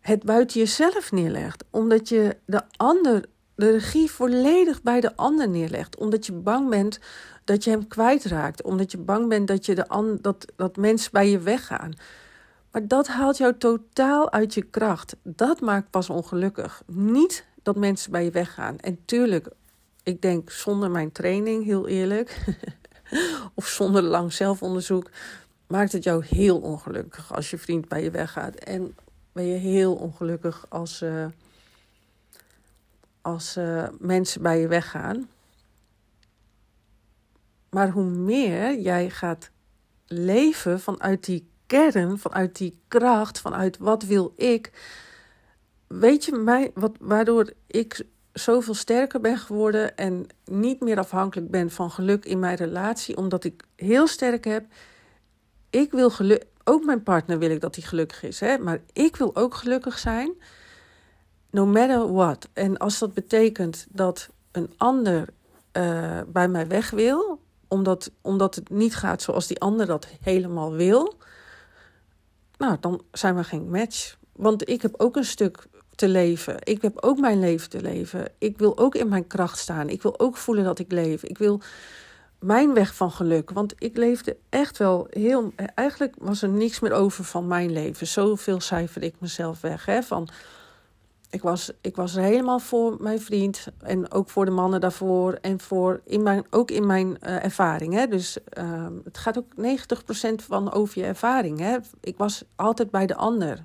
het 0.00 0.24
buiten 0.24 0.60
jezelf 0.60 1.12
neerlegt. 1.12 1.64
Omdat 1.70 2.08
je 2.08 2.36
de 2.46 2.62
ander, 2.76 3.24
de 3.60 3.70
regie 3.70 4.10
volledig 4.10 4.82
bij 4.82 5.00
de 5.00 5.16
ander 5.16 5.48
neerlegt. 5.48 5.96
Omdat 5.96 6.26
je 6.26 6.32
bang 6.32 6.68
bent 6.68 6.98
dat 7.44 7.64
je 7.64 7.70
hem 7.70 7.88
kwijtraakt. 7.88 8.62
Omdat 8.62 8.90
je 8.90 8.98
bang 8.98 9.28
bent 9.28 9.48
dat, 9.48 9.66
je 9.66 9.74
de 9.74 10.18
dat, 10.20 10.52
dat 10.56 10.76
mensen 10.76 11.12
bij 11.12 11.30
je 11.30 11.38
weggaan. 11.38 11.92
Maar 12.70 12.88
dat 12.88 13.08
haalt 13.08 13.36
jou 13.36 13.54
totaal 13.58 14.32
uit 14.32 14.54
je 14.54 14.62
kracht. 14.62 15.16
Dat 15.22 15.60
maakt 15.60 15.90
pas 15.90 16.10
ongelukkig. 16.10 16.82
Niet 16.86 17.44
dat 17.62 17.76
mensen 17.76 18.10
bij 18.10 18.24
je 18.24 18.30
weggaan. 18.30 18.78
En 18.78 18.98
tuurlijk, 19.04 19.48
ik 20.02 20.22
denk 20.22 20.50
zonder 20.50 20.90
mijn 20.90 21.12
training, 21.12 21.64
heel 21.64 21.88
eerlijk, 21.88 22.44
of 23.54 23.66
zonder 23.66 24.02
lang 24.02 24.32
zelfonderzoek, 24.32 25.10
maakt 25.66 25.92
het 25.92 26.04
jou 26.04 26.24
heel 26.28 26.58
ongelukkig 26.58 27.34
als 27.34 27.50
je 27.50 27.58
vriend 27.58 27.88
bij 27.88 28.02
je 28.02 28.10
weggaat. 28.10 28.54
En 28.54 28.94
ben 29.32 29.44
je 29.44 29.58
heel 29.58 29.94
ongelukkig 29.94 30.66
als, 30.68 31.02
uh, 31.02 31.26
als 33.22 33.56
uh, 33.56 33.88
mensen 33.98 34.42
bij 34.42 34.60
je 34.60 34.68
weggaan. 34.68 35.28
Maar 37.70 37.90
hoe 37.90 38.04
meer 38.04 38.78
jij 38.78 39.10
gaat 39.10 39.50
leven 40.06 40.80
vanuit 40.80 41.24
die 41.24 41.48
kern, 41.66 42.18
vanuit 42.18 42.56
die 42.56 42.80
kracht, 42.88 43.40
vanuit 43.40 43.78
wat 43.78 44.02
wil 44.02 44.32
ik. 44.36 44.70
Weet 45.86 46.24
je, 46.24 46.32
mij, 46.32 46.70
wat, 46.74 46.96
waardoor 47.00 47.52
ik 47.66 48.06
zoveel 48.32 48.74
sterker 48.74 49.20
ben 49.20 49.38
geworden 49.38 49.96
en 49.96 50.26
niet 50.44 50.80
meer 50.80 50.98
afhankelijk 50.98 51.50
ben 51.50 51.70
van 51.70 51.90
geluk 51.90 52.24
in 52.24 52.38
mijn 52.38 52.56
relatie, 52.56 53.16
omdat 53.16 53.44
ik 53.44 53.64
heel 53.76 54.06
sterk 54.06 54.44
heb. 54.44 54.64
Ik 55.70 55.90
wil 55.90 56.10
geluk, 56.10 56.46
ook 56.64 56.84
mijn 56.84 57.02
partner 57.02 57.38
wil 57.38 57.50
ik 57.50 57.60
dat 57.60 57.74
hij 57.74 57.84
gelukkig 57.84 58.22
is, 58.22 58.40
hè? 58.40 58.58
maar 58.58 58.80
ik 58.92 59.16
wil 59.16 59.36
ook 59.36 59.54
gelukkig 59.54 59.98
zijn, 59.98 60.32
no 61.50 61.66
matter 61.66 62.12
what. 62.12 62.48
En 62.52 62.76
als 62.76 62.98
dat 62.98 63.14
betekent 63.14 63.86
dat 63.88 64.28
een 64.52 64.72
ander 64.76 65.28
uh, 65.72 66.20
bij 66.26 66.48
mij 66.48 66.66
weg 66.66 66.90
wil, 66.90 67.40
omdat, 67.68 68.10
omdat 68.20 68.54
het 68.54 68.70
niet 68.70 68.96
gaat 68.96 69.22
zoals 69.22 69.46
die 69.46 69.60
ander 69.60 69.86
dat 69.86 70.06
helemaal 70.20 70.72
wil, 70.72 71.14
nou, 72.58 72.76
dan 72.80 73.02
zijn 73.12 73.36
we 73.36 73.44
geen 73.44 73.70
match. 73.70 74.16
Want 74.32 74.68
ik 74.68 74.82
heb 74.82 74.94
ook 74.96 75.16
een 75.16 75.24
stuk 75.24 75.66
te 75.94 76.08
leven. 76.08 76.56
Ik 76.58 76.82
heb 76.82 77.02
ook 77.02 77.18
mijn 77.18 77.40
leven 77.40 77.70
te 77.70 77.80
leven. 77.80 78.32
Ik 78.38 78.58
wil 78.58 78.78
ook 78.78 78.94
in 78.94 79.08
mijn 79.08 79.26
kracht 79.26 79.58
staan. 79.58 79.88
Ik 79.88 80.02
wil 80.02 80.20
ook 80.20 80.36
voelen 80.36 80.64
dat 80.64 80.78
ik 80.78 80.92
leef. 80.92 81.22
Ik 81.22 81.38
wil 81.38 81.60
mijn 82.38 82.74
weg 82.74 82.94
van 82.94 83.10
geluk. 83.10 83.50
Want 83.50 83.74
ik 83.78 83.96
leefde 83.96 84.36
echt 84.48 84.78
wel 84.78 85.06
heel. 85.10 85.52
Eigenlijk 85.74 86.14
was 86.18 86.42
er 86.42 86.48
niks 86.48 86.80
meer 86.80 86.92
over 86.92 87.24
van 87.24 87.46
mijn 87.46 87.72
leven. 87.72 88.06
Zoveel 88.06 88.60
cijferde 88.60 89.06
ik 89.06 89.14
mezelf 89.18 89.60
weg. 89.60 89.84
Hè? 89.84 90.02
Van 90.02 90.28
ik 91.30 91.42
was, 91.42 91.70
ik 91.80 91.96
was 91.96 92.16
er 92.16 92.22
helemaal 92.22 92.58
voor 92.58 92.96
mijn 93.00 93.20
vriend 93.20 93.66
en 93.78 94.10
ook 94.12 94.30
voor 94.30 94.44
de 94.44 94.50
mannen 94.50 94.80
daarvoor 94.80 95.32
en 95.32 95.60
voor 95.60 96.00
in 96.04 96.22
mijn, 96.22 96.44
ook 96.50 96.70
in 96.70 96.86
mijn 96.86 97.06
uh, 97.06 97.44
ervaring. 97.44 97.94
Hè? 97.94 98.06
Dus 98.06 98.38
uh, 98.58 98.86
het 99.04 99.18
gaat 99.18 99.38
ook 99.38 99.52
90% 99.56 100.44
van 100.46 100.72
over 100.72 100.98
je 100.98 101.04
ervaring. 101.04 101.58
Hè? 101.58 101.76
Ik 102.00 102.16
was 102.16 102.44
altijd 102.56 102.90
bij 102.90 103.06
de 103.06 103.14
ander, 103.14 103.64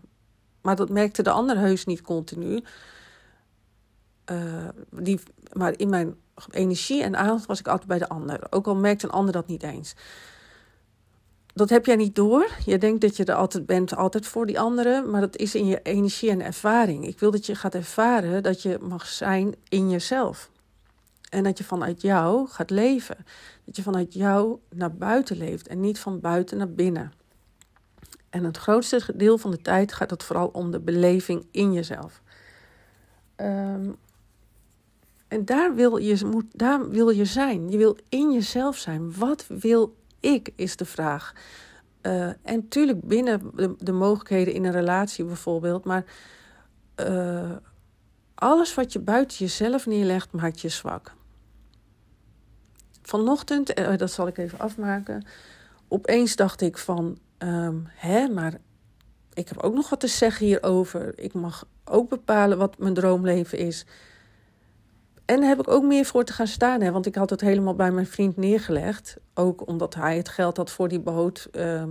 maar 0.61 0.75
dat 0.75 0.89
merkte 0.89 1.23
de 1.23 1.31
ander 1.31 1.57
heus 1.57 1.85
niet 1.85 2.01
continu. 2.01 2.63
Uh, 4.31 4.67
die, 4.89 5.19
maar 5.53 5.77
in 5.77 5.89
mijn 5.89 6.15
energie 6.49 7.03
en 7.03 7.15
aandacht 7.15 7.45
was 7.45 7.59
ik 7.59 7.67
altijd 7.67 7.87
bij 7.87 7.99
de 7.99 8.09
ander. 8.09 8.47
Ook 8.49 8.67
al 8.67 8.75
merkte 8.75 9.05
een 9.05 9.11
ander 9.11 9.33
dat 9.33 9.47
niet 9.47 9.63
eens 9.63 9.95
dat 11.55 11.69
heb 11.69 11.85
jij 11.85 11.95
niet 11.95 12.15
door. 12.15 12.49
Je 12.65 12.77
denkt 12.77 13.01
dat 13.01 13.17
je 13.17 13.25
er 13.25 13.35
altijd 13.35 13.65
bent, 13.65 13.95
altijd 13.95 14.27
voor 14.27 14.45
die 14.45 14.59
anderen, 14.59 15.09
maar 15.09 15.21
dat 15.21 15.35
is 15.35 15.55
in 15.55 15.65
je 15.65 15.79
energie 15.83 16.29
en 16.29 16.41
ervaring. 16.41 17.07
Ik 17.07 17.19
wil 17.19 17.31
dat 17.31 17.45
je 17.45 17.55
gaat 17.55 17.75
ervaren 17.75 18.43
dat 18.43 18.61
je 18.61 18.77
mag 18.81 19.07
zijn 19.07 19.55
in 19.69 19.89
jezelf. 19.89 20.49
En 21.29 21.43
dat 21.43 21.57
je 21.57 21.63
vanuit 21.63 22.01
jou 22.01 22.47
gaat 22.47 22.69
leven. 22.69 23.17
Dat 23.65 23.75
je 23.75 23.81
vanuit 23.81 24.13
jou 24.13 24.59
naar 24.69 24.93
buiten 24.93 25.37
leeft 25.37 25.67
en 25.67 25.79
niet 25.79 25.99
van 25.99 26.19
buiten 26.19 26.57
naar 26.57 26.71
binnen. 26.71 27.13
En 28.29 28.43
het 28.43 28.57
grootste 28.57 29.13
deel 29.15 29.37
van 29.37 29.51
de 29.51 29.61
tijd 29.61 29.93
gaat 29.93 30.09
het 30.09 30.23
vooral 30.23 30.47
om 30.47 30.71
de 30.71 30.79
beleving 30.79 31.45
in 31.51 31.73
jezelf. 31.73 32.21
Um, 33.37 33.95
en 35.27 35.45
daar 35.45 35.75
wil, 35.75 35.97
je, 35.97 36.25
moet, 36.25 36.45
daar 36.51 36.89
wil 36.89 37.09
je 37.09 37.25
zijn. 37.25 37.69
Je 37.69 37.77
wil 37.77 37.97
in 38.09 38.31
jezelf 38.31 38.77
zijn. 38.77 39.17
Wat 39.17 39.45
wil 39.47 39.95
ik, 40.25 40.49
is 40.55 40.75
de 40.75 40.85
vraag. 40.85 41.33
Uh, 42.01 42.29
en 42.41 42.67
tuurlijk 42.67 43.01
binnen 43.01 43.51
de, 43.55 43.75
de, 43.77 43.91
mogelijkheden 43.91 44.53
in 44.53 44.65
een 44.65 44.71
relatie 44.71 45.25
bijvoorbeeld, 45.25 45.83
maar 45.83 46.03
uh, 46.95 47.51
alles 48.35 48.73
wat 48.73 48.93
je 48.93 48.99
buiten 48.99 49.37
jezelf 49.37 49.85
neerlegt, 49.85 50.31
maakt 50.31 50.61
je 50.61 50.69
zwak. 50.69 51.13
Vanochtend, 53.01 53.79
uh, 53.79 53.97
dat 53.97 54.11
zal 54.11 54.27
ik 54.27 54.37
even 54.37 54.59
afmaken, 54.59 55.25
opeens 55.87 56.35
dacht 56.35 56.61
ik 56.61 56.77
van, 56.77 57.17
um, 57.37 57.87
hè, 57.87 58.27
maar 58.27 58.53
ik 59.33 59.47
heb 59.47 59.57
ook 59.57 59.73
nog 59.73 59.89
wat 59.89 59.99
te 59.99 60.07
zeggen 60.07 60.45
hierover. 60.45 61.19
Ik 61.19 61.33
mag 61.33 61.67
ook 61.85 62.09
bepalen 62.09 62.57
wat 62.57 62.77
mijn 62.77 62.93
droomleven 62.93 63.57
is. 63.57 63.85
En 65.25 65.39
daar 65.39 65.49
heb 65.49 65.59
ik 65.59 65.67
ook 65.67 65.83
meer 65.83 66.05
voor 66.05 66.23
te 66.23 66.33
gaan 66.33 66.47
staan. 66.47 66.81
Hè? 66.81 66.91
Want 66.91 67.05
ik 67.05 67.15
had 67.15 67.29
het 67.29 67.41
helemaal 67.41 67.75
bij 67.75 67.91
mijn 67.91 68.07
vriend 68.07 68.37
neergelegd. 68.37 69.17
Ook 69.33 69.67
omdat 69.67 69.95
hij 69.95 70.17
het 70.17 70.29
geld 70.29 70.57
had 70.57 70.71
voor 70.71 70.87
die 70.87 70.99
boot. 70.99 71.47
Ehm, 71.51 71.89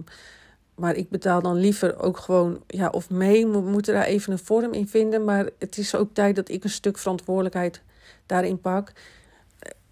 maar 0.75 0.95
ik 0.95 1.09
betaal 1.09 1.43
dan 1.43 1.57
liever 1.57 1.99
ook 1.99 2.17
gewoon, 2.17 2.63
ja, 2.67 2.89
of 2.89 3.11
mee. 3.11 3.47
We 3.47 3.61
moeten 3.61 3.95
daar 3.95 4.05
even 4.05 4.33
een 4.33 4.39
vorm 4.39 4.73
in 4.73 4.89
vinden. 4.89 5.25
Maar 5.25 5.49
het 5.59 5.79
is 5.79 5.95
ook 5.95 6.15
tijd 6.15 6.37
dat 6.37 6.49
ik 6.49 6.65
een 6.65 6.71
stuk 6.71 6.99
verantwoordelijkheid 6.99 7.83
daarin 8.27 8.61
pak. 8.61 8.93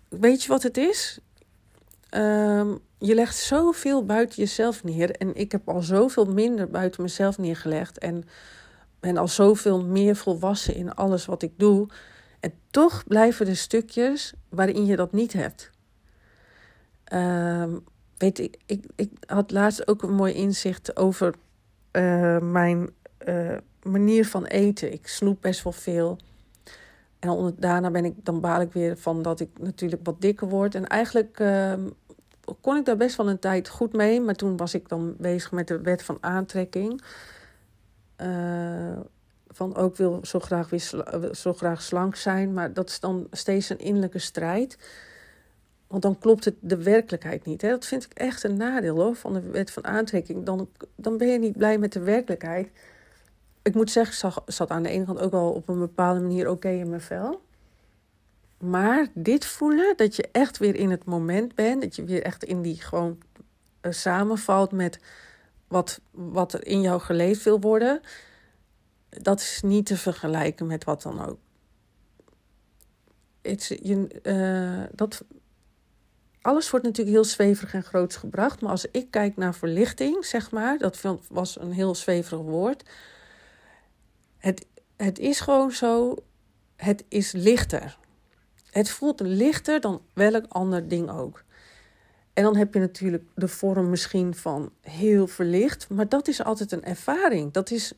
Weet 0.09 0.43
je 0.43 0.49
wat 0.49 0.63
het 0.63 0.77
is? 0.77 1.19
Ehm, 2.09 2.69
je 2.99 3.15
legt 3.15 3.37
zoveel 3.37 4.05
buiten 4.05 4.37
jezelf 4.39 4.85
neer. 4.85 5.11
En 5.11 5.35
ik 5.35 5.53
heb 5.53 5.69
al 5.69 5.83
zoveel 5.83 6.25
minder 6.25 6.69
buiten 6.69 7.03
mezelf 7.03 7.39
neergelegd. 7.39 7.99
En 7.99 8.25
ben 9.01 9.17
al 9.17 9.29
zoveel 9.29 9.85
meer 9.85 10.17
volwassen 10.17 10.75
in 10.75 10.95
alles 10.95 11.27
wat 11.27 11.43
ik 11.43 11.53
doe 11.57 11.89
en 12.43 12.53
toch 12.71 13.05
blijven 13.07 13.47
er 13.47 13.57
stukjes 13.57 14.35
waarin 14.49 14.87
je 14.87 14.97
dat 14.97 15.13
niet 15.13 15.33
hebt. 15.33 15.71
Uh, 17.13 17.75
weet 18.17 18.39
ik, 18.39 18.57
ik, 18.67 18.85
ik 18.97 19.11
had 19.27 19.51
laatst 19.51 19.89
ook 19.89 20.03
een 20.03 20.15
mooi 20.15 20.33
inzicht 20.33 20.97
over 20.97 21.35
uh, 21.93 22.39
mijn 22.39 22.91
uh, 23.27 23.57
manier 23.83 24.27
van 24.27 24.45
eten. 24.45 24.93
Ik 24.93 25.07
snoep 25.07 25.41
best 25.41 25.63
wel 25.63 25.73
veel. 25.73 26.19
En 27.19 27.55
daarna 27.59 27.91
ben 27.91 28.05
ik, 28.05 28.15
dan 28.25 28.41
baal 28.41 28.61
ik 28.61 28.73
weer 28.73 28.97
van 28.97 29.23
dat 29.23 29.41
ik 29.41 29.49
natuurlijk 29.59 30.05
wat 30.05 30.21
dikker 30.21 30.49
word. 30.49 30.75
En 30.75 30.87
eigenlijk 30.87 31.41
uh, 31.41 31.75
kon 32.61 32.77
ik 32.77 32.85
daar 32.85 32.97
best 32.97 33.17
wel 33.17 33.29
een 33.29 33.39
tijd 33.39 33.69
goed 33.69 33.93
mee. 33.93 34.21
Maar 34.21 34.35
toen 34.35 34.57
was 34.57 34.75
ik 34.75 34.89
dan 34.89 35.15
bezig 35.19 35.53
met 35.53 35.69
de 35.69 35.81
wet 35.81 36.03
van 36.03 36.19
aantrekking. 36.21 37.03
Van 39.53 39.77
ook 39.77 39.97
wil 39.97 40.19
zo 40.23 40.39
graag, 40.41 40.71
weer 40.71 41.35
zo 41.35 41.53
graag 41.53 41.83
slank 41.83 42.17
zijn. 42.17 42.53
Maar 42.53 42.73
dat 42.73 42.89
is 42.89 43.01
dan 43.01 43.27
steeds 43.31 43.69
een 43.69 43.79
innerlijke 43.79 44.19
strijd. 44.19 44.79
Want 45.87 46.03
dan 46.03 46.19
klopt 46.19 46.45
het 46.45 46.55
de 46.61 46.83
werkelijkheid 46.83 47.45
niet. 47.45 47.63
Hè? 47.63 47.69
Dat 47.69 47.87
vind 47.87 48.05
ik 48.05 48.13
echt 48.13 48.43
een 48.43 48.57
nadeel 48.57 48.97
hoor, 48.97 49.15
van 49.15 49.33
de 49.33 49.41
wet 49.41 49.71
van 49.71 49.85
aantrekking. 49.85 50.45
Dan, 50.45 50.69
dan 50.97 51.17
ben 51.17 51.29
je 51.29 51.39
niet 51.39 51.57
blij 51.57 51.79
met 51.79 51.93
de 51.93 52.01
werkelijkheid. 52.01 52.71
Ik 53.63 53.75
moet 53.75 53.91
zeggen, 53.91 54.29
ik 54.47 54.53
zat 54.53 54.71
aan 54.71 54.83
de 54.83 54.89
ene 54.89 55.05
kant 55.05 55.19
ook 55.19 55.31
wel 55.31 55.53
op 55.53 55.69
een 55.69 55.79
bepaalde 55.79 56.21
manier 56.21 56.51
oké 56.51 56.69
in 56.69 56.89
mijn 56.89 57.01
vel. 57.01 57.43
Maar 58.59 59.07
dit 59.15 59.45
voelen, 59.45 59.97
dat 59.97 60.17
je 60.17 60.29
echt 60.33 60.59
weer 60.59 60.75
in 60.75 60.91
het 60.91 61.05
moment 61.05 61.55
bent. 61.55 61.83
Dat 61.83 61.97
je 61.97 62.05
weer 62.05 62.23
echt 62.23 62.45
in 62.45 62.63
die 62.63 62.81
gewoon 62.81 63.19
uh, 63.83 63.93
samenvalt 63.93 64.73
met 64.73 64.99
wat, 65.69 66.01
wat 66.11 66.53
er 66.53 66.67
in 66.67 66.81
jou 66.81 67.01
geleefd 67.01 67.43
wil 67.43 67.61
worden 67.61 68.01
dat 69.21 69.41
is 69.41 69.61
niet 69.65 69.87
te 69.87 69.97
vergelijken 69.97 70.67
met 70.67 70.85
wat 70.85 71.03
dan 71.03 71.27
ook. 71.27 71.39
Uh, 74.23 74.83
dat, 74.95 75.25
alles 76.41 76.71
wordt 76.71 76.87
natuurlijk 76.87 77.17
heel 77.17 77.25
zweverig 77.25 77.75
en 77.75 77.83
groots 77.83 78.17
gebracht. 78.17 78.61
Maar 78.61 78.71
als 78.71 78.87
ik 78.91 79.11
kijk 79.11 79.37
naar 79.37 79.55
verlichting, 79.55 80.25
zeg 80.25 80.51
maar, 80.51 80.79
dat 80.79 81.01
was 81.29 81.61
een 81.61 81.73
heel 81.73 81.95
zweverig 81.95 82.41
woord. 82.41 82.91
Het, 84.39 84.67
het 84.97 85.19
is 85.19 85.41
gewoon 85.41 85.73
zo, 85.73 86.17
het 86.77 87.05
is 87.09 87.33
lichter. 87.33 87.99
Het 88.71 88.91
voelt 88.91 89.21
lichter 89.21 89.81
dan 89.81 90.03
welk 90.13 90.45
ander 90.49 90.89
ding 90.89 91.11
ook. 91.11 91.45
En 92.33 92.43
dan 92.43 92.57
heb 92.57 92.75
je 92.75 92.81
natuurlijk 92.81 93.25
de 93.35 93.49
vorm 93.49 93.91
misschien 93.91 94.35
van 94.35 94.73
heel 94.81 95.27
verlicht, 95.27 95.89
maar 95.89 96.09
dat 96.09 96.29
is 96.29 96.43
altijd 96.43 96.73
een 96.73 96.85
ervaring. 96.85 97.53
Dat 97.53 97.71
is 97.71 97.93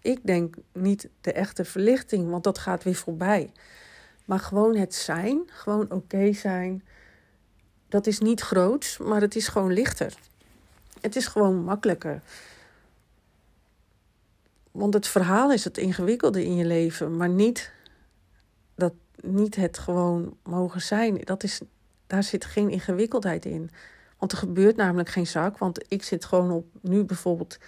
ik 0.00 0.18
denk 0.22 0.54
niet 0.72 1.08
de 1.20 1.32
echte 1.32 1.64
verlichting, 1.64 2.30
want 2.30 2.44
dat 2.44 2.58
gaat 2.58 2.84
weer 2.84 2.94
voorbij. 2.94 3.52
Maar 4.24 4.38
gewoon 4.38 4.76
het 4.76 4.94
zijn, 4.94 5.42
gewoon 5.46 5.90
oké 5.90 6.32
zijn, 6.32 6.84
dat 7.88 8.06
is 8.06 8.18
niet 8.18 8.40
groots, 8.40 8.98
maar 8.98 9.20
het 9.20 9.36
is 9.36 9.48
gewoon 9.48 9.72
lichter. 9.72 10.14
Het 11.00 11.16
is 11.16 11.26
gewoon 11.26 11.64
makkelijker. 11.64 12.22
Want 14.70 14.94
het 14.94 15.06
verhaal 15.06 15.52
is 15.52 15.64
het 15.64 15.78
ingewikkelde 15.78 16.44
in 16.44 16.56
je 16.56 16.64
leven, 16.64 17.16
maar 17.16 17.28
niet, 17.28 17.72
dat, 18.74 18.92
niet 19.20 19.56
het 19.56 19.78
gewoon 19.78 20.36
mogen 20.42 20.80
zijn. 20.80 21.20
Dat 21.24 21.42
is, 21.42 21.60
daar 22.06 22.22
zit 22.22 22.44
geen 22.44 22.70
ingewikkeldheid 22.70 23.44
in. 23.44 23.70
Want 24.18 24.32
er 24.32 24.38
gebeurt 24.38 24.76
namelijk 24.76 25.08
geen 25.08 25.26
zak. 25.26 25.58
Want 25.58 25.84
ik 25.88 26.02
zit 26.02 26.24
gewoon 26.24 26.50
op, 26.50 26.66
nu 26.80 27.04
bijvoorbeeld, 27.04 27.58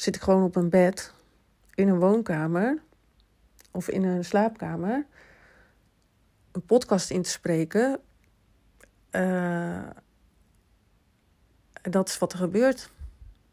zit 0.00 0.16
ik 0.16 0.22
gewoon 0.22 0.42
op 0.42 0.56
een 0.56 0.68
bed 0.68 1.12
in 1.74 1.88
een 1.88 1.98
woonkamer 1.98 2.78
of 3.70 3.88
in 3.88 4.02
een 4.02 4.24
slaapkamer 4.24 5.06
een 6.52 6.64
podcast 6.64 7.10
in 7.10 7.22
te 7.22 7.30
spreken. 7.30 8.00
Uh, 9.10 9.88
dat 11.82 12.08
is 12.08 12.18
wat 12.18 12.32
er 12.32 12.38
gebeurt. 12.38 12.90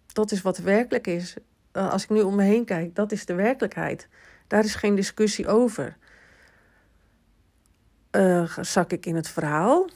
Dat 0.07 0.32
is 0.32 0.41
wat 0.41 0.57
werkelijk 0.57 1.07
is. 1.07 1.36
Eh, 1.72 1.91
als 1.91 2.03
ik 2.03 2.10
nu 2.10 2.22
om 2.22 2.36
me 2.36 2.44
heen 2.44 2.65
kijk, 2.65 2.95
dat 2.95 3.11
is 3.11 3.26
de 3.26 3.34
werkelijkheid. 3.34 4.07
Daar 4.48 4.64
is 4.64 4.76
geen 4.76 4.95
discussie 4.95 5.48
over. 5.48 5.98
Uh, 8.11 8.57
zak 8.61 8.91
ik 8.91 9.06
in 9.06 9.15
het 9.15 9.28
verhaal, 9.28 9.90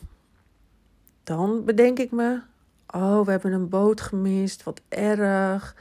dan 1.24 1.66
bedenk 1.66 2.00
ik 2.00 2.12
me: 2.12 2.42
oh, 2.88 3.26
we 3.26 3.32
hebben 3.32 3.52
een 3.52 3.70
boot 3.70 4.02
gemist, 4.02 4.64
wat 4.64 4.82
erg. 4.90 5.76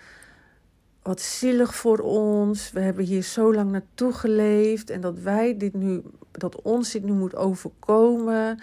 Wat 1.02 1.20
zielig 1.20 1.74
voor 1.74 1.98
ons. 1.98 2.70
We 2.70 2.81
hebben 2.81 3.05
hier 3.05 3.22
zo 3.22 3.55
lang 3.55 3.70
naartoe 3.70 4.12
geleefd. 4.12 4.90
En 4.90 5.01
dat 5.01 5.18
wij 5.18 5.56
dit 5.56 5.74
nu, 5.74 6.02
dat 6.31 6.62
ons 6.62 6.90
dit 6.90 7.05
nu 7.05 7.12
moet 7.12 7.36
overkomen. 7.36 8.59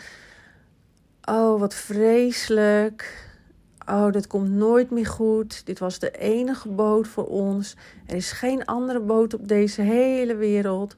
Oh, 1.24 1.60
wat 1.60 1.74
vreselijk. 1.74 3.26
Oh, 3.86 4.12
dit 4.12 4.28
komt 4.28 4.50
nooit 4.50 4.90
meer 4.90 5.06
goed. 5.06 5.66
Dit 5.66 5.80
was 5.80 6.00
de 6.00 6.12
enige 6.12 6.70
boot 6.70 7.08
voor 7.08 7.28
ons. 7.28 7.76
Er 8.06 8.16
is 8.16 8.32
geen 8.32 8.66
andere 8.66 9.00
boot 9.00 9.34
op 9.34 9.48
deze 9.48 9.82
hele 9.82 10.36
wereld. 10.36 10.96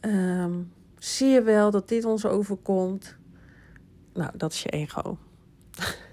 Ehm, 0.00 0.52
zie 0.98 1.28
je 1.28 1.42
wel 1.42 1.70
dat 1.70 1.88
dit 1.88 2.04
ons 2.04 2.26
overkomt? 2.26 3.16
Nou, 4.12 4.30
dat 4.36 4.52
is 4.52 4.62
je 4.62 4.68
ego. 4.68 5.18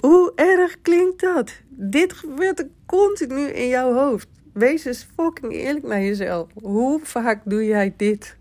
Hoe 0.00 0.32
erg 0.34 0.80
klinkt 0.82 1.20
dat? 1.20 1.52
Dit 1.68 2.12
gebeurt 2.12 2.58
er 2.58 2.68
continu 2.86 3.40
in 3.40 3.68
jouw 3.68 3.94
hoofd. 3.94 4.28
Wees 4.52 4.84
eens 4.84 5.06
fucking 5.16 5.52
eerlijk 5.52 5.86
naar 5.86 6.02
jezelf. 6.02 6.48
Hoe 6.62 7.00
vaak 7.02 7.42
doe 7.44 7.64
jij 7.64 7.94
dit? 7.96 8.36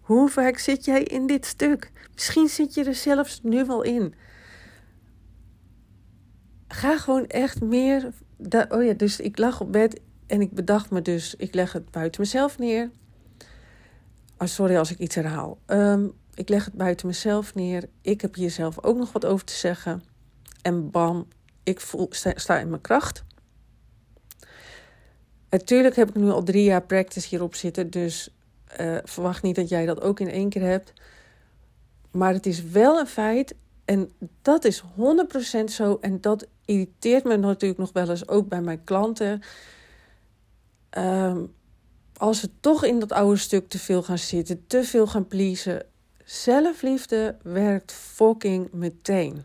Hoe 0.00 0.28
vaak 0.28 0.58
zit 0.58 0.84
jij 0.84 1.02
in 1.02 1.26
dit 1.26 1.46
stuk? 1.46 1.90
Misschien 2.14 2.48
zit 2.48 2.74
je 2.74 2.84
er 2.84 2.94
zelfs 2.94 3.40
nu 3.42 3.64
wel 3.64 3.82
in. 3.82 4.14
Ga 6.68 6.98
gewoon 6.98 7.26
echt 7.26 7.60
meer. 7.60 8.12
Oh 8.68 8.84
ja, 8.84 8.92
dus 8.92 9.20
ik 9.20 9.38
lag 9.38 9.60
op 9.60 9.72
bed 9.72 10.00
en 10.26 10.40
ik 10.40 10.52
bedacht 10.52 10.90
me 10.90 11.02
dus, 11.02 11.34
ik 11.34 11.54
leg 11.54 11.72
het 11.72 11.90
buiten 11.90 12.20
mezelf 12.20 12.58
neer. 12.58 12.90
Oh, 14.38 14.48
sorry 14.48 14.76
als 14.76 14.90
ik 14.90 14.98
iets 14.98 15.14
herhaal. 15.14 15.58
Ehm, 15.66 16.08
ik 16.34 16.48
leg 16.48 16.64
het 16.64 16.74
buiten 16.74 17.06
mezelf 17.06 17.54
neer. 17.54 17.84
Ik 18.00 18.20
heb 18.20 18.34
hier 18.34 18.50
zelf 18.50 18.84
ook 18.84 18.96
nog 18.96 19.12
wat 19.12 19.24
over 19.24 19.44
te 19.44 19.52
zeggen. 19.52 20.11
En 20.62 20.90
bam, 20.90 21.28
ik 21.62 21.80
voel, 21.80 22.06
sta, 22.10 22.58
in 22.58 22.68
mijn 22.68 22.80
kracht. 22.80 23.24
Natuurlijk 25.50 25.96
heb 25.96 26.08
ik 26.08 26.14
nu 26.14 26.30
al 26.30 26.42
drie 26.42 26.64
jaar 26.64 26.82
practice 26.82 27.28
hierop 27.28 27.54
zitten. 27.54 27.90
Dus 27.90 28.28
uh, 28.80 28.98
verwacht 29.04 29.42
niet 29.42 29.56
dat 29.56 29.68
jij 29.68 29.86
dat 29.86 30.00
ook 30.00 30.20
in 30.20 30.30
één 30.30 30.48
keer 30.48 30.62
hebt. 30.62 30.92
Maar 32.10 32.32
het 32.32 32.46
is 32.46 32.62
wel 32.62 32.98
een 32.98 33.06
feit. 33.06 33.54
En 33.84 34.10
dat 34.42 34.64
is 34.64 34.82
100% 35.60 35.64
zo. 35.64 35.98
En 36.00 36.20
dat 36.20 36.46
irriteert 36.64 37.24
me 37.24 37.36
natuurlijk 37.36 37.80
nog 37.80 37.92
wel 37.92 38.10
eens 38.10 38.28
ook 38.28 38.48
bij 38.48 38.60
mijn 38.60 38.84
klanten. 38.84 39.40
Um, 40.98 41.54
als 42.16 42.40
ze 42.40 42.50
toch 42.60 42.84
in 42.84 42.98
dat 42.98 43.12
oude 43.12 43.36
stuk 43.36 43.68
te 43.68 43.78
veel 43.78 44.02
gaan 44.02 44.18
zitten, 44.18 44.66
te 44.66 44.84
veel 44.84 45.06
gaan 45.06 45.26
pleasen. 45.26 45.86
Zelfliefde 46.24 47.36
werkt 47.42 47.92
fucking 47.92 48.72
meteen. 48.72 49.44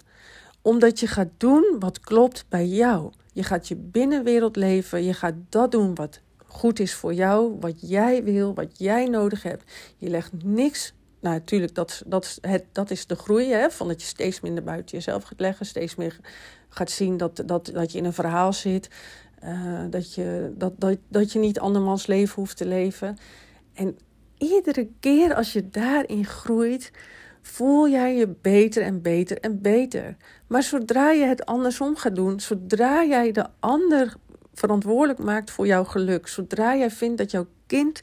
Omdat 0.68 1.00
je 1.00 1.08
gaat 1.08 1.30
doen 1.38 1.76
wat 1.80 2.00
klopt 2.00 2.46
bij 2.50 2.66
jou. 2.66 3.12
Je 3.34 3.44
gaat 3.44 3.68
je 3.68 3.76
binnenwereld 3.76 4.56
leven. 4.56 5.04
Je 5.04 5.14
gaat 5.14 5.34
dat 5.50 5.72
doen 5.72 5.96
wat 5.96 6.20
goed 6.46 6.80
is 6.80 6.94
voor 6.94 7.14
jou, 7.14 7.58
wat 7.60 7.90
jij 7.90 8.24
wil, 8.24 8.54
wat 8.54 8.78
jij 8.80 9.06
nodig 9.06 9.44
hebt. 9.44 9.72
Je 9.98 10.10
legt 10.10 10.32
niks. 10.44 10.94
Nou, 11.22 11.36
natuurlijk, 11.36 11.76
dat, 11.76 12.04
dat, 12.06 12.38
het, 12.42 12.66
dat 12.72 12.92
is 12.92 13.06
de 13.06 13.16
groei, 13.16 13.52
hè, 13.52 13.70
van 13.70 13.88
dat 13.88 14.02
je 14.02 14.08
steeds 14.08 14.42
minder 14.42 14.64
buiten 14.64 14.98
jezelf 14.98 15.24
gaat 15.24 15.40
leggen, 15.40 15.66
steeds 15.66 15.96
meer 15.96 16.20
gaat 16.70 16.92
zien 16.92 17.18
dat, 17.18 17.44
dat, 17.46 17.70
dat 17.74 17.92
je 17.92 17.98
in 17.98 18.06
een 18.06 18.14
verhaal 18.14 18.54
zit, 18.54 18.90
uh, 19.44 19.82
dat, 19.90 20.14
je, 20.14 20.54
dat, 20.58 20.74
dat, 20.78 20.98
dat 21.08 21.32
je 21.32 21.40
niet 21.40 21.60
andermans 21.60 22.08
leven 22.08 22.36
hoeft 22.36 22.58
te 22.58 22.66
leven. 22.66 23.18
En 23.74 23.98
iedere 24.38 24.90
keer 25.00 25.34
als 25.36 25.54
je 25.54 25.70
daarin 25.70 26.26
groeit, 26.26 26.92
voel 27.42 27.90
jij 27.90 28.16
je 28.16 28.36
beter 28.42 28.84
en 28.84 29.02
beter 29.02 29.40
en 29.40 29.62
beter. 29.62 30.16
Maar 30.48 30.64
zodra 30.64 31.12
je 31.12 31.26
het 31.26 31.46
andersom 31.46 31.96
gaat 31.96 32.16
doen, 32.16 32.40
zodra 32.40 33.04
jij 33.04 33.32
de 33.32 33.46
ander 33.60 34.16
verantwoordelijk 34.54 35.20
maakt 35.20 35.52
voor 35.52 35.68
jouw 35.68 35.84
geluk. 35.84 36.28
Zodra 36.28 36.76
jij 36.76 36.92
vindt 36.92 37.18
dat 37.18 37.32
jouw 37.32 37.48
kind 37.66 38.02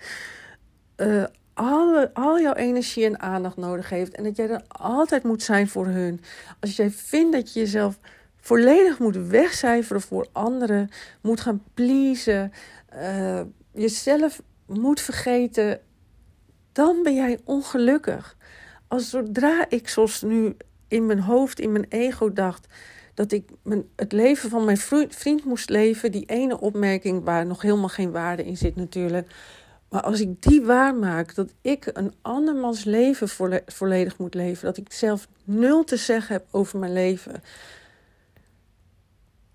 uh, 0.96 1.24
alle, 1.54 2.10
al 2.14 2.40
jouw 2.40 2.54
energie 2.54 3.04
en 3.04 3.20
aandacht 3.20 3.56
nodig 3.56 3.88
heeft 3.88 4.14
en 4.14 4.24
dat 4.24 4.36
jij 4.36 4.48
er 4.48 4.62
altijd 4.68 5.22
moet 5.22 5.42
zijn 5.42 5.68
voor 5.68 5.86
hun. 5.86 6.20
Als 6.60 6.76
jij 6.76 6.90
vindt 6.90 7.32
dat 7.32 7.52
je 7.52 7.60
jezelf 7.60 7.98
volledig 8.36 8.98
moet 8.98 9.16
wegcijferen 9.16 10.00
voor 10.00 10.26
anderen, 10.32 10.88
moet 11.20 11.40
gaan 11.40 11.62
pleasen, 11.74 12.52
uh, 12.94 13.40
jezelf 13.72 14.42
moet 14.66 15.00
vergeten, 15.00 15.80
dan 16.72 17.02
ben 17.02 17.14
jij 17.14 17.38
ongelukkig. 17.44 18.36
Als 18.94 19.10
zodra 19.10 19.66
ik 19.68 19.88
zoals 19.88 20.22
nu 20.22 20.56
in 20.88 21.06
mijn 21.06 21.20
hoofd, 21.20 21.60
in 21.60 21.72
mijn 21.72 21.86
ego 21.88 22.32
dacht 22.32 22.66
dat 23.14 23.32
ik 23.32 23.48
mijn, 23.62 23.84
het 23.96 24.12
leven 24.12 24.50
van 24.50 24.64
mijn 24.64 24.78
vriend 25.08 25.44
moest 25.44 25.68
leven. 25.68 26.12
Die 26.12 26.24
ene 26.26 26.60
opmerking 26.60 27.24
waar 27.24 27.46
nog 27.46 27.62
helemaal 27.62 27.88
geen 27.88 28.10
waarde 28.10 28.44
in 28.44 28.56
zit 28.56 28.76
natuurlijk. 28.76 29.34
Maar 29.88 30.02
als 30.02 30.20
ik 30.20 30.42
die 30.42 30.62
waar 30.62 30.94
maak, 30.94 31.34
dat 31.34 31.54
ik 31.60 31.90
een 31.92 32.14
andermans 32.22 32.84
leven 32.84 33.28
volledig 33.66 34.18
moet 34.18 34.34
leven. 34.34 34.64
Dat 34.64 34.76
ik 34.76 34.92
zelf 34.92 35.28
nul 35.44 35.84
te 35.84 35.96
zeggen 35.96 36.34
heb 36.34 36.46
over 36.50 36.78
mijn 36.78 36.92
leven. 36.92 37.42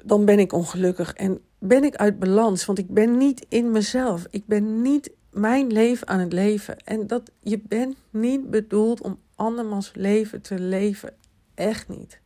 Dan 0.03 0.25
ben 0.25 0.39
ik 0.39 0.53
ongelukkig 0.53 1.13
en 1.13 1.41
ben 1.59 1.83
ik 1.83 1.95
uit 1.95 2.19
balans. 2.19 2.65
Want 2.65 2.79
ik 2.79 2.89
ben 2.89 3.17
niet 3.17 3.45
in 3.49 3.71
mezelf. 3.71 4.25
Ik 4.29 4.45
ben 4.45 4.81
niet 4.81 5.11
mijn 5.31 5.71
leven 5.71 6.07
aan 6.07 6.19
het 6.19 6.33
leven. 6.33 6.77
En 6.77 7.07
dat 7.07 7.31
je 7.41 7.59
bent 7.59 7.95
niet 8.09 8.49
bedoeld 8.49 9.01
om 9.01 9.19
andermans 9.35 9.91
leven 9.95 10.41
te 10.41 10.59
leven. 10.59 11.13
Echt 11.53 11.87
niet. 11.87 12.19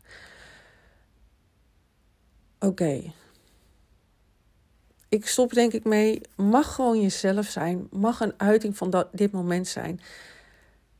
Oké. 2.59 3.13
Ik 5.09 5.27
stop 5.27 5.53
denk 5.53 5.73
ik 5.73 5.84
mee. 5.84 6.21
Mag 6.35 6.75
gewoon 6.75 7.01
jezelf 7.01 7.45
zijn. 7.45 7.88
Mag 7.91 8.19
een 8.19 8.34
uiting 8.38 8.77
van 8.77 9.07
dit 9.11 9.31
moment 9.31 9.67
zijn. 9.67 9.99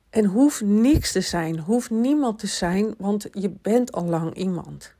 En 0.10 0.26
hoeft 0.26 0.62
niks 0.62 1.12
te 1.12 1.22
zijn. 1.22 1.60
Hoeft 1.60 1.90
niemand 1.90 2.40
te 2.40 2.48
zijn, 2.48 2.96
want 2.98 3.28
je 3.32 3.50
bent 3.50 3.92
al 3.92 4.06
lang 4.06 4.36
iemand. 4.36 4.94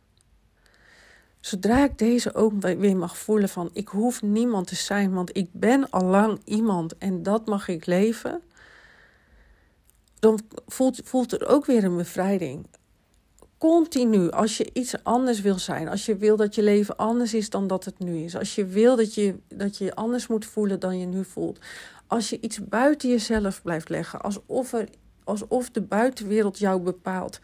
Zodra 1.46 1.84
ik 1.84 1.98
deze 1.98 2.34
ook 2.34 2.62
weer 2.62 2.98
mag 2.98 3.18
voelen 3.18 3.50
van 3.50 3.70
ik 3.74 3.88
hoef 3.88 4.22
niemand 4.22 4.68
te 4.68 4.76
zijn, 4.76 5.14
want 5.14 5.38
ik 5.38 5.48
ben 5.52 5.90
al 5.90 6.06
lang 6.06 6.40
iemand 6.46 6.98
en 6.98 7.24
dat 7.24 7.46
mag 7.46 7.68
ik 7.68 7.86
leven. 7.86 8.42
Dan 10.20 10.40
voelt, 10.68 11.02
voelt 11.04 11.32
er 11.32 11.48
ook 11.48 11.66
weer 11.66 11.84
een 11.84 11.98
bevrijding 11.98 12.66
continu, 13.58 14.30
als 14.30 14.58
je 14.58 14.70
iets 14.74 15.04
anders 15.04 15.42
wil 15.42 15.60
zijn, 15.60 15.88
als 15.88 16.06
je 16.06 16.16
wil 16.16 16.36
dat 16.36 16.56
je 16.56 16.64
leven 16.64 16.98
anders 16.98 17.34
is 17.34 17.50
dan 17.50 17.68
dat 17.68 17.86
het 17.86 18.00
nu 18.00 18.18
is, 18.18 18.36
als 18.36 18.56
je 18.56 18.66
wil 18.66 18.96
dat 18.96 19.14
je 19.14 19.36
dat 19.48 19.78
je 19.78 19.96
anders 19.96 20.28
moet 20.28 20.46
voelen 20.46 20.80
dan 20.80 21.00
je 21.00 21.06
nu 21.06 21.26
voelt, 21.26 21.60
als 22.08 22.30
je 22.30 22.38
iets 22.42 22.68
buiten 22.68 23.10
jezelf 23.10 23.62
blijft 23.62 23.90
leggen, 23.90 24.22
alsof, 24.22 24.74
er, 24.74 24.90
alsof 25.24 25.70
de 25.70 25.82
buitenwereld 25.82 26.60
jou 26.60 26.82
bepaalt, 26.82 27.40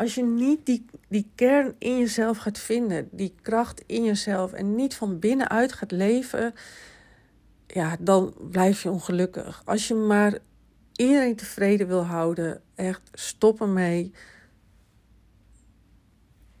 als 0.00 0.14
je 0.14 0.22
niet 0.22 0.66
die, 0.66 0.84
die 1.08 1.30
kern 1.34 1.74
in 1.78 1.98
jezelf 1.98 2.38
gaat 2.38 2.58
vinden, 2.58 3.08
die 3.12 3.34
kracht 3.42 3.82
in 3.86 4.04
jezelf 4.04 4.52
en 4.52 4.74
niet 4.74 4.94
van 4.94 5.18
binnenuit 5.18 5.72
gaat 5.72 5.90
leven, 5.90 6.54
ja, 7.66 7.96
dan 8.00 8.34
blijf 8.50 8.82
je 8.82 8.90
ongelukkig. 8.90 9.62
Als 9.64 9.88
je 9.88 9.94
maar 9.94 10.38
iedereen 10.96 11.36
tevreden 11.36 11.86
wil 11.86 12.04
houden, 12.04 12.62
echt 12.74 13.00
stop 13.12 13.60
ermee 13.60 14.12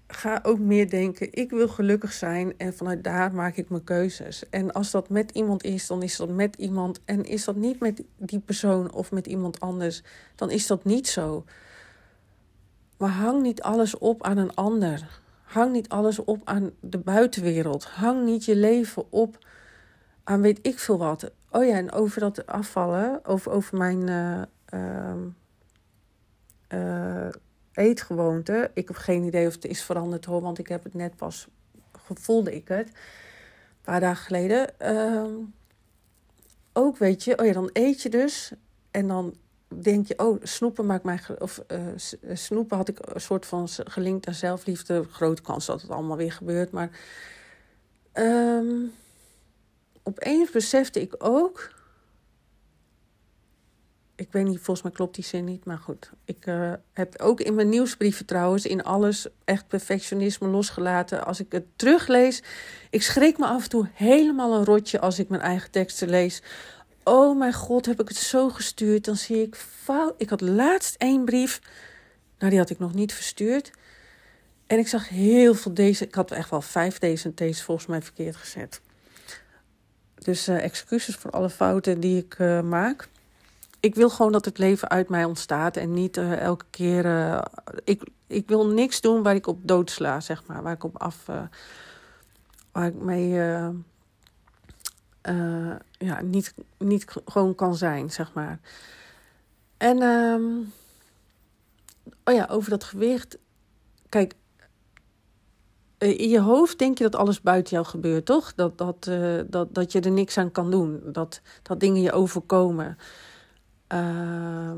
ga 0.06 0.40
ook 0.42 0.58
meer 0.58 0.90
denken: 0.90 1.28
ik 1.32 1.50
wil 1.50 1.68
gelukkig 1.68 2.12
zijn 2.12 2.54
en 2.58 2.74
vanuit 2.74 3.04
daar 3.04 3.34
maak 3.34 3.56
ik 3.56 3.68
mijn 3.68 3.84
keuzes. 3.84 4.48
En 4.48 4.72
als 4.72 4.90
dat 4.90 5.08
met 5.08 5.30
iemand 5.30 5.64
is, 5.64 5.86
dan 5.86 6.02
is 6.02 6.16
dat 6.16 6.28
met 6.28 6.56
iemand. 6.56 7.00
En 7.04 7.24
is 7.24 7.44
dat 7.44 7.56
niet 7.56 7.80
met 7.80 8.02
die 8.16 8.40
persoon 8.40 8.92
of 8.92 9.12
met 9.12 9.26
iemand 9.26 9.60
anders, 9.60 10.02
dan 10.34 10.50
is 10.50 10.66
dat 10.66 10.84
niet 10.84 11.08
zo. 11.08 11.44
Maar 13.00 13.10
hang 13.10 13.42
niet 13.42 13.62
alles 13.62 13.98
op 13.98 14.22
aan 14.22 14.36
een 14.36 14.54
ander. 14.54 15.20
Hang 15.42 15.72
niet 15.72 15.88
alles 15.88 16.18
op 16.18 16.40
aan 16.44 16.70
de 16.80 16.98
buitenwereld. 16.98 17.84
Hang 17.84 18.24
niet 18.24 18.44
je 18.44 18.56
leven 18.56 19.12
op 19.12 19.38
aan 20.24 20.40
weet 20.40 20.58
ik 20.62 20.78
veel 20.78 20.98
wat. 20.98 21.30
Oh 21.50 21.64
ja, 21.64 21.74
en 21.74 21.92
over 21.92 22.20
dat 22.20 22.46
afvallen, 22.46 23.24
over, 23.24 23.52
over 23.52 23.78
mijn 23.78 24.08
uh, 24.70 25.12
uh, 26.70 27.28
eetgewoonte. 27.72 28.70
Ik 28.74 28.88
heb 28.88 28.96
geen 28.96 29.22
idee 29.22 29.46
of 29.46 29.54
het 29.54 29.64
is 29.64 29.82
veranderd 29.82 30.24
hoor, 30.24 30.40
want 30.40 30.58
ik 30.58 30.68
heb 30.68 30.84
het 30.84 30.94
net 30.94 31.16
pas 31.16 31.48
gevoelde 31.92 32.54
ik 32.54 32.68
het. 32.68 32.88
Een 32.88 32.94
paar 33.82 34.00
dagen 34.00 34.24
geleden. 34.24 34.70
Uh, 34.82 35.24
ook 36.72 36.96
weet 36.96 37.24
je, 37.24 37.38
oh 37.38 37.46
ja, 37.46 37.52
dan 37.52 37.70
eet 37.72 38.02
je 38.02 38.08
dus. 38.08 38.52
En 38.90 39.08
dan 39.08 39.34
denk 39.74 40.06
je, 40.06 40.18
oh, 40.18 40.40
snoepen 40.42 40.86
maakt 40.86 41.04
mij. 41.04 41.20
Of 41.38 41.62
uh, 41.68 41.80
snoepen 42.32 42.76
had 42.76 42.88
ik 42.88 42.98
een 43.02 43.20
soort 43.20 43.46
van 43.46 43.68
gelinkt 43.68 44.26
aan 44.26 44.34
zelfliefde. 44.34 45.04
Grote 45.10 45.42
kans 45.42 45.66
dat 45.66 45.82
het 45.82 45.90
allemaal 45.90 46.16
weer 46.16 46.32
gebeurt. 46.32 46.70
Maar 46.70 46.90
um, 48.14 48.92
opeens 50.02 50.50
besefte 50.50 51.00
ik 51.00 51.14
ook. 51.18 51.78
Ik 54.14 54.32
weet 54.32 54.44
niet, 54.44 54.60
volgens 54.60 54.82
mij 54.82 54.92
klopt 54.92 55.14
die 55.14 55.24
zin 55.24 55.44
niet, 55.44 55.64
maar 55.64 55.78
goed. 55.78 56.10
Ik 56.24 56.46
uh, 56.46 56.72
heb 56.92 57.20
ook 57.20 57.40
in 57.40 57.54
mijn 57.54 57.68
nieuwsbrieven 57.68 58.26
trouwens, 58.26 58.66
in 58.66 58.82
alles 58.82 59.26
echt 59.44 59.68
perfectionisme 59.68 60.48
losgelaten. 60.48 61.26
Als 61.26 61.40
ik 61.40 61.52
het 61.52 61.64
teruglees, 61.76 62.42
ik 62.90 63.02
schrik 63.02 63.38
me 63.38 63.46
af 63.46 63.62
en 63.62 63.68
toe 63.68 63.88
helemaal 63.92 64.54
een 64.54 64.64
rotje 64.64 65.00
als 65.00 65.18
ik 65.18 65.28
mijn 65.28 65.42
eigen 65.42 65.70
teksten 65.70 66.08
lees 66.08 66.42
oh 67.04 67.38
mijn 67.38 67.52
god, 67.52 67.86
heb 67.86 68.00
ik 68.00 68.08
het 68.08 68.16
zo 68.16 68.48
gestuurd? 68.48 69.04
Dan 69.04 69.16
zie 69.16 69.42
ik 69.42 69.54
fout. 69.54 70.14
Ik 70.16 70.30
had 70.30 70.40
laatst 70.40 70.94
één 70.94 71.24
brief, 71.24 71.60
nou 72.38 72.50
die 72.50 72.60
had 72.60 72.70
ik 72.70 72.78
nog 72.78 72.94
niet 72.94 73.14
verstuurd. 73.14 73.70
En 74.66 74.78
ik 74.78 74.88
zag 74.88 75.08
heel 75.08 75.54
veel 75.54 75.74
deze, 75.74 76.04
ik 76.04 76.14
had 76.14 76.30
echt 76.30 76.50
wel 76.50 76.60
vijf 76.60 76.98
deze 76.98 77.34
deze 77.34 77.64
volgens 77.64 77.86
mij 77.86 78.02
verkeerd 78.02 78.36
gezet. 78.36 78.80
Dus 80.14 80.48
uh, 80.48 80.64
excuses 80.64 81.14
voor 81.14 81.30
alle 81.30 81.50
fouten 81.50 82.00
die 82.00 82.18
ik 82.18 82.38
uh, 82.38 82.60
maak. 82.60 83.08
Ik 83.80 83.94
wil 83.94 84.10
gewoon 84.10 84.32
dat 84.32 84.44
het 84.44 84.58
leven 84.58 84.88
uit 84.88 85.08
mij 85.08 85.24
ontstaat 85.24 85.76
en 85.76 85.92
niet 85.92 86.16
uh, 86.16 86.40
elke 86.40 86.64
keer. 86.70 87.40
ik, 87.84 88.02
ik 88.26 88.48
wil 88.48 88.66
niks 88.66 89.00
doen 89.00 89.22
waar 89.22 89.34
ik 89.34 89.46
op 89.46 89.58
doodsla, 89.62 90.20
zeg 90.20 90.46
maar. 90.46 90.62
Waar 90.62 90.74
ik 90.74 90.84
op 90.84 90.98
af. 90.98 91.24
waar 92.72 92.86
ik 92.86 92.94
mee 92.94 93.38
uh, 95.28 95.74
ja, 95.90 96.22
niet, 96.22 96.54
niet 96.78 97.04
gewoon 97.24 97.54
kan 97.54 97.74
zijn, 97.74 98.10
zeg 98.10 98.32
maar. 98.32 98.60
En 99.76 100.02
um, 100.02 100.72
oh 102.24 102.34
ja, 102.34 102.46
over 102.50 102.70
dat 102.70 102.84
gewicht. 102.84 103.38
Kijk, 104.08 104.34
eh, 105.98 106.18
in 106.18 106.28
je 106.28 106.40
hoofd 106.40 106.78
denk 106.78 106.98
je 106.98 107.04
dat 107.04 107.16
alles 107.16 107.40
buiten 107.40 107.72
jou 107.72 107.86
gebeurt, 107.86 108.24
toch? 108.24 108.54
Dat, 108.54 108.78
dat, 108.78 109.06
uh, 109.08 109.40
dat, 109.46 109.74
dat 109.74 109.92
je 109.92 110.00
er 110.00 110.10
niks 110.10 110.38
aan 110.38 110.52
kan 110.52 110.70
doen. 110.70 111.00
Dat, 111.04 111.40
dat 111.62 111.80
dingen 111.80 112.02
je 112.02 112.12
overkomen. 112.12 112.98
Uh, 113.92 114.72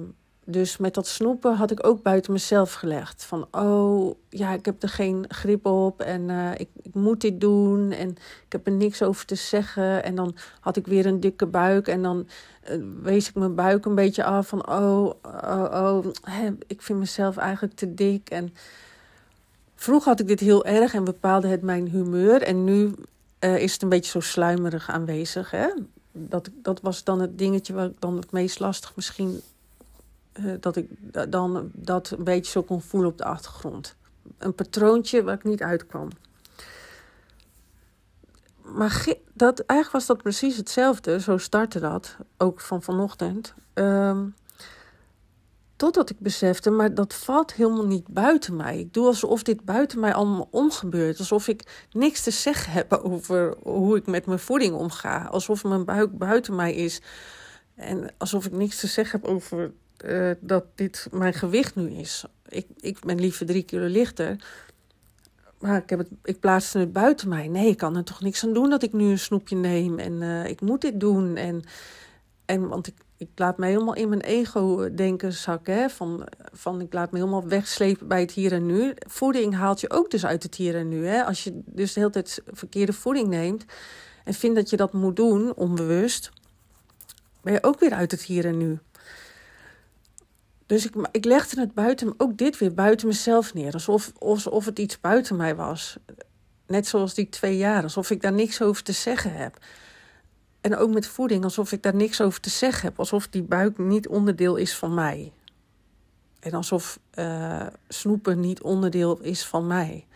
dus 0.45 0.77
met 0.77 0.95
dat 0.95 1.07
snoepen 1.07 1.55
had 1.55 1.71
ik 1.71 1.87
ook 1.87 2.03
buiten 2.03 2.33
mezelf 2.33 2.73
gelegd. 2.73 3.25
Van, 3.25 3.47
oh, 3.51 4.15
ja, 4.29 4.53
ik 4.53 4.65
heb 4.65 4.83
er 4.83 4.89
geen 4.89 5.25
grip 5.29 5.67
op 5.67 6.01
en 6.01 6.29
uh, 6.29 6.51
ik, 6.57 6.69
ik 6.83 6.95
moet 6.95 7.21
dit 7.21 7.41
doen 7.41 7.91
en 7.91 8.09
ik 8.47 8.53
heb 8.53 8.67
er 8.67 8.73
niks 8.73 9.03
over 9.03 9.27
te 9.27 9.35
zeggen. 9.35 10.05
En 10.05 10.15
dan 10.15 10.37
had 10.61 10.77
ik 10.77 10.87
weer 10.87 11.07
een 11.07 11.21
dikke 11.21 11.47
buik 11.47 11.89
en 11.89 12.03
dan 12.03 12.27
uh, 12.71 12.85
wees 13.03 13.29
ik 13.29 13.35
mijn 13.35 13.55
buik 13.55 13.85
een 13.85 13.95
beetje 13.95 14.25
af 14.25 14.49
van, 14.49 14.69
oh, 14.69 15.13
oh, 15.23 15.67
oh, 15.73 16.07
hè, 16.23 16.49
ik 16.67 16.83
vind 16.83 16.99
mezelf 16.99 17.37
eigenlijk 17.37 17.75
te 17.75 17.95
dik. 17.95 18.31
En 18.31 18.55
vroeger 19.75 20.09
had 20.09 20.21
ik 20.21 20.29
dit 20.29 20.41
heel 20.41 20.65
erg 20.65 20.95
en 20.95 21.05
bepaalde 21.05 21.49
het 21.49 21.63
mijn 21.63 21.89
humeur. 21.89 22.43
En 22.43 22.65
nu 22.65 22.95
uh, 23.41 23.59
is 23.59 23.73
het 23.73 23.83
een 23.83 23.89
beetje 23.89 24.11
zo 24.11 24.21
sluimerig 24.21 24.91
aanwezig, 24.91 25.51
hè. 25.51 25.67
Dat, 26.13 26.51
dat 26.55 26.81
was 26.81 27.05
dan 27.05 27.21
het 27.21 27.39
dingetje 27.39 27.73
waar 27.73 27.87
ik 27.87 28.01
dan 28.01 28.17
het 28.17 28.33
meest 28.33 28.61
lastig 28.61 28.97
misschien 28.97 29.41
uh, 30.41 30.55
dat 30.61 30.77
ik 30.77 30.89
dan 31.31 31.71
dat 31.73 32.11
een 32.11 32.25
beetje 32.25 32.53
zo 32.53 32.63
kon 32.63 32.83
voelen 32.83 33.11
op 33.11 33.19
de 33.19 33.25
achtergrond. 33.25 33.97
Een 34.39 34.55
patroontje 34.55 35.23
waar 35.23 35.35
ik 35.35 35.45
niet 35.45 35.63
uitkwam. 35.63 36.09
Maar 38.63 39.07
dat, 39.33 39.61
eigenlijk 39.61 39.93
was 39.93 40.07
dat 40.07 40.23
precies 40.23 40.57
hetzelfde. 40.57 41.21
Zo 41.21 41.39
startte 41.39 41.81
dat, 41.81 42.17
ook 42.37 42.61
van 42.61 42.83
vanochtend. 42.83 43.55
Um, 43.75 44.35
totdat 45.77 46.11
ik 46.11 46.19
besefte, 46.19 46.71
maar 46.71 46.95
dat 46.95 47.15
valt 47.15 47.53
helemaal 47.55 47.87
niet 47.87 48.09
buiten 48.09 48.57
mij. 48.57 48.79
Ik 48.79 48.95
doe 48.95 49.07
alsof 49.07 49.43
dit 49.43 49.65
buiten 49.65 50.01
mij 50.01 50.15
allemaal 50.15 50.49
omgebeurt. 50.51 51.19
Alsof 51.19 51.49
ik 51.49 51.87
niks 51.91 52.23
te 52.23 52.31
zeggen 52.31 52.73
heb 52.73 52.93
over 52.93 53.55
hoe 53.63 53.97
ik 53.97 54.07
met 54.07 54.27
mijn 54.27 54.39
voeding 54.39 54.75
omga. 54.75 55.25
Alsof 55.25 55.65
mijn 55.65 55.85
buik 55.85 56.19
buiten 56.19 56.55
mij 56.55 56.75
is. 56.75 57.01
En 57.75 58.15
alsof 58.19 58.47
ik 58.47 58.53
niks 58.53 58.81
te 58.81 58.87
zeggen 58.87 59.21
heb 59.21 59.31
over 59.31 59.73
uh, 60.05 60.31
dat 60.41 60.65
dit 60.75 61.09
mijn 61.13 61.35
gewicht 61.35 61.75
nu 61.75 61.91
is. 61.91 62.25
Ik, 62.49 62.67
ik 62.81 62.99
ben 63.01 63.21
liever 63.21 63.47
drie 63.47 63.63
kilo 63.63 63.87
lichter. 63.87 64.37
Maar 65.59 65.77
ik, 65.77 65.91
heb 65.91 65.99
het, 65.99 66.09
ik 66.25 66.41
plaatste 66.41 66.79
het 66.79 66.93
buiten 66.93 67.29
mij. 67.29 67.49
Nee, 67.49 67.69
ik 67.69 67.77
kan 67.77 67.97
er 67.97 68.05
toch 68.05 68.21
niks 68.21 68.45
aan 68.45 68.53
doen 68.53 68.71
dat 68.71 68.83
ik 68.83 68.93
nu 68.93 69.11
een 69.11 69.19
snoepje 69.19 69.57
neem. 69.57 69.99
En 69.99 70.13
uh, 70.13 70.47
ik 70.47 70.61
moet 70.61 70.81
dit 70.81 71.01
doen. 71.01 71.37
En, 71.37 71.63
en 72.45 72.69
want 72.69 72.87
ik, 72.87 72.95
ik 73.17 73.29
laat 73.35 73.59
me 73.59 73.67
helemaal 73.67 73.95
in 73.95 74.09
mijn 74.09 74.21
ego 74.21 74.95
denken 74.95 75.33
zakken. 75.33 75.75
Hè? 75.75 75.89
Van, 75.89 76.29
van 76.53 76.81
ik 76.81 76.93
laat 76.93 77.13
me 77.13 77.19
helemaal 77.19 77.49
wegslepen 77.49 78.09
bij 78.09 78.21
het 78.21 78.33
hier 78.33 78.53
en 78.53 78.67
nu. 78.67 78.95
Voeding 78.97 79.55
haalt 79.55 79.81
je 79.81 79.91
ook 79.91 80.11
dus 80.11 80.27
uit 80.27 80.43
het 80.43 80.55
hier 80.55 80.77
en 80.77 80.89
nu. 80.89 81.07
Hè? 81.07 81.25
Als 81.25 81.45
je 81.45 81.61
dus 81.65 81.93
de 81.93 82.01
hele 82.01 82.13
tijd 82.13 82.43
verkeerde 82.47 82.93
voeding 82.93 83.29
neemt. 83.29 83.65
En 84.25 84.35
vindt 84.35 84.57
dat 84.57 84.71
je 84.71 84.77
dat 84.77 84.93
moet 84.93 85.17
doen, 85.17 85.55
onbewust. 85.55 86.31
Ben 87.41 87.53
je 87.53 87.63
ook 87.63 87.81
weer 87.81 87.93
uit 87.93 88.11
het 88.11 88.23
hier 88.23 88.45
en 88.45 88.59
nu. 88.59 88.79
Dus 90.73 90.87
ik, 90.87 91.09
ik 91.11 91.25
legde 91.25 91.61
het 91.61 91.75
buiten, 91.75 92.15
ook 92.17 92.37
dit 92.37 92.59
weer 92.59 92.75
buiten 92.75 93.07
mezelf 93.07 93.55
neer. 93.55 93.73
Alsof, 93.73 94.13
alsof 94.19 94.65
het 94.65 94.79
iets 94.79 95.01
buiten 95.01 95.37
mij 95.37 95.57
was. 95.57 95.97
Net 96.67 96.87
zoals 96.87 97.15
die 97.15 97.29
twee 97.29 97.57
jaar, 97.57 97.83
alsof 97.83 98.11
ik 98.11 98.23
daar 98.23 98.33
niks 98.33 98.63
over 98.63 98.83
te 98.83 98.93
zeggen 98.93 99.33
heb. 99.33 99.59
En 100.61 100.77
ook 100.77 100.93
met 100.93 101.07
voeding, 101.07 101.45
alsof 101.45 101.73
ik 101.73 101.83
daar 101.83 101.95
niks 101.95 102.21
over 102.21 102.41
te 102.41 102.51
zeggen 102.51 102.89
heb. 102.89 102.99
Alsof 102.99 103.29
die 103.29 103.43
buik 103.43 103.79
niet 103.79 104.09
onderdeel 104.09 104.57
is 104.57 104.77
van 104.77 104.95
mij. 104.95 105.33
En 106.41 106.53
alsof 106.53 106.99
uh, 107.15 107.67
snoepen 107.89 108.41
niet 108.41 108.63
onderdeel 108.63 109.21
is 109.21 109.47
van 109.47 109.67
mij. 109.67 110.07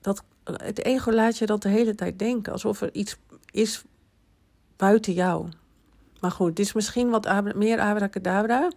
Dat, 0.00 0.22
het 0.44 0.84
ego 0.84 1.12
laat 1.12 1.38
je 1.38 1.46
dat 1.46 1.62
de 1.62 1.68
hele 1.68 1.94
tijd 1.94 2.18
denken. 2.18 2.52
Alsof 2.52 2.80
er 2.80 2.94
iets 2.94 3.16
is 3.50 3.84
buiten 4.76 5.12
jou. 5.12 5.48
Maar 6.20 6.30
goed, 6.30 6.56
dit 6.56 6.66
is 6.66 6.72
misschien 6.72 7.10
wat 7.10 7.54
meer 7.54 7.80
abracadabra 7.80 8.70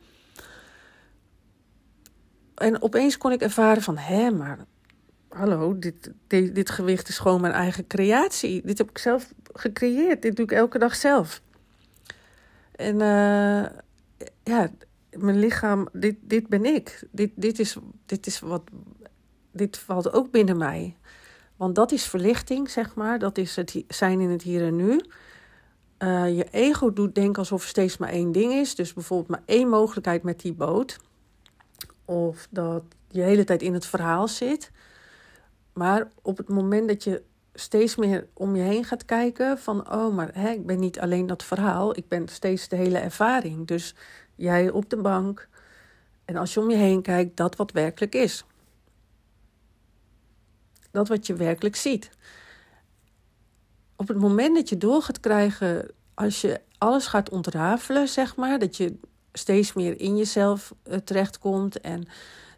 en 2.59 2.81
opeens 2.81 3.17
kon 3.17 3.31
ik 3.31 3.41
ervaren 3.41 3.81
van, 3.81 3.97
hé, 3.97 4.31
maar 4.31 4.65
hallo, 5.29 5.79
dit, 5.79 6.11
dit, 6.27 6.69
gewicht 6.69 7.07
is 7.07 7.17
gewoon 7.19 7.41
mijn 7.41 7.53
eigen 7.53 7.87
creatie. 7.87 8.61
Dit 8.65 8.77
heb 8.77 8.89
ik 8.89 8.97
zelf 8.97 9.33
gecreëerd. 9.53 10.21
Dit 10.21 10.35
doe 10.35 10.45
ik 10.45 10.51
elke 10.51 10.79
dag 10.79 10.95
zelf. 10.95 11.41
En 12.71 12.93
uh, 12.93 13.65
ja, 14.43 14.69
mijn 15.11 15.39
lichaam, 15.39 15.87
dit, 15.93 16.15
dit 16.21 16.47
ben 16.47 16.65
ik. 16.65 17.03
Dit, 17.11 17.31
dit, 17.35 17.59
is, 17.59 17.77
dit 18.05 18.27
is 18.27 18.39
wat, 18.39 18.63
dit 19.51 19.77
valt 19.77 20.13
ook 20.13 20.31
binnen 20.31 20.57
mij. 20.57 20.97
Want 21.55 21.75
dat 21.75 21.91
is 21.91 22.05
verlichting, 22.05 22.69
zeg 22.69 22.95
maar. 22.95 23.19
Dat 23.19 23.37
is 23.37 23.55
het 23.55 23.83
zijn 23.87 24.19
in 24.19 24.29
het 24.29 24.41
hier 24.41 24.65
en 24.65 24.75
nu. 24.75 25.01
Uh, 26.03 26.37
je 26.37 26.47
ego 26.51 26.93
doet 26.93 27.15
denken 27.15 27.39
alsof 27.39 27.61
er 27.61 27.69
steeds 27.69 27.97
maar 27.97 28.09
één 28.09 28.31
ding 28.31 28.53
is. 28.53 28.75
Dus 28.75 28.93
bijvoorbeeld 28.93 29.29
maar 29.29 29.43
één 29.45 29.69
mogelijkheid 29.69 30.23
met 30.23 30.39
die 30.39 30.53
boot 30.53 30.99
of 32.09 32.47
dat 32.49 32.83
je 33.07 33.21
hele 33.21 33.43
tijd 33.43 33.61
in 33.61 33.73
het 33.73 33.85
verhaal 33.85 34.27
zit. 34.27 34.71
Maar 35.73 36.07
op 36.21 36.37
het 36.37 36.49
moment 36.49 36.87
dat 36.87 37.03
je 37.03 37.23
steeds 37.53 37.95
meer 37.95 38.27
om 38.33 38.55
je 38.55 38.61
heen 38.61 38.83
gaat 38.83 39.05
kijken 39.05 39.57
van 39.57 39.91
oh, 39.91 40.15
maar 40.15 40.29
hè, 40.33 40.49
ik 40.49 40.65
ben 40.65 40.79
niet 40.79 40.99
alleen 40.99 41.27
dat 41.27 41.43
verhaal, 41.43 41.97
ik 41.97 42.07
ben 42.07 42.27
steeds 42.27 42.67
de 42.67 42.75
hele 42.75 42.97
ervaring. 42.97 43.67
Dus 43.67 43.95
jij 44.35 44.69
op 44.69 44.89
de 44.89 44.97
bank 44.97 45.47
en 46.25 46.35
als 46.35 46.53
je 46.53 46.59
om 46.59 46.69
je 46.69 46.75
heen 46.75 47.01
kijkt, 47.01 47.37
dat 47.37 47.55
wat 47.55 47.71
werkelijk 47.71 48.15
is. 48.15 48.45
Dat 50.91 51.07
wat 51.07 51.27
je 51.27 51.33
werkelijk 51.33 51.75
ziet. 51.75 52.09
Op 53.95 54.07
het 54.07 54.17
moment 54.17 54.55
dat 54.55 54.69
je 54.69 54.77
door 54.77 55.01
gaat 55.01 55.19
krijgen, 55.19 55.91
als 56.13 56.41
je 56.41 56.61
alles 56.77 57.07
gaat 57.07 57.29
ontrafelen, 57.29 58.07
zeg 58.07 58.35
maar, 58.35 58.59
dat 58.59 58.77
je 58.77 58.99
steeds 59.39 59.73
meer 59.73 59.99
in 59.99 60.17
jezelf 60.17 60.73
uh, 60.83 60.97
terechtkomt 60.97 61.81
en 61.81 62.07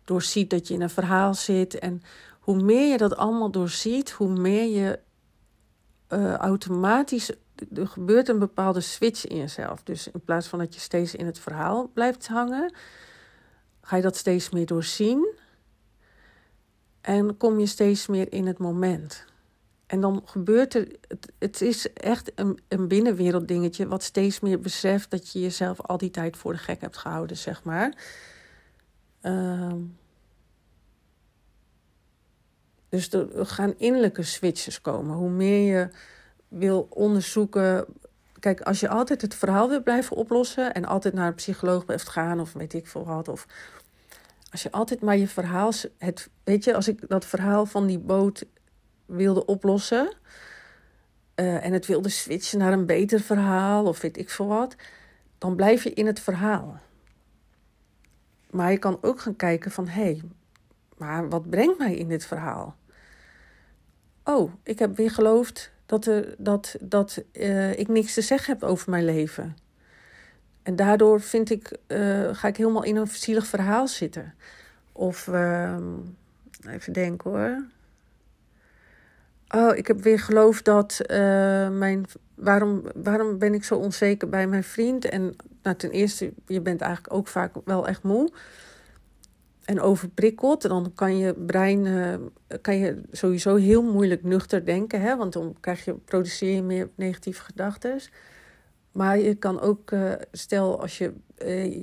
doorziet 0.03 0.49
dat 0.49 0.67
je 0.67 0.73
in 0.73 0.81
een 0.81 0.89
verhaal 0.89 1.33
zit. 1.33 1.79
En 1.79 2.01
hoe 2.39 2.61
meer 2.61 2.91
je 2.91 2.97
dat 2.97 3.15
allemaal 3.15 3.51
doorziet, 3.51 4.11
hoe 4.11 4.29
meer 4.29 4.81
je 4.81 4.99
uh, 6.09 6.33
automatisch. 6.33 7.31
Er 7.73 7.87
gebeurt 7.87 8.29
een 8.29 8.39
bepaalde 8.39 8.81
switch 8.81 9.27
in 9.27 9.37
jezelf. 9.37 9.83
Dus 9.83 10.07
in 10.07 10.21
plaats 10.25 10.47
van 10.47 10.59
dat 10.59 10.73
je 10.73 10.79
steeds 10.79 11.15
in 11.15 11.25
het 11.25 11.39
verhaal 11.39 11.87
blijft 11.93 12.27
hangen, 12.27 12.73
ga 13.81 13.95
je 13.95 14.01
dat 14.01 14.15
steeds 14.15 14.49
meer 14.49 14.65
doorzien. 14.65 15.35
En 17.01 17.37
kom 17.37 17.59
je 17.59 17.65
steeds 17.65 18.07
meer 18.07 18.33
in 18.33 18.47
het 18.47 18.57
moment. 18.57 19.25
En 19.91 20.01
dan 20.01 20.21
gebeurt 20.25 20.73
er, 20.73 20.87
het, 21.39 21.61
is 21.61 21.93
echt 21.93 22.31
een, 22.35 22.59
een 22.67 22.87
binnenwereld 22.87 23.47
dingetje, 23.47 23.87
wat 23.87 24.03
steeds 24.03 24.39
meer 24.39 24.59
beseft 24.59 25.11
dat 25.11 25.31
je 25.31 25.39
jezelf 25.39 25.81
al 25.81 25.97
die 25.97 26.11
tijd 26.11 26.37
voor 26.37 26.53
de 26.53 26.59
gek 26.59 26.81
hebt 26.81 26.97
gehouden, 26.97 27.37
zeg 27.37 27.63
maar. 27.63 27.95
Uh, 29.21 29.73
dus 32.89 33.11
er 33.11 33.45
gaan 33.45 33.73
innerlijke 33.77 34.23
switches 34.23 34.81
komen. 34.81 35.15
Hoe 35.15 35.29
meer 35.29 35.75
je 35.75 35.89
wil 36.47 36.87
onderzoeken. 36.89 37.85
Kijk, 38.39 38.61
als 38.61 38.79
je 38.79 38.89
altijd 38.89 39.21
het 39.21 39.35
verhaal 39.35 39.69
wil 39.69 39.83
blijven 39.83 40.15
oplossen 40.15 40.73
en 40.73 40.85
altijd 40.85 41.13
naar 41.13 41.27
een 41.27 41.35
psycholoog 41.35 41.85
blijft 41.85 42.09
gaan 42.09 42.39
of 42.39 42.53
weet 42.53 42.73
ik 42.73 42.87
veel 42.87 43.05
wat. 43.05 43.27
Of 43.27 43.47
als 44.51 44.63
je 44.63 44.71
altijd 44.71 45.01
maar 45.01 45.17
je 45.17 45.27
verhaal. 45.27 45.71
Het, 45.97 46.29
weet 46.43 46.63
je, 46.63 46.75
als 46.75 46.87
ik 46.87 47.07
dat 47.07 47.25
verhaal 47.25 47.65
van 47.65 47.87
die 47.87 47.99
boot 47.99 48.45
wilde 49.11 49.45
oplossen. 49.45 50.13
Uh, 51.35 51.65
en 51.65 51.73
het 51.73 51.85
wilde 51.85 52.09
switchen 52.09 52.59
naar 52.59 52.73
een 52.73 52.85
beter 52.85 53.19
verhaal 53.19 53.85
of 53.85 54.01
weet 54.01 54.17
ik 54.17 54.29
veel 54.29 54.47
wat. 54.47 54.75
Dan 55.37 55.55
blijf 55.55 55.83
je 55.83 55.93
in 55.93 56.05
het 56.05 56.19
verhaal. 56.19 56.79
Maar 58.49 58.71
je 58.71 58.77
kan 58.77 58.97
ook 59.01 59.19
gaan 59.19 59.35
kijken 59.35 59.71
van 59.71 59.87
hé, 59.87 60.03
hey, 60.03 60.21
maar 60.97 61.29
wat 61.29 61.49
brengt 61.49 61.77
mij 61.77 61.95
in 61.95 62.07
dit 62.07 62.25
verhaal? 62.25 62.75
Oh, 64.23 64.51
ik 64.63 64.79
heb 64.79 64.95
weer 64.95 65.11
geloofd 65.11 65.71
dat, 65.85 66.05
er, 66.05 66.35
dat, 66.37 66.75
dat 66.81 67.23
uh, 67.33 67.79
ik 67.79 67.87
niks 67.87 68.13
te 68.13 68.21
zeggen 68.21 68.53
heb 68.53 68.63
over 68.63 68.89
mijn 68.89 69.05
leven. 69.05 69.57
En 70.63 70.75
daardoor 70.75 71.21
vind 71.21 71.49
ik, 71.49 71.77
uh, 71.87 72.29
ga 72.35 72.47
ik 72.47 72.57
helemaal 72.57 72.83
in 72.83 72.95
een 72.95 73.07
zielig 73.07 73.47
verhaal 73.47 73.87
zitten. 73.87 74.33
Of, 74.91 75.27
uh, 75.27 75.77
even 76.67 76.93
denken 76.93 77.31
hoor. 77.31 77.65
Oh, 79.55 79.77
ik 79.77 79.87
heb 79.87 80.01
weer 80.01 80.19
geloofd 80.19 80.65
dat 80.65 80.99
uh, 81.01 81.17
mijn. 81.69 82.05
Waarom, 82.35 82.83
waarom 82.95 83.37
ben 83.37 83.53
ik 83.53 83.63
zo 83.63 83.75
onzeker 83.75 84.29
bij 84.29 84.47
mijn 84.47 84.63
vriend? 84.63 85.05
En 85.05 85.35
nou, 85.63 85.75
ten 85.75 85.91
eerste, 85.91 86.33
je 86.45 86.61
bent 86.61 86.81
eigenlijk 86.81 87.13
ook 87.13 87.27
vaak 87.27 87.55
wel 87.65 87.87
echt 87.87 88.03
moe 88.03 88.31
en 89.65 89.81
overprikkeld. 89.81 90.61
Dan 90.61 90.91
kan 90.95 91.17
je 91.17 91.33
brein 91.33 91.85
uh, 91.85 92.15
kan 92.61 92.77
je 92.77 93.01
sowieso 93.11 93.55
heel 93.55 93.83
moeilijk 93.83 94.23
nuchter 94.23 94.65
denken. 94.65 95.01
Hè? 95.01 95.17
Want 95.17 95.33
dan 95.33 95.55
krijg 95.59 95.85
je, 95.85 95.93
produceer 95.93 96.55
je 96.55 96.61
meer 96.61 96.89
negatieve 96.95 97.43
gedachten. 97.43 97.99
Maar 98.91 99.19
je 99.19 99.35
kan 99.35 99.59
ook, 99.59 99.91
uh, 99.91 100.11
stel 100.31 100.81
als 100.81 100.97
je 100.97 101.13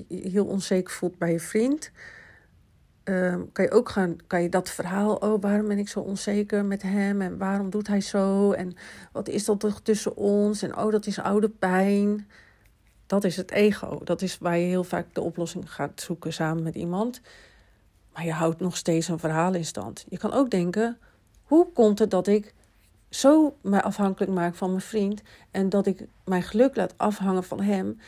heel 0.09 0.47
onzeker 0.47 0.93
voelt 0.93 1.19
bij 1.19 1.33
je 1.33 1.41
vriend. 1.41 1.91
Ehm, 3.09 3.43
kan 3.53 3.65
je 3.65 3.71
ook 3.71 3.89
gaan, 3.89 4.17
kan 4.27 4.43
je 4.43 4.49
dat 4.49 4.71
verhaal, 4.71 5.15
oh 5.15 5.41
waarom 5.41 5.69
ben 5.69 5.79
ik 5.79 5.89
zo 5.89 6.01
onzeker 6.01 6.65
met 6.65 6.83
hem 6.83 7.21
en 7.21 7.39
waarom 7.39 7.71
doet 7.71 7.87
hij 7.87 8.01
zo 8.01 8.53
en 8.53 8.77
wat 9.13 9.29
is 9.29 9.45
dat 9.45 9.61
toch 9.61 9.81
tussen 9.81 10.17
ons 10.17 10.63
en 10.63 10.77
oh 10.77 10.93
dat 10.93 11.07
is 11.07 11.19
oude 11.19 11.49
pijn. 11.49 12.29
Dat 13.07 13.25
is 13.25 13.37
het 13.37 13.51
ego. 13.51 14.01
Dat 14.05 14.23
is 14.23 14.39
waar 14.39 14.59
je 14.59 14.67
heel 14.67 14.85
vaak 14.85 15.15
de 15.15 15.21
oplossing 15.21 15.73
gaat 15.73 16.01
zoeken 16.01 16.33
samen 16.33 16.63
met 16.63 16.75
iemand. 16.75 17.21
Maar 18.13 18.25
je 18.25 18.33
houdt 18.33 18.61
nog 18.61 18.77
steeds 18.77 19.09
een 19.09 19.19
verhaal 19.19 19.55
in 19.55 19.65
stand. 19.65 20.05
Je 20.09 20.19
kan 20.19 20.33
ook 20.33 20.51
denken: 20.51 20.99
hoe 21.43 21.73
komt 21.73 21.99
het 21.99 22.11
dat 22.11 22.27
ik 22.27 22.55
zo 23.11 23.57
mij 23.63 23.83
afhankelijk 23.83 24.33
maak 24.33 24.55
van 24.55 24.71
mijn 24.71 24.81
vriend 24.81 25.23
en 25.51 25.69
dat 25.69 25.87
ik 25.87 26.07
mijn 26.25 26.43
geluk 26.43 26.77
laat 26.77 26.95
afhangen 26.97 27.45
van 27.45 27.61
hem? 27.61 27.99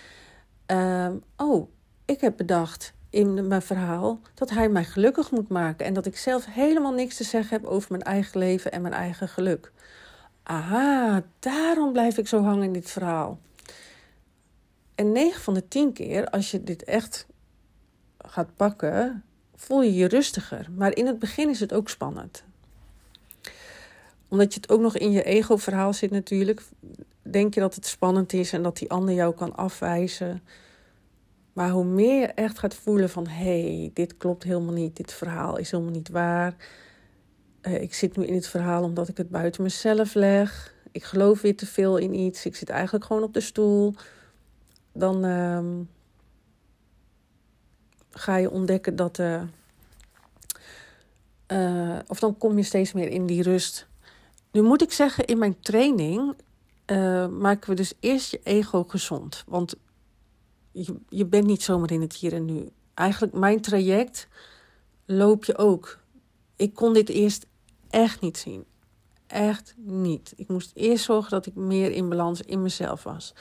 Uh, 0.66 1.10
oh, 1.36 1.70
ik 2.04 2.20
heb 2.20 2.36
bedacht 2.36 2.94
in 3.10 3.48
mijn 3.48 3.62
verhaal 3.62 4.20
dat 4.34 4.50
hij 4.50 4.68
mij 4.68 4.84
gelukkig 4.84 5.30
moet 5.30 5.48
maken 5.48 5.86
en 5.86 5.94
dat 5.94 6.06
ik 6.06 6.16
zelf 6.16 6.44
helemaal 6.44 6.92
niks 6.92 7.16
te 7.16 7.24
zeggen 7.24 7.60
heb 7.60 7.70
over 7.70 7.90
mijn 7.90 8.02
eigen 8.02 8.38
leven 8.38 8.72
en 8.72 8.82
mijn 8.82 8.94
eigen 8.94 9.28
geluk. 9.28 9.72
Aha, 10.42 11.22
daarom 11.38 11.92
blijf 11.92 12.18
ik 12.18 12.28
zo 12.28 12.42
hangen 12.42 12.64
in 12.64 12.72
dit 12.72 12.90
verhaal. 12.90 13.38
En 14.94 15.12
9 15.12 15.40
van 15.40 15.54
de 15.54 15.68
10 15.68 15.92
keer, 15.92 16.30
als 16.30 16.50
je 16.50 16.64
dit 16.64 16.84
echt 16.84 17.26
gaat 18.18 18.54
pakken, 18.56 19.24
voel 19.56 19.82
je 19.82 19.94
je 19.94 20.08
rustiger. 20.08 20.68
Maar 20.76 20.96
in 20.96 21.06
het 21.06 21.18
begin 21.18 21.48
is 21.48 21.60
het 21.60 21.72
ook 21.72 21.88
spannend. 21.88 22.44
Omdat 24.28 24.54
je 24.54 24.60
het 24.60 24.70
ook 24.70 24.80
nog 24.80 24.96
in 24.96 25.10
je 25.10 25.22
ego-verhaal 25.22 25.92
zit 25.92 26.10
natuurlijk. 26.10 26.62
Denk 27.22 27.54
je 27.54 27.60
dat 27.60 27.74
het 27.74 27.86
spannend 27.86 28.32
is 28.32 28.52
en 28.52 28.62
dat 28.62 28.76
die 28.76 28.90
ander 28.90 29.14
jou 29.14 29.34
kan 29.34 29.56
afwijzen. 29.56 30.42
Maar 31.60 31.70
hoe 31.70 31.84
meer 31.84 32.20
je 32.20 32.26
echt 32.26 32.58
gaat 32.58 32.74
voelen 32.74 33.10
van... 33.10 33.26
hé, 33.26 33.76
hey, 33.76 33.90
dit 33.94 34.16
klopt 34.16 34.42
helemaal 34.42 34.72
niet, 34.72 34.96
dit 34.96 35.12
verhaal 35.12 35.56
is 35.56 35.70
helemaal 35.70 35.92
niet 35.92 36.08
waar. 36.08 36.56
Uh, 37.62 37.82
ik 37.82 37.94
zit 37.94 38.16
nu 38.16 38.26
in 38.26 38.34
het 38.34 38.46
verhaal 38.46 38.82
omdat 38.82 39.08
ik 39.08 39.16
het 39.16 39.30
buiten 39.30 39.62
mezelf 39.62 40.14
leg. 40.14 40.74
Ik 40.92 41.04
geloof 41.04 41.40
weer 41.40 41.56
te 41.56 41.66
veel 41.66 41.96
in 41.96 42.14
iets. 42.14 42.46
Ik 42.46 42.56
zit 42.56 42.68
eigenlijk 42.68 43.04
gewoon 43.04 43.22
op 43.22 43.34
de 43.34 43.40
stoel. 43.40 43.94
Dan... 44.92 45.24
Uh, 45.24 45.64
ga 48.10 48.36
je 48.36 48.50
ontdekken 48.50 48.96
dat. 48.96 49.18
Uh, 49.18 49.42
uh, 51.48 51.98
of 52.06 52.20
dan 52.20 52.38
kom 52.38 52.56
je 52.56 52.62
steeds 52.62 52.92
meer 52.92 53.08
in 53.08 53.26
die 53.26 53.42
rust. 53.42 53.86
Nu 54.52 54.62
moet 54.62 54.82
ik 54.82 54.92
zeggen, 54.92 55.24
in 55.24 55.38
mijn 55.38 55.60
training 55.60 56.34
maken 57.30 57.70
we 57.70 57.74
dus 57.74 57.94
eerst 58.00 58.30
je 58.30 58.40
ego 58.42 58.84
gezond. 58.84 59.44
Want 59.46 59.74
je, 61.08 61.26
bent 61.26 61.46
niet 61.46 61.62
zomaar 61.62 61.90
in 61.90 62.00
het 62.00 62.14
hier 62.14 62.32
en 62.32 62.44
nu. 62.44 62.68
Eigenlijk, 62.94 63.32
mijn 63.32 63.60
traject 63.60 64.28
loop 65.04 65.44
je 65.44 65.58
ook. 65.58 65.98
Ik 66.56 66.74
kon 66.74 66.92
dit 66.92 67.08
eerst 67.08 67.46
echt 67.90 68.20
niet 68.20 68.38
zien. 68.38 68.64
Echt 69.26 69.74
niet. 69.76 70.32
Ik 70.36 70.48
moest 70.48 70.70
eerst 70.74 71.04
zorgen 71.04 71.30
dat 71.30 71.46
ik 71.46 71.54
meer 71.54 71.90
in 71.90 72.08
balans 72.08 72.40
in 72.40 72.62
mezelf 72.62 73.02
was. 73.02 73.34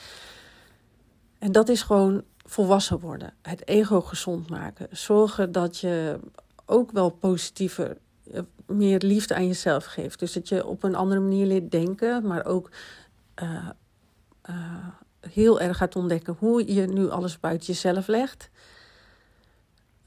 En 1.39 1.51
dat 1.51 1.69
is 1.69 1.81
gewoon 1.81 2.23
volwassen 2.45 2.99
worden. 2.99 3.33
Het 3.41 3.67
ego 3.67 4.01
gezond 4.01 4.49
maken. 4.49 4.87
Zorgen 4.91 5.51
dat 5.51 5.77
je 5.77 6.19
ook 6.65 6.91
wel 6.91 7.09
positiever, 7.09 7.97
eh, 8.31 8.41
meer 8.65 8.99
liefde 8.99 9.35
aan 9.35 9.47
jezelf 9.47 9.85
geeft. 9.85 10.19
Dus 10.19 10.33
dat 10.33 10.47
je 10.47 10.65
op 10.65 10.83
een 10.83 10.95
andere 10.95 11.21
manier 11.21 11.45
leert 11.45 11.71
denken, 11.71 12.27
maar 12.27 12.45
ook 12.45 12.69
uh, 13.41 13.69
uh, 14.49 14.87
heel 15.19 15.61
erg 15.61 15.77
gaat 15.77 15.95
ontdekken 15.95 16.35
hoe 16.39 16.73
je 16.73 16.87
nu 16.87 17.09
alles 17.09 17.39
buiten 17.39 17.67
jezelf 17.67 18.07
legt. 18.07 18.49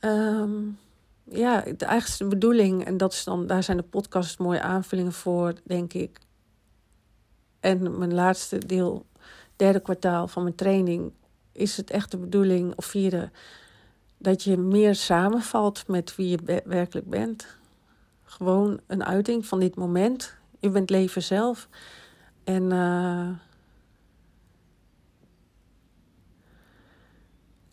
Um, 0.01 0.79
ja, 1.25 1.61
de 1.77 1.85
eigenste 1.85 2.25
bedoeling, 2.25 2.85
en 2.85 2.97
dat 2.97 3.13
is 3.13 3.25
dan, 3.25 3.47
daar 3.47 3.63
zijn 3.63 3.77
de 3.77 3.83
podcasts 3.83 4.37
mooie 4.37 4.61
aanvullingen 4.61 5.13
voor, 5.13 5.55
denk 5.65 5.93
ik. 5.93 6.19
En 7.61 7.99
mijn 7.99 8.15
laatste 8.15 8.59
deel, 8.59 9.07
derde 9.57 9.81
kwartaal 9.81 10.29
van 10.29 10.43
mijn 10.43 10.55
training, 10.55 11.13
is 11.53 11.77
het 11.77 11.91
echt 11.91 12.11
de 12.11 12.17
bedoeling, 12.17 12.73
of 12.77 12.85
vierde, 12.85 13.31
dat 14.19 14.43
je 14.43 14.57
meer 14.57 14.95
samenvalt 14.95 15.89
met 15.89 16.17
wie 16.17 16.29
je 16.29 16.63
werkelijk 16.65 17.11
bent. 17.11 17.47
Gewoon 18.25 18.81
een 18.87 19.05
uiting 19.05 19.47
van 19.47 19.61
dit 19.61 19.77
moment. 19.77 20.35
Je 20.61 20.71
bent 20.71 20.91
leven 20.91 21.23
zelf. 21.23 21.69
En 22.45 22.63
uh, 22.63 23.29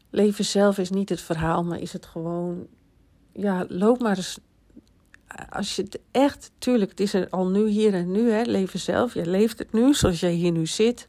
leven 0.09 0.45
zelf 0.45 0.77
is 0.77 0.89
niet 0.89 1.09
het 1.09 1.21
verhaal, 1.21 1.63
maar 1.63 1.79
is 1.79 1.93
het 1.93 2.05
gewoon. 2.05 2.67
Ja, 3.33 3.65
loop 3.67 3.99
maar 3.99 4.17
eens. 4.17 4.39
Als 5.49 5.75
je 5.75 5.81
het 5.81 5.99
echt, 6.11 6.51
tuurlijk, 6.57 6.89
het 6.89 6.99
is 6.99 7.13
er 7.13 7.29
al 7.29 7.47
nu, 7.47 7.67
hier 7.67 7.93
en 7.93 8.11
nu, 8.11 8.31
hè, 8.31 8.41
leven 8.41 8.79
zelf. 8.79 9.13
Je 9.13 9.25
leeft 9.25 9.59
het 9.59 9.73
nu 9.73 9.93
zoals 9.93 10.19
jij 10.19 10.31
hier 10.31 10.51
nu 10.51 10.65
zit. 10.65 11.07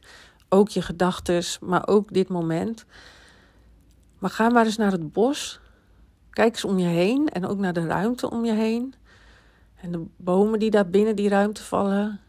Ook 0.49 0.69
je 0.69 0.81
gedachten, 0.81 1.43
maar 1.61 1.87
ook 1.87 2.13
dit 2.13 2.27
moment. 2.27 2.85
Maar 4.19 4.29
ga 4.29 4.49
maar 4.49 4.65
eens 4.65 4.77
naar 4.77 4.91
het 4.91 5.11
bos. 5.11 5.59
Kijk 6.29 6.53
eens 6.53 6.65
om 6.65 6.79
je 6.79 6.87
heen 6.87 7.29
en 7.29 7.45
ook 7.45 7.57
naar 7.57 7.73
de 7.73 7.85
ruimte 7.85 8.29
om 8.29 8.45
je 8.45 8.53
heen. 8.53 8.93
En 9.75 9.91
de 9.91 10.05
bomen 10.17 10.59
die 10.59 10.69
daar 10.69 10.89
binnen 10.89 11.15
die 11.15 11.29
ruimte 11.29 11.63
vallen. 11.63 12.19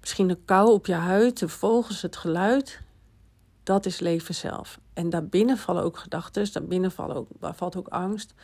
Misschien 0.00 0.28
de 0.28 0.38
kou 0.44 0.72
op 0.72 0.86
je 0.86 0.94
huid, 0.94 1.38
de 1.38 1.48
vogels, 1.48 2.02
het 2.02 2.16
geluid. 2.16 2.80
Dat 3.66 3.86
is 3.86 4.00
leven 4.00 4.34
zelf. 4.34 4.80
En 4.92 5.10
daarbinnen 5.10 5.58
vallen 5.58 5.82
ook 5.82 5.98
gedachten, 5.98 6.52
daarbinnen 6.52 6.90
vallen 6.90 7.16
ook, 7.16 7.28
valt 7.40 7.76
ook 7.76 7.88
angst. 7.88 8.34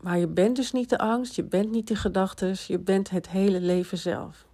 Maar 0.00 0.18
je 0.18 0.28
bent 0.28 0.56
dus 0.56 0.72
niet 0.72 0.88
de 0.88 0.98
angst, 0.98 1.34
je 1.34 1.44
bent 1.44 1.70
niet 1.70 1.88
de 1.88 1.96
gedachten, 1.96 2.54
je 2.66 2.78
bent 2.78 3.10
het 3.10 3.28
hele 3.28 3.60
leven 3.60 3.98
zelf. 3.98 4.46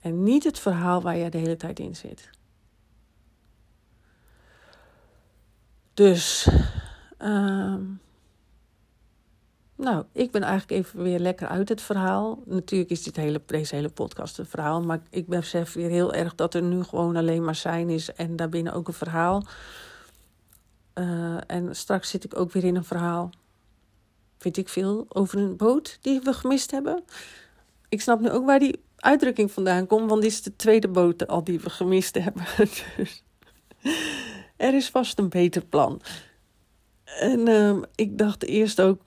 En 0.00 0.22
niet 0.22 0.44
het 0.44 0.58
verhaal 0.58 1.02
waar 1.02 1.16
je 1.16 1.30
de 1.30 1.38
hele 1.38 1.56
tijd 1.56 1.78
in 1.78 1.96
zit. 1.96 2.30
Dus, 5.94 6.48
uh, 7.20 7.76
nou, 9.76 10.04
ik 10.12 10.30
ben 10.30 10.42
eigenlijk 10.42 10.80
even 10.80 11.02
weer 11.02 11.18
lekker 11.18 11.48
uit 11.48 11.68
het 11.68 11.80
verhaal. 11.82 12.42
Natuurlijk 12.44 12.90
is 12.90 13.02
dit 13.02 13.16
hele, 13.16 13.42
deze 13.46 13.74
hele 13.74 13.88
podcast 13.88 14.38
een 14.38 14.46
verhaal, 14.46 14.82
maar 14.82 15.02
ik 15.10 15.26
besef 15.26 15.72
weer 15.72 15.90
heel 15.90 16.14
erg 16.14 16.34
dat 16.34 16.54
er 16.54 16.62
nu 16.62 16.82
gewoon 16.82 17.16
alleen 17.16 17.44
maar 17.44 17.54
zijn 17.54 17.90
is 17.90 18.12
en 18.12 18.36
daarbinnen 18.36 18.72
ook 18.72 18.88
een 18.88 18.94
verhaal. 18.94 19.46
Uh, 20.94 21.36
en 21.46 21.76
straks 21.76 22.10
zit 22.10 22.24
ik 22.24 22.38
ook 22.38 22.52
weer 22.52 22.64
in 22.64 22.76
een 22.76 22.84
verhaal. 22.84 23.30
Weet 24.38 24.56
ik 24.56 24.68
veel 24.68 25.06
over 25.08 25.38
een 25.38 25.56
boot 25.56 25.98
die 26.00 26.20
we 26.20 26.32
gemist 26.32 26.70
hebben. 26.70 27.04
Ik 27.88 28.00
snap 28.00 28.20
nu 28.20 28.30
ook 28.30 28.46
waar 28.46 28.58
die 28.58 28.82
uitdrukking 28.96 29.52
vandaan 29.52 29.86
komt, 29.86 30.08
want 30.08 30.22
dit 30.22 30.30
is 30.30 30.42
de 30.42 30.56
tweede 30.56 30.88
boot 30.88 31.26
al 31.26 31.44
die 31.44 31.60
we 31.60 31.70
gemist 31.70 32.14
hebben. 32.14 32.44
Dus 32.96 33.22
er 34.56 34.74
is 34.74 34.90
vast 34.90 35.18
een 35.18 35.28
beter 35.28 35.64
plan. 35.64 36.00
En 37.04 37.48
uh, 37.48 37.82
ik 37.94 38.18
dacht 38.18 38.44
eerst 38.44 38.80
ook, 38.80 39.00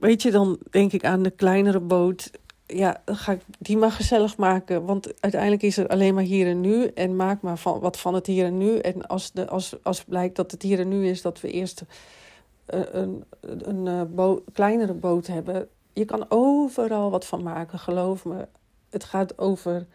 weet 0.00 0.22
je, 0.22 0.30
dan 0.30 0.58
denk 0.70 0.92
ik 0.92 1.04
aan 1.04 1.22
de 1.22 1.30
kleinere 1.30 1.80
boot. 1.80 2.30
Ja, 2.66 3.02
dan 3.04 3.16
ga 3.16 3.32
ik 3.32 3.40
die 3.58 3.76
maar 3.76 3.92
gezellig 3.92 4.36
maken. 4.36 4.84
Want 4.84 5.20
uiteindelijk 5.20 5.62
is 5.62 5.76
er 5.76 5.88
alleen 5.88 6.14
maar 6.14 6.22
hier 6.22 6.46
en 6.46 6.60
nu. 6.60 6.86
En 6.86 7.16
maak 7.16 7.40
maar 7.40 7.58
van, 7.58 7.80
wat 7.80 7.98
van 7.98 8.14
het 8.14 8.26
hier 8.26 8.44
en 8.44 8.58
nu. 8.58 8.78
En 8.78 9.06
als, 9.06 9.32
de, 9.32 9.48
als, 9.48 9.76
als 9.82 10.04
blijkt 10.04 10.36
dat 10.36 10.50
het 10.50 10.62
hier 10.62 10.80
en 10.80 10.88
nu 10.88 11.08
is, 11.08 11.22
dat 11.22 11.40
we 11.40 11.50
eerst 11.50 11.82
uh, 12.74 12.80
een, 12.90 13.24
een, 13.40 13.86
een 13.86 14.10
uh, 14.18 14.36
kleinere 14.52 14.94
boot 14.94 15.26
hebben. 15.26 15.68
Je 15.92 16.04
kan 16.04 16.26
overal 16.28 17.10
wat 17.10 17.26
van 17.26 17.42
maken, 17.42 17.78
geloof 17.78 18.24
me. 18.24 18.48
Het 18.90 19.04
gaat 19.04 19.38
over 19.38 19.86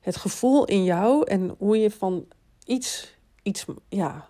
het 0.00 0.16
gevoel 0.16 0.64
in 0.64 0.84
jou 0.84 1.26
en 1.26 1.54
hoe 1.58 1.78
je 1.78 1.90
van 1.90 2.26
iets, 2.64 3.16
iets 3.42 3.64
ja. 3.88 4.28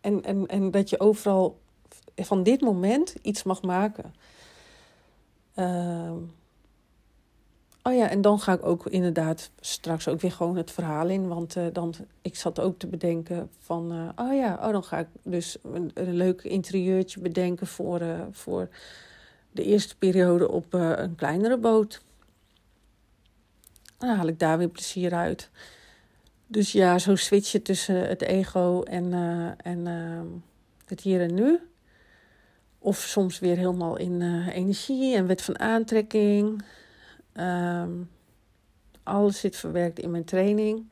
En, 0.00 0.24
en, 0.24 0.46
en 0.46 0.70
dat 0.70 0.90
je 0.90 1.00
overal 1.00 1.60
van 2.16 2.42
dit 2.42 2.60
moment 2.60 3.14
iets 3.22 3.42
mag 3.42 3.62
maken. 3.62 4.14
Uh, 5.56 6.12
oh 7.82 7.94
ja, 7.94 8.08
en 8.08 8.20
dan 8.20 8.40
ga 8.40 8.52
ik 8.52 8.66
ook 8.66 8.86
inderdaad 8.86 9.50
straks 9.60 10.08
ook 10.08 10.20
weer 10.20 10.32
gewoon 10.32 10.56
het 10.56 10.70
verhaal 10.70 11.08
in. 11.08 11.28
Want 11.28 11.56
uh, 11.56 11.66
dan, 11.72 11.94
ik 12.22 12.36
zat 12.36 12.60
ook 12.60 12.78
te 12.78 12.86
bedenken 12.86 13.50
van, 13.58 13.92
uh, 13.92 14.08
oh 14.26 14.34
ja, 14.34 14.58
oh, 14.62 14.72
dan 14.72 14.84
ga 14.84 14.98
ik 14.98 15.06
dus 15.22 15.56
een, 15.62 15.90
leuk 15.94 16.42
interieurtje 16.42 17.20
bedenken 17.20 17.66
voor, 17.66 18.00
uh, 18.00 18.20
voor 18.30 18.68
de 19.50 19.64
eerste 19.64 19.96
periode 19.96 20.50
op 20.50 20.72
een 20.72 21.14
kleinere 21.14 21.58
boot. 21.58 22.02
Dan 23.98 24.16
haal 24.16 24.26
ik 24.26 24.38
daar 24.38 24.58
weer 24.58 24.68
plezier 24.68 25.14
uit. 25.14 25.50
Dus 26.46 26.72
ja, 26.72 26.98
zo 26.98 27.16
switchen 27.16 27.62
tussen 27.62 28.08
het 28.08 28.22
ego 28.22 28.82
en, 28.82 29.12
en 29.56 29.86
het 30.86 31.00
hier 31.00 31.20
en 31.20 31.34
nu. 31.34 31.60
Of 32.84 32.98
soms 32.98 33.38
weer 33.38 33.56
helemaal 33.56 33.96
in 33.96 34.20
uh, 34.20 34.56
energie 34.56 35.16
en 35.16 35.26
wet 35.26 35.42
van 35.42 35.58
aantrekking. 35.58 36.64
Um, 37.34 38.10
alles 39.02 39.40
zit 39.40 39.56
verwerkt 39.56 39.98
in 39.98 40.10
mijn 40.10 40.24
training. 40.24 40.90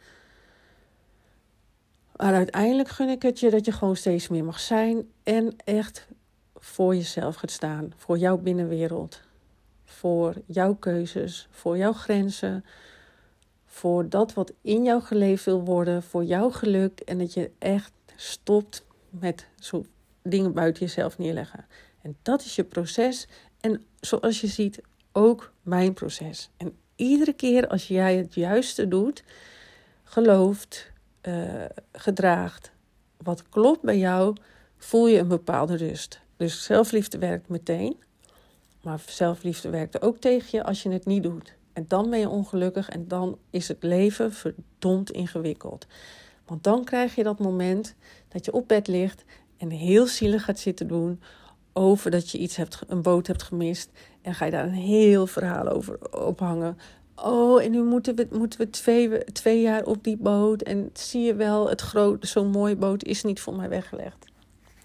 Maar 2.17 2.35
uiteindelijk 2.35 2.89
gun 2.89 3.09
ik 3.09 3.23
het 3.23 3.41
je 3.41 3.51
dat 3.51 3.65
je 3.65 3.73
gewoon 3.73 3.97
steeds 3.97 4.29
meer 4.29 4.45
mag 4.45 4.61
zijn. 4.61 5.09
En 5.23 5.57
echt 5.65 6.09
voor 6.57 6.95
jezelf 6.95 7.35
gaat 7.35 7.51
staan. 7.51 7.93
Voor 7.97 8.19
jouw 8.19 8.37
binnenwereld. 8.39 9.21
Voor 9.85 10.35
jouw 10.47 10.75
keuzes. 10.75 11.49
Voor 11.51 11.77
jouw 11.77 11.93
grenzen. 11.93 12.65
Voor 13.67 14.09
dat 14.09 14.35
wat 14.35 14.53
in 14.61 14.85
jou 14.85 15.03
geleefd 15.03 15.45
wil 15.45 15.65
worden. 15.65 16.03
Voor 16.03 16.25
jouw 16.25 16.51
geluk. 16.51 17.01
En 17.01 17.19
dat 17.19 17.35
je 17.35 17.51
echt 17.59 17.93
stopt 18.17 18.85
met 19.09 19.47
zo 19.59 19.85
dingen 20.23 20.53
buiten 20.53 20.87
jezelf 20.87 21.19
neerleggen. 21.19 21.67
En 22.03 22.17
dat 22.23 22.41
is 22.41 22.57
je 22.57 22.65
proces. 22.65 23.29
En 23.61 23.85
zoals 24.01 24.41
je 24.41 24.47
ziet, 24.47 24.81
ook 25.13 25.53
mijn 25.63 25.93
proces. 25.93 26.51
En 26.57 26.77
iedere 26.97 27.33
keer 27.33 27.69
als 27.69 27.89
jij 27.89 28.17
het 28.17 28.35
juiste 28.35 28.89
doet, 28.89 29.25
gelooft, 30.03 30.93
uh, 31.23 31.65
gedraagt, 31.93 32.71
wat 33.17 33.49
klopt 33.49 33.83
bij 33.83 33.99
jou, 33.99 34.37
voel 34.77 35.07
je 35.07 35.19
een 35.19 35.29
bepaalde 35.29 35.77
rust. 35.77 36.21
Dus 36.37 36.65
zelfliefde 36.65 37.19
werkt 37.19 37.49
meteen. 37.49 37.97
Maar 38.83 39.03
zelfliefde 39.07 39.71
werkt 39.71 40.03
ook 40.03 40.19
tegen 40.19 40.49
je 40.51 40.65
als 40.65 40.83
je 40.83 40.91
het 40.91 41.07
niet 41.07 41.23
doet. 41.23 41.55
En 41.73 41.85
dan 41.89 42.11
ben 42.11 42.19
je 42.19 42.29
ongelukkig 42.29 42.89
en 42.89 43.09
dan 43.09 43.39
is 43.51 43.69
het 43.69 43.83
leven 43.83 44.33
verdomd 44.33 45.11
ingewikkeld. 45.11 45.87
Want 46.47 46.65
dan 46.65 46.85
krijg 46.85 47.15
je 47.15 47.23
dat 47.23 47.39
moment 47.39 47.95
dat 48.29 48.45
je 48.45 48.53
op 48.53 48.69
bed 48.69 48.89
ligt 48.89 49.25
en 49.61 49.71
heel 49.71 50.07
zielig 50.07 50.45
gaat 50.45 50.59
zitten 50.59 50.87
doen 50.87 51.21
over 51.73 52.11
dat 52.11 52.31
je 52.31 52.39
iets 52.39 52.57
hebt, 52.57 52.79
een 52.87 53.03
boot 53.03 53.27
hebt 53.27 53.43
gemist. 53.43 53.91
En 54.23 54.35
ga 54.35 54.45
je 54.45 54.51
daar 54.51 54.65
een 54.65 54.73
heel 54.73 55.27
verhaal 55.27 55.69
over 55.69 56.13
ophangen. 56.13 56.79
Oh, 57.15 57.63
en 57.63 57.71
nu 57.71 57.83
moeten 57.83 58.17
we, 58.17 58.29
moeten 58.31 58.59
we 58.59 58.71
twee, 58.71 59.25
twee 59.25 59.61
jaar 59.61 59.85
op 59.85 60.05
die 60.05 60.17
boot. 60.17 60.63
En 60.63 60.91
zie 60.93 61.23
je 61.23 61.35
wel, 61.35 61.69
het 61.69 61.85
zo'n 62.21 62.51
mooie 62.51 62.77
boot 62.77 63.05
is 63.05 63.23
niet 63.23 63.41
voor 63.41 63.55
mij 63.55 63.69
weggelegd. 63.69 64.25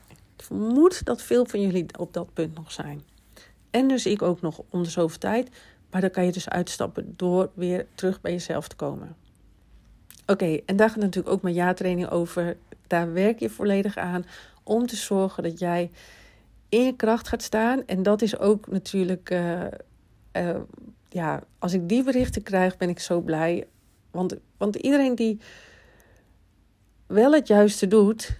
Ik 0.09 0.43
vermoed 0.43 1.05
dat 1.05 1.21
veel 1.21 1.45
van 1.45 1.61
jullie 1.61 1.85
op 1.99 2.13
dat 2.13 2.33
punt 2.33 2.55
nog 2.55 2.71
zijn. 2.71 3.03
En 3.69 3.87
dus 3.87 4.05
ik 4.05 4.21
ook 4.21 4.41
nog 4.41 4.61
om 4.69 4.83
de 4.83 4.89
zoveel 4.89 5.19
tijd. 5.19 5.49
Maar 5.91 6.01
dan 6.01 6.11
kan 6.11 6.25
je 6.25 6.31
dus 6.31 6.49
uitstappen 6.49 7.13
door 7.17 7.49
weer 7.53 7.85
terug 7.95 8.21
bij 8.21 8.31
jezelf 8.31 8.67
te 8.67 8.75
komen. 8.75 9.15
Oké, 10.27 10.59
en 10.65 10.75
daar 10.75 10.89
gaat 10.89 11.01
natuurlijk 11.01 11.35
ook 11.35 11.41
mijn 11.41 11.55
ja-training 11.55 12.09
over. 12.09 12.57
Daar 12.87 13.13
werk 13.13 13.39
je 13.39 13.49
volledig 13.49 13.97
aan 13.97 14.25
om 14.65 14.87
te 14.87 14.95
zorgen 14.95 15.43
dat 15.43 15.59
jij 15.59 15.91
in 16.69 16.85
je 16.85 16.95
kracht 16.95 17.27
gaat 17.27 17.41
staan. 17.41 17.85
En 17.85 18.03
dat 18.03 18.21
is 18.21 18.37
ook 18.39 18.67
natuurlijk, 18.67 19.29
uh, 19.29 19.61
uh, 20.37 20.55
ja, 21.09 21.43
als 21.59 21.73
ik 21.73 21.89
die 21.89 22.03
berichten 22.03 22.43
krijg, 22.43 22.77
ben 22.77 22.89
ik 22.89 22.99
zo 22.99 23.21
blij. 23.21 23.67
Want, 24.11 24.35
want 24.57 24.75
iedereen 24.75 25.15
die 25.15 25.39
wel 27.07 27.33
het 27.33 27.47
juiste 27.47 27.87
doet, 27.87 28.37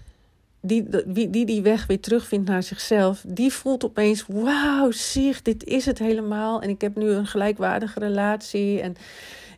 die, 0.62 0.86
die, 1.08 1.30
die 1.30 1.46
die 1.46 1.62
weg 1.62 1.86
weer 1.86 2.00
terugvindt 2.00 2.50
naar 2.50 2.64
zichzelf, 2.64 3.24
die 3.28 3.54
voelt 3.54 3.86
opeens: 3.86 4.26
wauw, 4.28 4.92
zie, 4.92 5.36
dit 5.44 5.64
is 5.64 5.86
het 5.86 6.00
helemaal. 6.00 6.62
En 6.62 6.70
ik 6.70 6.82
heb 6.82 6.96
nu 6.96 7.10
een 7.10 7.28
gelijkwaardige 7.28 8.00
relatie. 8.00 8.82
En 8.82 8.96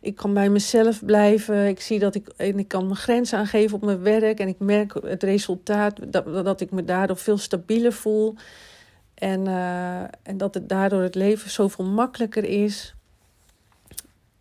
ik 0.08 0.16
kan 0.16 0.34
bij 0.34 0.48
mezelf 0.48 1.04
blijven. 1.04 1.66
Ik 1.66 1.80
zie 1.80 1.98
dat 1.98 2.14
ik, 2.14 2.28
en 2.36 2.58
ik 2.58 2.68
kan 2.68 2.84
mijn 2.84 2.96
grenzen 2.96 3.38
aangeven 3.38 3.76
op 3.76 3.84
mijn 3.84 4.02
werk. 4.02 4.40
En 4.40 4.48
ik 4.48 4.58
merk 4.58 4.94
het 5.02 5.22
resultaat 5.22 6.12
dat, 6.12 6.44
dat 6.44 6.60
ik 6.60 6.70
me 6.70 6.84
daardoor 6.84 7.16
veel 7.16 7.38
stabieler 7.38 7.92
voel. 7.92 8.34
En, 9.14 9.46
uh, 9.46 10.00
en 10.02 10.36
dat 10.36 10.54
het 10.54 10.68
daardoor 10.68 11.02
het 11.02 11.14
leven 11.14 11.50
zoveel 11.50 11.84
makkelijker 11.84 12.44
is. 12.44 12.94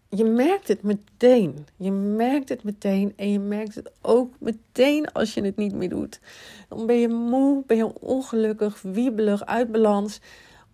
Je 0.10 0.24
merkt 0.24 0.68
het 0.68 0.84
meteen. 0.84 1.68
Je 1.78 1.92
merkt 1.92 2.50
het 2.50 2.64
meteen. 2.64 3.14
En 3.16 3.32
je 3.32 3.40
merkt 3.40 3.76
het 3.76 3.92
ook 4.02 4.34
meteen 4.40 5.12
als 5.12 5.34
je 5.34 5.42
het 5.42 5.58
niet 5.58 5.74
meer 5.74 5.90
doet. 5.90 6.20
Dan 6.70 6.86
ben 6.86 7.00
je 7.00 7.08
moe, 7.08 7.64
ben 7.66 7.78
je 7.78 8.00
ongelukkig, 8.00 8.82
wiebelig, 8.82 9.46
uit 9.46 9.72
balans. 9.72 10.22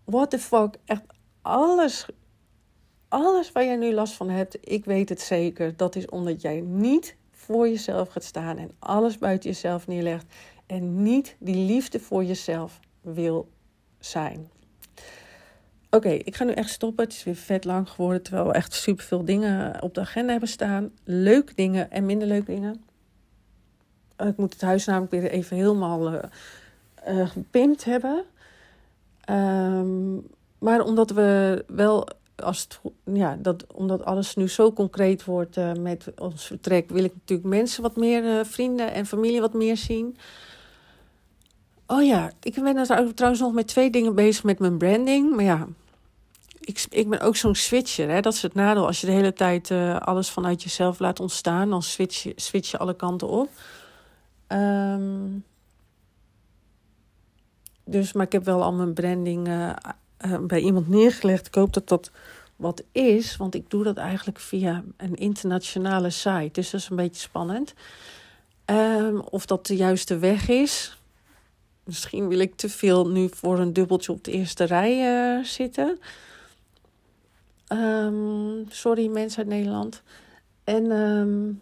What 0.03 0.30
the 0.30 0.40
fuck. 0.40 0.76
Echt 0.86 1.03
alles 1.41 2.06
alles 3.14 3.52
waar 3.52 3.65
jij 3.65 3.76
nu 3.76 3.94
last 3.94 4.14
van 4.14 4.30
hebt, 4.30 4.57
ik 4.61 4.85
weet 4.85 5.10
het 5.10 5.22
zeker, 5.22 5.77
dat 5.77 5.95
is 5.95 6.10
omdat 6.10 6.41
jij 6.41 6.61
niet 6.61 7.15
voor 7.31 7.68
jezelf 7.68 8.10
gaat 8.10 8.23
staan 8.23 8.57
en 8.57 8.72
alles 8.80 9.18
buiten 9.18 9.49
jezelf 9.49 9.88
neerlegt 9.88 10.26
en 10.65 11.03
niet 11.03 11.35
die 11.40 11.56
liefde 11.56 11.99
voor 11.99 12.23
jezelf 12.23 12.80
wil 13.02 13.49
zijn. 13.99 14.49
Oké, 15.90 16.10
ik 16.10 16.35
ga 16.35 16.44
nu 16.44 16.52
echt 16.52 16.69
stoppen. 16.69 17.03
Het 17.03 17.14
is 17.14 17.23
weer 17.23 17.35
vet 17.35 17.65
lang 17.65 17.90
geworden, 17.90 18.23
terwijl 18.23 18.48
we 18.48 18.53
echt 18.53 18.73
superveel 18.73 19.26
dingen 19.26 19.81
op 19.81 19.94
de 19.94 20.02
agenda 20.02 20.31
hebben 20.31 20.49
staan. 20.49 20.91
Leuke 21.03 21.53
dingen 21.56 21.91
en 21.91 22.06
minder 22.06 22.27
leuke 22.27 22.52
dingen. 22.52 22.84
Ik 24.18 24.38
moet 24.38 24.53
het 24.53 24.61
huis 24.61 24.85
namelijk 24.85 25.11
weer 25.11 25.31
even 25.31 25.57
helemaal 25.57 26.14
uh, 26.14 26.19
uh, 27.07 27.30
gepimpt 27.30 27.84
hebben. 27.84 28.23
Um, 29.30 30.27
maar 30.57 30.81
omdat 30.81 31.11
we 31.11 31.64
wel 31.68 32.07
als 32.35 32.61
het, 32.61 32.80
ja, 33.03 33.38
dat, 33.39 33.65
omdat 33.73 34.05
alles 34.05 34.35
nu 34.35 34.49
zo 34.49 34.73
concreet 34.73 35.26
wordt 35.26 35.57
uh, 35.57 35.72
met 35.73 36.11
ons 36.19 36.45
vertrek, 36.45 36.89
wil 36.89 37.03
ik 37.03 37.14
natuurlijk 37.14 37.49
mensen 37.49 37.81
wat 37.81 37.95
meer, 37.95 38.23
uh, 38.23 38.43
vrienden 38.43 38.93
en 38.93 39.05
familie 39.05 39.41
wat 39.41 39.53
meer 39.53 39.77
zien. 39.77 40.18
Oh 41.88 42.03
ja, 42.03 42.31
ik 42.41 42.64
ben 42.64 42.84
trouwens 43.15 43.41
nog 43.41 43.53
met 43.53 43.68
twee 43.68 43.89
dingen 43.89 44.15
bezig 44.15 44.43
met 44.43 44.60
mijn 44.60 44.77
branding. 44.77 45.35
Maar 45.35 45.43
ja, 45.43 45.68
ik, 46.60 46.85
ik 46.89 47.10
ben 47.10 47.19
ook 47.19 47.35
zo'n 47.35 47.55
switcher. 47.55 48.10
Hè? 48.10 48.22
Dat 48.22 48.34
is 48.34 48.41
het 48.41 48.53
nadeel. 48.53 48.85
Als 48.85 49.01
je 49.01 49.07
de 49.07 49.14
hele 49.14 49.34
tijd 49.34 49.69
uh, 49.69 49.97
alles 49.99 50.30
vanuit 50.30 50.64
jezelf 50.64 50.99
laat 50.99 51.19
ontstaan, 51.19 51.69
dan 51.69 51.84
switch 51.84 52.23
je, 52.23 52.34
switch 52.35 52.72
je 52.72 52.77
alle 52.77 52.95
kanten 52.95 53.27
op. 53.27 53.49
Um, 54.47 55.45
dus, 57.85 58.14
maar 58.14 58.26
ik 58.26 58.31
heb 58.31 58.43
wel 58.43 58.64
al 58.64 58.73
mijn 58.73 58.93
branding 58.93 59.47
uh, 60.26 60.40
bij 60.40 60.60
iemand 60.60 60.90
neergelegd. 60.90 61.48
Ik 61.48 61.56
hoop 61.56 61.74
dat 61.74 61.88
dat 61.88 62.12
wat 62.56 62.84
is, 62.91 63.38
want 63.38 63.56
ik 63.56 63.70
doe 63.70 63.84
dat 63.84 63.98
eigenlijk 63.98 64.40
via 64.40 64.84
een 64.98 65.16
internationale 65.16 66.10
site. 66.10 66.50
Dus 66.52 66.70
dat 66.70 66.82
is 66.82 66.90
een 66.90 66.95
beetje 66.95 67.22
spannend. 67.22 67.74
Um, 68.66 69.20
of 69.20 69.45
dat 69.45 69.66
de 69.68 69.76
juiste 69.76 70.18
weg 70.18 70.50
is. 70.50 70.98
Misschien 71.84 72.28
wil 72.28 72.40
ik 72.40 72.56
te 72.56 72.70
veel 72.70 73.10
nu 73.10 73.30
voor 73.34 73.60
een 73.60 73.74
dubbeltje 73.74 74.12
op 74.12 74.24
de 74.24 74.32
eerste 74.32 74.64
rij 74.64 75.14
uh, 75.38 75.44
zitten. 75.44 76.00
Um, 77.70 78.66
sorry 78.70 79.08
mensen 79.08 79.38
uit 79.38 79.48
Nederland. 79.48 80.02
En 80.64 80.91
um, 80.91 81.62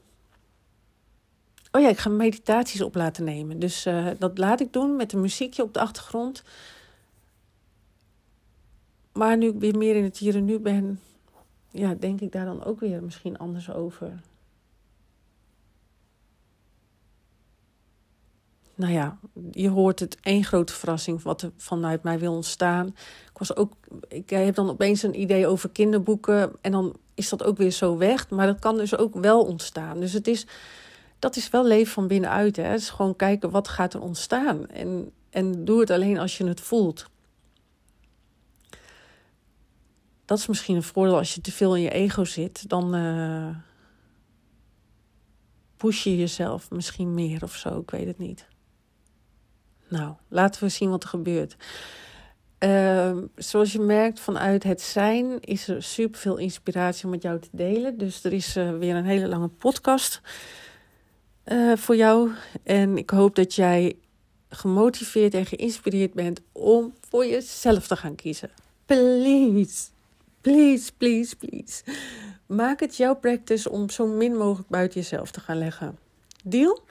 oh 1.71 1.81
ja, 1.81 1.89
ik 1.89 1.97
ga 1.97 2.09
meditaties 2.09 2.81
op 2.81 2.95
laten 2.95 3.23
nemen. 3.23 3.59
Dus 3.59 3.85
uh, 3.85 4.07
dat 4.19 4.37
laat 4.37 4.59
ik 4.59 4.73
doen 4.73 4.95
met 4.95 5.13
een 5.13 5.21
muziekje 5.21 5.63
op 5.63 5.73
de 5.73 5.79
achtergrond. 5.79 6.43
Maar 9.13 9.37
nu 9.37 9.47
ik 9.47 9.59
weer 9.59 9.77
meer 9.77 9.95
in 9.95 10.03
het 10.03 10.17
hier 10.17 10.35
en 10.35 10.45
nu 10.45 10.59
ben, 10.59 10.99
ja, 11.71 11.93
denk 11.93 12.21
ik 12.21 12.31
daar 12.31 12.45
dan 12.45 12.63
ook 12.63 12.79
weer 12.79 13.03
misschien 13.03 13.37
anders 13.37 13.71
over. 13.71 14.21
nou 18.81 18.93
ja, 18.93 19.17
je 19.51 19.69
hoort 19.69 19.99
het 19.99 20.17
één 20.21 20.43
grote 20.43 20.73
verrassing 20.73 21.21
wat 21.21 21.41
er 21.41 21.51
vanuit 21.57 22.03
mij 22.03 22.19
wil 22.19 22.33
ontstaan. 22.33 22.87
Ik, 23.31 23.37
was 23.37 23.55
ook, 23.55 23.73
ik 24.07 24.29
heb 24.29 24.55
dan 24.55 24.69
opeens 24.69 25.03
een 25.03 25.21
idee 25.21 25.47
over 25.47 25.69
kinderboeken 25.69 26.51
en 26.61 26.71
dan 26.71 26.95
is 27.13 27.29
dat 27.29 27.43
ook 27.43 27.57
weer 27.57 27.71
zo 27.71 27.97
weg. 27.97 28.29
Maar 28.29 28.45
dat 28.45 28.59
kan 28.59 28.77
dus 28.77 28.97
ook 28.97 29.15
wel 29.15 29.43
ontstaan. 29.45 29.99
Dus 29.99 30.13
het 30.13 30.27
is, 30.27 30.45
dat 31.19 31.35
is 31.35 31.49
wel 31.49 31.65
leven 31.65 31.93
van 31.93 32.07
binnenuit. 32.07 32.55
Hè. 32.55 32.63
Het 32.63 32.81
is 32.81 32.89
gewoon 32.89 33.15
kijken 33.15 33.49
wat 33.49 33.67
gaat 33.67 33.93
er 33.93 34.01
ontstaan. 34.01 34.67
En, 34.67 35.11
en 35.29 35.65
doe 35.65 35.79
het 35.79 35.89
alleen 35.89 36.19
als 36.19 36.37
je 36.37 36.47
het 36.47 36.61
voelt. 36.61 37.05
Dat 40.31 40.39
is 40.39 40.47
misschien 40.47 40.75
een 40.75 40.83
voordeel 40.83 41.17
als 41.17 41.33
je 41.33 41.41
te 41.41 41.51
veel 41.51 41.75
in 41.75 41.81
je 41.81 41.89
ego 41.89 42.25
zit. 42.25 42.69
Dan 42.69 42.95
uh, 42.95 43.55
push 45.77 46.03
je 46.03 46.17
jezelf 46.17 46.69
misschien 46.69 47.13
meer 47.13 47.43
of 47.43 47.55
zo. 47.55 47.79
Ik 47.79 47.91
weet 47.91 48.07
het 48.07 48.17
niet. 48.17 48.47
Nou, 49.87 50.13
laten 50.27 50.63
we 50.63 50.69
zien 50.69 50.89
wat 50.89 51.03
er 51.03 51.09
gebeurt. 51.09 51.55
Uh, 52.59 53.17
zoals 53.35 53.71
je 53.71 53.79
merkt, 53.79 54.19
vanuit 54.19 54.63
het 54.63 54.81
zijn 54.81 55.39
is 55.39 55.67
er 55.67 55.83
super 55.83 56.19
veel 56.19 56.37
inspiratie 56.37 57.05
om 57.05 57.11
met 57.11 57.21
jou 57.21 57.39
te 57.39 57.49
delen. 57.51 57.97
Dus 57.97 58.23
er 58.23 58.33
is 58.33 58.57
uh, 58.57 58.77
weer 58.77 58.95
een 58.95 59.05
hele 59.05 59.27
lange 59.27 59.47
podcast 59.47 60.21
uh, 61.45 61.75
voor 61.75 61.95
jou. 61.95 62.31
En 62.63 62.97
ik 62.97 63.09
hoop 63.09 63.35
dat 63.35 63.55
jij 63.55 63.97
gemotiveerd 64.49 65.33
en 65.33 65.45
geïnspireerd 65.45 66.13
bent 66.13 66.41
om 66.51 66.93
voor 67.09 67.25
jezelf 67.25 67.87
te 67.87 67.95
gaan 67.95 68.15
kiezen. 68.15 68.49
Please, 68.85 69.89
please, 70.41 70.91
please, 70.97 71.35
please. 71.35 71.83
Maak 72.45 72.79
het 72.79 72.97
jouw 72.97 73.15
practice 73.15 73.69
om 73.69 73.89
zo 73.89 74.07
min 74.07 74.37
mogelijk 74.37 74.69
buiten 74.69 74.99
jezelf 75.01 75.31
te 75.31 75.39
gaan 75.39 75.57
leggen. 75.57 75.97
Deal? 76.43 76.81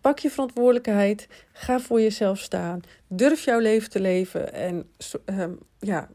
Pak 0.00 0.18
je 0.18 0.30
verantwoordelijkheid. 0.30 1.28
Ga 1.52 1.80
voor 1.80 2.00
jezelf 2.00 2.38
staan. 2.38 2.80
Durf 3.06 3.44
jouw 3.44 3.58
leven 3.58 3.90
te 3.90 4.00
leven. 4.00 4.52
En 4.52 4.90
um, 5.24 5.58
ja, 5.78 6.08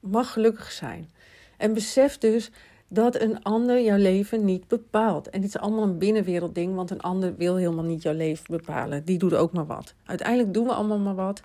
mag 0.00 0.32
gelukkig 0.32 0.72
zijn. 0.72 1.10
En 1.56 1.74
besef 1.74 2.18
dus 2.18 2.50
dat 2.88 3.20
een 3.20 3.42
ander 3.42 3.80
jouw 3.80 3.96
leven 3.96 4.44
niet 4.44 4.68
bepaalt. 4.68 5.30
En 5.30 5.40
dit 5.40 5.48
is 5.48 5.58
allemaal 5.58 5.82
een 5.82 5.98
binnenwereldding, 5.98 6.74
want 6.74 6.90
een 6.90 7.00
ander 7.00 7.36
wil 7.36 7.56
helemaal 7.56 7.84
niet 7.84 8.02
jouw 8.02 8.14
leven 8.14 8.44
bepalen. 8.48 9.04
Die 9.04 9.18
doet 9.18 9.34
ook 9.34 9.52
maar 9.52 9.66
wat. 9.66 9.94
Uiteindelijk 10.04 10.54
doen 10.54 10.66
we 10.66 10.72
allemaal 10.72 10.98
maar 10.98 11.14
wat. 11.14 11.42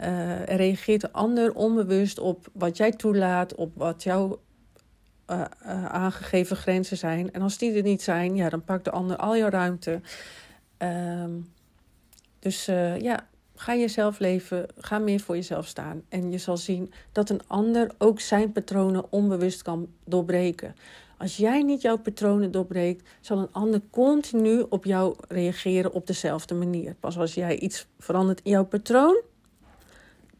Uh, 0.00 0.48
er 0.48 0.56
reageert 0.56 1.00
de 1.00 1.12
ander 1.12 1.54
onbewust 1.54 2.18
op 2.18 2.48
wat 2.52 2.76
jij 2.76 2.90
toelaat, 2.90 3.54
op 3.54 3.72
wat 3.74 4.02
jouw 4.02 4.40
uh, 5.30 5.40
uh, 5.40 5.84
aangegeven 5.84 6.56
grenzen 6.56 6.96
zijn. 6.96 7.32
En 7.32 7.42
als 7.42 7.58
die 7.58 7.74
er 7.74 7.82
niet 7.82 8.02
zijn, 8.02 8.36
ja, 8.36 8.48
dan 8.48 8.64
pakt 8.64 8.84
de 8.84 8.90
ander 8.90 9.16
al 9.16 9.36
jouw 9.36 9.48
ruimte. 9.48 10.00
Um, 10.78 11.52
dus 12.38 12.64
ja, 12.98 13.26
ga 13.54 13.76
jezelf 13.76 14.18
leven, 14.18 14.66
ga 14.78 14.98
meer 14.98 15.20
voor 15.20 15.34
jezelf 15.34 15.66
staan. 15.66 16.02
En 16.08 16.30
je 16.30 16.38
zal 16.38 16.56
zien 16.56 16.92
dat 17.12 17.30
een 17.30 17.40
ander 17.46 17.90
ook 17.98 18.20
zijn 18.20 18.52
patronen 18.52 19.12
onbewust 19.12 19.62
kan 19.62 19.88
doorbreken. 20.04 20.74
Als 21.18 21.36
jij 21.36 21.62
niet 21.62 21.82
jouw 21.82 21.98
patronen 21.98 22.50
doorbreekt, 22.50 23.08
zal 23.20 23.38
een 23.38 23.52
ander 23.52 23.80
continu 23.90 24.64
op 24.68 24.84
jou 24.84 25.14
reageren 25.28 25.92
op 25.92 26.06
dezelfde 26.06 26.54
manier. 26.54 26.94
Pas 26.94 27.18
als 27.18 27.34
jij 27.34 27.58
iets 27.58 27.86
verandert 27.98 28.40
in 28.42 28.50
jouw 28.50 28.64
patroon, 28.64 29.20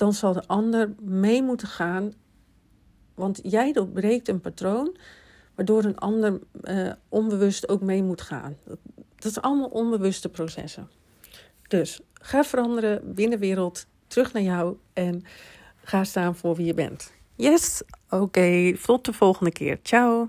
dan 0.01 0.13
zal 0.13 0.33
de 0.33 0.47
ander 0.47 0.95
mee 1.01 1.43
moeten 1.43 1.69
gaan. 1.69 2.13
Want 3.15 3.41
jij 3.43 3.73
doorbreekt 3.73 4.29
een 4.29 4.41
patroon, 4.41 4.97
waardoor 5.55 5.85
een 5.85 5.99
ander 5.99 6.41
uh, 6.63 6.93
onbewust 7.09 7.69
ook 7.69 7.81
mee 7.81 8.03
moet 8.03 8.21
gaan. 8.21 8.57
Dat 9.17 9.31
is 9.31 9.41
allemaal 9.41 9.69
onbewuste 9.69 10.29
processen. 10.29 10.89
Dus 11.69 12.01
ga 12.13 12.45
veranderen, 12.45 13.15
binnenwereld, 13.15 13.87
terug 14.07 14.33
naar 14.33 14.43
jou 14.43 14.77
en 14.93 15.23
ga 15.77 16.05
staan 16.05 16.37
voor 16.37 16.57
wie 16.57 16.67
je 16.67 16.75
bent. 16.75 17.13
Yes, 17.35 17.83
oké, 18.11 18.77
tot 18.83 19.05
de 19.05 19.13
volgende 19.13 19.53
keer. 19.53 19.79
Ciao. 19.83 20.25